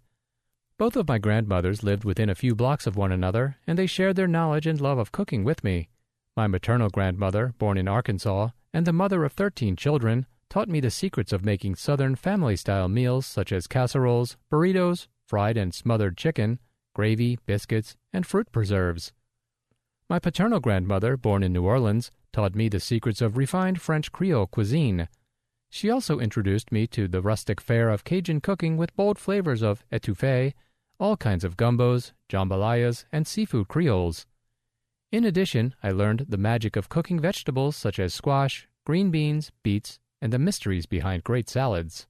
Both 0.79 0.97
of 0.97 1.07
my 1.07 1.19
grandmothers 1.19 1.83
lived 1.83 2.05
within 2.05 2.31
a 2.31 2.35
few 2.35 2.55
blocks 2.55 2.87
of 2.87 2.97
one 2.97 3.13
another, 3.13 3.59
and 3.67 3.79
they 3.79 3.87
shared 3.87 4.17
their 4.17 4.27
knowledge 4.27 4.67
and 4.67 4.81
love 4.81 4.99
of 4.99 5.13
cooking 5.13 5.45
with 5.45 5.63
me. 5.63 5.89
My 6.37 6.47
maternal 6.47 6.89
grandmother, 6.89 7.55
born 7.59 7.77
in 7.77 7.87
Arkansas, 7.87 8.49
and 8.73 8.87
the 8.87 8.93
mother 8.93 9.25
of 9.25 9.33
13 9.35 9.77
children, 9.77 10.27
taught 10.49 10.69
me 10.69 10.81
the 10.81 10.91
secrets 10.91 11.33
of 11.33 11.45
making 11.45 11.77
Southern 11.77 12.15
family 12.15 12.57
style 12.57 12.89
meals 12.89 13.27
such 13.27 13.53
as 13.53 13.67
casseroles, 13.67 14.37
burritos, 14.51 15.09
fried 15.27 15.57
and 15.57 15.75
smothered 15.75 16.17
chicken, 16.17 16.59
gravy, 16.95 17.39
biscuits, 17.47 17.97
and 18.13 18.27
fruit 18.27 18.51
preserves. 18.53 19.13
My 20.09 20.19
paternal 20.19 20.61
grandmother, 20.61 21.17
born 21.17 21.43
in 21.43 21.53
New 21.53 21.65
Orleans, 21.65 22.11
taught 22.33 22.55
me 22.55 22.69
the 22.69 22.81
secrets 22.81 23.21
of 23.21 23.37
refined 23.37 23.81
French 23.81 24.13
Creole 24.13 24.47
cuisine. 24.47 25.09
She 25.71 25.91
also 25.91 26.21
introduced 26.21 26.71
me 26.71 26.87
to 26.89 27.09
the 27.09 27.23
rustic 27.23 27.61
fare 27.61 27.89
of 27.89 28.05
Cajun 28.05 28.41
cooking 28.41 28.77
with 28.77 28.95
bold 28.95 29.19
flavors 29.19 29.63
of 29.63 29.85
etouffee, 29.91 30.53
all 31.01 31.17
kinds 31.17 31.43
of 31.43 31.57
gumbos, 31.57 32.13
jambalayas, 32.29 33.07
and 33.11 33.27
seafood 33.27 33.69
creoles. 33.69 34.27
In 35.11 35.25
addition, 35.25 35.75
I 35.83 35.91
learned 35.91 36.27
the 36.29 36.39
magic 36.39 36.77
of 36.77 36.89
cooking 36.89 37.19
vegetables 37.19 37.77
such 37.77 37.99
as 37.99 38.15
squash, 38.15 38.69
green 38.85 39.11
beans, 39.11 39.51
beets, 39.63 39.99
and 40.21 40.33
the 40.33 40.39
mysteries 40.39 40.87
behind 40.87 41.25
great 41.25 41.49
salads. 41.49 42.07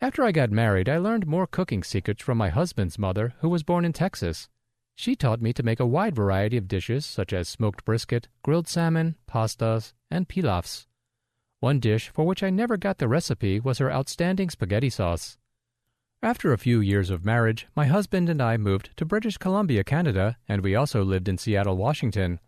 After 0.00 0.22
I 0.22 0.32
got 0.32 0.50
married, 0.50 0.88
I 0.88 0.98
learned 0.98 1.26
more 1.26 1.46
cooking 1.46 1.82
secrets 1.82 2.22
from 2.22 2.36
my 2.36 2.50
husband's 2.50 2.98
mother, 2.98 3.34
who 3.38 3.48
was 3.48 3.62
born 3.62 3.84
in 3.84 3.92
Texas. 3.92 4.48
She 4.94 5.16
taught 5.16 5.40
me 5.40 5.52
to 5.52 5.62
make 5.62 5.80
a 5.80 5.86
wide 5.86 6.14
variety 6.14 6.56
of 6.56 6.68
dishes 6.68 7.04
such 7.04 7.32
as 7.32 7.48
smoked 7.48 7.84
brisket, 7.84 8.28
grilled 8.42 8.68
salmon, 8.68 9.16
pastas, 9.26 9.94
and 10.10 10.28
pilafs. 10.28 10.86
One 11.60 11.80
dish 11.80 12.10
for 12.10 12.26
which 12.26 12.42
I 12.42 12.50
never 12.50 12.76
got 12.76 12.98
the 12.98 13.08
recipe 13.08 13.58
was 13.58 13.78
her 13.78 13.90
outstanding 13.90 14.50
spaghetti 14.50 14.90
sauce. 14.90 15.38
After 16.22 16.52
a 16.52 16.58
few 16.58 16.80
years 16.80 17.10
of 17.10 17.24
marriage, 17.24 17.66
my 17.74 17.86
husband 17.86 18.28
and 18.28 18.42
I 18.42 18.56
moved 18.56 18.90
to 18.96 19.04
British 19.04 19.36
Columbia, 19.36 19.84
Canada, 19.84 20.36
and 20.48 20.62
we 20.62 20.74
also 20.74 21.04
lived 21.04 21.28
in 21.28 21.38
Seattle, 21.38 21.76
Washington. 21.76 22.40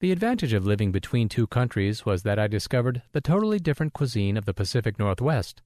The 0.00 0.12
advantage 0.12 0.52
of 0.52 0.66
living 0.66 0.92
between 0.92 1.28
two 1.28 1.46
countries 1.46 2.04
was 2.04 2.24
that 2.24 2.38
I 2.38 2.46
discovered 2.46 3.02
the 3.12 3.20
totally 3.20 3.58
different 3.58 3.92
cuisine 3.92 4.36
of 4.36 4.44
the 4.44 4.54
Pacific 4.54 4.98
Northwest. 4.98 5.62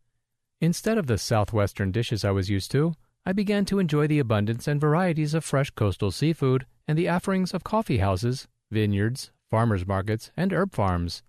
Instead 0.61 0.99
of 0.99 1.07
the 1.07 1.19
southwestern 1.19 1.91
dishes 1.91 2.25
I 2.25 2.31
was 2.31 2.51
used 2.51 2.71
to, 2.73 2.95
I 3.25 3.33
began 3.33 3.65
to 3.67 3.79
enjoy 3.79 4.07
the 4.07 4.19
abundance 4.19 4.69
and 4.69 4.81
varieties 4.81 5.35
of 5.35 5.45
fresh 5.45 5.71
coastal 5.71 6.11
seafood 6.11 6.67
and 6.87 6.99
the 6.99 7.09
offerings 7.09 7.53
of 7.53 7.65
coffee 7.65 7.99
houses, 7.99 8.49
vineyards, 8.71 9.31
farmers 9.51 9.87
markets, 9.87 10.31
and 10.37 10.53
herb 10.53 10.73
farms. 10.75 11.23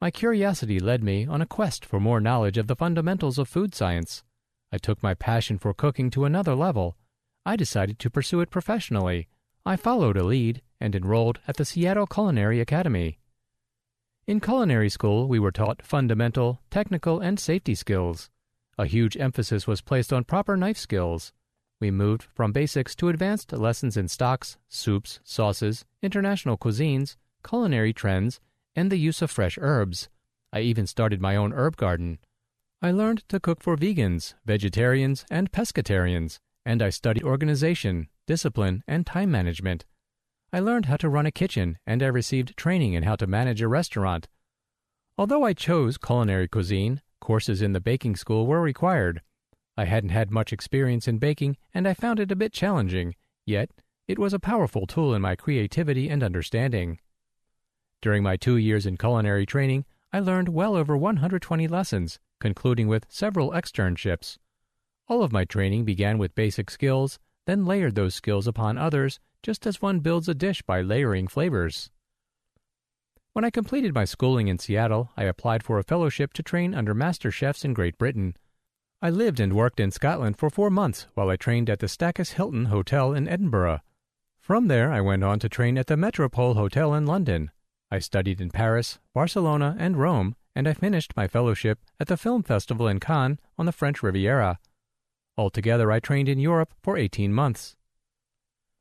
My 0.00 0.10
curiosity 0.10 0.80
led 0.80 1.02
me 1.02 1.26
on 1.26 1.40
a 1.40 1.46
quest 1.46 1.84
for 1.84 2.00
more 2.00 2.20
knowledge 2.20 2.58
of 2.58 2.66
the 2.66 2.76
fundamentals 2.76 3.38
of 3.38 3.48
food 3.48 3.74
science. 3.74 4.24
I 4.72 4.78
took 4.78 5.02
my 5.02 5.14
passion 5.14 5.58
for 5.58 5.74
cooking 5.74 6.10
to 6.10 6.24
another 6.24 6.54
level. 6.54 6.96
I 7.44 7.56
decided 7.56 7.98
to 8.00 8.10
pursue 8.10 8.40
it 8.40 8.50
professionally. 8.50 9.28
I 9.64 9.76
followed 9.76 10.16
a 10.16 10.24
lead 10.24 10.60
and 10.80 10.92
enrolled 10.96 11.38
at 11.46 11.56
the 11.56 11.64
Seattle 11.64 12.08
Culinary 12.08 12.58
Academy. 12.58 13.18
In 14.26 14.40
culinary 14.40 14.88
school, 14.88 15.28
we 15.28 15.38
were 15.38 15.52
taught 15.52 15.86
fundamental, 15.86 16.60
technical, 16.68 17.20
and 17.20 17.38
safety 17.38 17.76
skills. 17.76 18.28
A 18.76 18.86
huge 18.86 19.16
emphasis 19.16 19.68
was 19.68 19.80
placed 19.80 20.12
on 20.12 20.24
proper 20.24 20.56
knife 20.56 20.78
skills. 20.78 21.32
We 21.80 21.92
moved 21.92 22.24
from 22.34 22.50
basics 22.50 22.96
to 22.96 23.08
advanced 23.08 23.52
lessons 23.52 23.96
in 23.96 24.08
stocks, 24.08 24.58
soups, 24.68 25.20
sauces, 25.22 25.84
international 26.02 26.58
cuisines, 26.58 27.16
culinary 27.44 27.92
trends, 27.92 28.40
and 28.74 28.90
the 28.90 28.98
use 28.98 29.22
of 29.22 29.30
fresh 29.30 29.58
herbs. 29.60 30.08
I 30.52 30.60
even 30.60 30.88
started 30.88 31.20
my 31.20 31.36
own 31.36 31.52
herb 31.52 31.76
garden. 31.76 32.18
I 32.80 32.90
learned 32.90 33.28
to 33.28 33.38
cook 33.38 33.62
for 33.62 33.76
vegans, 33.76 34.34
vegetarians, 34.44 35.24
and 35.30 35.52
pescatarians, 35.52 36.40
and 36.66 36.82
I 36.82 36.90
studied 36.90 37.22
organization, 37.22 38.08
discipline, 38.26 38.82
and 38.86 39.06
time 39.06 39.30
management. 39.30 39.84
I 40.52 40.60
learned 40.60 40.86
how 40.86 40.96
to 40.96 41.08
run 41.08 41.26
a 41.26 41.30
kitchen, 41.30 41.78
and 41.86 42.02
I 42.02 42.06
received 42.06 42.56
training 42.56 42.94
in 42.94 43.04
how 43.04 43.16
to 43.16 43.26
manage 43.26 43.62
a 43.62 43.68
restaurant. 43.68 44.28
Although 45.16 45.44
I 45.44 45.52
chose 45.52 45.98
culinary 45.98 46.48
cuisine, 46.48 47.00
courses 47.20 47.62
in 47.62 47.72
the 47.72 47.80
baking 47.80 48.16
school 48.16 48.46
were 48.46 48.60
required. 48.60 49.22
I 49.76 49.84
hadn't 49.84 50.10
had 50.10 50.30
much 50.30 50.52
experience 50.52 51.08
in 51.08 51.18
baking, 51.18 51.56
and 51.72 51.88
I 51.88 51.94
found 51.94 52.20
it 52.20 52.30
a 52.30 52.36
bit 52.36 52.52
challenging, 52.52 53.14
yet 53.46 53.70
it 54.06 54.18
was 54.18 54.34
a 54.34 54.38
powerful 54.38 54.86
tool 54.86 55.14
in 55.14 55.22
my 55.22 55.36
creativity 55.36 56.08
and 56.10 56.22
understanding. 56.22 56.98
During 58.02 58.22
my 58.22 58.36
two 58.36 58.56
years 58.56 58.84
in 58.84 58.96
culinary 58.96 59.46
training, 59.46 59.84
I 60.12 60.20
learned 60.20 60.50
well 60.50 60.76
over 60.76 60.96
120 60.96 61.68
lessons, 61.68 62.18
concluding 62.40 62.88
with 62.88 63.06
several 63.08 63.52
externships. 63.52 64.36
All 65.08 65.22
of 65.22 65.32
my 65.32 65.44
training 65.44 65.84
began 65.84 66.18
with 66.18 66.34
basic 66.34 66.70
skills, 66.70 67.18
then 67.46 67.64
layered 67.64 67.94
those 67.94 68.14
skills 68.14 68.46
upon 68.46 68.78
others, 68.78 69.20
just 69.42 69.66
as 69.66 69.82
one 69.82 70.00
builds 70.00 70.28
a 70.28 70.34
dish 70.34 70.62
by 70.62 70.80
layering 70.80 71.26
flavors. 71.26 71.90
When 73.32 73.44
I 73.44 73.50
completed 73.50 73.94
my 73.94 74.04
schooling 74.04 74.48
in 74.48 74.58
Seattle, 74.58 75.10
I 75.16 75.24
applied 75.24 75.62
for 75.62 75.78
a 75.78 75.84
fellowship 75.84 76.32
to 76.34 76.42
train 76.42 76.74
under 76.74 76.92
master 76.92 77.30
chefs 77.30 77.64
in 77.64 77.72
Great 77.72 77.96
Britain. 77.96 78.36
I 79.00 79.10
lived 79.10 79.40
and 79.40 79.54
worked 79.54 79.80
in 79.80 79.90
Scotland 79.90 80.38
for 80.38 80.50
four 80.50 80.70
months 80.70 81.06
while 81.14 81.30
I 81.30 81.36
trained 81.36 81.70
at 81.70 81.80
the 81.80 81.88
Stackus 81.88 82.34
Hilton 82.34 82.66
Hotel 82.66 83.14
in 83.14 83.26
Edinburgh. 83.26 83.80
From 84.38 84.68
there, 84.68 84.92
I 84.92 85.00
went 85.00 85.24
on 85.24 85.38
to 85.38 85.48
train 85.48 85.78
at 85.78 85.86
the 85.86 85.96
Metropole 85.96 86.54
Hotel 86.54 86.94
in 86.94 87.06
London. 87.06 87.50
I 87.90 87.98
studied 87.98 88.40
in 88.40 88.50
Paris, 88.50 88.98
Barcelona, 89.14 89.76
and 89.78 89.96
Rome, 89.96 90.36
and 90.54 90.68
I 90.68 90.74
finished 90.74 91.16
my 91.16 91.26
fellowship 91.26 91.78
at 91.98 92.08
the 92.08 92.16
Film 92.16 92.42
Festival 92.42 92.86
in 92.86 93.00
Cannes 93.00 93.38
on 93.56 93.66
the 93.66 93.72
French 93.72 94.02
Riviera. 94.02 94.58
Altogether, 95.36 95.90
I 95.90 96.00
trained 96.00 96.28
in 96.28 96.38
Europe 96.38 96.72
for 96.82 96.96
18 96.96 97.32
months. 97.32 97.76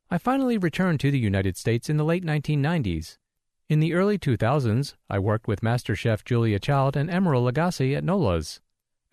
I 0.10 0.18
finally 0.18 0.58
returned 0.58 1.00
to 1.00 1.12
the 1.12 1.20
United 1.20 1.56
States 1.56 1.90
in 1.90 1.98
the 1.98 2.04
late 2.04 2.26
1990s. 2.26 3.18
In 3.70 3.80
the 3.80 3.94
early 3.94 4.18
2000s, 4.18 4.96
I 5.10 5.20
worked 5.20 5.48
with 5.48 5.64
Master 5.64 5.96
Chef 5.96 6.26
Julia 6.26 6.60
Child 6.60 6.98
and 6.98 7.10
Emeril 7.10 7.50
Lagasse 7.50 7.96
at 7.96 8.04
Nola's. 8.04 8.60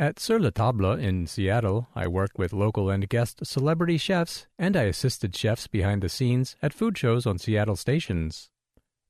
At 0.01 0.19
Sur 0.19 0.40
la 0.40 0.51
Table 0.51 0.93
in 0.93 1.27
Seattle, 1.27 1.89
I 1.94 2.09
worked 2.09 2.39
with 2.39 2.52
local 2.52 2.90
and 2.90 3.09
guest 3.09 3.44
celebrity 3.44 3.98
chefs, 3.98 4.47
and 4.59 4.77
I 4.77 4.85
assisted 4.85 5.35
chefs 5.35 5.69
behind 5.69 6.02
the 6.02 6.09
scenes 6.09 6.56
at 6.62 6.73
food 6.73 6.98
shows 6.98 7.27
on 7.27 7.39
Seattle 7.39 7.77
stations. 7.77 8.51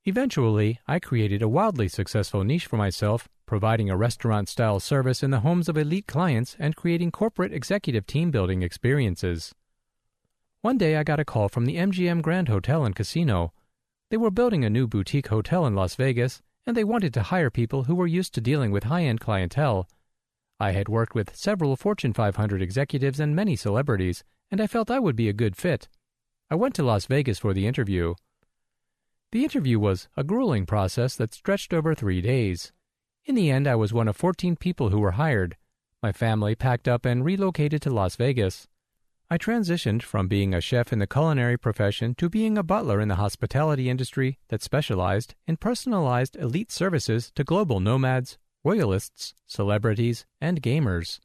Eventually, 0.05 0.80
I 0.86 0.98
created 0.98 1.42
a 1.42 1.48
wildly 1.48 1.88
successful 1.88 2.44
niche 2.44 2.66
for 2.66 2.76
myself, 2.76 3.28
providing 3.49 3.91
a 3.91 3.97
restaurant 3.97 4.49
style 4.49 4.79
service 4.79 5.25
in 5.25 5.33
the 5.33 5.41
homes 5.41 5.69
of 5.69 5.77
elite 5.77 6.07
clients 6.07 6.55
and 6.61 6.77
creating 6.77 7.11
corporate 7.11 7.53
executive 7.53 8.07
team 8.07 8.31
building 8.31 8.62
experiences. 8.62 9.53
One 10.61 10.79
day 10.79 10.97
I 10.97 11.03
got 11.03 11.19
a 11.19 11.25
call 11.25 11.49
from 11.49 11.66
the 11.66 11.77
MGM 11.77 12.23
Grand 12.23 12.47
Hotel 12.47 12.85
and 12.85 12.95
Casino. 12.95 13.53
They 14.11 14.16
were 14.16 14.31
building 14.31 14.65
a 14.65 14.70
new 14.70 14.87
boutique 14.87 15.29
hotel 15.29 15.66
in 15.66 15.75
Las 15.75 15.97
Vegas, 15.97 16.43
and 16.65 16.77
they 16.77 16.85
wanted 16.85 17.12
to 17.15 17.23
hire 17.23 17.51
people 17.51 17.85
who 17.85 17.97
were 17.97 18.07
used 18.07 18.35
to 18.35 18.41
dealing 18.41 18.70
with 18.70 18.85
high 18.85 19.03
end 19.03 19.19
clientele 19.19 19.89
I 20.61 20.73
had 20.73 20.89
worked 20.89 21.15
with 21.15 21.37
several 21.37 21.77
Fortune 21.77 22.12
500 22.12 22.61
executives 22.61 23.20
and 23.20 23.37
many 23.37 23.55
celebrities, 23.55 24.25
and 24.51 24.61
I 24.61 24.66
felt 24.66 24.91
I 24.91 24.99
would 24.99 25.15
be 25.15 25.29
a 25.29 25.33
good 25.33 25.57
fit. 25.57 25.89
I 26.51 26.57
went 26.57 26.75
to 26.77 26.83
Las 26.83 27.07
Vegas 27.07 27.39
for 27.39 27.55
the 27.55 27.66
interview. 27.66 28.15
The 29.31 29.45
interview 29.45 29.79
was 29.79 30.09
a 30.16 30.25
grueling 30.25 30.66
process 30.66 31.15
that 31.15 31.33
stretched 31.33 31.73
over 31.73 31.95
three 31.95 32.20
days. 32.20 32.73
In 33.28 33.34
the 33.34 33.50
end, 33.50 33.68
I 33.68 33.74
was 33.74 33.92
one 33.92 34.09
of 34.09 34.16
14 34.16 34.56
people 34.56 34.88
who 34.88 35.00
were 35.00 35.10
hired. 35.10 35.59
My 36.02 36.12
family 36.12 36.55
packed 36.55 36.88
up 36.88 37.05
and 37.05 37.22
relocated 37.22 37.82
to 37.82 37.90
Las 37.90 38.16
Vegas. 38.16 38.66
I 39.28 39.36
transitioned 39.36 40.02
from 40.02 40.28
being 40.28 40.55
a 40.55 40.62
chef 40.62 40.94
in 40.94 40.98
the 40.98 41.06
culinary 41.06 41.59
profession 41.59 42.14
to 42.14 42.30
being 42.30 42.56
a 42.56 42.62
butler 42.62 43.02
in 43.02 43.09
the 43.09 43.16
hospitality 43.16 43.90
industry 43.90 44.38
that 44.48 44.62
specialized 44.62 45.34
in 45.46 45.59
personalized 45.59 46.36
elite 46.36 46.72
services 46.72 47.30
to 47.34 47.44
global 47.44 47.80
nomads, 47.80 48.38
royalists, 48.64 49.34
celebrities, 49.46 50.24
and 50.40 50.62
gamers. 50.62 51.20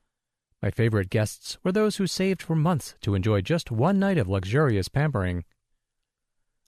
My 0.61 0.71
favorite 0.71 1.09
guests 1.09 1.57
were 1.63 1.71
those 1.71 1.95
who 1.95 2.07
saved 2.07 2.41
for 2.41 2.57
months 2.57 2.95
to 3.03 3.15
enjoy 3.15 3.39
just 3.39 3.71
one 3.71 3.97
night 3.97 4.17
of 4.17 4.27
luxurious 4.27 4.89
pampering. 4.89 5.45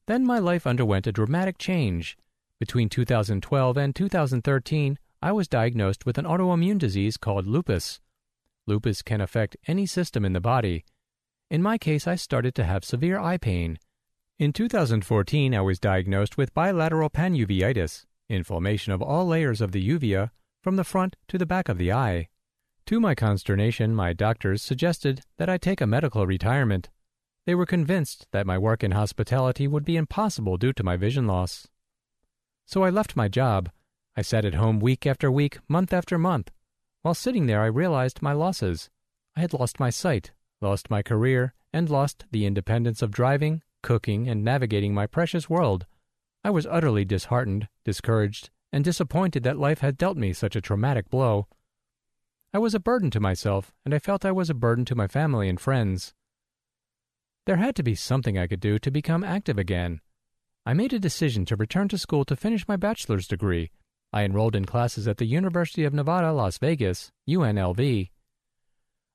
Then 0.05 0.25
my 0.25 0.39
life 0.39 0.65
underwent 0.65 1.07
a 1.07 1.11
dramatic 1.11 1.57
change. 1.57 2.17
Between 2.57 2.87
2012 2.87 3.75
and 3.75 3.93
2013, 3.93 4.97
I 5.25 5.31
was 5.31 5.47
diagnosed 5.47 6.05
with 6.05 6.19
an 6.19 6.25
autoimmune 6.25 6.77
disease 6.77 7.17
called 7.17 7.47
lupus. 7.47 7.99
Lupus 8.67 9.01
can 9.01 9.21
affect 9.21 9.57
any 9.65 9.87
system 9.87 10.23
in 10.23 10.33
the 10.33 10.39
body. 10.39 10.85
In 11.49 11.63
my 11.63 11.79
case, 11.79 12.05
I 12.05 12.13
started 12.13 12.53
to 12.53 12.63
have 12.63 12.85
severe 12.85 13.17
eye 13.17 13.37
pain. 13.37 13.79
In 14.37 14.53
2014, 14.53 15.55
I 15.55 15.61
was 15.61 15.79
diagnosed 15.79 16.37
with 16.37 16.53
bilateral 16.53 17.09
panuveitis, 17.09 18.05
inflammation 18.29 18.93
of 18.93 19.01
all 19.01 19.25
layers 19.25 19.61
of 19.61 19.71
the 19.71 19.83
uvea, 19.89 20.29
from 20.61 20.75
the 20.75 20.83
front 20.83 21.15
to 21.29 21.39
the 21.39 21.47
back 21.47 21.69
of 21.69 21.79
the 21.79 21.91
eye. 21.91 22.27
To 22.85 22.99
my 22.99 23.15
consternation, 23.15 23.95
my 23.95 24.13
doctors 24.13 24.61
suggested 24.61 25.21
that 25.37 25.49
I 25.49 25.57
take 25.57 25.81
a 25.81 25.87
medical 25.87 26.27
retirement. 26.27 26.91
They 27.47 27.55
were 27.55 27.65
convinced 27.65 28.27
that 28.31 28.45
my 28.45 28.59
work 28.59 28.83
in 28.83 28.91
hospitality 28.91 29.67
would 29.67 29.85
be 29.85 29.97
impossible 29.97 30.57
due 30.57 30.73
to 30.73 30.83
my 30.83 30.97
vision 30.97 31.25
loss. 31.25 31.67
So 32.67 32.83
I 32.83 32.91
left 32.91 33.15
my 33.15 33.27
job. 33.27 33.71
I 34.17 34.21
sat 34.21 34.45
at 34.45 34.55
home 34.55 34.79
week 34.79 35.05
after 35.05 35.29
week, 35.29 35.59
month 35.67 35.91
after 35.91 36.17
month. 36.17 36.51
While 37.01 37.13
sitting 37.13 37.47
there, 37.47 37.61
I 37.61 37.67
realized 37.67 38.21
my 38.21 38.31
losses. 38.31 38.89
I 39.35 39.41
had 39.41 39.53
lost 39.53 39.79
my 39.79 39.89
sight, 39.89 40.31
lost 40.61 40.89
my 40.89 41.01
career, 41.01 41.53
and 41.73 41.89
lost 41.89 42.25
the 42.31 42.45
independence 42.45 43.01
of 43.01 43.11
driving, 43.11 43.61
cooking, 43.83 44.29
and 44.29 44.43
navigating 44.43 44.93
my 44.93 45.05
precious 45.05 45.49
world. 45.49 45.85
I 46.45 46.49
was 46.49 46.65
utterly 46.65 47.03
disheartened, 47.03 47.67
discouraged, 47.83 48.49
and 48.71 48.85
disappointed 48.85 49.43
that 49.43 49.59
life 49.59 49.79
had 49.79 49.97
dealt 49.97 50.17
me 50.17 50.31
such 50.31 50.55
a 50.55 50.61
traumatic 50.61 51.09
blow. 51.09 51.47
I 52.53 52.59
was 52.59 52.73
a 52.73 52.79
burden 52.79 53.11
to 53.11 53.19
myself, 53.19 53.73
and 53.83 53.93
I 53.93 53.99
felt 53.99 54.23
I 54.23 54.31
was 54.31 54.49
a 54.49 54.53
burden 54.53 54.85
to 54.85 54.95
my 54.95 55.09
family 55.09 55.49
and 55.49 55.59
friends. 55.59 56.13
There 57.45 57.57
had 57.57 57.75
to 57.75 57.83
be 57.83 57.95
something 57.95 58.37
I 58.37 58.47
could 58.47 58.61
do 58.61 58.79
to 58.79 58.89
become 58.89 59.25
active 59.25 59.57
again. 59.59 59.99
I 60.65 60.73
made 60.73 60.93
a 60.93 60.99
decision 60.99 61.43
to 61.45 61.57
return 61.57 61.89
to 61.89 61.97
school 61.97 62.23
to 62.25 62.35
finish 62.37 62.65
my 62.65 62.77
bachelor's 62.77 63.27
degree. 63.27 63.71
I 64.13 64.23
enrolled 64.23 64.55
in 64.55 64.65
classes 64.65 65.07
at 65.07 65.17
the 65.17 65.25
University 65.25 65.83
of 65.83 65.93
Nevada, 65.93 66.31
Las 66.31 66.57
Vegas, 66.57 67.11
UNLV. 67.27 68.09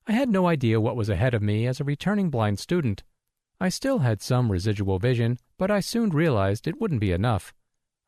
I 0.07 0.11
had 0.11 0.29
no 0.29 0.47
idea 0.47 0.81
what 0.81 0.95
was 0.95 1.09
ahead 1.09 1.33
of 1.33 1.41
me 1.41 1.67
as 1.67 1.79
a 1.79 1.83
returning 1.83 2.29
blind 2.29 2.59
student. 2.59 3.03
I 3.59 3.69
still 3.69 3.99
had 3.99 4.21
some 4.21 4.51
residual 4.51 4.99
vision, 4.99 5.37
but 5.57 5.69
I 5.69 5.79
soon 5.79 6.09
realized 6.09 6.67
it 6.67 6.81
wouldn't 6.81 7.01
be 7.01 7.11
enough. 7.11 7.53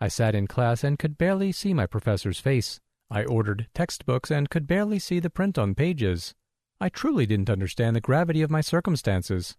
I 0.02 0.08
sat 0.08 0.36
in 0.36 0.48
class 0.48 0.84
and 0.84 1.00
could 1.00 1.18
barely 1.18 1.52
see 1.52 1.74
my 1.74 1.86
professor's 1.86 2.40
face. 2.40 2.80
I 3.10 3.24
ordered 3.24 3.68
textbooks 3.74 4.32
and 4.32 4.50
could 4.50 4.66
barely 4.66 4.98
see 5.00 5.20
the 5.20 5.30
print 5.30 5.58
on 5.58 5.76
pages. 5.76 6.34
I 6.82 6.90
truly 6.90 7.26
didn't 7.26 7.50
understand 7.50 7.96
the 7.96 8.02
gravity 8.02 8.42
of 8.42 8.50
my 8.50 8.62
circumstances. 8.62 9.56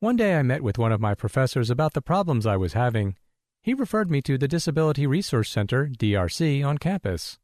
One 0.00 0.16
day 0.16 0.38
I 0.38 0.42
met 0.42 0.62
with 0.62 0.78
one 0.78 0.92
of 0.92 1.00
my 1.00 1.14
professors 1.14 1.68
about 1.68 1.92
the 1.92 2.00
problems 2.00 2.46
I 2.46 2.56
was 2.56 2.72
having. 2.72 3.16
He 3.62 3.74
referred 3.74 4.10
me 4.10 4.22
to 4.22 4.38
the 4.38 4.48
Disability 4.48 5.06
Resource 5.06 5.50
Center, 5.50 5.86
DRC, 5.86 6.64
on 6.64 6.78
campus. 6.78 7.38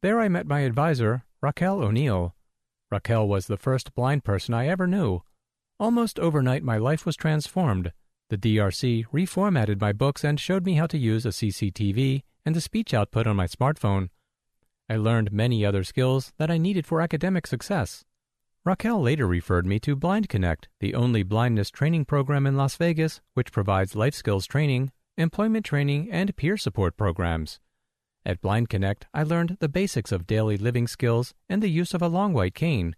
There 0.00 0.18
I 0.18 0.28
met 0.28 0.46
my 0.46 0.60
advisor, 0.60 1.24
Raquel 1.42 1.82
O'Neill. 1.82 2.34
Raquel 2.90 3.28
was 3.28 3.46
the 3.46 3.58
first 3.58 3.94
blind 3.94 4.24
person 4.24 4.54
I 4.54 4.68
ever 4.68 4.86
knew. 4.86 5.22
Almost 5.78 6.18
overnight, 6.18 6.62
my 6.62 6.78
life 6.78 7.04
was 7.04 7.14
transformed. 7.14 7.92
The 8.30 8.38
DRC 8.38 9.04
reformatted 9.12 9.82
my 9.82 9.92
books 9.92 10.24
and 10.24 10.40
showed 10.40 10.64
me 10.64 10.74
how 10.76 10.86
to 10.86 10.96
use 10.96 11.26
a 11.26 11.30
CCTV 11.30 12.22
and 12.46 12.56
the 12.56 12.60
speech 12.62 12.94
output 12.94 13.26
on 13.26 13.36
my 13.36 13.46
smartphone. 13.46 14.08
I 14.88 14.96
learned 14.96 15.30
many 15.30 15.62
other 15.62 15.84
skills 15.84 16.32
that 16.38 16.50
I 16.50 16.56
needed 16.56 16.86
for 16.86 17.02
academic 17.02 17.46
success. 17.46 18.02
Raquel 18.64 19.02
later 19.02 19.26
referred 19.26 19.66
me 19.66 19.78
to 19.80 19.94
Blind 19.94 20.30
Connect, 20.30 20.70
the 20.80 20.94
only 20.94 21.22
blindness 21.22 21.70
training 21.70 22.06
program 22.06 22.46
in 22.46 22.56
Las 22.56 22.76
Vegas 22.76 23.20
which 23.34 23.52
provides 23.52 23.94
life 23.94 24.14
skills 24.14 24.46
training, 24.46 24.90
employment 25.16 25.64
training, 25.64 26.08
and 26.10 26.36
peer 26.36 26.56
support 26.56 26.96
programs. 26.96 27.60
At 28.26 28.40
Blind 28.40 28.68
Connect, 28.68 29.06
I 29.12 29.22
learned 29.22 29.58
the 29.60 29.68
basics 29.68 30.10
of 30.10 30.26
daily 30.26 30.56
living 30.56 30.86
skills 30.86 31.34
and 31.48 31.62
the 31.62 31.68
use 31.68 31.94
of 31.94 32.02
a 32.02 32.08
long 32.08 32.32
white 32.32 32.54
cane. 32.54 32.96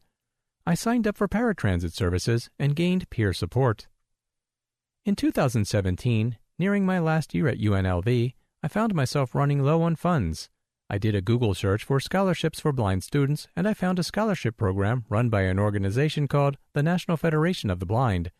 I 0.65 0.75
signed 0.75 1.07
up 1.07 1.17
for 1.17 1.29
paratransit 1.29 1.93
services 1.93 2.49
and 2.59 2.77
gained 2.77 3.11
peer 3.11 3.33
support. 3.33 3.89
In 5.05 5.15
2017, 5.17 6.39
nearing 6.59 6.87
my 6.87 6.99
last 6.99 7.35
year 7.35 7.49
at 7.49 7.59
UNLV, 7.59 8.35
I 8.63 8.69
found 8.69 8.95
myself 8.95 9.35
running 9.35 9.63
low 9.63 9.83
on 9.83 9.97
funds. 9.97 10.49
I 10.89 10.99
did 10.99 11.17
a 11.17 11.21
Google 11.21 11.55
search 11.55 11.83
for 11.83 11.99
scholarships 11.99 12.61
for 12.61 12.73
blind 12.73 13.03
students, 13.03 13.49
and 13.57 13.67
I 13.67 13.75
found 13.75 13.99
a 13.99 14.05
scholarship 14.05 14.57
program 14.57 15.05
run 15.09 15.29
by 15.29 15.43
an 15.43 15.59
organization 15.59 16.29
called 16.29 16.57
the 16.73 16.83
National 16.83 17.17
Federation 17.17 17.71
of 17.71 17.81
the 17.81 17.87
Blind. 17.87 18.31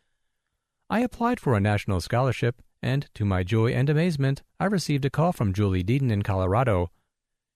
I 0.89 1.01
applied 1.01 1.41
for 1.41 1.53
a 1.53 1.59
national 1.59 1.99
scholarship, 1.99 2.61
and 2.81 3.09
to 3.13 3.25
my 3.25 3.43
joy 3.43 3.73
and 3.73 3.89
amazement, 3.89 4.43
I 4.57 4.65
received 4.65 5.03
a 5.03 5.09
call 5.09 5.33
from 5.33 5.53
Julie 5.53 5.83
Deaton 5.83 6.11
in 6.11 6.21
Colorado. 6.21 6.91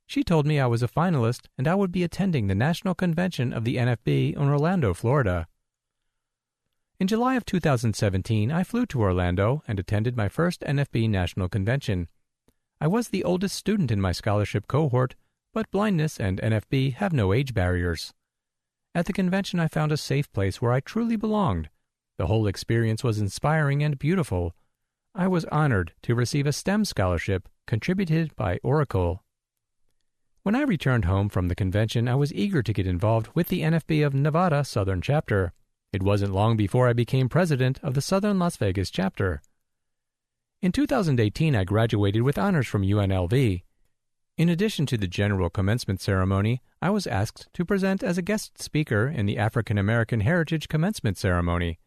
She 0.06 0.22
told 0.22 0.46
me 0.46 0.60
I 0.60 0.68
was 0.68 0.84
a 0.84 0.90
finalist 0.90 1.48
and 1.58 1.66
I 1.66 1.76
would 1.76 1.94
be 1.94 2.04
attending 2.04 2.48
the 2.48 2.56
national 2.56 2.94
convention 2.94 3.54
of 3.54 3.64
the 3.64 3.78
NFB 3.78 4.36
in 4.36 4.50
Orlando, 4.50 4.94
Florida. 4.94 5.48
In 7.00 7.08
July 7.08 7.36
of 7.36 7.46
2017, 7.46 8.52
I 8.52 8.66
flew 8.66 8.86
to 8.88 9.02
Orlando 9.02 9.64
and 9.66 9.80
attended 9.80 10.18
my 10.18 10.28
first 10.28 10.62
NFB 10.62 11.10
National 11.10 11.48
Convention. 11.48 12.10
I 12.82 12.88
was 12.88 13.08
the 13.08 13.24
oldest 13.24 13.56
student 13.56 13.92
in 13.92 14.02
my 14.02 14.12
scholarship 14.12 14.68
cohort, 14.68 15.16
but 15.54 15.72
blindness 15.72 16.20
and 16.20 16.42
NFB 16.42 16.96
have 16.96 17.14
no 17.14 17.32
age 17.32 17.54
barriers. 17.54 18.14
At 18.94 19.06
the 19.06 19.14
convention, 19.14 19.60
I 19.60 19.68
found 19.68 19.94
a 19.94 19.98
safe 19.98 20.32
place 20.34 20.62
where 20.62 20.74
I 20.74 20.82
truly 20.82 21.16
belonged. 21.16 21.70
The 22.22 22.28
whole 22.28 22.46
experience 22.46 23.04
was 23.04 23.18
inspiring 23.18 23.82
and 23.82 23.98
beautiful. 23.98 24.56
I 25.16 25.28
was 25.28 25.46
honored 25.46 25.94
to 26.04 26.14
receive 26.14 26.46
a 26.46 26.54
STEM 26.54 26.86
scholarship 26.86 27.50
contributed 27.66 28.36
by 28.36 28.60
Oracle. 28.62 29.24
When 30.44 30.54
I 30.54 30.62
returned 30.62 31.06
home 31.06 31.30
from 31.30 31.48
the 31.48 31.56
convention, 31.56 32.08
I 32.08 32.14
was 32.14 32.32
eager 32.32 32.62
to 32.62 32.74
get 32.74 32.86
involved 32.86 33.30
with 33.34 33.48
the 33.48 33.62
NFB 33.62 34.06
of 34.06 34.14
Nevada 34.14 34.64
Southern 34.64 35.02
Chapter. 35.02 35.54
It 35.92 36.04
wasn't 36.04 36.32
long 36.32 36.56
before 36.56 36.88
I 36.88 36.94
became 36.94 37.28
president 37.28 37.80
of 37.82 37.96
the 37.96 38.04
Southern 38.04 38.38
Las 38.38 38.56
Vegas 38.56 38.92
chapter. 38.92 39.42
In 40.62 40.72
2018, 40.72 41.56
I 41.56 41.64
graduated 41.64 42.22
with 42.22 42.38
honors 42.38 42.68
from 42.68 42.84
UNLV. 42.84 43.64
In 44.38 44.48
addition 44.48 44.86
to 44.86 44.98
the 44.98 45.08
general 45.08 45.50
commencement 45.50 46.00
ceremony, 46.02 46.62
I 46.84 46.92
was 46.92 47.08
asked 47.08 47.48
to 47.56 47.66
present 47.66 48.04
as 48.04 48.20
a 48.20 48.22
guest 48.22 48.62
speaker 48.62 49.08
in 49.08 49.26
the 49.26 49.40
African 49.40 49.80
American 49.80 50.20
Heritage 50.20 50.68
Commencement 50.68 51.18
Ceremony. 51.18 51.80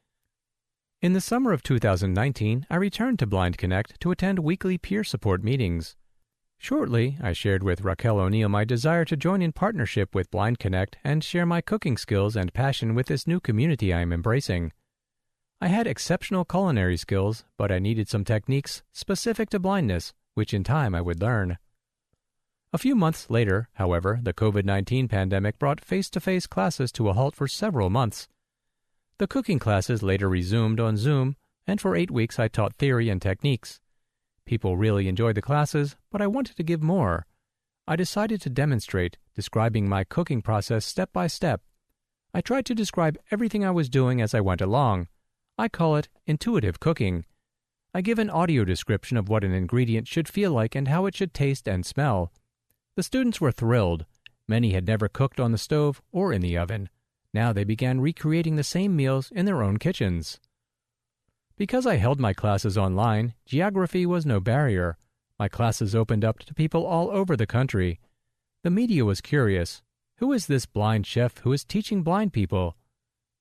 In 1.04 1.12
the 1.12 1.20
summer 1.20 1.52
of 1.52 1.62
2019, 1.62 2.66
I 2.70 2.76
returned 2.76 3.18
to 3.18 3.26
Blind 3.26 3.58
Connect 3.58 4.00
to 4.00 4.10
attend 4.10 4.38
weekly 4.38 4.78
peer 4.78 5.04
support 5.04 5.44
meetings. 5.44 5.96
Shortly, 6.56 7.18
I 7.22 7.34
shared 7.34 7.62
with 7.62 7.82
Raquel 7.82 8.18
O'Neill 8.18 8.48
my 8.48 8.64
desire 8.64 9.04
to 9.04 9.14
join 9.14 9.42
in 9.42 9.52
partnership 9.52 10.14
with 10.14 10.30
Blind 10.30 10.58
Connect 10.58 10.96
and 11.04 11.22
share 11.22 11.44
my 11.44 11.60
cooking 11.60 11.98
skills 11.98 12.36
and 12.36 12.54
passion 12.54 12.94
with 12.94 13.08
this 13.08 13.26
new 13.26 13.38
community 13.38 13.92
I 13.92 14.00
am 14.00 14.14
embracing. 14.14 14.72
I 15.60 15.68
had 15.68 15.86
exceptional 15.86 16.46
culinary 16.46 16.96
skills, 16.96 17.44
but 17.58 17.70
I 17.70 17.80
needed 17.80 18.08
some 18.08 18.24
techniques 18.24 18.82
specific 18.90 19.50
to 19.50 19.58
blindness, 19.58 20.14
which 20.32 20.54
in 20.54 20.64
time 20.64 20.94
I 20.94 21.02
would 21.02 21.20
learn. 21.20 21.58
A 22.72 22.78
few 22.78 22.96
months 22.96 23.28
later, 23.28 23.68
however, 23.74 24.20
the 24.22 24.32
COVID 24.32 24.64
19 24.64 25.08
pandemic 25.08 25.58
brought 25.58 25.84
face 25.84 26.08
to 26.08 26.18
face 26.18 26.46
classes 26.46 26.90
to 26.92 27.10
a 27.10 27.12
halt 27.12 27.36
for 27.36 27.46
several 27.46 27.90
months. 27.90 28.26
The 29.18 29.28
cooking 29.28 29.60
classes 29.60 30.02
later 30.02 30.28
resumed 30.28 30.80
on 30.80 30.96
Zoom, 30.96 31.36
and 31.68 31.80
for 31.80 31.94
eight 31.94 32.10
weeks 32.10 32.40
I 32.40 32.48
taught 32.48 32.74
theory 32.74 33.08
and 33.08 33.22
techniques. 33.22 33.80
People 34.44 34.76
really 34.76 35.06
enjoyed 35.06 35.36
the 35.36 35.42
classes, 35.42 35.94
but 36.10 36.20
I 36.20 36.26
wanted 36.26 36.56
to 36.56 36.64
give 36.64 36.82
more. 36.82 37.26
I 37.86 37.94
decided 37.94 38.40
to 38.42 38.50
demonstrate, 38.50 39.18
describing 39.34 39.88
my 39.88 40.02
cooking 40.02 40.42
process 40.42 40.84
step 40.84 41.12
by 41.12 41.28
step. 41.28 41.62
I 42.32 42.40
tried 42.40 42.66
to 42.66 42.74
describe 42.74 43.16
everything 43.30 43.64
I 43.64 43.70
was 43.70 43.88
doing 43.88 44.20
as 44.20 44.34
I 44.34 44.40
went 44.40 44.60
along. 44.60 45.06
I 45.56 45.68
call 45.68 45.94
it 45.94 46.08
intuitive 46.26 46.80
cooking. 46.80 47.24
I 47.94 48.00
give 48.00 48.18
an 48.18 48.30
audio 48.30 48.64
description 48.64 49.16
of 49.16 49.28
what 49.28 49.44
an 49.44 49.52
ingredient 49.52 50.08
should 50.08 50.28
feel 50.28 50.50
like 50.50 50.74
and 50.74 50.88
how 50.88 51.06
it 51.06 51.14
should 51.14 51.32
taste 51.32 51.68
and 51.68 51.86
smell. 51.86 52.32
The 52.96 53.04
students 53.04 53.40
were 53.40 53.52
thrilled. 53.52 54.06
Many 54.48 54.72
had 54.72 54.88
never 54.88 55.08
cooked 55.08 55.38
on 55.38 55.52
the 55.52 55.58
stove 55.58 56.02
or 56.10 56.32
in 56.32 56.42
the 56.42 56.58
oven. 56.58 56.88
Now 57.34 57.52
they 57.52 57.64
began 57.64 58.00
recreating 58.00 58.54
the 58.54 58.62
same 58.62 58.94
meals 58.94 59.32
in 59.32 59.44
their 59.44 59.60
own 59.60 59.78
kitchens. 59.78 60.38
Because 61.56 61.84
I 61.84 61.96
held 61.96 62.20
my 62.20 62.32
classes 62.32 62.78
online, 62.78 63.34
geography 63.44 64.06
was 64.06 64.24
no 64.24 64.38
barrier. 64.38 64.96
My 65.36 65.48
classes 65.48 65.96
opened 65.96 66.24
up 66.24 66.38
to 66.40 66.54
people 66.54 66.86
all 66.86 67.10
over 67.10 67.36
the 67.36 67.46
country. 67.46 67.98
The 68.62 68.70
media 68.70 69.04
was 69.04 69.20
curious. 69.20 69.82
Who 70.18 70.32
is 70.32 70.46
this 70.46 70.64
blind 70.64 71.08
chef 71.08 71.38
who 71.38 71.52
is 71.52 71.64
teaching 71.64 72.04
blind 72.04 72.32
people? 72.32 72.76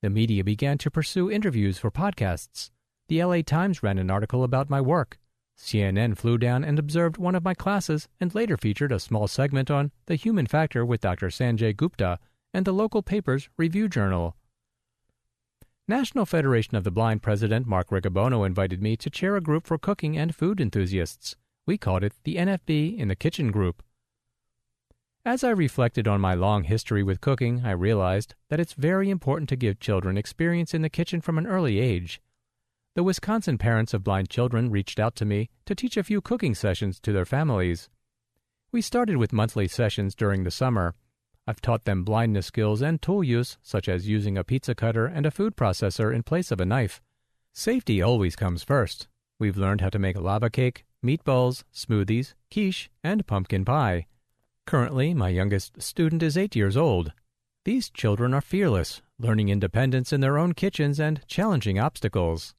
The 0.01 0.09
media 0.09 0.43
began 0.43 0.79
to 0.79 0.91
pursue 0.91 1.29
interviews 1.29 1.77
for 1.77 1.91
podcasts. 1.91 2.71
The 3.09 3.23
LA 3.23 3.41
Times 3.43 3.83
ran 3.83 3.99
an 3.99 4.09
article 4.09 4.43
about 4.43 4.71
my 4.71 4.81
work. 4.81 5.19
CNN 5.55 6.17
flew 6.17 6.39
down 6.39 6.63
and 6.63 6.79
observed 6.79 7.17
one 7.17 7.35
of 7.35 7.43
my 7.43 7.53
classes 7.53 8.07
and 8.19 8.33
later 8.33 8.57
featured 8.57 8.91
a 8.91 8.99
small 8.99 9.27
segment 9.27 9.69
on 9.69 9.91
The 10.07 10.15
Human 10.15 10.47
Factor 10.47 10.83
with 10.83 11.01
Dr. 11.01 11.27
Sanjay 11.27 11.77
Gupta 11.77 12.17
and 12.53 12.65
the 12.65 12.71
local 12.71 13.01
paper's 13.01 13.49
Review 13.57 13.87
Journal. 13.89 14.35
National 15.87 16.25
Federation 16.25 16.77
of 16.77 16.83
the 16.83 16.91
Blind 16.91 17.21
President 17.21 17.67
Mark 17.67 17.89
Riccobono 17.89 18.45
invited 18.45 18.81
me 18.81 18.95
to 18.95 19.09
chair 19.09 19.35
a 19.35 19.41
group 19.41 19.67
for 19.67 19.77
cooking 19.77 20.17
and 20.17 20.33
food 20.33 20.61
enthusiasts. 20.61 21.35
We 21.65 21.77
called 21.77 22.03
it 22.03 22.13
the 22.23 22.35
NFB 22.35 22.97
in 22.97 23.09
the 23.09 23.15
Kitchen 23.15 23.51
Group. 23.51 23.83
As 25.25 25.43
I 25.43 25.49
reflected 25.51 26.07
on 26.07 26.21
my 26.21 26.33
long 26.33 26.63
history 26.63 27.01
with 27.01 27.21
cooking, 27.21 27.61
I 27.65 27.71
realized 27.71 28.35
that 28.49 28.59
it's 28.59 28.73
very 28.73 29.09
important 29.09 29.49
to 29.49 29.55
give 29.55 29.79
children 29.79 30.17
experience 30.17 30.73
in 30.73 30.81
the 30.81 30.89
kitchen 30.89 31.21
from 31.21 31.37
an 31.37 31.47
early 31.47 31.79
age. 31.79 32.21
The 32.95 33.03
Wisconsin 33.03 33.57
parents 33.57 33.93
of 33.93 34.03
blind 34.03 34.29
children 34.29 34.69
reached 34.69 34.99
out 34.99 35.15
to 35.15 35.25
me 35.25 35.49
to 35.65 35.75
teach 35.75 35.97
a 35.97 36.03
few 36.03 36.21
cooking 36.21 36.53
sessions 36.53 36.99
to 36.99 37.11
their 37.11 37.25
families. 37.25 37.89
We 38.71 38.81
started 38.81 39.17
with 39.17 39.33
monthly 39.33 39.67
sessions 39.67 40.13
during 40.13 40.43
the 40.43 40.51
summer, 40.51 40.93
I've 41.45 41.61
taught 41.61 41.83
them 41.83 42.03
blindness 42.03 42.45
skills 42.45 42.81
and 42.81 43.01
tool 43.01 43.23
use, 43.23 43.57
such 43.61 43.89
as 43.89 44.07
using 44.07 44.37
a 44.37 44.43
pizza 44.43 44.73
cutter 44.73 45.05
and 45.05 45.25
a 45.25 45.31
food 45.31 45.55
processor 45.57 46.13
in 46.13 46.23
place 46.23 46.51
of 46.51 46.61
a 46.61 46.65
knife. 46.65 47.01
Safety 47.53 48.01
always 48.01 48.35
comes 48.35 48.63
first. 48.63 49.07
We've 49.39 49.57
learned 49.57 49.81
how 49.81 49.89
to 49.89 49.99
make 49.99 50.17
lava 50.17 50.49
cake, 50.49 50.85
meatballs, 51.05 51.63
smoothies, 51.73 52.33
quiche, 52.49 52.89
and 53.03 53.27
pumpkin 53.27 53.65
pie. 53.65 54.07
Currently, 54.65 55.13
my 55.13 55.29
youngest 55.29 55.81
student 55.81 56.23
is 56.23 56.37
eight 56.37 56.55
years 56.55 56.77
old. 56.77 57.11
These 57.65 57.89
children 57.89 58.33
are 58.33 58.41
fearless, 58.41 59.01
learning 59.19 59.49
independence 59.49 60.13
in 60.13 60.21
their 60.21 60.37
own 60.37 60.53
kitchens 60.53 60.99
and 60.99 61.27
challenging 61.27 61.77
obstacles. 61.77 62.55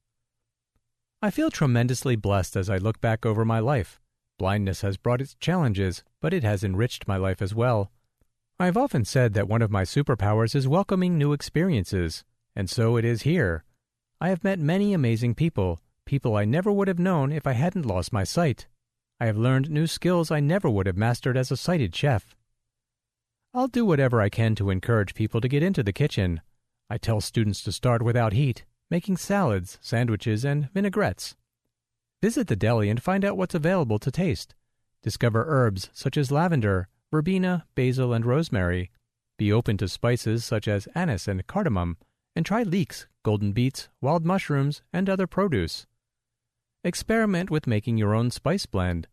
I 1.22 1.30
feel 1.30 1.50
tremendously 1.50 2.16
blessed 2.16 2.54
as 2.54 2.68
I 2.68 2.76
look 2.76 3.00
back 3.00 3.24
over 3.24 3.46
my 3.46 3.58
life. 3.58 3.98
Blindness 4.38 4.82
has 4.82 4.98
brought 4.98 5.22
its 5.22 5.34
challenges, 5.36 6.04
but 6.20 6.34
it 6.34 6.44
has 6.44 6.62
enriched 6.62 7.08
my 7.08 7.16
life 7.16 7.40
as 7.40 7.54
well. 7.54 7.90
I've 8.58 8.76
often 8.76 9.04
said 9.04 9.34
that 9.34 9.48
one 9.48 9.62
of 9.62 9.72
my 9.72 9.82
superpowers 9.82 10.54
is 10.54 10.68
welcoming 10.68 11.18
new 11.18 11.32
experiences, 11.32 12.22
and 12.54 12.70
so 12.70 12.96
it 12.96 13.04
is 13.04 13.22
here. 13.22 13.64
I 14.20 14.28
have 14.28 14.44
met 14.44 14.60
many 14.60 14.92
amazing 14.92 15.34
people, 15.34 15.80
people 16.04 16.36
I 16.36 16.44
never 16.44 16.70
would 16.70 16.86
have 16.86 17.00
known 17.00 17.32
if 17.32 17.48
I 17.48 17.52
hadn't 17.52 17.84
lost 17.84 18.12
my 18.12 18.22
sight. 18.22 18.68
I 19.18 19.26
have 19.26 19.36
learned 19.36 19.70
new 19.70 19.88
skills 19.88 20.30
I 20.30 20.38
never 20.38 20.70
would 20.70 20.86
have 20.86 20.96
mastered 20.96 21.36
as 21.36 21.50
a 21.50 21.56
sighted 21.56 21.96
chef. 21.96 22.36
I'll 23.52 23.66
do 23.66 23.84
whatever 23.84 24.20
I 24.20 24.28
can 24.28 24.54
to 24.56 24.70
encourage 24.70 25.14
people 25.14 25.40
to 25.40 25.48
get 25.48 25.64
into 25.64 25.82
the 25.82 25.92
kitchen. 25.92 26.40
I 26.88 26.96
tell 26.96 27.20
students 27.20 27.60
to 27.64 27.72
start 27.72 28.02
without 28.02 28.34
heat, 28.34 28.64
making 28.88 29.16
salads, 29.16 29.78
sandwiches, 29.80 30.44
and 30.44 30.70
vinaigrettes. 30.72 31.34
Visit 32.22 32.46
the 32.46 32.56
deli 32.56 32.88
and 32.88 33.02
find 33.02 33.24
out 33.24 33.36
what's 33.36 33.54
available 33.54 33.98
to 33.98 34.12
taste. 34.12 34.54
Discover 35.02 35.44
herbs 35.48 35.90
such 35.92 36.16
as 36.16 36.30
lavender, 36.30 36.88
verbena, 37.14 37.64
basil, 37.76 38.12
and 38.12 38.26
rosemary. 38.26 38.90
Be 39.38 39.52
open 39.52 39.76
to 39.76 39.86
spices 39.86 40.44
such 40.44 40.66
as 40.66 40.88
anise 40.96 41.28
and 41.28 41.46
cardamom, 41.46 41.96
and 42.34 42.44
try 42.44 42.64
leeks, 42.64 43.06
golden 43.22 43.52
beets, 43.52 43.88
wild 44.00 44.24
mushrooms, 44.24 44.82
and 44.92 45.08
other 45.08 45.28
produce. 45.28 45.86
Experiment 46.82 47.52
with 47.52 47.68
making 47.68 47.98
your 47.98 48.16
own 48.16 48.32
spice 48.32 48.66
blend. 48.66 49.06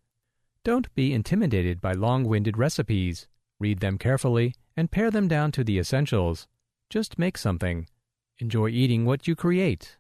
Don't 0.64 0.92
be 0.96 1.14
intimidated 1.14 1.80
by 1.80 1.94
long 1.94 2.24
winded 2.24 2.58
recipes. 2.58 3.28
Read 3.60 3.82
them 3.82 4.00
carefully 4.00 4.56
and 4.76 4.90
pare 4.90 5.12
them 5.12 5.28
down 5.28 5.52
to 5.52 5.64
the 5.64 5.78
essentials. 5.78 6.48
Just 6.90 7.20
make 7.20 7.38
something. 7.38 7.88
Enjoy 8.40 8.70
eating 8.70 9.06
what 9.06 9.28
you 9.28 9.36
create. 9.36 10.00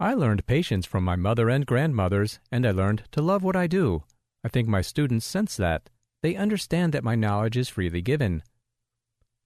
I 0.00 0.14
learned 0.14 0.46
patience 0.46 0.86
from 0.86 1.04
my 1.04 1.16
mother 1.16 1.50
and 1.50 1.66
grandmothers, 1.66 2.40
and 2.50 2.66
I 2.66 2.70
learned 2.70 3.02
to 3.12 3.20
love 3.20 3.42
what 3.42 3.56
I 3.56 3.66
do. 3.66 4.04
I 4.42 4.48
think 4.48 4.68
my 4.68 4.80
students 4.80 5.26
sense 5.26 5.54
that. 5.58 5.90
They 6.24 6.36
understand 6.36 6.94
that 6.94 7.04
my 7.04 7.16
knowledge 7.16 7.54
is 7.54 7.68
freely 7.68 8.00
given. 8.00 8.42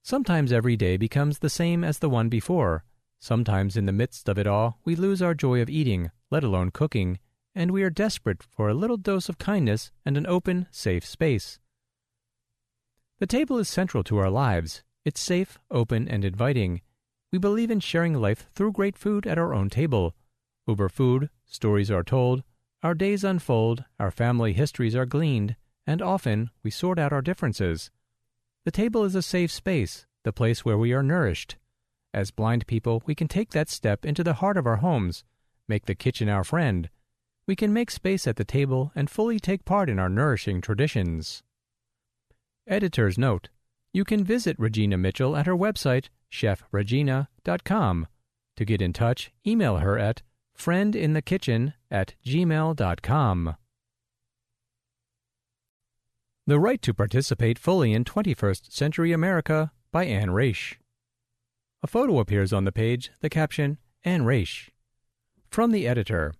Sometimes 0.01 0.53
every 0.53 0.77
day 0.77 0.95
becomes 0.95 1.39
the 1.39 1.49
same 1.49 1.83
as 1.83 1.99
the 1.99 2.07
one 2.07 2.29
before. 2.29 2.85
Sometimes 3.19 3.75
in 3.75 3.85
the 3.85 3.91
midst 3.91 4.29
of 4.29 4.37
it 4.37 4.47
all, 4.47 4.79
we 4.85 4.95
lose 4.95 5.21
our 5.21 5.33
joy 5.33 5.61
of 5.61 5.69
eating, 5.69 6.09
let 6.31 6.41
alone 6.41 6.71
cooking, 6.71 7.19
and 7.53 7.71
we 7.71 7.83
are 7.83 7.89
desperate 7.89 8.41
for 8.41 8.69
a 8.69 8.73
little 8.73 8.95
dose 8.95 9.27
of 9.27 9.37
kindness 9.37 9.91
and 10.05 10.15
an 10.15 10.25
open, 10.25 10.67
safe 10.71 11.05
space. 11.05 11.59
The 13.19 13.27
table 13.27 13.57
is 13.57 13.67
central 13.67 14.05
to 14.05 14.17
our 14.17 14.29
lives. 14.29 14.81
It's 15.03 15.19
safe, 15.19 15.59
open, 15.69 16.07
and 16.07 16.23
inviting. 16.23 16.79
We 17.33 17.39
believe 17.39 17.71
in 17.71 17.81
sharing 17.81 18.13
life 18.13 18.47
through 18.55 18.71
great 18.71 18.97
food 18.97 19.27
at 19.27 19.37
our 19.37 19.53
own 19.53 19.69
table. 19.69 20.15
Over 20.65 20.87
food, 20.87 21.29
stories 21.43 21.91
are 21.91 22.03
told, 22.03 22.43
our 22.81 22.93
days 22.93 23.25
unfold, 23.25 23.83
our 23.99 24.11
family 24.11 24.53
histories 24.53 24.95
are 24.95 25.05
gleaned, 25.05 25.57
and 25.89 26.03
often 26.03 26.51
we 26.61 26.69
sort 26.69 26.99
out 26.99 27.11
our 27.11 27.21
differences. 27.21 27.89
The 28.63 28.69
table 28.69 29.03
is 29.05 29.15
a 29.15 29.23
safe 29.23 29.51
space, 29.51 30.05
the 30.23 30.31
place 30.31 30.63
where 30.63 30.77
we 30.77 30.93
are 30.93 31.01
nourished. 31.01 31.57
As 32.13 32.29
blind 32.29 32.67
people, 32.67 33.01
we 33.07 33.15
can 33.15 33.27
take 33.27 33.49
that 33.53 33.69
step 33.69 34.05
into 34.05 34.23
the 34.23 34.35
heart 34.35 34.55
of 34.55 34.67
our 34.67 34.75
homes, 34.75 35.23
make 35.67 35.87
the 35.87 35.95
kitchen 35.95 36.29
our 36.29 36.43
friend. 36.43 36.91
We 37.47 37.55
can 37.55 37.73
make 37.73 37.89
space 37.89 38.27
at 38.27 38.35
the 38.35 38.45
table 38.45 38.91
and 38.93 39.09
fully 39.09 39.39
take 39.39 39.65
part 39.65 39.89
in 39.89 39.97
our 39.97 40.09
nourishing 40.09 40.61
traditions. 40.61 41.41
Editor's 42.67 43.17
note 43.17 43.49
You 43.91 44.05
can 44.05 44.23
visit 44.23 44.59
Regina 44.59 44.95
Mitchell 44.95 45.35
at 45.35 45.47
her 45.47 45.57
website, 45.57 46.09
chefregina.com. 46.31 48.07
To 48.57 48.65
get 48.65 48.79
in 48.79 48.93
touch, 48.93 49.31
email 49.47 49.77
her 49.77 49.97
at 49.97 50.21
friendinthekitchen 50.55 51.73
at 51.89 52.13
gmail.com. 52.23 53.55
The 56.49 56.59
Right 56.59 56.81
to 56.81 56.95
Participate 56.95 57.59
Fully 57.59 57.93
in 57.93 58.03
21st 58.03 58.71
Century 58.71 59.11
America 59.11 59.71
by 59.91 60.05
Anne 60.05 60.31
Raish. 60.31 60.79
A 61.83 61.87
photo 61.87 62.17
appears 62.17 62.51
on 62.51 62.63
the 62.63 62.71
page, 62.71 63.11
the 63.21 63.29
caption, 63.29 63.77
Anne 64.03 64.23
Raish. 64.25 64.71
From 65.51 65.69
the 65.69 65.87
editor 65.87 66.33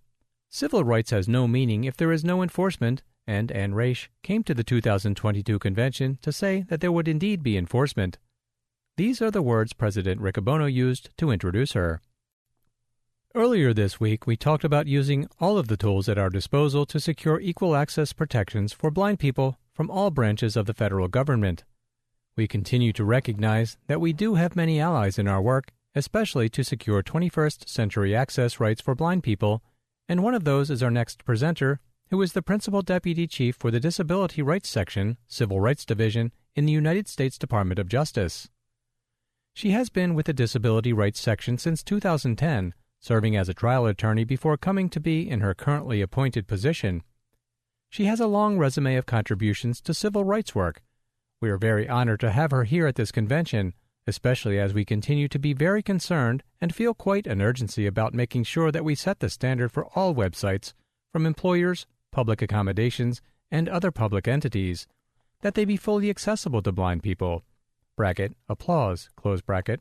Civil 0.48 0.82
rights 0.82 1.12
has 1.12 1.28
no 1.28 1.46
meaning 1.46 1.84
if 1.84 1.96
there 1.96 2.10
is 2.10 2.24
no 2.24 2.42
enforcement, 2.42 3.04
and 3.24 3.52
Anne 3.52 3.72
Raish 3.72 4.10
came 4.24 4.42
to 4.42 4.52
the 4.52 4.64
2022 4.64 5.60
convention 5.60 6.18
to 6.22 6.32
say 6.32 6.62
that 6.62 6.80
there 6.80 6.90
would 6.90 7.06
indeed 7.06 7.44
be 7.44 7.56
enforcement. 7.56 8.18
These 8.96 9.22
are 9.22 9.30
the 9.30 9.42
words 9.42 9.74
President 9.74 10.20
Riccobono 10.20 10.66
used 10.66 11.16
to 11.18 11.30
introduce 11.30 11.74
her. 11.74 12.00
Earlier 13.32 13.72
this 13.72 14.00
week, 14.00 14.26
we 14.26 14.36
talked 14.36 14.64
about 14.64 14.88
using 14.88 15.28
all 15.38 15.56
of 15.56 15.68
the 15.68 15.76
tools 15.76 16.08
at 16.08 16.18
our 16.18 16.30
disposal 16.30 16.84
to 16.86 16.98
secure 16.98 17.38
equal 17.38 17.76
access 17.76 18.12
protections 18.12 18.72
for 18.72 18.90
blind 18.90 19.20
people 19.20 19.59
from 19.72 19.90
all 19.90 20.10
branches 20.10 20.56
of 20.56 20.66
the 20.66 20.74
federal 20.74 21.08
government. 21.08 21.64
We 22.36 22.46
continue 22.46 22.92
to 22.94 23.04
recognize 23.04 23.76
that 23.86 24.00
we 24.00 24.12
do 24.12 24.34
have 24.34 24.56
many 24.56 24.80
allies 24.80 25.18
in 25.18 25.28
our 25.28 25.42
work, 25.42 25.72
especially 25.94 26.48
to 26.50 26.64
secure 26.64 27.02
21st 27.02 27.68
century 27.68 28.14
access 28.14 28.60
rights 28.60 28.80
for 28.80 28.94
blind 28.94 29.22
people, 29.22 29.62
and 30.08 30.22
one 30.22 30.34
of 30.34 30.44
those 30.44 30.70
is 30.70 30.82
our 30.82 30.90
next 30.90 31.24
presenter, 31.24 31.80
who 32.10 32.20
is 32.22 32.32
the 32.32 32.42
Principal 32.42 32.82
Deputy 32.82 33.26
Chief 33.26 33.56
for 33.56 33.70
the 33.70 33.80
Disability 33.80 34.42
Rights 34.42 34.68
Section, 34.68 35.16
Civil 35.28 35.60
Rights 35.60 35.84
Division, 35.84 36.32
in 36.54 36.66
the 36.66 36.72
United 36.72 37.08
States 37.08 37.38
Department 37.38 37.78
of 37.78 37.88
Justice. 37.88 38.48
She 39.54 39.70
has 39.70 39.88
been 39.88 40.14
with 40.14 40.26
the 40.26 40.32
Disability 40.32 40.92
Rights 40.92 41.20
Section 41.20 41.58
since 41.58 41.82
2010 41.82 42.74
serving 43.00 43.34
as 43.34 43.48
a 43.48 43.54
trial 43.54 43.86
attorney 43.86 44.24
before 44.24 44.58
coming 44.58 44.88
to 44.90 45.00
be 45.00 45.28
in 45.28 45.40
her 45.40 45.54
currently 45.54 46.02
appointed 46.02 46.46
position. 46.46 47.02
She 47.92 48.04
has 48.04 48.20
a 48.20 48.28
long 48.28 48.56
resume 48.56 48.94
of 48.94 49.04
contributions 49.04 49.80
to 49.80 49.92
civil 49.92 50.22
rights 50.22 50.54
work. 50.54 50.80
We 51.40 51.50
are 51.50 51.56
very 51.58 51.88
honored 51.88 52.20
to 52.20 52.30
have 52.30 52.52
her 52.52 52.62
here 52.62 52.86
at 52.86 52.94
this 52.94 53.10
convention, 53.10 53.74
especially 54.06 54.60
as 54.60 54.72
we 54.72 54.84
continue 54.84 55.26
to 55.26 55.40
be 55.40 55.52
very 55.52 55.82
concerned 55.82 56.44
and 56.60 56.72
feel 56.72 56.94
quite 56.94 57.26
an 57.26 57.42
urgency 57.42 57.86
about 57.86 58.14
making 58.14 58.44
sure 58.44 58.70
that 58.70 58.84
we 58.84 58.94
set 58.94 59.18
the 59.18 59.28
standard 59.28 59.72
for 59.72 59.86
all 59.96 60.14
websites, 60.14 60.72
from 61.12 61.26
employers, 61.26 61.88
public 62.12 62.40
accommodations, 62.40 63.22
and 63.50 63.68
other 63.68 63.90
public 63.90 64.28
entities, 64.28 64.86
that 65.40 65.54
they 65.54 65.64
be 65.64 65.76
fully 65.76 66.10
accessible 66.10 66.62
to 66.62 66.70
blind 66.70 67.02
people. 67.02 67.42
Bracket, 67.96 68.36
applause, 68.48 69.08
close 69.16 69.42
bracket, 69.42 69.80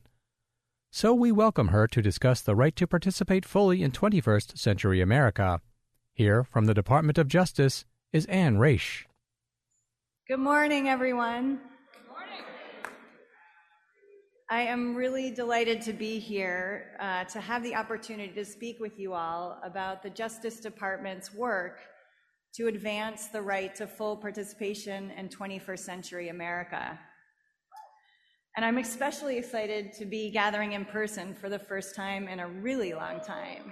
so 0.92 1.14
we 1.14 1.32
welcome 1.32 1.68
her 1.68 1.86
to 1.86 2.02
discuss 2.02 2.42
the 2.42 2.56
right 2.56 2.76
to 2.76 2.88
participate 2.88 3.46
fully 3.46 3.84
in 3.84 3.92
21st 3.92 4.58
century 4.58 5.00
America. 5.00 5.62
Here 6.12 6.44
from 6.44 6.66
the 6.66 6.74
Department 6.74 7.20
of 7.20 7.28
Justice 7.28 7.86
is 8.12 8.26
Anne 8.26 8.58
Raish. 8.58 9.06
Good 10.28 10.40
morning, 10.40 10.90
everyone. 10.90 11.60
Good 11.94 12.10
morning. 12.10 12.44
I 14.50 14.62
am 14.62 14.96
really 14.96 15.30
delighted 15.30 15.82
to 15.84 15.94
be 15.94 16.18
here 16.18 16.98
uh, 17.00 17.26
to 17.26 17.40
have 17.40 17.62
the 17.62 17.76
opportunity 17.76 18.34
to 18.34 18.44
speak 18.44 18.80
with 18.80 18.98
you 18.98 19.14
all 19.14 19.60
about 19.64 20.02
the 20.02 20.10
Justice 20.10 20.60
Department's 20.60 21.34
work 21.34 21.82
to 22.56 22.66
advance 22.68 23.28
the 23.28 23.42
right 23.42 23.76
to 23.76 23.86
full 23.86 24.18
participation 24.18 25.12
in 25.12 25.30
21st 25.30 25.80
century 25.80 26.30
America. 26.30 27.00
And 28.58 28.66
I'm 28.66 28.80
especially 28.80 29.38
excited 29.38 29.94
to 29.94 30.06
be 30.06 30.32
gathering 30.32 30.72
in 30.72 30.84
person 30.84 31.36
for 31.36 31.48
the 31.48 31.60
first 31.60 31.96
time 31.96 32.28
in 32.28 32.40
a 32.40 32.48
really 32.48 32.94
long 32.94 33.22
time. 33.22 33.72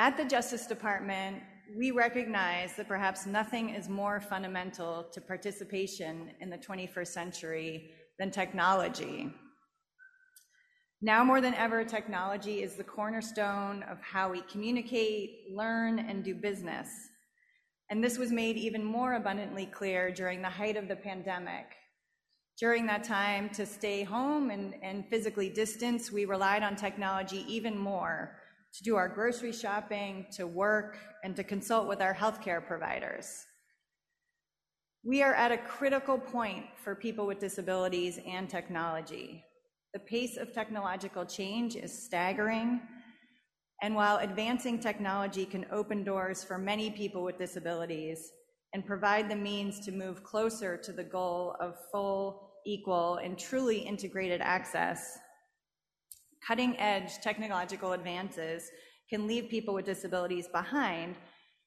At 0.00 0.16
the 0.16 0.24
Justice 0.24 0.68
Department, 0.68 1.42
we 1.76 1.90
recognize 1.90 2.76
that 2.76 2.86
perhaps 2.86 3.26
nothing 3.26 3.70
is 3.70 3.88
more 3.88 4.20
fundamental 4.20 5.08
to 5.12 5.20
participation 5.20 6.30
in 6.40 6.50
the 6.50 6.56
21st 6.56 7.08
century 7.08 7.90
than 8.16 8.30
technology. 8.30 9.28
Now 11.02 11.24
more 11.24 11.40
than 11.40 11.52
ever, 11.54 11.82
technology 11.82 12.62
is 12.62 12.76
the 12.76 12.84
cornerstone 12.84 13.82
of 13.90 14.00
how 14.00 14.30
we 14.30 14.42
communicate, 14.42 15.52
learn, 15.52 15.98
and 15.98 16.22
do 16.22 16.32
business. 16.32 16.88
And 17.90 18.02
this 18.02 18.18
was 18.18 18.30
made 18.30 18.56
even 18.56 18.84
more 18.84 19.14
abundantly 19.14 19.66
clear 19.66 20.12
during 20.12 20.42
the 20.42 20.48
height 20.48 20.76
of 20.76 20.86
the 20.86 20.94
pandemic. 20.94 21.74
During 22.56 22.86
that 22.86 23.02
time, 23.02 23.50
to 23.50 23.66
stay 23.66 24.04
home 24.04 24.50
and, 24.50 24.74
and 24.80 25.08
physically 25.08 25.50
distance, 25.50 26.12
we 26.12 26.24
relied 26.24 26.62
on 26.62 26.76
technology 26.76 27.44
even 27.48 27.76
more 27.76 28.36
to 28.78 28.84
do 28.84 28.94
our 28.94 29.08
grocery 29.08 29.52
shopping, 29.52 30.24
to 30.30 30.46
work, 30.46 30.98
and 31.24 31.34
to 31.34 31.42
consult 31.42 31.88
with 31.88 32.00
our 32.00 32.14
healthcare 32.14 32.64
providers. 32.64 33.44
We 35.02 35.20
are 35.20 35.34
at 35.34 35.50
a 35.50 35.58
critical 35.58 36.16
point 36.16 36.66
for 36.76 36.94
people 36.94 37.26
with 37.26 37.40
disabilities 37.40 38.20
and 38.24 38.48
technology. 38.48 39.44
The 39.94 39.98
pace 39.98 40.36
of 40.36 40.52
technological 40.52 41.24
change 41.24 41.74
is 41.74 42.04
staggering, 42.04 42.80
and 43.82 43.96
while 43.96 44.18
advancing 44.18 44.78
technology 44.78 45.44
can 45.44 45.66
open 45.72 46.04
doors 46.04 46.44
for 46.44 46.56
many 46.56 46.88
people 46.88 47.24
with 47.24 47.36
disabilities 47.36 48.30
and 48.74 48.86
provide 48.86 49.28
the 49.28 49.36
means 49.36 49.80
to 49.86 49.90
move 49.90 50.22
closer 50.22 50.76
to 50.76 50.92
the 50.92 51.02
goal 51.02 51.56
of 51.58 51.74
full, 51.90 52.52
equal, 52.64 53.16
and 53.16 53.36
truly 53.36 53.78
integrated 53.78 54.40
access, 54.40 55.18
cutting 56.46 56.78
edge 56.78 57.18
technological 57.22 57.92
advances 57.92 58.70
can 59.08 59.26
leave 59.26 59.48
people 59.48 59.74
with 59.74 59.84
disabilities 59.84 60.48
behind, 60.48 61.16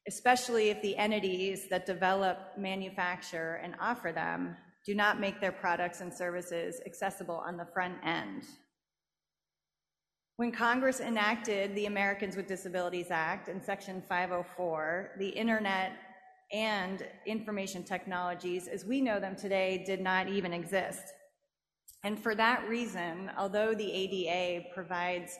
especially 0.08 0.70
if 0.70 0.80
the 0.82 0.96
entities 0.96 1.68
that 1.68 1.86
develop, 1.86 2.38
manufacture, 2.56 3.60
and 3.62 3.74
offer 3.80 4.12
them 4.12 4.56
do 4.84 4.94
not 4.94 5.20
make 5.20 5.40
their 5.40 5.52
products 5.52 6.00
and 6.00 6.12
services 6.12 6.80
accessible 6.86 7.42
on 7.46 7.56
the 7.56 7.66
front 7.72 7.94
end. 8.04 8.44
When 10.36 10.50
Congress 10.50 11.00
enacted 11.00 11.74
the 11.74 11.86
Americans 11.86 12.36
with 12.36 12.48
Disabilities 12.48 13.08
Act 13.10 13.48
in 13.48 13.62
Section 13.62 14.02
504, 14.08 15.12
the 15.18 15.28
Internet 15.28 15.92
and 16.52 17.06
information 17.26 17.84
technologies, 17.84 18.66
as 18.66 18.84
we 18.84 19.00
know 19.00 19.20
them 19.20 19.36
today, 19.36 19.84
did 19.86 20.00
not 20.00 20.28
even 20.28 20.52
exist. 20.52 21.12
And 22.04 22.18
for 22.18 22.34
that 22.34 22.68
reason, 22.68 23.30
although 23.38 23.74
the 23.74 23.92
ADA 23.92 24.66
provides 24.74 25.38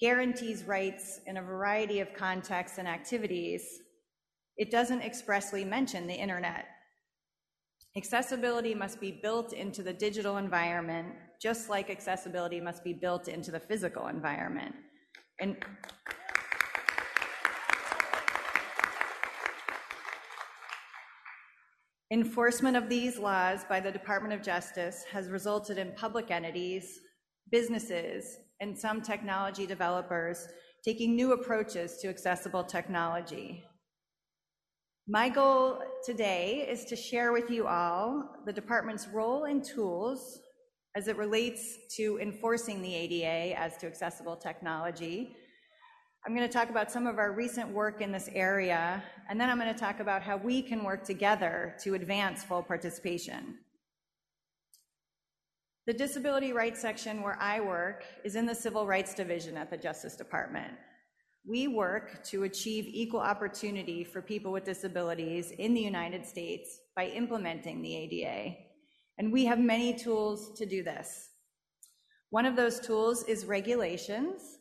guarantees 0.00 0.64
rights 0.64 1.20
in 1.26 1.36
a 1.36 1.42
variety 1.42 2.00
of 2.00 2.12
contexts 2.14 2.78
and 2.78 2.88
activities, 2.88 3.62
it 4.56 4.70
doesn't 4.70 5.02
expressly 5.02 5.64
mention 5.64 6.06
the 6.06 6.14
internet. 6.14 6.66
Accessibility 7.96 8.74
must 8.74 9.00
be 9.00 9.12
built 9.22 9.52
into 9.52 9.82
the 9.82 9.92
digital 9.92 10.38
environment, 10.38 11.14
just 11.40 11.70
like 11.70 11.90
accessibility 11.90 12.60
must 12.60 12.82
be 12.82 12.92
built 12.92 13.28
into 13.28 13.52
the 13.52 13.60
physical 13.60 14.08
environment. 14.08 14.74
And 15.40 15.56
Enforcement 22.10 22.76
of 22.76 22.90
these 22.90 23.18
laws 23.18 23.64
by 23.68 23.80
the 23.80 23.90
Department 23.90 24.34
of 24.34 24.42
Justice 24.42 25.04
has 25.10 25.30
resulted 25.30 25.78
in 25.78 25.92
public 25.92 26.30
entities, 26.30 27.00
businesses, 27.50 28.36
and 28.60 28.78
some 28.78 29.00
technology 29.00 29.66
developers 29.66 30.46
taking 30.84 31.16
new 31.16 31.32
approaches 31.32 31.96
to 32.02 32.08
accessible 32.08 32.62
technology. 32.62 33.64
My 35.08 35.30
goal 35.30 35.80
today 36.04 36.66
is 36.68 36.84
to 36.86 36.96
share 36.96 37.32
with 37.32 37.50
you 37.50 37.66
all 37.66 38.36
the 38.44 38.52
department's 38.52 39.08
role 39.08 39.44
and 39.44 39.64
tools 39.64 40.40
as 40.94 41.08
it 41.08 41.16
relates 41.16 41.76
to 41.96 42.18
enforcing 42.20 42.82
the 42.82 42.94
ADA 42.94 43.58
as 43.58 43.78
to 43.78 43.86
accessible 43.86 44.36
technology. 44.36 45.36
I'm 46.26 46.34
going 46.34 46.48
to 46.48 46.52
talk 46.52 46.70
about 46.70 46.90
some 46.90 47.06
of 47.06 47.18
our 47.18 47.32
recent 47.32 47.68
work 47.68 48.00
in 48.00 48.10
this 48.10 48.30
area, 48.32 49.02
and 49.28 49.38
then 49.38 49.50
I'm 49.50 49.58
going 49.58 49.72
to 49.72 49.78
talk 49.78 50.00
about 50.00 50.22
how 50.22 50.38
we 50.38 50.62
can 50.62 50.82
work 50.82 51.04
together 51.04 51.76
to 51.82 51.92
advance 51.92 52.42
full 52.42 52.62
participation. 52.62 53.58
The 55.86 55.92
disability 55.92 56.54
rights 56.54 56.80
section 56.80 57.20
where 57.20 57.36
I 57.42 57.60
work 57.60 58.04
is 58.24 58.36
in 58.36 58.46
the 58.46 58.54
Civil 58.54 58.86
Rights 58.86 59.12
Division 59.12 59.58
at 59.58 59.68
the 59.68 59.76
Justice 59.76 60.16
Department. 60.16 60.72
We 61.46 61.68
work 61.68 62.24
to 62.28 62.44
achieve 62.44 62.86
equal 62.88 63.20
opportunity 63.20 64.02
for 64.02 64.22
people 64.22 64.50
with 64.50 64.64
disabilities 64.64 65.50
in 65.50 65.74
the 65.74 65.82
United 65.82 66.24
States 66.24 66.80
by 66.96 67.08
implementing 67.08 67.82
the 67.82 67.94
ADA. 67.94 68.56
And 69.18 69.30
we 69.30 69.44
have 69.44 69.58
many 69.58 69.92
tools 69.92 70.56
to 70.56 70.64
do 70.64 70.82
this. 70.82 71.28
One 72.30 72.46
of 72.46 72.56
those 72.56 72.80
tools 72.80 73.24
is 73.24 73.44
regulations. 73.44 74.53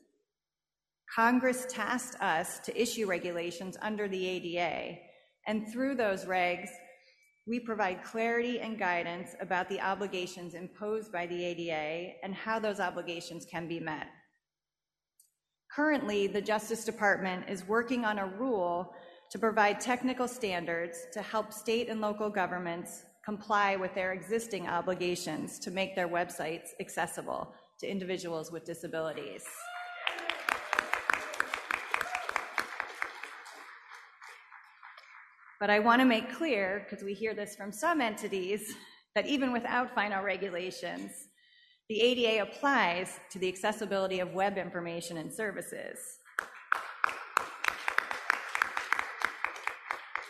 Congress 1.15 1.68
tasked 1.69 2.19
us 2.22 2.57
to 2.60 2.81
issue 2.81 3.06
regulations 3.06 3.77
under 3.84 4.07
the 4.07 4.26
ADA. 4.26 4.98
And 5.45 5.72
through 5.72 5.95
those 5.95 6.26
regs, 6.26 6.69
we 7.45 7.60
provide 7.60 8.03
clarity 8.03 8.61
and 8.61 8.80
guidance 8.80 9.35
about 9.40 9.69
the 9.69 9.80
obligations 9.80 10.56
imposed 10.56 11.11
by 11.11 11.27
the 11.27 11.45
ADA 11.45 12.14
and 12.23 12.34
how 12.34 12.57
those 12.57 12.80
obligations 12.80 13.45
can 13.45 13.68
be 13.68 13.80
met. 13.80 14.07
Currently, 15.76 16.27
the 16.27 16.41
Justice 16.41 16.84
Department 16.84 17.45
is 17.48 17.68
working 17.68 18.06
on 18.06 18.18
a 18.18 18.27
rule 18.27 18.94
to 19.30 19.38
provide 19.38 19.80
technical 19.80 20.27
standards 20.27 20.98
to 21.14 21.22
help 21.22 21.53
state 21.53 21.90
and 21.90 22.02
local 22.02 22.30
governments 22.30 23.03
comply 23.23 23.76
with 23.76 23.94
their 23.94 24.14
existing 24.14 24.68
obligations 24.68 25.60
to 25.60 25.69
make 25.69 25.95
their 25.95 26.07
websites 26.07 26.69
accessible 26.80 27.53
to 27.80 27.88
individuals 27.88 28.52
with 28.52 28.65
disabilities. 28.65 29.44
But 35.64 35.69
I 35.69 35.80
want 35.80 36.02
to 36.02 36.06
make 36.06 36.30
clear, 36.30 36.84
because 36.84 37.06
we 37.06 37.14
hear 37.14 37.34
this 37.34 37.56
from 37.56 37.72
some 37.72 38.02
entities, 38.02 38.76
that 39.15 39.26
even 39.26 39.53
without 39.53 39.95
final 39.95 40.22
regulations, 40.22 41.10
the 41.88 42.02
ADA 42.02 42.41
applies 42.41 43.18
to 43.31 43.40
the 43.40 43.48
accessibility 43.48 44.19
of 44.19 44.34
web 44.34 44.57
information 44.57 45.15
and 45.15 45.34
services. 45.34 45.98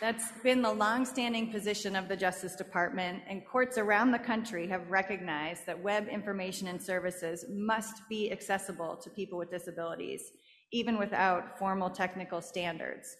That's 0.00 0.30
been 0.44 0.62
the 0.62 0.72
longstanding 0.72 1.50
position 1.50 1.96
of 1.96 2.06
the 2.06 2.16
Justice 2.16 2.54
Department, 2.54 3.24
and 3.28 3.44
courts 3.44 3.76
around 3.76 4.12
the 4.12 4.20
country 4.20 4.68
have 4.68 4.88
recognized 4.88 5.66
that 5.66 5.82
web 5.82 6.06
information 6.06 6.68
and 6.68 6.80
services 6.80 7.44
must 7.50 8.08
be 8.08 8.30
accessible 8.30 8.96
to 9.02 9.10
people 9.10 9.38
with 9.38 9.50
disabilities, 9.50 10.30
even 10.70 10.96
without 10.96 11.58
formal 11.58 11.90
technical 11.90 12.40
standards. 12.40 13.16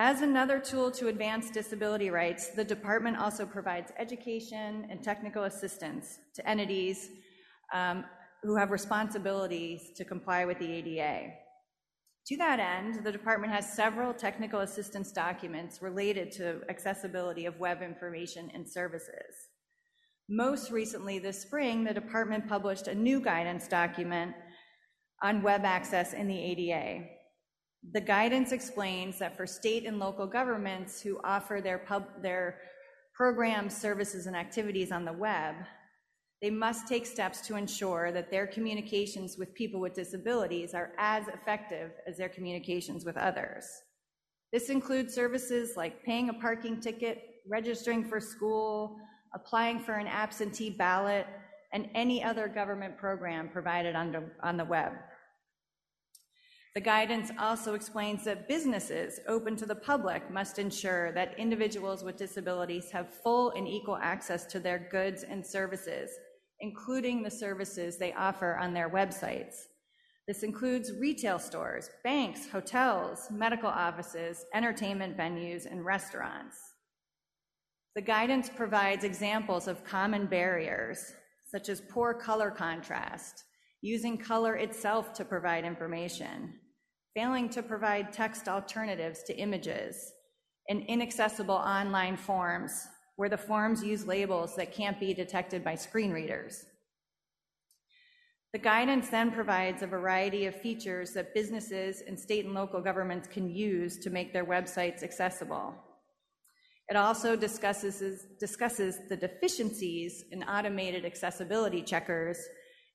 As 0.00 0.20
another 0.20 0.60
tool 0.60 0.92
to 0.92 1.08
advance 1.08 1.50
disability 1.50 2.08
rights, 2.10 2.50
the 2.50 2.62
department 2.62 3.18
also 3.18 3.44
provides 3.44 3.90
education 3.98 4.86
and 4.88 5.02
technical 5.02 5.42
assistance 5.44 6.20
to 6.36 6.48
entities 6.48 7.10
um, 7.74 8.04
who 8.44 8.54
have 8.54 8.70
responsibilities 8.70 9.90
to 9.96 10.04
comply 10.04 10.44
with 10.44 10.60
the 10.60 10.72
ADA. 10.72 11.32
To 12.28 12.36
that 12.36 12.60
end, 12.60 13.04
the 13.04 13.10
department 13.10 13.52
has 13.52 13.74
several 13.74 14.14
technical 14.14 14.60
assistance 14.60 15.10
documents 15.10 15.82
related 15.82 16.30
to 16.32 16.60
accessibility 16.68 17.46
of 17.46 17.58
web 17.58 17.82
information 17.82 18.52
and 18.54 18.70
services. 18.70 19.48
Most 20.28 20.70
recently, 20.70 21.18
this 21.18 21.42
spring, 21.42 21.82
the 21.82 21.92
department 21.92 22.48
published 22.48 22.86
a 22.86 22.94
new 22.94 23.20
guidance 23.20 23.66
document 23.66 24.32
on 25.24 25.42
web 25.42 25.64
access 25.64 26.12
in 26.12 26.28
the 26.28 26.38
ADA. 26.38 27.17
The 27.92 28.00
guidance 28.00 28.52
explains 28.52 29.18
that 29.18 29.36
for 29.36 29.46
state 29.46 29.86
and 29.86 29.98
local 29.98 30.26
governments 30.26 31.00
who 31.00 31.18
offer 31.24 31.60
their, 31.62 31.78
pub, 31.78 32.22
their 32.22 32.58
programs, 33.14 33.74
services, 33.74 34.26
and 34.26 34.36
activities 34.36 34.92
on 34.92 35.04
the 35.04 35.12
web, 35.12 35.54
they 36.42 36.50
must 36.50 36.86
take 36.86 37.06
steps 37.06 37.40
to 37.46 37.56
ensure 37.56 38.12
that 38.12 38.30
their 38.30 38.46
communications 38.46 39.38
with 39.38 39.54
people 39.54 39.80
with 39.80 39.94
disabilities 39.94 40.74
are 40.74 40.92
as 40.98 41.28
effective 41.28 41.92
as 42.06 42.16
their 42.16 42.28
communications 42.28 43.04
with 43.04 43.16
others. 43.16 43.64
This 44.52 44.68
includes 44.68 45.14
services 45.14 45.76
like 45.76 46.04
paying 46.04 46.28
a 46.28 46.34
parking 46.34 46.80
ticket, 46.80 47.22
registering 47.48 48.04
for 48.04 48.20
school, 48.20 48.98
applying 49.34 49.80
for 49.80 49.94
an 49.94 50.06
absentee 50.06 50.70
ballot, 50.70 51.26
and 51.72 51.88
any 51.94 52.22
other 52.22 52.48
government 52.48 52.96
program 52.96 53.48
provided 53.48 53.96
on 53.96 54.12
the, 54.12 54.22
on 54.42 54.56
the 54.56 54.64
web. 54.64 54.92
The 56.74 56.80
guidance 56.80 57.30
also 57.38 57.74
explains 57.74 58.24
that 58.24 58.46
businesses 58.46 59.20
open 59.26 59.56
to 59.56 59.66
the 59.66 59.74
public 59.74 60.30
must 60.30 60.58
ensure 60.58 61.12
that 61.12 61.38
individuals 61.38 62.04
with 62.04 62.16
disabilities 62.16 62.90
have 62.90 63.12
full 63.22 63.50
and 63.52 63.66
equal 63.66 63.96
access 63.96 64.46
to 64.46 64.60
their 64.60 64.88
goods 64.90 65.24
and 65.24 65.44
services, 65.44 66.10
including 66.60 67.22
the 67.22 67.30
services 67.30 67.96
they 67.96 68.12
offer 68.12 68.56
on 68.56 68.74
their 68.74 68.90
websites. 68.90 69.54
This 70.26 70.42
includes 70.42 70.92
retail 70.92 71.38
stores, 71.38 71.88
banks, 72.04 72.46
hotels, 72.48 73.28
medical 73.30 73.70
offices, 73.70 74.44
entertainment 74.52 75.16
venues, 75.16 75.64
and 75.64 75.84
restaurants. 75.84 76.56
The 77.94 78.02
guidance 78.02 78.50
provides 78.50 79.04
examples 79.04 79.66
of 79.66 79.84
common 79.84 80.26
barriers, 80.26 81.14
such 81.46 81.70
as 81.70 81.80
poor 81.80 82.12
color 82.12 82.50
contrast, 82.50 83.44
using 83.80 84.18
color 84.18 84.56
itself 84.56 85.12
to 85.14 85.24
provide 85.24 85.64
information, 85.64 86.54
failing 87.14 87.48
to 87.50 87.62
provide 87.62 88.12
text 88.12 88.48
alternatives 88.48 89.22
to 89.24 89.36
images, 89.36 90.12
and 90.68 90.82
inaccessible 90.88 91.54
online 91.54 92.16
forms 92.16 92.86
where 93.16 93.28
the 93.28 93.36
forms 93.36 93.82
use 93.82 94.06
labels 94.06 94.54
that 94.54 94.72
can't 94.72 95.00
be 95.00 95.12
detected 95.12 95.64
by 95.64 95.74
screen 95.74 96.12
readers. 96.12 96.64
The 98.52 98.58
guidance 98.58 99.08
then 99.08 99.30
provides 99.30 99.82
a 99.82 99.86
variety 99.86 100.46
of 100.46 100.54
features 100.54 101.12
that 101.12 101.34
businesses 101.34 102.02
and 102.06 102.18
state 102.18 102.44
and 102.44 102.54
local 102.54 102.80
governments 102.80 103.28
can 103.28 103.50
use 103.50 103.98
to 103.98 104.10
make 104.10 104.32
their 104.32 104.46
websites 104.46 105.02
accessible. 105.02 105.74
It 106.88 106.96
also 106.96 107.36
discusses, 107.36 108.26
discusses 108.40 109.00
the 109.08 109.16
deficiencies 109.16 110.24
in 110.30 110.42
automated 110.44 111.04
accessibility 111.04 111.82
checkers 111.82 112.38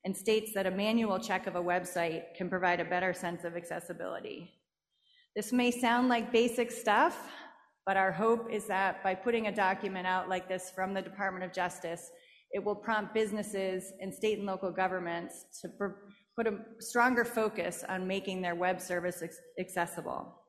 and 0.05 0.15
states 0.15 0.51
that 0.53 0.65
a 0.65 0.71
manual 0.71 1.19
check 1.19 1.47
of 1.47 1.55
a 1.55 1.61
website 1.61 2.35
can 2.35 2.49
provide 2.49 2.79
a 2.79 2.85
better 2.85 3.13
sense 3.13 3.43
of 3.43 3.55
accessibility. 3.55 4.51
This 5.35 5.51
may 5.51 5.71
sound 5.71 6.09
like 6.09 6.31
basic 6.31 6.71
stuff, 6.71 7.29
but 7.85 7.97
our 7.97 8.11
hope 8.11 8.51
is 8.51 8.65
that 8.67 9.03
by 9.03 9.15
putting 9.15 9.47
a 9.47 9.55
document 9.55 10.05
out 10.05 10.29
like 10.29 10.47
this 10.47 10.71
from 10.75 10.93
the 10.93 11.01
Department 11.01 11.43
of 11.45 11.53
Justice, 11.53 12.11
it 12.51 12.63
will 12.63 12.75
prompt 12.75 13.13
businesses 13.13 13.93
and 13.99 14.13
state 14.13 14.37
and 14.37 14.45
local 14.45 14.71
governments 14.71 15.45
to 15.61 15.69
put 16.37 16.47
a 16.47 16.59
stronger 16.79 17.25
focus 17.25 17.83
on 17.89 18.07
making 18.07 18.41
their 18.41 18.55
web 18.55 18.79
service 18.79 19.23
accessible. 19.59 20.42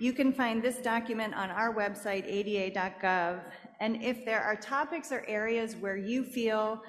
You 0.00 0.14
can 0.14 0.32
find 0.32 0.62
this 0.62 0.78
document 0.78 1.34
on 1.34 1.50
our 1.50 1.74
website, 1.74 2.24
ada.gov. 2.26 3.42
And 3.80 4.02
if 4.02 4.24
there 4.24 4.40
are 4.40 4.56
topics 4.56 5.12
or 5.12 5.22
areas 5.28 5.76
where 5.76 5.98
you 5.98 6.24
feel 6.24 6.80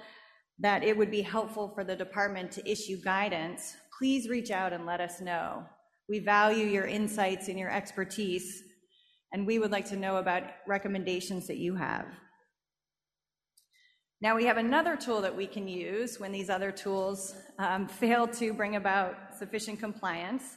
that 0.60 0.82
it 0.82 0.96
would 0.96 1.12
be 1.12 1.22
helpful 1.22 1.74
for 1.76 1.84
the 1.84 1.94
department 1.94 2.54
to 2.54 2.72
issue 2.72 2.96
guidance, 3.04 3.76
please 4.00 4.30
reach 4.30 4.50
out 4.50 4.72
and 4.72 4.86
let 4.86 5.02
us 5.02 5.20
know. 5.20 5.66
We 6.08 6.20
value 6.20 6.66
your 6.66 6.86
insights 6.86 7.50
and 7.50 7.60
your 7.60 7.70
expertise, 7.70 8.64
and 9.34 9.46
we 9.46 9.60
would 9.60 9.72
like 9.72 9.90
to 9.90 9.98
know 9.98 10.16
about 10.16 10.44
recommendations 10.66 11.48
that 11.48 11.58
you 11.58 11.76
have. 11.76 12.06
Now, 14.22 14.38
we 14.38 14.46
have 14.46 14.56
another 14.56 14.96
tool 14.96 15.20
that 15.20 15.36
we 15.36 15.48
can 15.48 15.68
use 15.68 16.18
when 16.18 16.32
these 16.32 16.50
other 16.50 16.72
tools 16.72 17.36
um, 17.60 17.88
fail 17.90 18.26
to 18.28 18.54
bring 18.54 18.78
about 18.78 19.16
sufficient 19.38 19.82
compliance. 19.82 20.56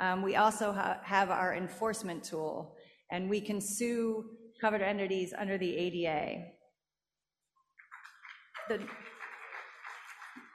Um, 0.00 0.22
we 0.22 0.36
also 0.36 0.72
ha- 0.72 0.98
have 1.02 1.30
our 1.30 1.54
enforcement 1.54 2.24
tool, 2.24 2.74
and 3.10 3.28
we 3.28 3.40
can 3.40 3.60
sue 3.60 4.24
covered 4.58 4.80
entities 4.80 5.34
under 5.38 5.58
the 5.58 5.76
ADA. 5.76 6.44
The, 8.68 8.80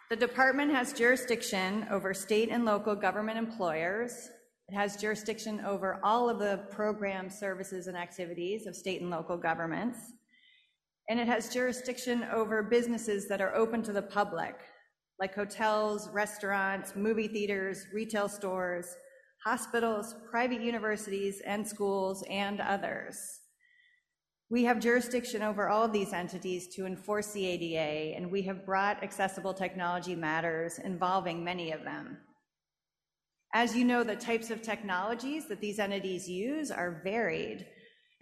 the 0.10 0.16
department 0.16 0.72
has 0.72 0.94
jurisdiction 0.94 1.86
over 1.92 2.14
state 2.14 2.50
and 2.50 2.66
local 2.66 2.96
government 2.96 3.38
employers. 3.38 4.30
It 4.68 4.76
has 4.76 4.98
jurisdiction 4.98 5.62
over 5.64 6.00
all 6.04 6.28
of 6.28 6.40
the 6.40 6.66
programs, 6.72 7.38
services, 7.38 7.86
and 7.86 7.96
activities 7.96 8.66
of 8.66 8.76
state 8.76 9.02
and 9.02 9.12
local 9.12 9.38
governments. 9.38 10.00
And 11.08 11.20
it 11.20 11.28
has 11.28 11.54
jurisdiction 11.54 12.24
over 12.34 12.64
businesses 12.64 13.28
that 13.28 13.42
are 13.42 13.54
open 13.56 13.84
to 13.84 13.94
the 13.94 14.02
public, 14.02 14.56
like 15.20 15.36
hotels, 15.36 16.10
restaurants, 16.10 16.96
movie 16.96 17.28
theaters, 17.28 17.86
retail 17.94 18.28
stores, 18.28 18.96
hospitals, 19.46 20.16
private 20.28 20.60
universities 20.60 21.40
and 21.46 21.68
schools, 21.68 22.24
and 22.32 22.60
others. 22.60 23.42
We 24.50 24.64
have 24.64 24.80
jurisdiction 24.80 25.44
over 25.44 25.70
all 25.70 25.84
of 25.84 25.94
these 25.94 26.14
entities 26.14 26.68
to 26.76 26.88
enforce 26.88 27.32
the 27.32 27.46
ADA, 27.46 28.16
and 28.18 28.32
we 28.32 28.42
have 28.44 28.66
brought 28.66 29.04
accessible 29.04 29.54
technology 29.54 30.16
matters 30.16 30.80
involving 30.80 31.44
many 31.44 31.72
of 31.72 31.84
them. 31.84 32.18
As 33.54 33.76
you 33.76 33.86
know, 33.86 34.04
the 34.04 34.16
types 34.16 34.50
of 34.50 34.64
technologies 34.64 35.48
that 35.48 35.62
these 35.62 35.78
entities 35.78 36.28
use 36.28 36.72
are 36.72 37.02
varied, 37.04 37.68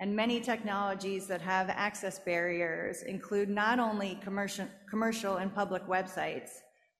and 0.02 0.14
many 0.14 0.42
technologies 0.42 1.26
that 1.28 1.42
have 1.42 1.70
access 1.70 2.20
barriers 2.20 3.04
include 3.04 3.48
not 3.48 3.80
only 3.80 4.20
commercial, 4.22 4.68
commercial 4.90 5.38
and 5.38 5.56
public 5.56 5.88
websites, 5.88 6.50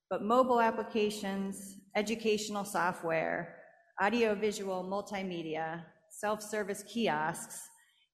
but 0.10 0.24
mobile 0.24 0.62
applications, 0.62 1.76
educational 1.96 2.64
software, 2.64 3.63
audiovisual 4.02 4.84
multimedia, 4.84 5.84
self-service 6.10 6.84
kiosks, 6.84 7.70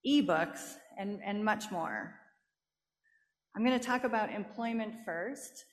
ebooks, 0.08 0.76
and, 0.98 1.20
and 1.24 1.44
much 1.44 1.72
more. 1.72 2.16
I'm 3.56 3.66
going 3.66 3.80
to 3.80 3.86
talk 3.86 4.04
about 4.04 4.32
employment 4.32 4.96
first. 5.06 5.66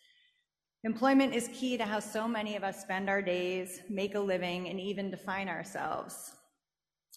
Employment 0.85 1.35
is 1.35 1.49
key 1.53 1.77
to 1.77 1.85
how 1.85 2.01
so 2.01 2.29
many 2.29 2.57
of 2.57 2.65
us 2.65 2.81
spend 2.81 3.09
our 3.09 3.23
days, 3.23 3.81
make 3.89 4.15
a 4.15 4.21
living, 4.21 4.69
and 4.69 4.81
even 4.81 5.11
define 5.11 5.49
ourselves. 5.49 6.33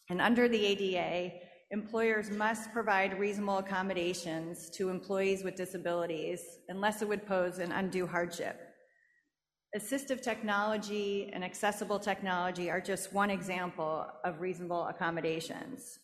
And 0.10 0.22
under 0.22 0.48
the 0.48 0.66
ADA, 0.66 1.34
employers 1.72 2.32
must 2.32 2.72
provide 2.74 3.20
reasonable 3.20 3.60
accommodations 3.60 4.70
to 4.72 4.90
employees 4.90 5.44
with 5.44 5.56
disabilities 5.56 6.41
unless 6.68 7.02
it 7.02 7.07
would 7.07 7.28
pose 7.28 7.60
an 7.60 7.72
undue 7.72 8.07
hardship. 8.07 8.69
Assistive 9.78 10.20
technology 10.20 11.30
and 11.32 11.44
accessible 11.44 12.00
technology 12.00 12.72
are 12.72 12.82
just 12.82 13.14
one 13.14 13.30
example 13.30 14.08
of 14.24 14.41
reasonable 14.41 14.88
accommodations. 14.88 16.00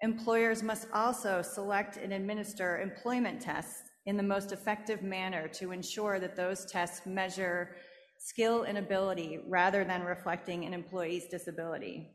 Employers 0.00 0.64
must 0.64 0.88
also 0.92 1.42
select 1.42 1.96
and 1.96 2.12
administer 2.12 2.80
employment 2.80 3.40
tests 3.40 3.82
in 4.06 4.16
the 4.16 4.22
most 4.22 4.50
effective 4.50 5.02
manner 5.04 5.46
to 5.46 5.70
ensure 5.70 6.18
that 6.18 6.34
those 6.34 6.66
tests 6.66 7.06
measure 7.06 7.76
skill 8.18 8.64
and 8.64 8.78
ability 8.78 9.38
rather 9.46 9.84
than 9.84 10.02
reflecting 10.02 10.64
an 10.64 10.74
employee's 10.74 11.28
disability. 11.28 12.10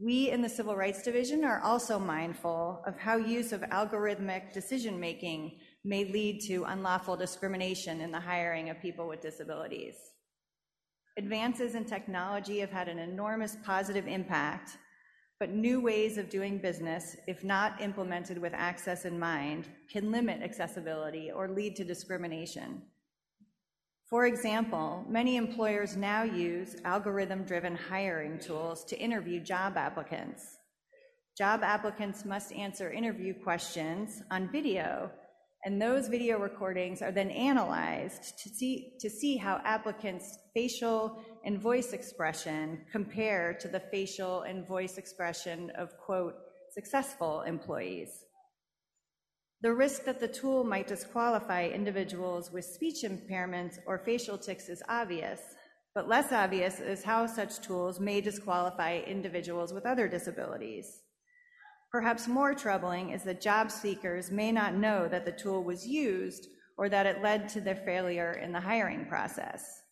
We 0.00 0.30
in 0.30 0.42
the 0.42 0.48
Civil 0.48 0.74
Rights 0.74 1.02
Division 1.02 1.44
are 1.44 1.60
also 1.60 1.96
mindful 1.98 2.82
of 2.86 2.98
how 2.98 3.16
use 3.16 3.52
of 3.52 3.60
algorithmic 3.62 4.52
decision 4.52 4.98
making 4.98 5.58
may 5.88 6.04
lead 6.04 6.38
to 6.42 6.64
unlawful 6.64 7.16
discrimination 7.16 8.02
in 8.02 8.12
the 8.12 8.20
hiring 8.20 8.68
of 8.68 8.78
people 8.80 9.08
with 9.08 9.22
disabilities. 9.22 9.94
Advances 11.16 11.74
in 11.74 11.84
technology 11.86 12.58
have 12.58 12.70
had 12.70 12.88
an 12.88 12.98
enormous 12.98 13.56
positive 13.64 14.06
impact, 14.06 14.76
but 15.40 15.50
new 15.50 15.80
ways 15.80 16.18
of 16.18 16.28
doing 16.28 16.58
business, 16.58 17.16
if 17.26 17.42
not 17.42 17.80
implemented 17.80 18.36
with 18.36 18.52
access 18.54 19.06
in 19.06 19.18
mind, 19.18 19.66
can 19.90 20.12
limit 20.12 20.42
accessibility 20.42 21.30
or 21.30 21.48
lead 21.48 21.74
to 21.76 21.84
discrimination. 21.84 22.82
For 24.10 24.26
example, 24.26 25.06
many 25.08 25.36
employers 25.36 25.96
now 25.96 26.22
use 26.22 26.76
algorithm 26.84 27.44
driven 27.44 27.74
hiring 27.74 28.38
tools 28.38 28.84
to 28.84 28.98
interview 28.98 29.40
job 29.40 29.78
applicants. 29.78 30.58
Job 31.36 31.62
applicants 31.62 32.26
must 32.26 32.52
answer 32.52 32.90
interview 32.90 33.32
questions 33.32 34.22
on 34.30 34.50
video, 34.52 35.10
and 35.68 35.82
those 35.82 36.08
video 36.08 36.38
recordings 36.38 37.02
are 37.02 37.12
then 37.12 37.28
analyzed 37.30 38.38
to 38.38 38.48
see, 38.48 38.94
to 38.98 39.10
see 39.10 39.36
how 39.36 39.60
applicants' 39.66 40.38
facial 40.54 41.22
and 41.44 41.60
voice 41.60 41.92
expression 41.92 42.86
compare 42.90 43.52
to 43.60 43.68
the 43.68 43.78
facial 43.78 44.44
and 44.44 44.66
voice 44.66 44.96
expression 44.96 45.70
of, 45.76 45.90
quote, 45.98 46.32
successful 46.72 47.42
employees. 47.42 48.08
The 49.60 49.74
risk 49.74 50.04
that 50.04 50.20
the 50.20 50.28
tool 50.28 50.64
might 50.64 50.86
disqualify 50.86 51.66
individuals 51.66 52.50
with 52.50 52.64
speech 52.64 53.04
impairments 53.04 53.76
or 53.86 53.98
facial 53.98 54.38
tics 54.38 54.70
is 54.70 54.82
obvious, 54.88 55.42
but 55.94 56.08
less 56.08 56.32
obvious 56.32 56.80
is 56.80 57.04
how 57.04 57.26
such 57.26 57.60
tools 57.60 58.00
may 58.00 58.22
disqualify 58.22 59.00
individuals 59.06 59.74
with 59.74 59.84
other 59.84 60.08
disabilities. 60.08 61.02
Perhaps 61.90 62.28
more 62.28 62.54
troubling 62.54 63.10
is 63.10 63.22
that 63.22 63.40
job 63.40 63.70
seekers 63.70 64.30
may 64.30 64.52
not 64.52 64.74
know 64.74 65.08
that 65.08 65.24
the 65.24 65.32
tool 65.32 65.64
was 65.64 65.86
used 65.86 66.48
or 66.76 66.88
that 66.88 67.06
it 67.06 67.22
led 67.22 67.48
to 67.48 67.60
their 67.60 67.76
failure 67.76 68.32
in 68.32 68.52
the 68.52 68.60
hiring 68.60 69.06
process. 69.06 69.82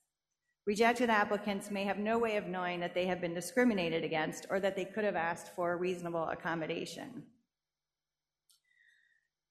Rejected 0.66 1.10
applicants 1.10 1.70
may 1.70 1.84
have 1.84 1.98
no 1.98 2.18
way 2.18 2.36
of 2.36 2.48
knowing 2.48 2.80
that 2.80 2.92
they 2.92 3.06
have 3.06 3.20
been 3.20 3.34
discriminated 3.34 4.04
against 4.04 4.46
or 4.50 4.60
that 4.60 4.76
they 4.76 4.84
could 4.84 5.04
have 5.04 5.16
asked 5.16 5.54
for 5.54 5.72
a 5.72 5.76
reasonable 5.76 6.28
accommodation. 6.28 7.22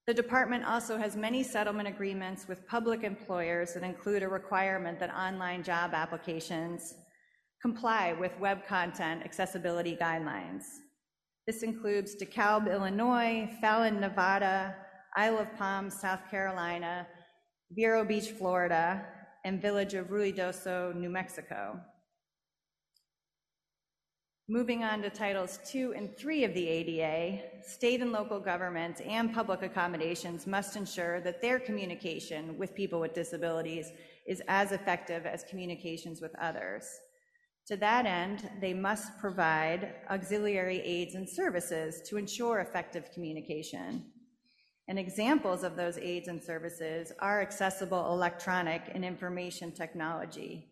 The 0.06 0.14
department 0.14 0.66
also 0.66 0.98
has 0.98 1.16
many 1.16 1.42
settlement 1.42 1.88
agreements 1.88 2.48
with 2.48 2.68
public 2.68 3.04
employers 3.04 3.74
that 3.74 3.84
include 3.84 4.22
a 4.22 4.28
requirement 4.28 5.00
that 5.00 5.16
online 5.16 5.64
job 5.64 5.96
applications 5.96 6.94
comply 7.60 8.14
with 8.14 8.38
web 8.40 8.68
content 8.68 9.24
accessibility 9.24 9.98
guidelines. 10.00 10.64
This 11.48 11.62
includes 11.62 12.16
DeKalb, 12.16 12.72
Illinois, 12.72 13.48
Fallon, 13.62 14.00
Nevada, 14.00 14.76
Isle 15.16 15.38
of 15.38 15.56
Palms, 15.56 15.94
South 15.94 16.22
Carolina, 16.32 17.06
Vero 17.72 18.04
Beach, 18.04 18.32
Florida, 18.32 19.06
and 19.44 19.62
Village 19.62 19.94
of 19.94 20.08
Ruidoso, 20.08 20.96
New 20.96 21.10
Mexico. 21.10 21.80
Moving 24.48 24.84
on 24.84 25.04
to 25.04 25.10
Titles 25.12 25.60
2 25.66 25.94
and 25.96 26.18
3 26.18 26.46
of 26.46 26.54
the 26.56 26.68
ADA, 26.68 27.44
state 27.64 28.02
and 28.02 28.12
local 28.12 28.40
governments 28.40 29.02
and 29.02 29.34
public 29.34 29.62
accommodations 29.62 30.48
must 30.48 30.76
ensure 30.76 31.22
that 31.22 31.42
their 31.42 31.60
communication 31.60 32.58
with 32.58 32.74
people 32.74 33.00
with 33.00 33.14
disabilities 33.14 33.92
is 34.28 34.42
as 34.48 34.72
effective 34.72 35.28
as 35.28 35.44
communications 35.44 36.22
with 36.22 36.36
others. 36.40 36.86
To 37.68 37.78
that 37.78 38.06
end, 38.06 38.48
they 38.62 38.74
must 38.74 39.18
provide 39.18 39.96
auxiliary 40.12 40.82
aids 40.82 41.16
and 41.16 41.28
services 41.28 42.02
to 42.08 42.18
ensure 42.18 42.60
effective 42.60 43.12
communication. 43.12 44.06
And 44.88 45.00
examples 45.00 45.64
of 45.64 45.76
those 45.76 45.98
aids 45.98 46.28
and 46.28 46.44
services 46.44 47.12
are 47.20 47.42
accessible 47.42 48.14
electronic 48.14 48.84
and 48.94 49.04
information 49.04 49.72
technology. 49.72 50.72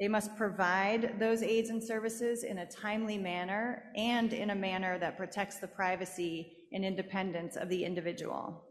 They 0.00 0.08
must 0.08 0.36
provide 0.36 1.18
those 1.18 1.42
aids 1.42 1.68
and 1.68 1.84
services 1.84 2.44
in 2.44 2.58
a 2.58 2.70
timely 2.70 3.18
manner 3.18 3.84
and 3.94 4.32
in 4.32 4.50
a 4.50 4.54
manner 4.54 4.98
that 4.98 5.18
protects 5.18 5.58
the 5.58 5.68
privacy 5.68 6.52
and 6.72 6.82
independence 6.82 7.56
of 7.56 7.68
the 7.68 7.84
individual. 7.84 8.64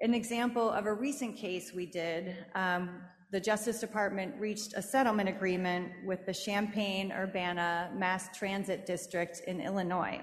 An 0.00 0.14
example 0.14 0.68
of 0.68 0.86
a 0.86 0.92
recent 0.92 1.36
case 1.36 1.72
we 1.72 1.86
did, 1.86 2.36
um, 2.56 3.02
the 3.32 3.40
Justice 3.40 3.80
Department 3.80 4.34
reached 4.38 4.74
a 4.74 4.82
settlement 4.82 5.28
agreement 5.28 5.90
with 6.04 6.24
the 6.26 6.34
Champaign 6.34 7.12
Urbana 7.12 7.90
Mass 7.94 8.36
Transit 8.36 8.86
District 8.86 9.40
in 9.46 9.60
Illinois. 9.60 10.22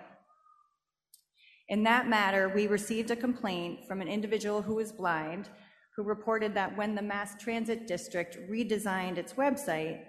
In 1.70 1.84
that 1.84 2.08
matter, 2.08 2.50
we 2.50 2.68
received 2.68 3.12
a 3.12 3.16
complaint 3.16 3.88
from 3.88 4.02
an 4.02 4.08
individual 4.08 4.62
who 4.62 4.76
was 4.76 4.92
blind 4.92 5.50
who 5.96 6.04
reported 6.04 6.56
that 6.56 6.76
when 6.76 6.96
the 6.96 7.02
Mass 7.02 7.36
Transit 7.40 7.88
District 7.88 8.38
redesigned 8.50 9.18
its 9.18 9.34
website, 9.34 10.02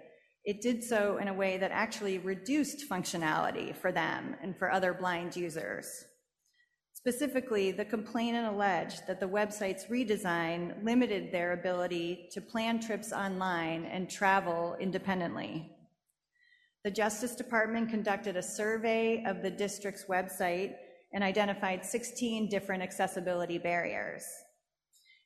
it 0.44 0.60
did 0.60 0.82
so 0.82 1.18
in 1.18 1.28
a 1.28 1.34
way 1.34 1.58
that 1.58 1.70
actually 1.72 2.18
reduced 2.18 2.88
functionality 2.88 3.74
for 3.76 3.92
them 3.92 4.36
and 4.42 4.56
for 4.56 4.70
other 4.70 4.94
blind 4.94 5.36
users. 5.36 6.04
Specifically, 7.06 7.70
the 7.70 7.85
complainant 7.85 8.47
alleged 8.47 9.06
that 9.06 9.20
the 9.20 9.28
website's 9.28 9.85
redesign 9.86 10.82
limited 10.82 11.31
their 11.31 11.52
ability 11.52 12.31
to 12.32 12.40
plan 12.40 12.81
trips 12.81 13.12
online 13.12 13.85
and 13.85 14.09
travel 14.09 14.74
independently. 14.81 15.70
The 16.82 16.90
Justice 16.90 17.36
Department 17.36 17.90
conducted 17.90 18.36
a 18.36 18.43
survey 18.43 19.22
of 19.26 19.43
the 19.43 19.51
district's 19.51 20.05
website 20.05 20.76
and 21.12 21.22
identified 21.22 21.85
16 21.85 22.48
different 22.48 22.82
accessibility 22.82 23.59
barriers 23.59 24.24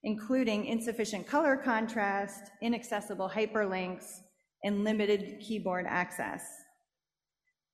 including 0.04 0.66
insufficient 0.66 1.26
color 1.26 1.56
contrast, 1.56 2.50
inaccessible 2.62 3.30
hyperlinks, 3.34 4.20
and 4.64 4.84
limited 4.84 5.40
keyboard 5.40 5.86
access. 5.88 6.42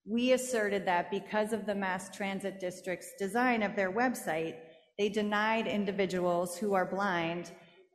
We 0.06 0.32
asserted 0.32 0.86
that 0.86 1.10
because 1.10 1.52
of 1.52 1.64
the 1.64 1.74
Mass 1.74 2.14
Transit 2.14 2.60
District's 2.60 3.14
design 3.18 3.62
of 3.62 3.74
their 3.74 3.90
website, 3.90 4.56
they 4.98 5.08
denied 5.08 5.66
individuals 5.66 6.58
who 6.58 6.74
are 6.74 6.84
blind 6.84 7.52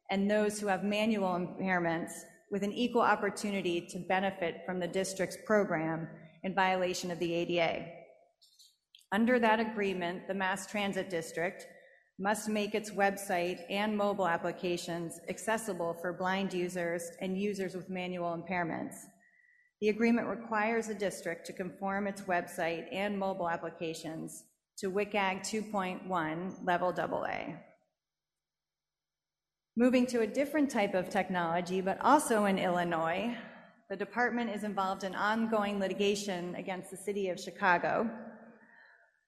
and 0.10 0.30
those 0.30 0.60
who 0.60 0.68
have 0.68 0.84
manual 0.84 1.34
impairments 1.34 2.12
with 2.52 2.64
an 2.64 2.74
equal 2.74 3.04
opportunity 3.04 3.86
to 3.90 4.00
benefit 4.00 4.62
from 4.66 4.80
the 4.80 4.88
district's 4.88 5.38
program 5.46 6.08
in 6.44 6.56
violation 6.56 7.12
of 7.12 7.20
the 7.20 7.32
ADA. 7.32 7.86
Under 9.12 9.40
that 9.40 9.60
agreement, 9.60 10.28
the 10.28 10.34
Mass 10.34 10.66
Transit 10.66 11.12
District 11.12 11.68
must 12.18 12.50
make 12.50 12.74
its 12.74 12.92
website 12.92 13.60
and 13.70 13.96
mobile 13.96 14.28
applications 14.28 15.20
accessible 15.30 15.96
for 16.02 16.12
blind 16.14 16.54
users 16.54 17.12
and 17.22 17.40
users 17.40 17.76
with 17.76 17.90
manual 17.90 18.36
impairments. 18.36 18.96
The 19.82 19.90
agreement 19.90 20.28
requires 20.28 20.88
the 20.88 20.94
district 20.94 21.46
to 21.48 21.54
conform 21.54 22.08
its 22.08 22.22
website 22.24 22.86
and 22.92 23.18
mobile 23.18 23.50
applications 23.50 24.44
to 24.80 24.92
WCAG 24.92 25.42
2.1 25.42 26.66
level 26.66 26.94
AA. 26.98 27.56
Moving 29.78 30.06
to 30.08 30.22
a 30.22 30.28
different 30.28 30.70
type 30.70 30.94
of 30.94 31.10
technology, 31.10 31.80
but 31.80 31.98
also 32.02 32.46
in 32.46 32.60
Illinois, 32.60 33.34
the 33.90 33.96
department 33.96 34.50
is 34.50 34.66
involved 34.66 35.06
in 35.06 35.16
ongoing 35.16 35.80
litigation 35.80 36.56
against 36.56 36.92
the 36.92 36.98
city 36.98 37.30
of 37.30 37.40
Chicago 37.40 38.10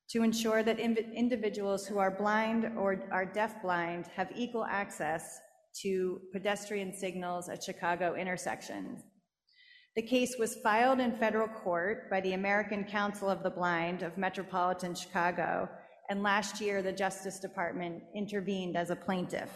to 0.10 0.24
ensure 0.24 0.64
that 0.64 0.80
individuals 0.80 1.86
who 1.86 1.98
are 1.98 2.12
blind 2.12 2.70
or 2.78 3.08
are 3.12 3.26
deafblind 3.26 4.08
have 4.08 4.30
equal 4.36 4.66
access 4.66 5.40
to 5.82 6.20
pedestrian 6.34 6.94
signals 6.94 7.48
at 7.48 7.64
Chicago 7.64 8.16
intersections. 8.16 9.04
The 9.94 10.02
case 10.02 10.38
was 10.40 10.56
filed 10.56 11.02
in 11.02 11.18
federal 11.18 11.50
court 11.50 12.10
by 12.10 12.22
the 12.22 12.32
American 12.32 12.86
Council 12.86 13.30
of 13.30 13.44
the 13.44 13.50
Blind 13.50 14.04
of 14.04 14.18
Metropolitan 14.18 14.96
Chicago, 14.96 15.68
and 16.10 16.24
last 16.24 16.62
year 16.62 16.82
the 16.82 16.94
Justice 16.94 17.40
Department 17.40 18.02
intervened 18.16 18.78
as 18.78 18.90
a 18.90 18.96
plaintiff. 18.96 19.50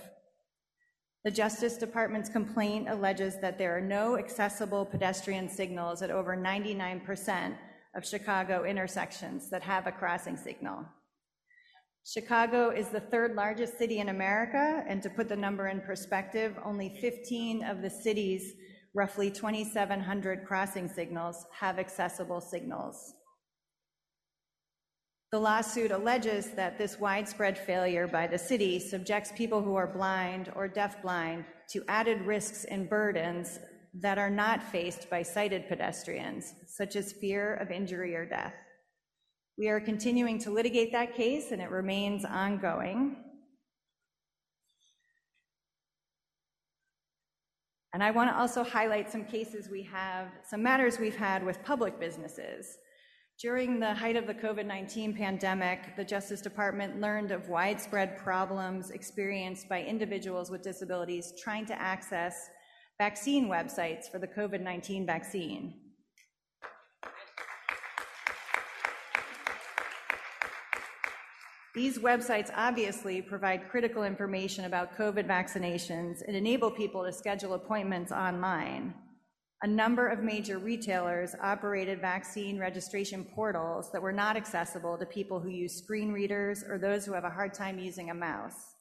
The 1.24 1.32
Justice 1.32 1.78
Department's 1.78 2.30
complaint 2.30 2.90
alleges 2.90 3.40
that 3.40 3.58
there 3.58 3.78
are 3.78 3.82
no 3.82 4.18
accessible 4.18 4.86
pedestrian 4.86 5.48
signals 5.48 6.02
at 6.02 6.12
over 6.12 6.36
99% 6.36 7.56
of 7.96 8.06
Chicago 8.06 8.66
intersections 8.66 9.50
that 9.50 9.64
have 9.64 9.88
a 9.88 9.92
crossing 9.92 10.36
signal. 10.36 10.86
Chicago 12.06 12.72
is 12.72 12.90
the 12.90 13.00
third 13.00 13.36
largest 13.36 13.78
city 13.78 14.00
in 14.00 14.10
America, 14.10 14.84
and 14.86 15.02
to 15.02 15.10
put 15.10 15.30
the 15.30 15.36
number 15.36 15.70
in 15.70 15.80
perspective, 15.80 16.58
only 16.64 16.90
15 17.00 17.64
of 17.64 17.82
the 17.82 17.90
city's 17.90 18.54
roughly 18.96 19.30
2,700 19.30 20.46
crossing 20.46 20.88
signals 20.88 21.46
have 21.52 21.78
accessible 21.78 22.40
signals. 22.40 23.14
The 25.32 25.40
lawsuit 25.40 25.92
alleges 25.92 26.52
that 26.52 26.78
this 26.78 26.98
widespread 26.98 27.58
failure 27.58 28.08
by 28.08 28.26
the 28.26 28.38
city 28.38 28.80
subjects 28.80 29.34
people 29.36 29.62
who 29.62 29.76
are 29.76 29.86
blind 29.86 30.50
or 30.56 30.70
deafblind 30.70 31.44
to 31.72 31.84
added 31.90 32.22
risks 32.22 32.64
and 32.64 32.90
burdens 32.90 33.60
that 33.96 34.18
are 34.18 34.30
not 34.30 34.64
faced 34.64 35.10
by 35.10 35.24
sighted 35.24 35.68
pedestrians, 35.68 36.54
such 36.68 36.96
as 36.96 37.12
fear 37.12 37.56
of 37.56 37.72
injury 37.72 38.16
or 38.16 38.26
death. 38.26 38.54
We 39.58 39.68
are 39.68 39.82
continuing 39.82 40.40
to 40.40 40.52
litigate 40.52 40.94
that 40.94 41.16
case, 41.16 41.52
and 41.52 41.62
it 41.62 41.70
remains 41.70 42.24
ongoing. 42.24 43.25
And 47.96 48.04
I 48.04 48.12
want 48.12 48.30
to 48.30 48.38
also 48.38 48.62
highlight 48.62 49.10
some 49.10 49.24
cases 49.24 49.70
we 49.70 49.82
have, 49.84 50.28
some 50.44 50.62
matters 50.62 51.00
we've 51.00 51.16
had 51.16 51.46
with 51.46 51.64
public 51.64 51.98
businesses. 51.98 52.78
During 53.40 53.80
the 53.80 53.94
height 53.94 54.18
of 54.18 54.28
the 54.28 54.34
COVID 54.34 54.66
19 54.66 55.16
pandemic, 55.16 55.96
the 55.96 56.04
Justice 56.04 56.42
Department 56.42 57.00
learned 57.00 57.32
of 57.32 57.48
widespread 57.48 58.18
problems 58.18 58.92
experienced 58.92 59.70
by 59.70 59.82
individuals 59.82 60.52
with 60.52 60.62
disabilities 60.62 61.32
trying 61.42 61.66
to 61.68 61.82
access 61.82 62.50
vaccine 62.98 63.48
websites 63.48 64.12
for 64.12 64.20
the 64.20 64.28
COVID 64.28 64.60
19 64.60 65.06
vaccine. 65.06 65.85
These 71.76 72.00
websites 72.00 72.52
obviously 72.56 73.22
provide 73.22 73.68
critical 73.70 74.06
information 74.06 74.64
about 74.64 74.98
COVID 74.98 75.28
vaccinations 75.28 76.22
and 76.26 76.34
enable 76.34 76.72
people 76.72 77.04
to 77.04 77.12
schedule 77.12 77.54
appointments 77.54 78.14
online. 78.14 78.94
A 79.62 79.68
number 79.68 80.08
of 80.08 80.24
major 80.24 80.58
retailers 80.58 81.36
operated 81.42 82.00
vaccine 82.00 82.58
registration 82.58 83.26
portals 83.26 83.92
that 83.92 84.02
were 84.02 84.14
not 84.14 84.38
accessible 84.38 84.98
to 84.98 85.06
people 85.06 85.42
who 85.42 85.50
use 85.50 85.76
screen 85.76 86.14
readers 86.14 86.64
or 86.64 86.78
those 86.78 87.06
who 87.06 87.12
have 87.12 87.26
a 87.26 87.30
hard 87.30 87.54
time 87.54 87.78
using 87.78 88.10
a 88.10 88.14
mouse. 88.14 88.75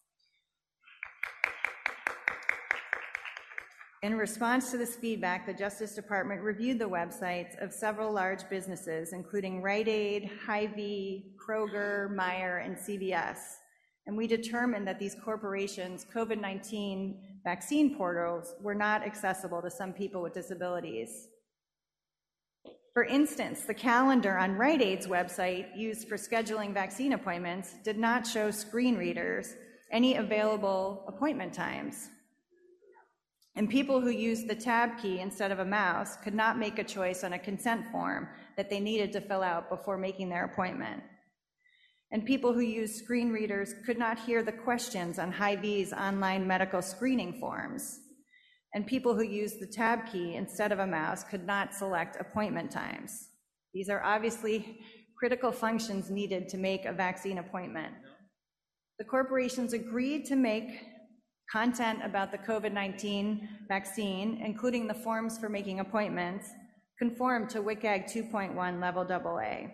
In 4.04 4.18
response 4.18 4.70
to 4.70 4.76
this 4.76 4.96
feedback, 4.96 5.46
the 5.46 5.54
Justice 5.54 5.94
Department 5.94 6.42
reviewed 6.42 6.78
the 6.78 6.84
websites 6.84 7.56
of 7.64 7.72
several 7.72 8.12
large 8.12 8.46
businesses, 8.50 9.14
including 9.14 9.62
Rite 9.62 9.88
Aid, 9.88 10.30
Hy-Vee, 10.44 11.32
Kroger, 11.38 12.14
Meijer, 12.14 12.62
and 12.62 12.76
CVS. 12.76 13.38
And 14.06 14.14
we 14.14 14.26
determined 14.26 14.86
that 14.86 14.98
these 14.98 15.16
corporations' 15.24 16.04
COVID 16.14 16.38
19 16.38 17.18
vaccine 17.44 17.96
portals 17.96 18.54
were 18.60 18.74
not 18.74 19.06
accessible 19.06 19.62
to 19.62 19.70
some 19.70 19.94
people 19.94 20.20
with 20.20 20.34
disabilities. 20.34 21.28
For 22.92 23.04
instance, 23.04 23.62
the 23.62 23.72
calendar 23.72 24.36
on 24.36 24.58
Rite 24.58 24.82
Aid's 24.82 25.06
website 25.06 25.74
used 25.74 26.08
for 26.08 26.18
scheduling 26.18 26.74
vaccine 26.74 27.14
appointments 27.14 27.76
did 27.82 27.96
not 27.96 28.26
show 28.26 28.50
screen 28.50 28.98
readers 28.98 29.54
any 29.90 30.16
available 30.16 31.06
appointment 31.08 31.54
times. 31.54 32.10
And 33.56 33.70
people 33.70 34.00
who 34.00 34.10
used 34.10 34.48
the 34.48 34.54
tab 34.54 34.98
key 35.00 35.20
instead 35.20 35.52
of 35.52 35.60
a 35.60 35.64
mouse 35.64 36.16
could 36.16 36.34
not 36.34 36.58
make 36.58 36.78
a 36.78 36.84
choice 36.84 37.22
on 37.22 37.34
a 37.34 37.38
consent 37.38 37.86
form 37.92 38.28
that 38.56 38.68
they 38.68 38.80
needed 38.80 39.12
to 39.12 39.20
fill 39.20 39.42
out 39.42 39.70
before 39.70 39.96
making 39.96 40.28
their 40.28 40.44
appointment. 40.44 41.02
And 42.10 42.26
people 42.26 42.52
who 42.52 42.60
used 42.60 42.96
screen 42.96 43.30
readers 43.30 43.74
could 43.86 43.98
not 43.98 44.18
hear 44.18 44.42
the 44.42 44.52
questions 44.52 45.18
on 45.18 45.32
Hy-Vee's 45.32 45.92
online 45.92 46.46
medical 46.46 46.82
screening 46.82 47.38
forms. 47.40 48.00
And 48.74 48.86
people 48.86 49.14
who 49.14 49.22
used 49.22 49.60
the 49.60 49.66
tab 49.66 50.10
key 50.10 50.34
instead 50.34 50.72
of 50.72 50.80
a 50.80 50.86
mouse 50.86 51.22
could 51.22 51.46
not 51.46 51.74
select 51.74 52.20
appointment 52.20 52.72
times. 52.72 53.28
These 53.72 53.88
are 53.88 54.02
obviously 54.02 54.80
critical 55.16 55.52
functions 55.52 56.10
needed 56.10 56.48
to 56.48 56.56
make 56.56 56.84
a 56.84 56.92
vaccine 56.92 57.38
appointment. 57.38 57.94
The 58.98 59.04
corporations 59.04 59.72
agreed 59.72 60.24
to 60.26 60.36
make 60.36 60.70
content 61.54 62.00
about 62.02 62.32
the 62.32 62.38
COVID 62.38 62.72
19 62.72 63.48
vaccine, 63.68 64.42
including 64.44 64.88
the 64.88 64.94
forms 64.94 65.38
for 65.38 65.48
making 65.48 65.78
appointments, 65.78 66.48
conform 66.98 67.46
to 67.46 67.60
WCAG 67.60 68.12
2.1 68.12 68.80
level 68.80 69.06
AA. 69.08 69.68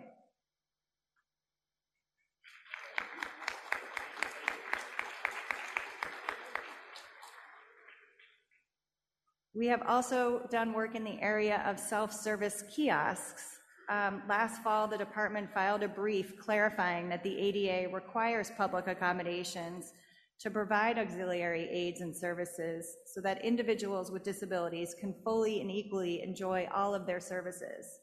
We 9.55 9.65
have 9.65 9.81
also 9.87 10.47
done 10.51 10.73
work 10.73 10.93
in 10.93 11.03
the 11.03 11.19
area 11.19 11.63
of 11.65 11.79
self 11.79 12.13
service 12.13 12.63
kiosks. 12.75 13.57
Um, 13.89 14.21
last 14.29 14.61
fall, 14.61 14.87
the 14.87 14.99
department 14.99 15.51
filed 15.51 15.81
a 15.81 15.87
brief 15.87 16.37
clarifying 16.37 17.09
that 17.09 17.23
the 17.23 17.35
ADA 17.35 17.91
requires 17.91 18.51
public 18.55 18.85
accommodations 18.85 19.93
to 20.41 20.49
provide 20.49 20.97
auxiliary 20.97 21.69
aids 21.69 22.01
and 22.01 22.15
services 22.15 22.97
so 23.05 23.21
that 23.21 23.45
individuals 23.45 24.11
with 24.11 24.23
disabilities 24.23 24.95
can 24.99 25.13
fully 25.23 25.61
and 25.61 25.69
equally 25.69 26.23
enjoy 26.23 26.67
all 26.73 26.95
of 26.95 27.05
their 27.05 27.19
services. 27.19 27.99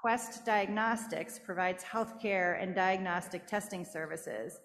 Quest 0.00 0.46
Diagnostics 0.46 1.40
provides 1.44 1.82
healthcare 1.82 2.62
and 2.62 2.76
diagnostic 2.76 3.46
testing 3.48 3.84
services 3.84 4.60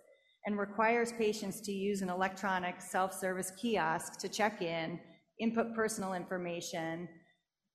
and 0.45 0.59
requires 0.59 1.11
patients 1.13 1.61
to 1.61 1.71
use 1.71 2.03
an 2.03 2.09
electronic 2.09 2.79
self 2.79 3.11
service 3.11 3.51
kiosk 3.59 4.19
to 4.19 4.29
check 4.29 4.61
in 4.61 4.99
input 5.39 5.73
personal 5.73 6.13
information, 6.13 7.09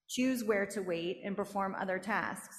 choose 0.08 0.44
where 0.44 0.66
to 0.66 0.80
wait, 0.80 1.20
and 1.24 1.36
perform 1.36 1.74
other 1.80 1.98
tasks. 1.98 2.56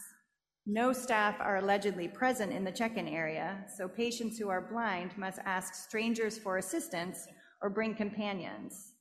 No 0.72 0.94
staff 0.94 1.38
are 1.40 1.58
allegedly 1.58 2.08
present 2.08 2.54
in 2.54 2.64
the 2.64 2.72
check 2.72 2.96
in 2.96 3.08
area, 3.08 3.66
so 3.76 3.88
patients 3.88 4.38
who 4.38 4.50
are 4.50 4.62
blind 4.62 5.18
must 5.18 5.40
ask 5.44 5.74
strangers 5.74 6.38
for 6.38 6.60
assistance 6.60 7.26
or 7.64 7.72
bring 7.72 7.96
companions. 7.96 8.94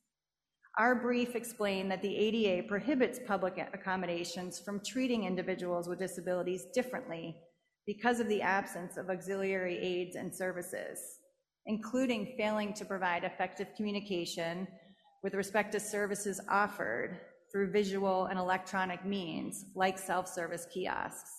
Our 0.79 0.95
brief 0.95 1.35
explained 1.35 1.91
that 1.91 2.01
the 2.01 2.17
ADA 2.17 2.67
prohibits 2.67 3.19
public 3.27 3.59
accommodations 3.71 4.59
from 4.59 4.81
treating 4.83 5.25
individuals 5.25 5.87
with 5.87 5.99
disabilities 5.99 6.65
differently 6.73 7.37
because 7.85 8.19
of 8.19 8.27
the 8.29 8.41
absence 8.41 8.97
of 8.97 9.11
auxiliary 9.11 9.77
aids 9.77 10.15
and 10.15 10.35
services, 10.35 11.19
including 11.67 12.33
failing 12.35 12.73
to 12.73 12.85
provide 12.85 13.23
effective 13.23 13.67
communication 13.77 14.67
with 15.21 15.35
respect 15.35 15.71
to 15.73 15.79
services 15.79 16.41
offered 16.49 17.19
through 17.51 17.69
visual 17.71 18.25
and 18.25 18.39
electronic 18.39 19.05
means 19.05 19.65
like 19.75 19.99
self-service 19.99 20.65
kiosks. 20.73 21.38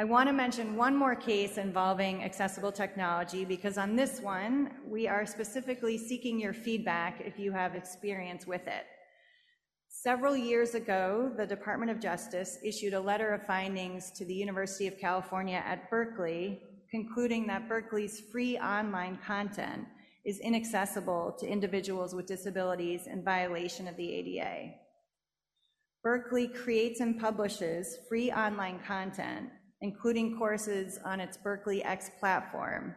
I 0.00 0.04
want 0.04 0.30
to 0.30 0.32
mention 0.32 0.76
one 0.76 0.96
more 0.96 1.14
case 1.14 1.58
involving 1.58 2.24
accessible 2.24 2.72
technology 2.72 3.44
because 3.44 3.76
on 3.76 3.96
this 3.96 4.18
one, 4.18 4.70
we 4.88 5.06
are 5.06 5.26
specifically 5.26 5.98
seeking 5.98 6.40
your 6.40 6.54
feedback 6.54 7.20
if 7.20 7.38
you 7.38 7.52
have 7.52 7.74
experience 7.74 8.46
with 8.46 8.66
it. 8.66 8.86
Several 9.90 10.34
years 10.34 10.74
ago, 10.74 11.30
the 11.36 11.46
Department 11.46 11.90
of 11.90 12.00
Justice 12.00 12.56
issued 12.64 12.94
a 12.94 13.00
letter 13.00 13.34
of 13.34 13.46
findings 13.46 14.10
to 14.12 14.24
the 14.24 14.32
University 14.32 14.86
of 14.86 14.98
California 14.98 15.62
at 15.66 15.90
Berkeley, 15.90 16.62
concluding 16.90 17.46
that 17.48 17.68
Berkeley's 17.68 18.22
free 18.32 18.56
online 18.56 19.18
content 19.26 19.84
is 20.24 20.40
inaccessible 20.40 21.36
to 21.38 21.46
individuals 21.46 22.14
with 22.14 22.24
disabilities 22.24 23.06
in 23.06 23.22
violation 23.22 23.86
of 23.86 23.98
the 23.98 24.10
ADA. 24.14 24.70
Berkeley 26.02 26.48
creates 26.48 27.00
and 27.00 27.20
publishes 27.20 27.98
free 28.08 28.32
online 28.32 28.80
content, 28.86 29.50
including 29.82 30.36
courses 30.38 30.98
on 31.04 31.20
its 31.20 31.36
Berkeley 31.36 31.82
X 31.82 32.10
platform, 32.20 32.94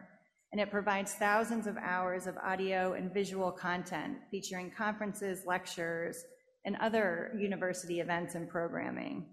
and 0.52 0.60
it 0.60 0.70
provides 0.70 1.14
thousands 1.14 1.66
of 1.66 1.76
hours 1.78 2.26
of 2.26 2.36
audio 2.38 2.92
and 2.92 3.12
visual 3.12 3.50
content 3.50 4.18
featuring 4.30 4.70
conferences, 4.70 5.42
lectures, 5.46 6.24
and 6.64 6.76
other 6.76 7.34
university 7.38 8.00
events 8.00 8.34
and 8.34 8.48
programming. 8.48 9.26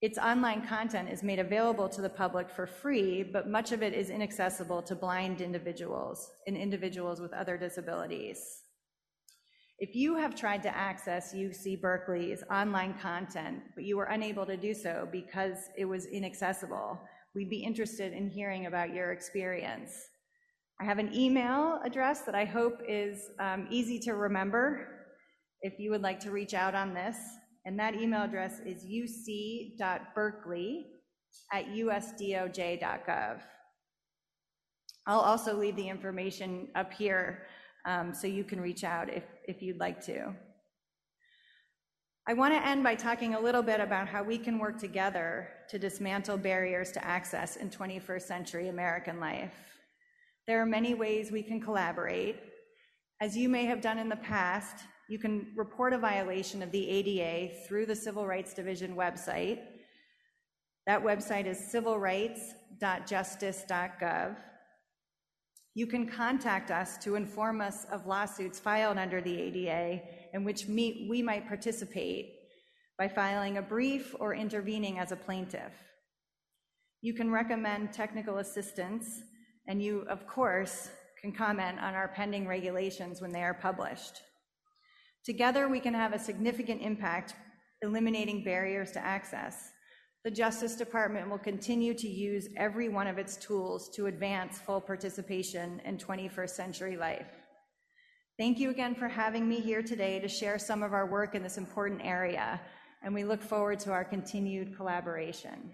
Its 0.00 0.16
online 0.16 0.64
content 0.64 1.08
is 1.10 1.24
made 1.24 1.40
available 1.40 1.88
to 1.88 2.00
the 2.00 2.08
public 2.08 2.48
for 2.48 2.66
free, 2.66 3.22
but 3.22 3.50
much 3.50 3.72
of 3.72 3.82
it 3.82 3.92
is 3.92 4.10
inaccessible 4.10 4.80
to 4.80 4.94
blind 4.94 5.40
individuals 5.40 6.30
and 6.46 6.56
individuals 6.56 7.20
with 7.20 7.32
other 7.32 7.56
disabilities. 7.56 8.62
If 9.80 9.94
you 9.94 10.16
have 10.16 10.34
tried 10.34 10.64
to 10.64 10.76
access 10.76 11.32
UC 11.32 11.80
Berkeley's 11.80 12.42
online 12.50 12.94
content, 12.94 13.62
but 13.76 13.84
you 13.84 13.96
were 13.96 14.06
unable 14.06 14.44
to 14.44 14.56
do 14.56 14.74
so 14.74 15.08
because 15.12 15.70
it 15.76 15.84
was 15.84 16.06
inaccessible, 16.06 17.00
we'd 17.36 17.48
be 17.48 17.62
interested 17.62 18.12
in 18.12 18.28
hearing 18.28 18.66
about 18.66 18.92
your 18.92 19.12
experience. 19.12 19.92
I 20.80 20.84
have 20.84 20.98
an 20.98 21.14
email 21.14 21.78
address 21.84 22.22
that 22.22 22.34
I 22.34 22.44
hope 22.44 22.80
is 22.88 23.30
um, 23.38 23.68
easy 23.70 24.00
to 24.00 24.14
remember 24.14 24.88
if 25.62 25.78
you 25.78 25.90
would 25.90 26.02
like 26.02 26.18
to 26.20 26.32
reach 26.32 26.54
out 26.54 26.74
on 26.74 26.92
this 26.92 27.16
and 27.64 27.78
that 27.78 27.94
email 27.94 28.22
address 28.22 28.60
is 28.66 28.84
uc.berkeley 28.84 30.86
at 31.52 31.66
usdoj.gov. 31.66 33.40
I'll 35.06 35.20
also 35.20 35.56
leave 35.56 35.76
the 35.76 35.88
information 35.88 36.66
up 36.74 36.92
here 36.92 37.46
Um, 37.84 38.14
so 38.14 38.26
you 38.26 38.44
can 38.44 38.60
reach 38.60 38.84
out 38.84 39.08
if, 39.08 39.24
if 39.46 39.62
you'd 39.62 39.80
like 39.80 40.04
to. 40.06 40.34
I 42.28 42.34
want 42.34 42.52
to 42.52 42.66
end 42.66 42.82
by 42.82 42.94
talking 42.94 43.34
a 43.34 43.40
little 43.40 43.62
bit 43.62 43.80
about 43.80 44.06
how 44.06 44.22
we 44.22 44.36
can 44.36 44.58
work 44.58 44.78
together 44.78 45.48
to 45.70 45.78
dismantle 45.78 46.36
barriers 46.36 46.92
to 46.92 47.02
access 47.02 47.56
in 47.56 47.70
21st 47.70 48.22
century 48.22 48.68
American 48.68 49.18
life. 49.18 49.54
There 50.46 50.60
are 50.60 50.66
many 50.66 50.92
ways 50.92 51.32
we 51.32 51.42
can 51.42 51.58
collaborate. 51.60 52.36
As 53.22 53.34
you 53.34 53.48
may 53.48 53.64
have 53.64 53.80
done 53.80 53.96
in 53.98 54.10
the 54.10 54.16
past, 54.16 54.84
you 55.08 55.18
can 55.18 55.46
report 55.56 55.94
a 55.94 55.98
violation 55.98 56.62
of 56.62 56.70
the 56.70 56.86
ADA 56.88 57.54
through 57.66 57.86
the 57.86 57.96
Civil 57.96 58.26
Rights 58.26 58.52
Division 58.52 58.94
website. 58.94 59.60
That 60.86 61.02
website 61.02 61.46
is 61.46 61.58
civilrights.justice.gov. 61.72 64.36
You 65.78 65.86
can 65.86 66.08
contact 66.08 66.72
us 66.72 66.98
to 67.04 67.14
inform 67.14 67.60
us 67.60 67.86
of 67.92 68.04
lawsuits 68.04 68.58
filed 68.58 68.98
under 68.98 69.20
the 69.20 69.40
ADA 69.40 70.02
in 70.34 70.42
which 70.42 70.66
we 70.66 71.22
might 71.24 71.46
participate 71.46 72.34
by 72.98 73.06
filing 73.06 73.58
a 73.58 73.62
brief 73.62 74.12
or 74.18 74.34
intervening 74.34 74.98
as 74.98 75.12
a 75.12 75.16
plaintiff. 75.16 75.72
You 77.00 77.14
can 77.14 77.30
recommend 77.30 77.92
technical 77.92 78.38
assistance, 78.38 79.20
and 79.68 79.80
you, 79.80 80.00
of 80.10 80.26
course, 80.26 80.88
can 81.20 81.30
comment 81.30 81.78
on 81.78 81.94
our 81.94 82.08
pending 82.08 82.48
regulations 82.48 83.20
when 83.20 83.30
they 83.30 83.44
are 83.44 83.54
published. 83.54 84.20
Together, 85.24 85.68
we 85.68 85.78
can 85.78 85.94
have 85.94 86.12
a 86.12 86.18
significant 86.18 86.82
impact 86.82 87.36
eliminating 87.82 88.42
barriers 88.42 88.90
to 88.90 88.98
access. 89.06 89.70
The 90.28 90.34
Justice 90.34 90.76
Department 90.76 91.30
will 91.30 91.38
continue 91.38 91.94
to 91.94 92.06
use 92.06 92.50
every 92.54 92.90
one 92.90 93.06
of 93.06 93.16
its 93.16 93.34
tools 93.38 93.88
to 93.94 94.08
advance 94.08 94.58
full 94.58 94.78
participation 94.78 95.80
in 95.86 95.96
21st 95.96 96.50
century 96.50 96.98
life. 96.98 97.30
Thank 98.36 98.58
you 98.58 98.68
again 98.68 98.94
for 98.94 99.08
having 99.08 99.48
me 99.48 99.58
here 99.58 99.80
today 99.82 100.20
to 100.20 100.28
share 100.28 100.58
some 100.58 100.82
of 100.82 100.92
our 100.92 101.06
work 101.06 101.34
in 101.34 101.42
this 101.42 101.56
important 101.56 102.02
area, 102.04 102.60
and 103.02 103.14
we 103.14 103.24
look 103.24 103.40
forward 103.40 103.78
to 103.80 103.92
our 103.92 104.04
continued 104.04 104.76
collaboration. 104.76 105.72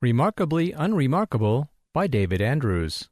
Remarkably 0.00 0.70
Unremarkable 0.70 1.72
by 1.92 2.06
David 2.06 2.40
Andrews. 2.40 3.08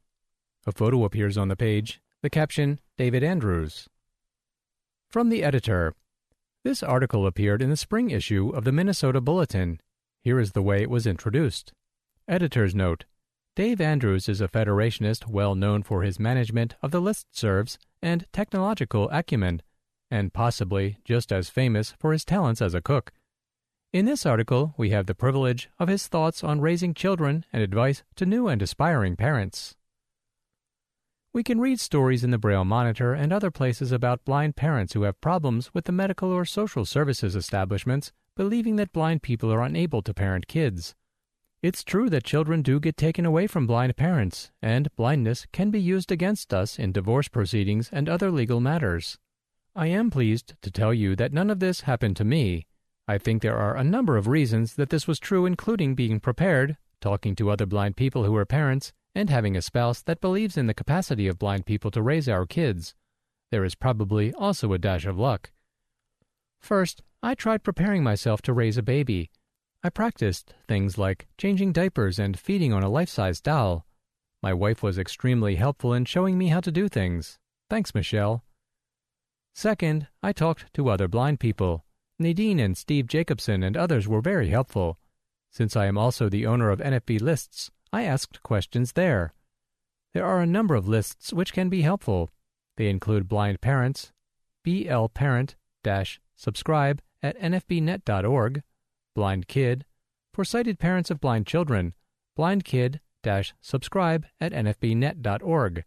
A 0.65 0.71
photo 0.71 1.03
appears 1.03 1.37
on 1.37 1.49
the 1.49 1.57
page, 1.57 1.99
the 2.23 2.29
caption, 2.29 2.79
David 2.97 3.25
Andrews. 3.25 3.89
From 5.09 5.27
the 5.27 5.43
editor 5.43 5.95
This 6.63 6.81
article 6.81 7.27
appeared 7.27 7.61
in 7.61 7.69
the 7.69 7.75
spring 7.75 8.09
issue 8.09 8.51
of 8.51 8.63
the 8.63 8.71
Minnesota 8.71 9.19
Bulletin. 9.19 9.81
Here 10.21 10.39
is 10.39 10.53
the 10.53 10.61
way 10.61 10.81
it 10.81 10.89
was 10.89 11.05
introduced. 11.05 11.73
Editor's 12.25 12.73
note 12.73 13.03
Dave 13.53 13.81
Andrews 13.81 14.29
is 14.29 14.39
a 14.39 14.47
Federationist 14.47 15.27
well 15.27 15.55
known 15.55 15.83
for 15.83 16.03
his 16.03 16.21
management 16.21 16.75
of 16.81 16.91
the 16.91 17.01
listservs 17.01 17.77
and 18.01 18.25
technological 18.31 19.09
acumen, 19.09 19.61
and 20.09 20.31
possibly 20.31 20.99
just 21.03 21.33
as 21.33 21.49
famous 21.49 21.93
for 21.99 22.13
his 22.13 22.23
talents 22.23 22.61
as 22.61 22.73
a 22.73 22.81
cook. 22.81 23.11
In 23.97 24.05
this 24.05 24.27
article, 24.27 24.75
we 24.77 24.91
have 24.91 25.07
the 25.07 25.15
privilege 25.15 25.71
of 25.79 25.87
his 25.87 26.05
thoughts 26.05 26.43
on 26.43 26.61
raising 26.61 26.93
children 26.93 27.45
and 27.51 27.63
advice 27.63 28.03
to 28.17 28.27
new 28.27 28.47
and 28.47 28.61
aspiring 28.61 29.15
parents. 29.15 29.75
We 31.33 31.41
can 31.41 31.59
read 31.59 31.79
stories 31.79 32.23
in 32.23 32.29
the 32.29 32.37
Braille 32.37 32.63
Monitor 32.63 33.15
and 33.15 33.33
other 33.33 33.49
places 33.49 33.91
about 33.91 34.23
blind 34.23 34.55
parents 34.55 34.93
who 34.93 35.01
have 35.01 35.19
problems 35.19 35.73
with 35.73 35.85
the 35.85 35.91
medical 35.91 36.31
or 36.31 36.45
social 36.45 36.85
services 36.85 37.35
establishments, 37.35 38.11
believing 38.35 38.75
that 38.75 38.93
blind 38.93 39.23
people 39.23 39.51
are 39.51 39.63
unable 39.63 40.03
to 40.03 40.13
parent 40.13 40.47
kids. 40.47 40.93
It's 41.63 41.83
true 41.83 42.07
that 42.11 42.23
children 42.23 42.61
do 42.61 42.79
get 42.79 42.97
taken 42.97 43.25
away 43.25 43.47
from 43.47 43.65
blind 43.65 43.97
parents, 43.97 44.51
and 44.61 44.95
blindness 44.95 45.47
can 45.51 45.71
be 45.71 45.81
used 45.81 46.11
against 46.11 46.53
us 46.53 46.77
in 46.77 46.91
divorce 46.91 47.29
proceedings 47.29 47.89
and 47.91 48.07
other 48.07 48.29
legal 48.29 48.59
matters. 48.59 49.17
I 49.75 49.87
am 49.87 50.11
pleased 50.11 50.53
to 50.61 50.69
tell 50.69 50.93
you 50.93 51.15
that 51.15 51.33
none 51.33 51.49
of 51.49 51.59
this 51.59 51.81
happened 51.81 52.15
to 52.17 52.23
me. 52.23 52.66
I 53.07 53.17
think 53.17 53.41
there 53.41 53.57
are 53.57 53.77
a 53.77 53.83
number 53.83 54.17
of 54.17 54.27
reasons 54.27 54.75
that 54.75 54.89
this 54.89 55.07
was 55.07 55.19
true, 55.19 55.45
including 55.45 55.95
being 55.95 56.19
prepared, 56.19 56.77
talking 56.99 57.35
to 57.37 57.49
other 57.49 57.65
blind 57.65 57.95
people 57.95 58.25
who 58.25 58.35
are 58.35 58.45
parents, 58.45 58.91
and 59.15 59.29
having 59.29 59.55
a 59.55 59.61
spouse 59.61 60.01
that 60.01 60.21
believes 60.21 60.57
in 60.57 60.67
the 60.67 60.73
capacity 60.73 61.27
of 61.27 61.39
blind 61.39 61.65
people 61.65 61.89
to 61.91 62.01
raise 62.01 62.27
our 62.27 62.45
kids. 62.45 62.95
There 63.49 63.63
is 63.63 63.75
probably 63.75 64.33
also 64.33 64.73
a 64.73 64.77
dash 64.77 65.05
of 65.05 65.17
luck. 65.17 65.51
First, 66.59 67.01
I 67.23 67.33
tried 67.33 67.63
preparing 67.63 68.03
myself 68.03 68.41
to 68.43 68.53
raise 68.53 68.77
a 68.77 68.83
baby. 68.83 69.31
I 69.83 69.89
practiced 69.89 70.53
things 70.67 70.97
like 70.97 71.27
changing 71.37 71.71
diapers 71.71 72.19
and 72.19 72.37
feeding 72.37 72.73
on 72.73 72.83
a 72.83 72.89
life 72.89 73.09
size 73.09 73.39
doll. 73.39 73.85
My 74.43 74.53
wife 74.53 74.83
was 74.83 74.99
extremely 74.99 75.55
helpful 75.55 75.93
in 75.93 76.05
showing 76.05 76.37
me 76.37 76.49
how 76.49 76.59
to 76.59 76.71
do 76.71 76.89
things. 76.89 77.39
Thanks, 77.69 77.95
Michelle. 77.95 78.43
Second, 79.55 80.07
I 80.21 80.33
talked 80.33 80.73
to 80.73 80.89
other 80.89 81.07
blind 81.07 81.39
people. 81.39 81.85
Nadine 82.19 82.59
and 82.59 82.77
Steve 82.77 83.07
Jacobson 83.07 83.63
and 83.63 83.77
others 83.77 84.07
were 84.07 84.21
very 84.21 84.49
helpful. 84.49 84.97
Since 85.51 85.75
I 85.75 85.85
am 85.85 85.97
also 85.97 86.29
the 86.29 86.45
owner 86.45 86.69
of 86.69 86.79
NFB 86.79 87.21
Lists, 87.21 87.71
I 87.93 88.03
asked 88.03 88.43
questions 88.43 88.93
there. 88.93 89.33
There 90.13 90.25
are 90.25 90.41
a 90.41 90.47
number 90.47 90.75
of 90.75 90.87
lists 90.87 91.31
which 91.31 91.53
can 91.53 91.69
be 91.69 91.83
helpful. 91.83 92.29
They 92.75 92.89
include 92.89 93.27
blind 93.27 93.61
parents, 93.61 94.11
blparent-subscribe 94.63 97.01
at 97.23 97.39
nfbnet.org, 97.39 98.63
blind 99.15 99.47
kid, 99.47 99.85
for 100.33 100.43
sighted 100.43 100.79
parents 100.79 101.11
of 101.11 101.21
blind 101.21 101.47
children, 101.47 101.93
blind 102.35 102.63
kid 102.63 102.99
subscribe 103.61 104.25
at 104.39 104.53
nfbnet.org, 104.53 105.83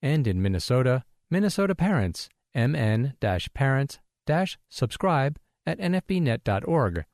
and 0.00 0.28
in 0.28 0.40
Minnesota, 0.40 1.02
Minnesota 1.30 1.74
Parents, 1.74 2.28
mn 2.54 3.14
parents 3.54 3.98
subscribe 4.68 5.38
at 5.68 5.78
nfbnet.org. 5.78 7.04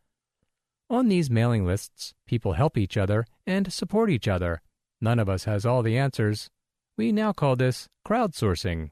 On 0.88 1.08
these 1.08 1.28
mailing 1.28 1.66
lists, 1.66 2.14
people 2.24 2.52
help 2.52 2.78
each 2.78 2.96
other 2.96 3.26
and 3.44 3.72
support 3.72 4.10
each 4.10 4.28
other. 4.28 4.62
None 5.00 5.18
of 5.18 5.28
us 5.28 5.42
has 5.44 5.66
all 5.66 5.82
the 5.82 5.98
answers. 5.98 6.50
We 6.96 7.10
now 7.10 7.32
call 7.32 7.56
this 7.56 7.88
crowdsourcing. 8.06 8.90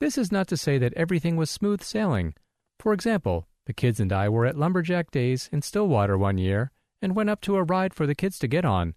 This 0.00 0.16
is 0.16 0.32
not 0.32 0.48
to 0.48 0.56
say 0.56 0.78
that 0.78 0.94
everything 0.94 1.36
was 1.36 1.50
smooth 1.50 1.82
sailing. 1.82 2.34
For 2.78 2.94
example, 2.94 3.48
the 3.66 3.74
kids 3.74 4.00
and 4.00 4.10
I 4.10 4.30
were 4.30 4.46
at 4.46 4.56
Lumberjack 4.56 5.10
Days 5.10 5.50
in 5.52 5.60
Stillwater 5.60 6.16
one 6.16 6.38
year 6.38 6.70
and 7.02 7.14
went 7.14 7.28
up 7.28 7.42
to 7.42 7.56
a 7.56 7.64
ride 7.64 7.92
for 7.92 8.06
the 8.06 8.14
kids 8.14 8.38
to 8.38 8.48
get 8.48 8.64
on. 8.64 8.94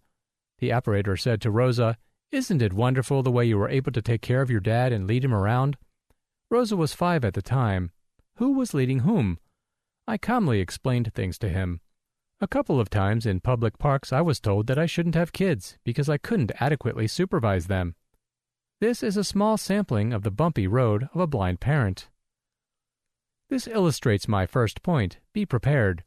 The 0.60 0.72
operator 0.72 1.18
said 1.18 1.42
to 1.42 1.52
Rosa, 1.52 1.98
Isn't 2.32 2.62
it 2.62 2.72
wonderful 2.72 3.22
the 3.22 3.32
way 3.32 3.44
you 3.44 3.58
were 3.58 3.70
able 3.70 3.92
to 3.92 4.02
take 4.02 4.22
care 4.22 4.42
of 4.42 4.52
your 4.52 4.62
dad 4.62 4.94
and 4.94 5.08
lead 5.08 5.26
him 5.26 5.34
around? 5.34 5.76
Rosa 6.50 6.78
was 6.78 6.94
five 6.94 7.26
at 7.26 7.34
the 7.34 7.42
time. 7.42 7.92
Who 8.40 8.54
was 8.54 8.74
leading 8.74 9.00
whom? 9.00 9.38
I 10.08 10.18
calmly 10.18 10.62
explained 10.62 11.14
things 11.14 11.38
to 11.40 11.50
him. 11.50 11.82
A 12.40 12.48
couple 12.48 12.80
of 12.80 12.90
times 12.90 13.26
in 13.26 13.42
public 13.42 13.78
parks 13.78 14.14
I 14.14 14.22
was 14.22 14.40
told 14.40 14.68
that 14.68 14.80
I 14.80 14.86
shouldn't 14.86 15.16
have 15.16 15.34
kids 15.34 15.78
because 15.84 16.08
I 16.08 16.18
couldn't 16.18 16.54
adequately 16.58 17.06
supervise 17.06 17.68
them. 17.68 17.96
This 18.80 19.04
is 19.04 19.18
a 19.18 19.26
small 19.26 19.58
sampling 19.58 20.14
of 20.14 20.24
the 20.24 20.32
bumpy 20.32 20.68
road 20.68 21.10
of 21.14 21.20
a 21.20 21.28
blind 21.28 21.60
parent. 21.60 22.08
This 23.50 23.68
illustrates 23.68 24.30
my 24.30 24.46
first 24.46 24.84
point 24.84 25.18
be 25.34 25.46
prepared. 25.46 26.06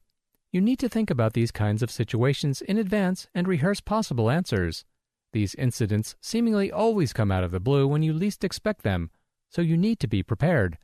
You 0.53 0.63
need 0.63 0.79
to 0.79 0.89
think 0.89 1.11
about 1.11 1.35
these 1.35 1.51
kinds 1.51 1.83
of 1.83 1.91
situations 1.91 2.63
in 2.63 2.79
advance 2.79 3.29
and 3.35 3.47
rehearse 3.47 3.83
possible 3.83 4.31
answers. 4.31 4.87
These 5.35 5.55
incidents 5.57 6.17
seemingly 6.23 6.73
always 6.73 7.13
come 7.13 7.31
out 7.31 7.45
of 7.45 7.51
the 7.51 7.61
blue 7.61 7.87
when 7.87 8.03
you 8.03 8.15
least 8.15 8.43
expect 8.43 8.85
them, 8.85 9.11
so 9.51 9.61
you 9.61 9.77
need 9.77 10.01
to 10.01 10.09
be 10.09 10.23
prepared. 10.23 10.79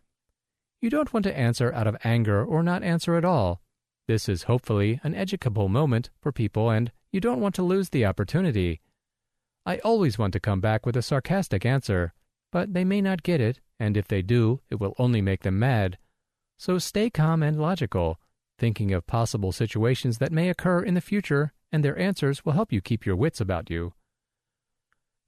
You 0.80 0.90
don't 0.90 1.12
want 1.12 1.24
to 1.24 1.36
answer 1.36 1.72
out 1.72 1.88
of 1.88 1.96
anger 2.04 2.44
or 2.44 2.62
not 2.62 2.84
answer 2.84 3.16
at 3.16 3.24
all. 3.24 3.60
This 4.06 4.28
is 4.28 4.44
hopefully 4.44 5.00
an 5.02 5.14
educable 5.14 5.68
moment 5.68 6.10
for 6.20 6.30
people, 6.30 6.70
and 6.70 6.92
you 7.10 7.20
don't 7.20 7.40
want 7.40 7.54
to 7.56 7.62
lose 7.62 7.88
the 7.88 8.06
opportunity. 8.06 8.80
I 9.66 9.78
always 9.78 10.18
want 10.18 10.32
to 10.34 10.40
come 10.40 10.60
back 10.60 10.86
with 10.86 10.96
a 10.96 11.02
sarcastic 11.02 11.66
answer, 11.66 12.14
but 12.52 12.74
they 12.74 12.84
may 12.84 13.00
not 13.00 13.24
get 13.24 13.40
it, 13.40 13.60
and 13.80 13.96
if 13.96 14.06
they 14.06 14.22
do, 14.22 14.60
it 14.70 14.78
will 14.80 14.94
only 14.98 15.20
make 15.20 15.42
them 15.42 15.58
mad. 15.58 15.98
So 16.56 16.78
stay 16.78 17.10
calm 17.10 17.42
and 17.42 17.60
logical, 17.60 18.20
thinking 18.56 18.92
of 18.92 19.06
possible 19.06 19.50
situations 19.50 20.18
that 20.18 20.32
may 20.32 20.48
occur 20.48 20.80
in 20.80 20.94
the 20.94 21.00
future, 21.00 21.52
and 21.72 21.84
their 21.84 21.98
answers 21.98 22.44
will 22.44 22.52
help 22.52 22.72
you 22.72 22.80
keep 22.80 23.04
your 23.04 23.16
wits 23.16 23.40
about 23.40 23.68
you. 23.68 23.94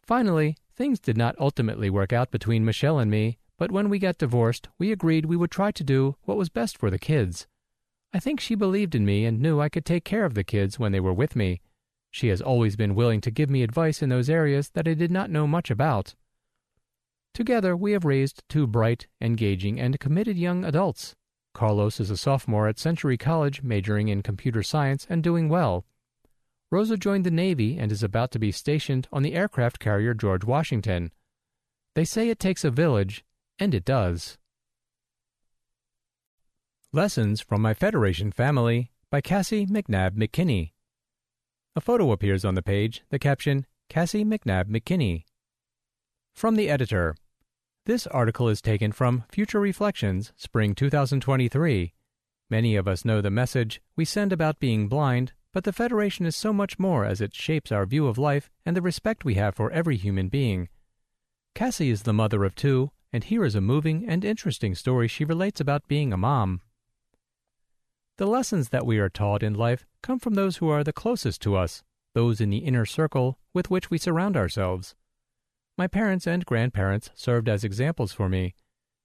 Finally, 0.06 0.56
things 0.74 1.01
did 1.01 1.18
not 1.18 1.35
ultimately 1.40 1.90
work 1.90 2.12
out 2.12 2.31
between 2.31 2.64
Michelle 2.64 3.01
and 3.01 3.10
me, 3.10 3.39
but 3.61 3.70
when 3.70 3.91
we 3.91 3.99
got 3.99 4.16
divorced, 4.16 4.70
we 4.78 4.91
agreed 4.91 5.27
we 5.27 5.37
would 5.37 5.51
try 5.51 5.70
to 5.70 5.85
do 5.85 6.16
what 6.24 6.39
was 6.39 6.49
best 6.49 6.78
for 6.78 6.89
the 6.89 6.99
kids. 6.99 7.47
I 8.11 8.19
think 8.19 8.41
she 8.41 8.55
believed 8.55 8.95
in 8.95 9.05
me 9.05 9.27
and 9.27 9.39
knew 9.39 9.61
I 9.61 9.69
could 9.69 9.85
take 9.85 10.03
care 10.03 10.24
of 10.24 10.32
the 10.32 10.43
kids 10.43 10.78
when 10.78 10.93
they 10.93 10.99
were 10.99 11.12
with 11.12 11.37
me. 11.37 11.61
She 12.11 12.28
has 12.28 12.41
always 12.41 12.74
been 12.74 12.95
willing 12.95 13.20
to 13.20 13.31
give 13.31 13.51
me 13.51 13.62
advice 13.62 14.01
in 14.01 14.09
those 14.09 14.31
areas 14.31 14.70
that 14.70 14.89
I 14.89 14.95
did 14.95 15.11
not 15.11 15.28
know 15.28 15.47
much 15.47 15.70
about. 15.70 16.15
Together, 17.35 17.77
we 17.77 17.93
have 17.93 18.07
raised 18.07 18.45
two 18.49 18.66
bright, 18.66 19.09
engaging, 19.20 19.78
and 19.78 20.01
committed 20.01 20.39
young 20.39 20.65
adults. 20.65 21.15
Carlos 21.53 22.01
is 22.01 22.11
a 22.11 22.16
sophomore 22.16 22.66
at 22.66 22.78
Century 22.78 23.19
College, 23.19 23.62
majoring 23.62 24.09
in 24.09 24.23
computer 24.23 24.62
science 24.62 25.07
and 25.11 25.23
doing 25.23 25.51
well. 25.51 25.85
Rosa 26.70 26.97
joined 26.97 27.27
the 27.27 27.31
Navy 27.31 27.77
and 27.77 27.93
is 27.93 28.03
about 28.03 28.31
to 28.31 28.39
be 28.39 28.53
stationed 28.53 29.07
on 29.12 29.23
the 29.23 29.35
aircraft 29.35 29.78
carrier 29.78 30.15
George 30.15 30.45
Washington. 30.45 31.12
They 31.95 32.07
say 32.07 32.31
it 32.31 32.39
takes 32.39 32.65
a 32.65 32.70
village, 32.70 33.23
and 33.61 33.74
it 33.74 33.85
does. 33.85 34.39
Lessons 36.93 37.41
from 37.43 37.61
My 37.61 37.74
Federation 37.74 38.32
Family 38.32 38.91
by 39.11 39.20
Cassie 39.20 39.66
McNabb 39.66 40.16
McKinney. 40.16 40.73
A 41.77 41.81
photo 41.81 42.11
appears 42.11 42.45
on 42.45 42.55
the 42.57 42.62
page, 42.62 43.03
the 43.11 43.19
caption, 43.19 43.66
Cassie 43.89 44.24
McNabb 44.24 44.65
McKinney. 44.65 45.24
From 46.35 46.57
the 46.57 46.70
editor. 46.70 47.15
This 47.87 48.07
article 48.09 48.49
is 48.49 48.61
taken 48.61 48.93
from 48.93 49.24
Future 49.31 49.61
Reflections, 49.61 50.32
Spring 50.37 50.74
2023. 50.74 51.93
Many 52.49 52.77
of 52.77 52.89
us 52.89 53.05
know 53.05 53.20
the 53.20 53.31
message 53.31 53.81
we 53.95 54.05
send 54.05 54.32
about 54.32 54.59
being 54.59 54.89
blind, 54.89 55.32
but 55.53 55.65
the 55.65 55.73
Federation 55.73 56.27
is 56.27 56.35
so 56.35 56.53
much 56.53 56.78
more 56.78 57.05
as 57.05 57.20
it 57.20 57.35
shapes 57.35 57.70
our 57.70 57.87
view 57.87 58.07
of 58.07 58.19
life 58.19 58.51
and 58.65 58.77
the 58.77 58.82
respect 58.82 59.24
we 59.24 59.35
have 59.35 59.55
for 59.55 59.70
every 59.70 59.97
human 59.97 60.28
being. 60.28 60.69
Cassie 61.55 61.91
is 61.91 62.03
the 62.03 62.12
mother 62.12 62.45
of 62.45 62.55
two, 62.55 62.91
and 63.12 63.24
here 63.24 63.45
is 63.45 63.55
a 63.55 63.61
moving 63.61 64.09
and 64.09 64.24
interesting 64.24 64.74
story 64.74 65.09
she 65.09 65.24
relates 65.24 65.61
about 65.61 65.89
being 65.89 66.12
a 66.12 66.16
mom. 66.16 66.61
The 68.19 68.27
lessons 68.27 68.69
that 68.69 68.87
we 68.87 68.99
are 68.99 69.09
taught 69.09 69.43
in 69.43 69.55
life 69.55 69.87
come 70.03 70.19
from 70.19 70.35
those 70.35 70.59
who 70.59 70.69
are 70.69 70.85
the 70.85 70.93
closest 70.93 71.41
to 71.43 71.57
us, 71.57 71.82
those 72.15 72.41
in 72.41 72.51
the 72.51 72.59
inner 72.59 72.85
circle 72.85 73.39
with 73.55 73.70
which 73.70 73.91
we 73.91 73.99
surround 73.99 74.37
ourselves. 74.37 74.95
My 75.78 75.87
parents 75.87 76.27
and 76.27 76.45
grandparents 76.45 77.11
served 77.15 77.49
as 77.49 77.65
examples 77.65 78.12
for 78.12 78.28
me. 78.28 78.55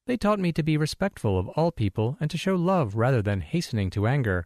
They 0.07 0.17
taught 0.17 0.39
me 0.39 0.51
to 0.51 0.63
be 0.63 0.77
respectful 0.77 1.39
of 1.39 1.47
all 1.49 1.71
people 1.71 2.17
and 2.19 2.29
to 2.29 2.37
show 2.37 2.55
love 2.55 2.95
rather 2.95 3.21
than 3.21 3.41
hastening 3.41 3.89
to 3.91 4.05
anger. 4.05 4.45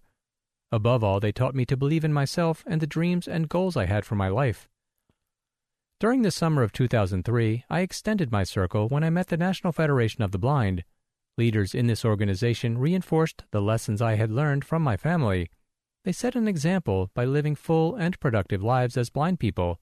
Above 0.72 1.04
all, 1.04 1.20
they 1.20 1.32
taught 1.32 1.56
me 1.56 1.66
to 1.66 1.76
believe 1.76 2.06
in 2.06 2.14
myself 2.14 2.64
and 2.68 2.80
the 2.80 2.88
dreams 2.88 3.28
and 3.28 3.50
goals 3.50 3.76
I 3.76 3.88
had 3.88 4.06
for 4.06 4.16
my 4.16 4.28
life. 4.28 4.70
During 6.00 6.22
the 6.22 6.32
summer 6.32 6.64
of 6.64 6.72
2003, 6.72 7.66
I 7.70 7.82
extended 7.82 8.32
my 8.32 8.46
circle 8.46 8.88
when 8.88 9.04
I 9.04 9.10
met 9.10 9.28
the 9.28 9.36
National 9.36 9.74
Federation 9.74 10.24
of 10.24 10.32
the 10.32 10.40
Blind. 10.40 10.86
Leaders 11.38 11.76
in 11.76 11.88
this 11.88 12.06
organization 12.06 12.78
reinforced 12.78 13.44
the 13.52 13.62
lessons 13.62 14.02
I 14.02 14.16
had 14.16 14.32
learned 14.32 14.64
from 14.64 14.82
my 14.82 14.96
family. 14.96 15.50
They 16.06 16.14
set 16.14 16.38
an 16.38 16.48
example 16.48 17.12
by 17.14 17.26
living 17.26 17.54
full 17.54 17.96
and 17.96 18.18
productive 18.22 18.64
lives 18.64 18.96
as 18.96 19.10
blind 19.10 19.42
people. 19.42 19.82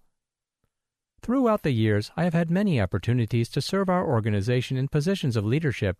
Throughout 1.21 1.61
the 1.61 1.69
years, 1.69 2.09
I 2.17 2.23
have 2.23 2.33
had 2.33 2.49
many 2.49 2.81
opportunities 2.81 3.47
to 3.49 3.61
serve 3.61 3.87
our 3.87 4.03
organization 4.03 4.75
in 4.75 4.87
positions 4.87 5.35
of 5.35 5.45
leadership. 5.45 5.97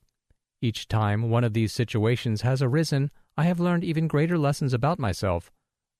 Each 0.63 0.87
time 0.87 1.29
one 1.29 1.43
of 1.43 1.53
these 1.53 1.73
situations 1.73 2.41
has 2.41 2.63
arisen, 2.63 3.11
I 3.37 3.43
have 3.43 3.59
learned 3.59 3.83
even 3.83 4.07
greater 4.07 4.39
lessons 4.39 4.73
about 4.73 4.97
myself. 4.97 5.51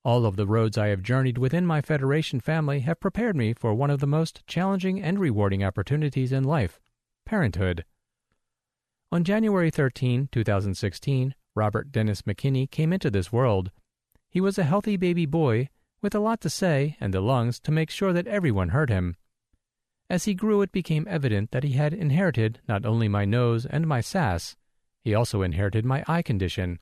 All 0.03 0.26
of 0.26 0.36
the 0.36 0.48
roads 0.48 0.78
I 0.78 0.88
have 0.88 1.02
journeyed 1.02 1.38
within 1.38 1.65
my 1.65 1.82
Federation 1.82 2.40
family 2.40 2.82
have 2.82 2.99
prepared 2.99 3.36
me 3.36 3.53
for 3.53 3.74
one 3.74 3.90
of 3.90 3.99
the 3.99 4.07
most 4.07 4.45
challenging 4.48 5.02
and 5.02 5.19
rewarding 5.19 5.64
opportunities 5.64 6.32
in 6.32 6.44
life 6.44 6.80
parenthood. 7.26 7.84
On 9.11 9.24
January 9.24 9.69
13, 9.69 10.30
2016, 10.32 11.36
Robert 11.56 11.91
Dennis 11.91 12.22
McKinney 12.22 12.69
came 12.72 12.94
into 12.94 13.10
this 13.10 13.32
world. 13.32 13.72
He 14.30 14.40
was 14.40 14.57
a 14.57 14.64
healthy 14.64 14.95
baby 14.95 15.26
boy 15.26 15.69
with 16.02 16.15
a 16.15 16.19
lot 16.19 16.40
to 16.41 16.49
say 16.49 16.95
and 17.02 17.14
the 17.14 17.22
lungs 17.22 17.60
to 17.61 17.72
make 17.72 17.90
sure 17.90 18.14
that 18.14 18.28
everyone 18.28 18.69
heard 18.69 18.90
him. 18.90 19.15
As 20.10 20.24
he 20.24 20.34
grew, 20.34 20.61
it 20.61 20.72
became 20.72 21.06
evident 21.10 21.52
that 21.52 21.64
he 21.64 21.74
had 21.74 21.94
inherited 21.94 22.61
not 22.68 22.86
only 22.86 23.10
my 23.10 23.26
nose 23.26 23.65
and 23.65 23.86
my 23.86 23.99
sass, 23.99 24.56
he 25.03 25.14
also 25.14 25.41
inherited 25.41 25.84
my 25.84 26.03
eye 26.07 26.22
condition. 26.22 26.80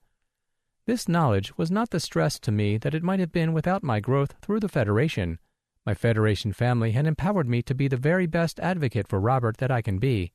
This 0.85 1.09
knowledge 1.09 1.57
was 1.57 1.71
not 1.71 1.89
the 1.89 1.99
stress 1.99 2.39
to 2.39 2.51
me 2.51 2.77
that 2.77 2.93
it 2.93 3.01
might 3.01 3.19
have 3.19 3.31
been 3.31 3.53
without 3.53 3.81
my 3.83 3.99
growth 3.99 4.35
through 4.41 4.59
the 4.59 4.69
Federation. 4.69 5.39
My 5.83 5.95
Federation 5.95 6.53
family 6.53 6.91
had 6.91 7.07
empowered 7.07 7.47
me 7.47 7.63
to 7.63 7.73
be 7.73 7.87
the 7.87 7.97
very 7.97 8.27
best 8.27 8.59
advocate 8.59 9.07
for 9.07 9.19
Robert 9.19 9.57
that 9.57 9.71
I 9.71 9.81
can 9.81 9.97
be. 9.97 10.31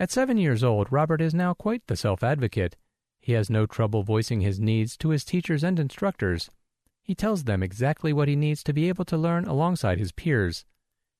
At 0.00 0.10
seven 0.10 0.36
years 0.36 0.64
old, 0.64 0.90
Robert 0.90 1.20
is 1.20 1.32
now 1.32 1.54
quite 1.54 1.86
the 1.86 1.96
self 1.96 2.24
advocate. 2.24 2.76
He 3.20 3.32
has 3.32 3.48
no 3.48 3.66
trouble 3.66 4.02
voicing 4.02 4.40
his 4.40 4.58
needs 4.58 4.96
to 4.98 5.10
his 5.10 5.24
teachers 5.24 5.62
and 5.62 5.78
instructors. 5.78 6.50
He 7.02 7.14
tells 7.14 7.44
them 7.44 7.62
exactly 7.62 8.12
what 8.12 8.28
he 8.28 8.34
needs 8.34 8.64
to 8.64 8.72
be 8.72 8.88
able 8.88 9.04
to 9.04 9.16
learn 9.16 9.44
alongside 9.44 9.98
his 9.98 10.10
peers. 10.10 10.64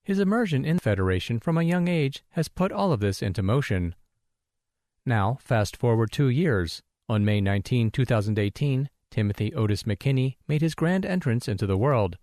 His 0.03 0.19
immersion 0.19 0.65
in 0.65 0.81
Federation 0.81 1.39
from 1.39 1.57
a 1.57 1.63
young 1.63 1.87
age 1.87 2.25
has 2.31 2.49
put 2.49 2.73
all 2.73 2.93
of 2.93 3.01
this 3.01 3.23
into 3.23 3.43
motion. 3.43 3.95
Now, 5.07 5.39
fast 5.41 5.77
forward 5.77 6.11
two 6.11 6.29
years. 6.29 6.83
On 7.07 7.23
May 7.23 7.43
19, 7.43 7.91
2018, 7.91 8.89
Timothy 9.11 9.53
Otis 9.53 9.83
McKinney 9.83 10.37
made 10.49 10.63
his 10.63 10.75
grand 10.75 11.05
entrance 11.05 11.49
into 11.49 11.67
the 11.67 11.77
world. 11.77 12.17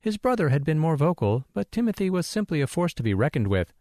His 0.00 0.16
brother 0.16 0.48
had 0.48 0.64
been 0.64 0.78
more 0.78 0.96
vocal, 0.96 1.44
but 1.52 1.72
Timothy 1.72 2.08
was 2.08 2.26
simply 2.26 2.60
a 2.60 2.68
force 2.68 2.94
to 2.94 3.02
be 3.02 3.14
reckoned 3.14 3.48
with. 3.48 3.72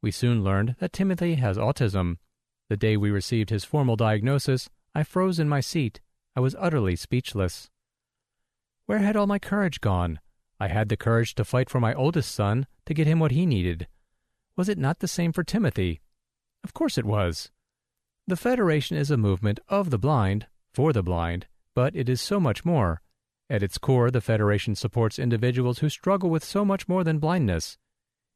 We 0.00 0.12
soon 0.12 0.44
learned 0.44 0.76
that 0.78 0.92
Timothy 0.92 1.34
has 1.34 1.58
autism. 1.58 2.18
The 2.68 2.76
day 2.76 2.96
we 2.96 3.10
received 3.10 3.50
his 3.50 3.64
formal 3.64 3.96
diagnosis, 3.96 4.70
I 4.94 5.02
froze 5.02 5.40
in 5.40 5.48
my 5.48 5.60
seat. 5.60 6.00
I 6.36 6.40
was 6.40 6.54
utterly 6.60 6.94
speechless. 6.94 7.68
Where 8.86 8.98
had 8.98 9.16
all 9.16 9.26
my 9.26 9.40
courage 9.40 9.80
gone? 9.80 10.20
I 10.60 10.68
had 10.68 10.88
the 10.88 10.96
courage 10.96 11.34
to 11.34 11.44
fight 11.44 11.68
for 11.68 11.80
my 11.80 11.92
oldest 11.92 12.32
son, 12.32 12.68
to 12.86 12.94
get 12.94 13.08
him 13.08 13.18
what 13.18 13.32
he 13.32 13.46
needed. 13.46 13.88
Was 14.56 14.68
it 14.68 14.78
not 14.78 15.00
the 15.00 15.08
same 15.08 15.32
for 15.32 15.42
Timothy? 15.42 16.00
Of 16.62 16.72
course 16.72 16.98
it 16.98 17.04
was. 17.04 17.50
The 18.28 18.36
Federation 18.36 18.98
is 18.98 19.10
a 19.10 19.16
movement 19.16 19.58
of 19.70 19.88
the 19.88 19.96
blind, 19.96 20.48
for 20.74 20.92
the 20.92 21.02
blind, 21.02 21.46
but 21.74 21.96
it 21.96 22.10
is 22.10 22.20
so 22.20 22.38
much 22.38 22.62
more. 22.62 23.00
At 23.48 23.62
its 23.62 23.78
core, 23.78 24.10
the 24.10 24.20
Federation 24.20 24.74
supports 24.74 25.18
individuals 25.18 25.78
who 25.78 25.88
struggle 25.88 26.28
with 26.28 26.44
so 26.44 26.62
much 26.62 26.86
more 26.86 27.02
than 27.02 27.20
blindness. 27.20 27.78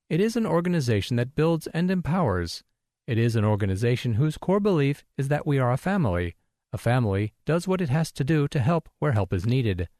It 0.08 0.18
is 0.18 0.34
an 0.34 0.46
organization 0.46 1.16
that 1.16 1.34
builds 1.34 1.66
and 1.74 1.90
empowers. 1.90 2.64
It 3.06 3.18
is 3.18 3.36
an 3.36 3.44
organization 3.44 4.14
whose 4.14 4.38
core 4.38 4.60
belief 4.60 5.04
is 5.18 5.28
that 5.28 5.46
we 5.46 5.58
are 5.58 5.70
a 5.70 5.76
family. 5.76 6.36
A 6.72 6.78
family 6.78 7.34
does 7.44 7.68
what 7.68 7.82
it 7.82 7.90
has 7.90 8.10
to 8.12 8.24
do 8.24 8.48
to 8.48 8.60
help 8.60 8.88
where 8.98 9.12
help 9.12 9.30
is 9.34 9.44
needed. 9.44 9.90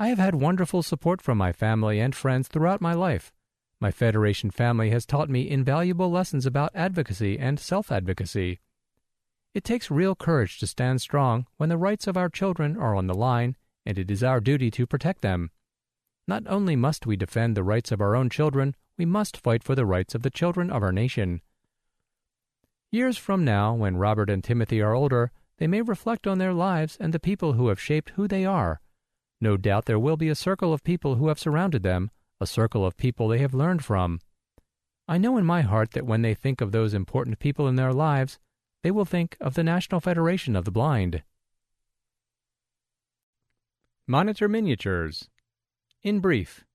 I 0.00 0.08
have 0.08 0.18
had 0.18 0.34
wonderful 0.34 0.82
support 0.82 1.22
from 1.22 1.38
my 1.38 1.52
family 1.52 2.00
and 2.00 2.12
friends 2.12 2.48
throughout 2.48 2.80
my 2.80 2.92
life. 2.92 3.32
My 3.84 3.90
Federation 3.90 4.50
family 4.50 4.88
has 4.92 5.04
taught 5.04 5.28
me 5.28 5.46
invaluable 5.46 6.10
lessons 6.10 6.46
about 6.46 6.74
advocacy 6.74 7.38
and 7.38 7.60
self 7.60 7.92
advocacy. 7.92 8.60
It 9.52 9.62
takes 9.62 9.90
real 9.90 10.14
courage 10.14 10.58
to 10.60 10.66
stand 10.66 11.02
strong 11.02 11.46
when 11.58 11.68
the 11.68 11.76
rights 11.76 12.06
of 12.06 12.16
our 12.16 12.30
children 12.30 12.78
are 12.78 12.94
on 12.94 13.08
the 13.08 13.14
line, 13.14 13.56
and 13.84 13.98
it 13.98 14.10
is 14.10 14.24
our 14.24 14.40
duty 14.40 14.70
to 14.70 14.86
protect 14.86 15.20
them. 15.20 15.50
Not 16.26 16.44
only 16.46 16.76
must 16.76 17.04
we 17.04 17.14
defend 17.14 17.54
the 17.54 17.62
rights 17.62 17.92
of 17.92 18.00
our 18.00 18.16
own 18.16 18.30
children, 18.30 18.74
we 18.96 19.04
must 19.04 19.36
fight 19.36 19.62
for 19.62 19.74
the 19.74 19.84
rights 19.84 20.14
of 20.14 20.22
the 20.22 20.30
children 20.30 20.70
of 20.70 20.82
our 20.82 20.90
nation. 20.90 21.42
Years 22.90 23.18
from 23.18 23.44
now, 23.44 23.74
when 23.74 23.98
Robert 23.98 24.30
and 24.30 24.42
Timothy 24.42 24.80
are 24.80 24.94
older, 24.94 25.30
they 25.58 25.66
may 25.66 25.82
reflect 25.82 26.26
on 26.26 26.38
their 26.38 26.54
lives 26.54 26.96
and 26.98 27.12
the 27.12 27.20
people 27.20 27.52
who 27.52 27.68
have 27.68 27.78
shaped 27.78 28.12
who 28.16 28.26
they 28.26 28.46
are. 28.46 28.80
No 29.42 29.58
doubt 29.58 29.84
there 29.84 29.98
will 29.98 30.16
be 30.16 30.30
a 30.30 30.34
circle 30.34 30.72
of 30.72 30.84
people 30.84 31.16
who 31.16 31.28
have 31.28 31.38
surrounded 31.38 31.82
them, 31.82 32.10
a 32.44 32.46
circle 32.46 32.84
of 32.84 32.98
people 32.98 33.26
they 33.26 33.38
have 33.38 33.54
learned 33.54 33.82
from. 33.82 34.20
I 35.08 35.16
know 35.16 35.38
in 35.38 35.46
my 35.46 35.62
heart 35.62 35.92
that 35.92 36.04
when 36.04 36.20
they 36.20 36.34
think 36.34 36.60
of 36.60 36.72
those 36.72 36.92
important 36.92 37.38
people 37.38 37.66
in 37.66 37.76
their 37.76 37.92
lives, 37.92 38.38
they 38.82 38.90
will 38.90 39.06
think 39.06 39.38
of 39.40 39.54
the 39.54 39.64
National 39.64 39.98
Federation 39.98 40.54
of 40.54 40.66
the 40.66 40.70
Blind. 40.70 41.22
Monitor 44.06 44.46
Miniatures 44.46 45.30
In 46.02 46.20
brief, 46.20 46.66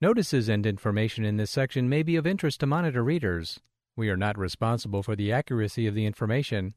Notices 0.00 0.48
and 0.48 0.64
information 0.64 1.24
in 1.24 1.38
this 1.38 1.50
section 1.50 1.88
may 1.88 2.04
be 2.04 2.14
of 2.14 2.24
interest 2.24 2.60
to 2.60 2.66
monitor 2.66 3.02
readers. 3.02 3.58
We 3.96 4.10
are 4.10 4.16
not 4.16 4.38
responsible 4.38 5.02
for 5.02 5.16
the 5.16 5.32
accuracy 5.32 5.88
of 5.88 5.96
the 5.96 6.06
information. 6.06 6.74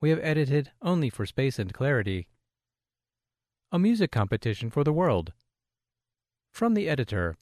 We 0.00 0.10
have 0.10 0.18
edited 0.24 0.72
only 0.82 1.08
for 1.08 1.24
space 1.24 1.60
and 1.60 1.72
clarity. 1.72 2.26
A 3.70 3.78
music 3.78 4.10
competition 4.10 4.70
for 4.70 4.82
the 4.82 4.92
world. 4.92 5.32
From 6.50 6.74
the 6.74 6.88
editor. 6.88 7.36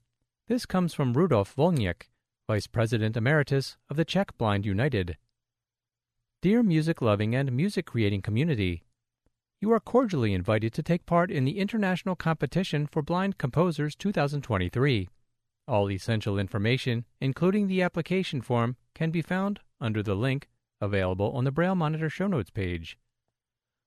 This 0.48 0.64
comes 0.64 0.94
from 0.94 1.12
Rudolf 1.12 1.54
Volniak, 1.54 2.08
Vice 2.46 2.66
President 2.66 3.18
Emeritus 3.18 3.76
of 3.90 3.98
the 3.98 4.04
Czech 4.06 4.38
Blind 4.38 4.64
United. 4.64 5.18
Dear 6.40 6.62
music 6.62 7.02
loving 7.02 7.34
and 7.34 7.52
music 7.52 7.84
creating 7.84 8.22
community, 8.22 8.82
you 9.60 9.70
are 9.72 9.78
cordially 9.78 10.32
invited 10.32 10.72
to 10.72 10.82
take 10.82 11.04
part 11.04 11.30
in 11.30 11.44
the 11.44 11.58
International 11.58 12.16
Competition 12.16 12.86
for 12.86 13.02
Blind 13.02 13.36
Composers 13.36 13.94
2023. 13.94 15.10
All 15.66 15.90
essential 15.90 16.38
information, 16.38 17.04
including 17.20 17.66
the 17.66 17.82
application 17.82 18.40
form, 18.40 18.76
can 18.94 19.10
be 19.10 19.20
found 19.20 19.60
under 19.82 20.02
the 20.02 20.14
link 20.14 20.48
available 20.80 21.30
on 21.32 21.44
the 21.44 21.52
Braille 21.52 21.74
Monitor 21.74 22.08
show 22.08 22.26
notes 22.26 22.48
page. 22.48 22.96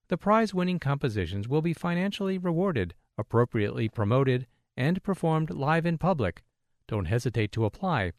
The 0.09 0.17
prize 0.17 0.53
winning 0.53 0.77
compositions 0.77 1.47
will 1.47 1.63
be 1.63 1.73
financially 1.73 2.37
rewarded, 2.37 2.93
appropriately 3.17 3.89
promoted, 3.89 4.45
and 4.77 5.01
performed 5.01 5.49
live 5.49 5.87
in 5.87 5.97
public. 5.97 6.43
Don't 6.91 7.05
hesitate 7.05 7.53
to 7.53 7.63
apply. 7.63 8.11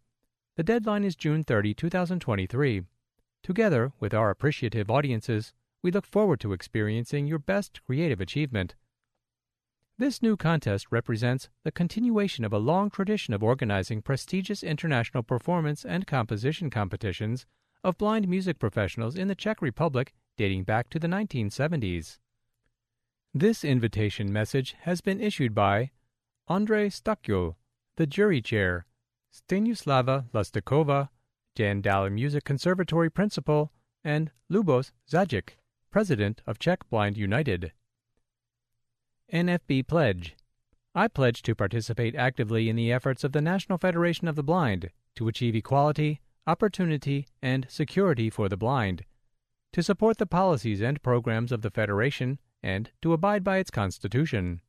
The 0.57 0.63
deadline 0.63 1.05
is 1.05 1.15
June 1.15 1.45
30, 1.45 1.75
2023. 1.75 2.81
Together 3.43 3.93
with 4.01 4.15
our 4.15 4.31
appreciative 4.31 4.91
audiences, 4.91 5.53
we 5.83 5.91
look 5.91 6.07
forward 6.07 6.41
to 6.41 6.55
experiencing 6.55 7.27
your 7.27 7.39
best 7.39 7.83
creative 7.85 8.19
achievement. 8.19 8.75
This 9.99 10.23
new 10.23 10.39
contest 10.39 10.87
represents 10.91 11.51
the 11.65 11.71
continuation 11.71 12.47
of 12.47 12.53
a 12.55 12.59
long 12.59 12.89
tradition 12.89 13.35
of 13.35 13.43
organizing 13.43 14.01
prestigious 14.01 14.63
international 14.63 15.23
performance 15.23 15.85
and 15.85 16.07
composition 16.07 16.71
competitions 16.71 17.45
of 17.85 17.99
blind 17.99 18.27
music 18.27 18.59
professionals 18.59 19.17
in 19.17 19.29
the 19.29 19.35
Czech 19.35 19.61
Republic 19.61 20.15
dating 20.39 20.65
back 20.65 20.89
to 20.89 20.99
the 20.99 21.09
1970s. 21.09 22.21
This 23.35 23.65
invitation 23.65 24.33
message 24.33 24.77
has 24.81 25.03
been 25.03 25.21
issued 25.21 25.55
by 25.55 25.91
Andrei 26.49 26.89
Stakyo, 26.89 27.57
the 27.97 28.07
jury 28.07 28.41
chair, 28.41 28.87
Stanislava 29.33 30.31
Lustakova, 30.33 31.09
Jan 31.55 31.83
Deyl 31.83 32.11
Music 32.11 32.45
Conservatory 32.45 33.11
principal, 33.11 33.73
and 34.03 34.31
Lubos 34.51 34.93
Zajic, 35.11 35.51
president 35.91 36.41
of 36.47 36.59
Czech 36.59 36.89
Blind 36.89 37.17
United. 37.17 37.73
NFB 39.33 39.87
Pledge 39.87 40.37
I 40.95 41.09
pledge 41.09 41.41
to 41.43 41.55
participate 41.55 42.15
actively 42.15 42.69
in 42.69 42.77
the 42.77 42.93
efforts 42.93 43.25
of 43.25 43.33
the 43.33 43.41
National 43.41 43.79
Federation 43.79 44.29
of 44.29 44.37
the 44.37 44.43
Blind 44.43 44.91
to 45.15 45.29
achieve 45.29 45.55
equality, 45.55 46.21
opportunity, 46.47 47.27
and 47.41 47.67
security 47.71 48.29
for 48.29 48.49
the 48.49 48.59
blind, 48.59 49.05
to 49.73 49.83
support 49.83 50.19
the 50.19 50.27
policies 50.27 50.83
and 50.83 51.03
programs 51.03 51.51
of 51.51 51.63
the 51.63 51.71
Federation, 51.71 52.39
and 52.63 52.91
to 53.01 53.15
abide 53.15 53.43
by 53.43 53.57
its 53.57 53.71
constitution. 53.71 54.61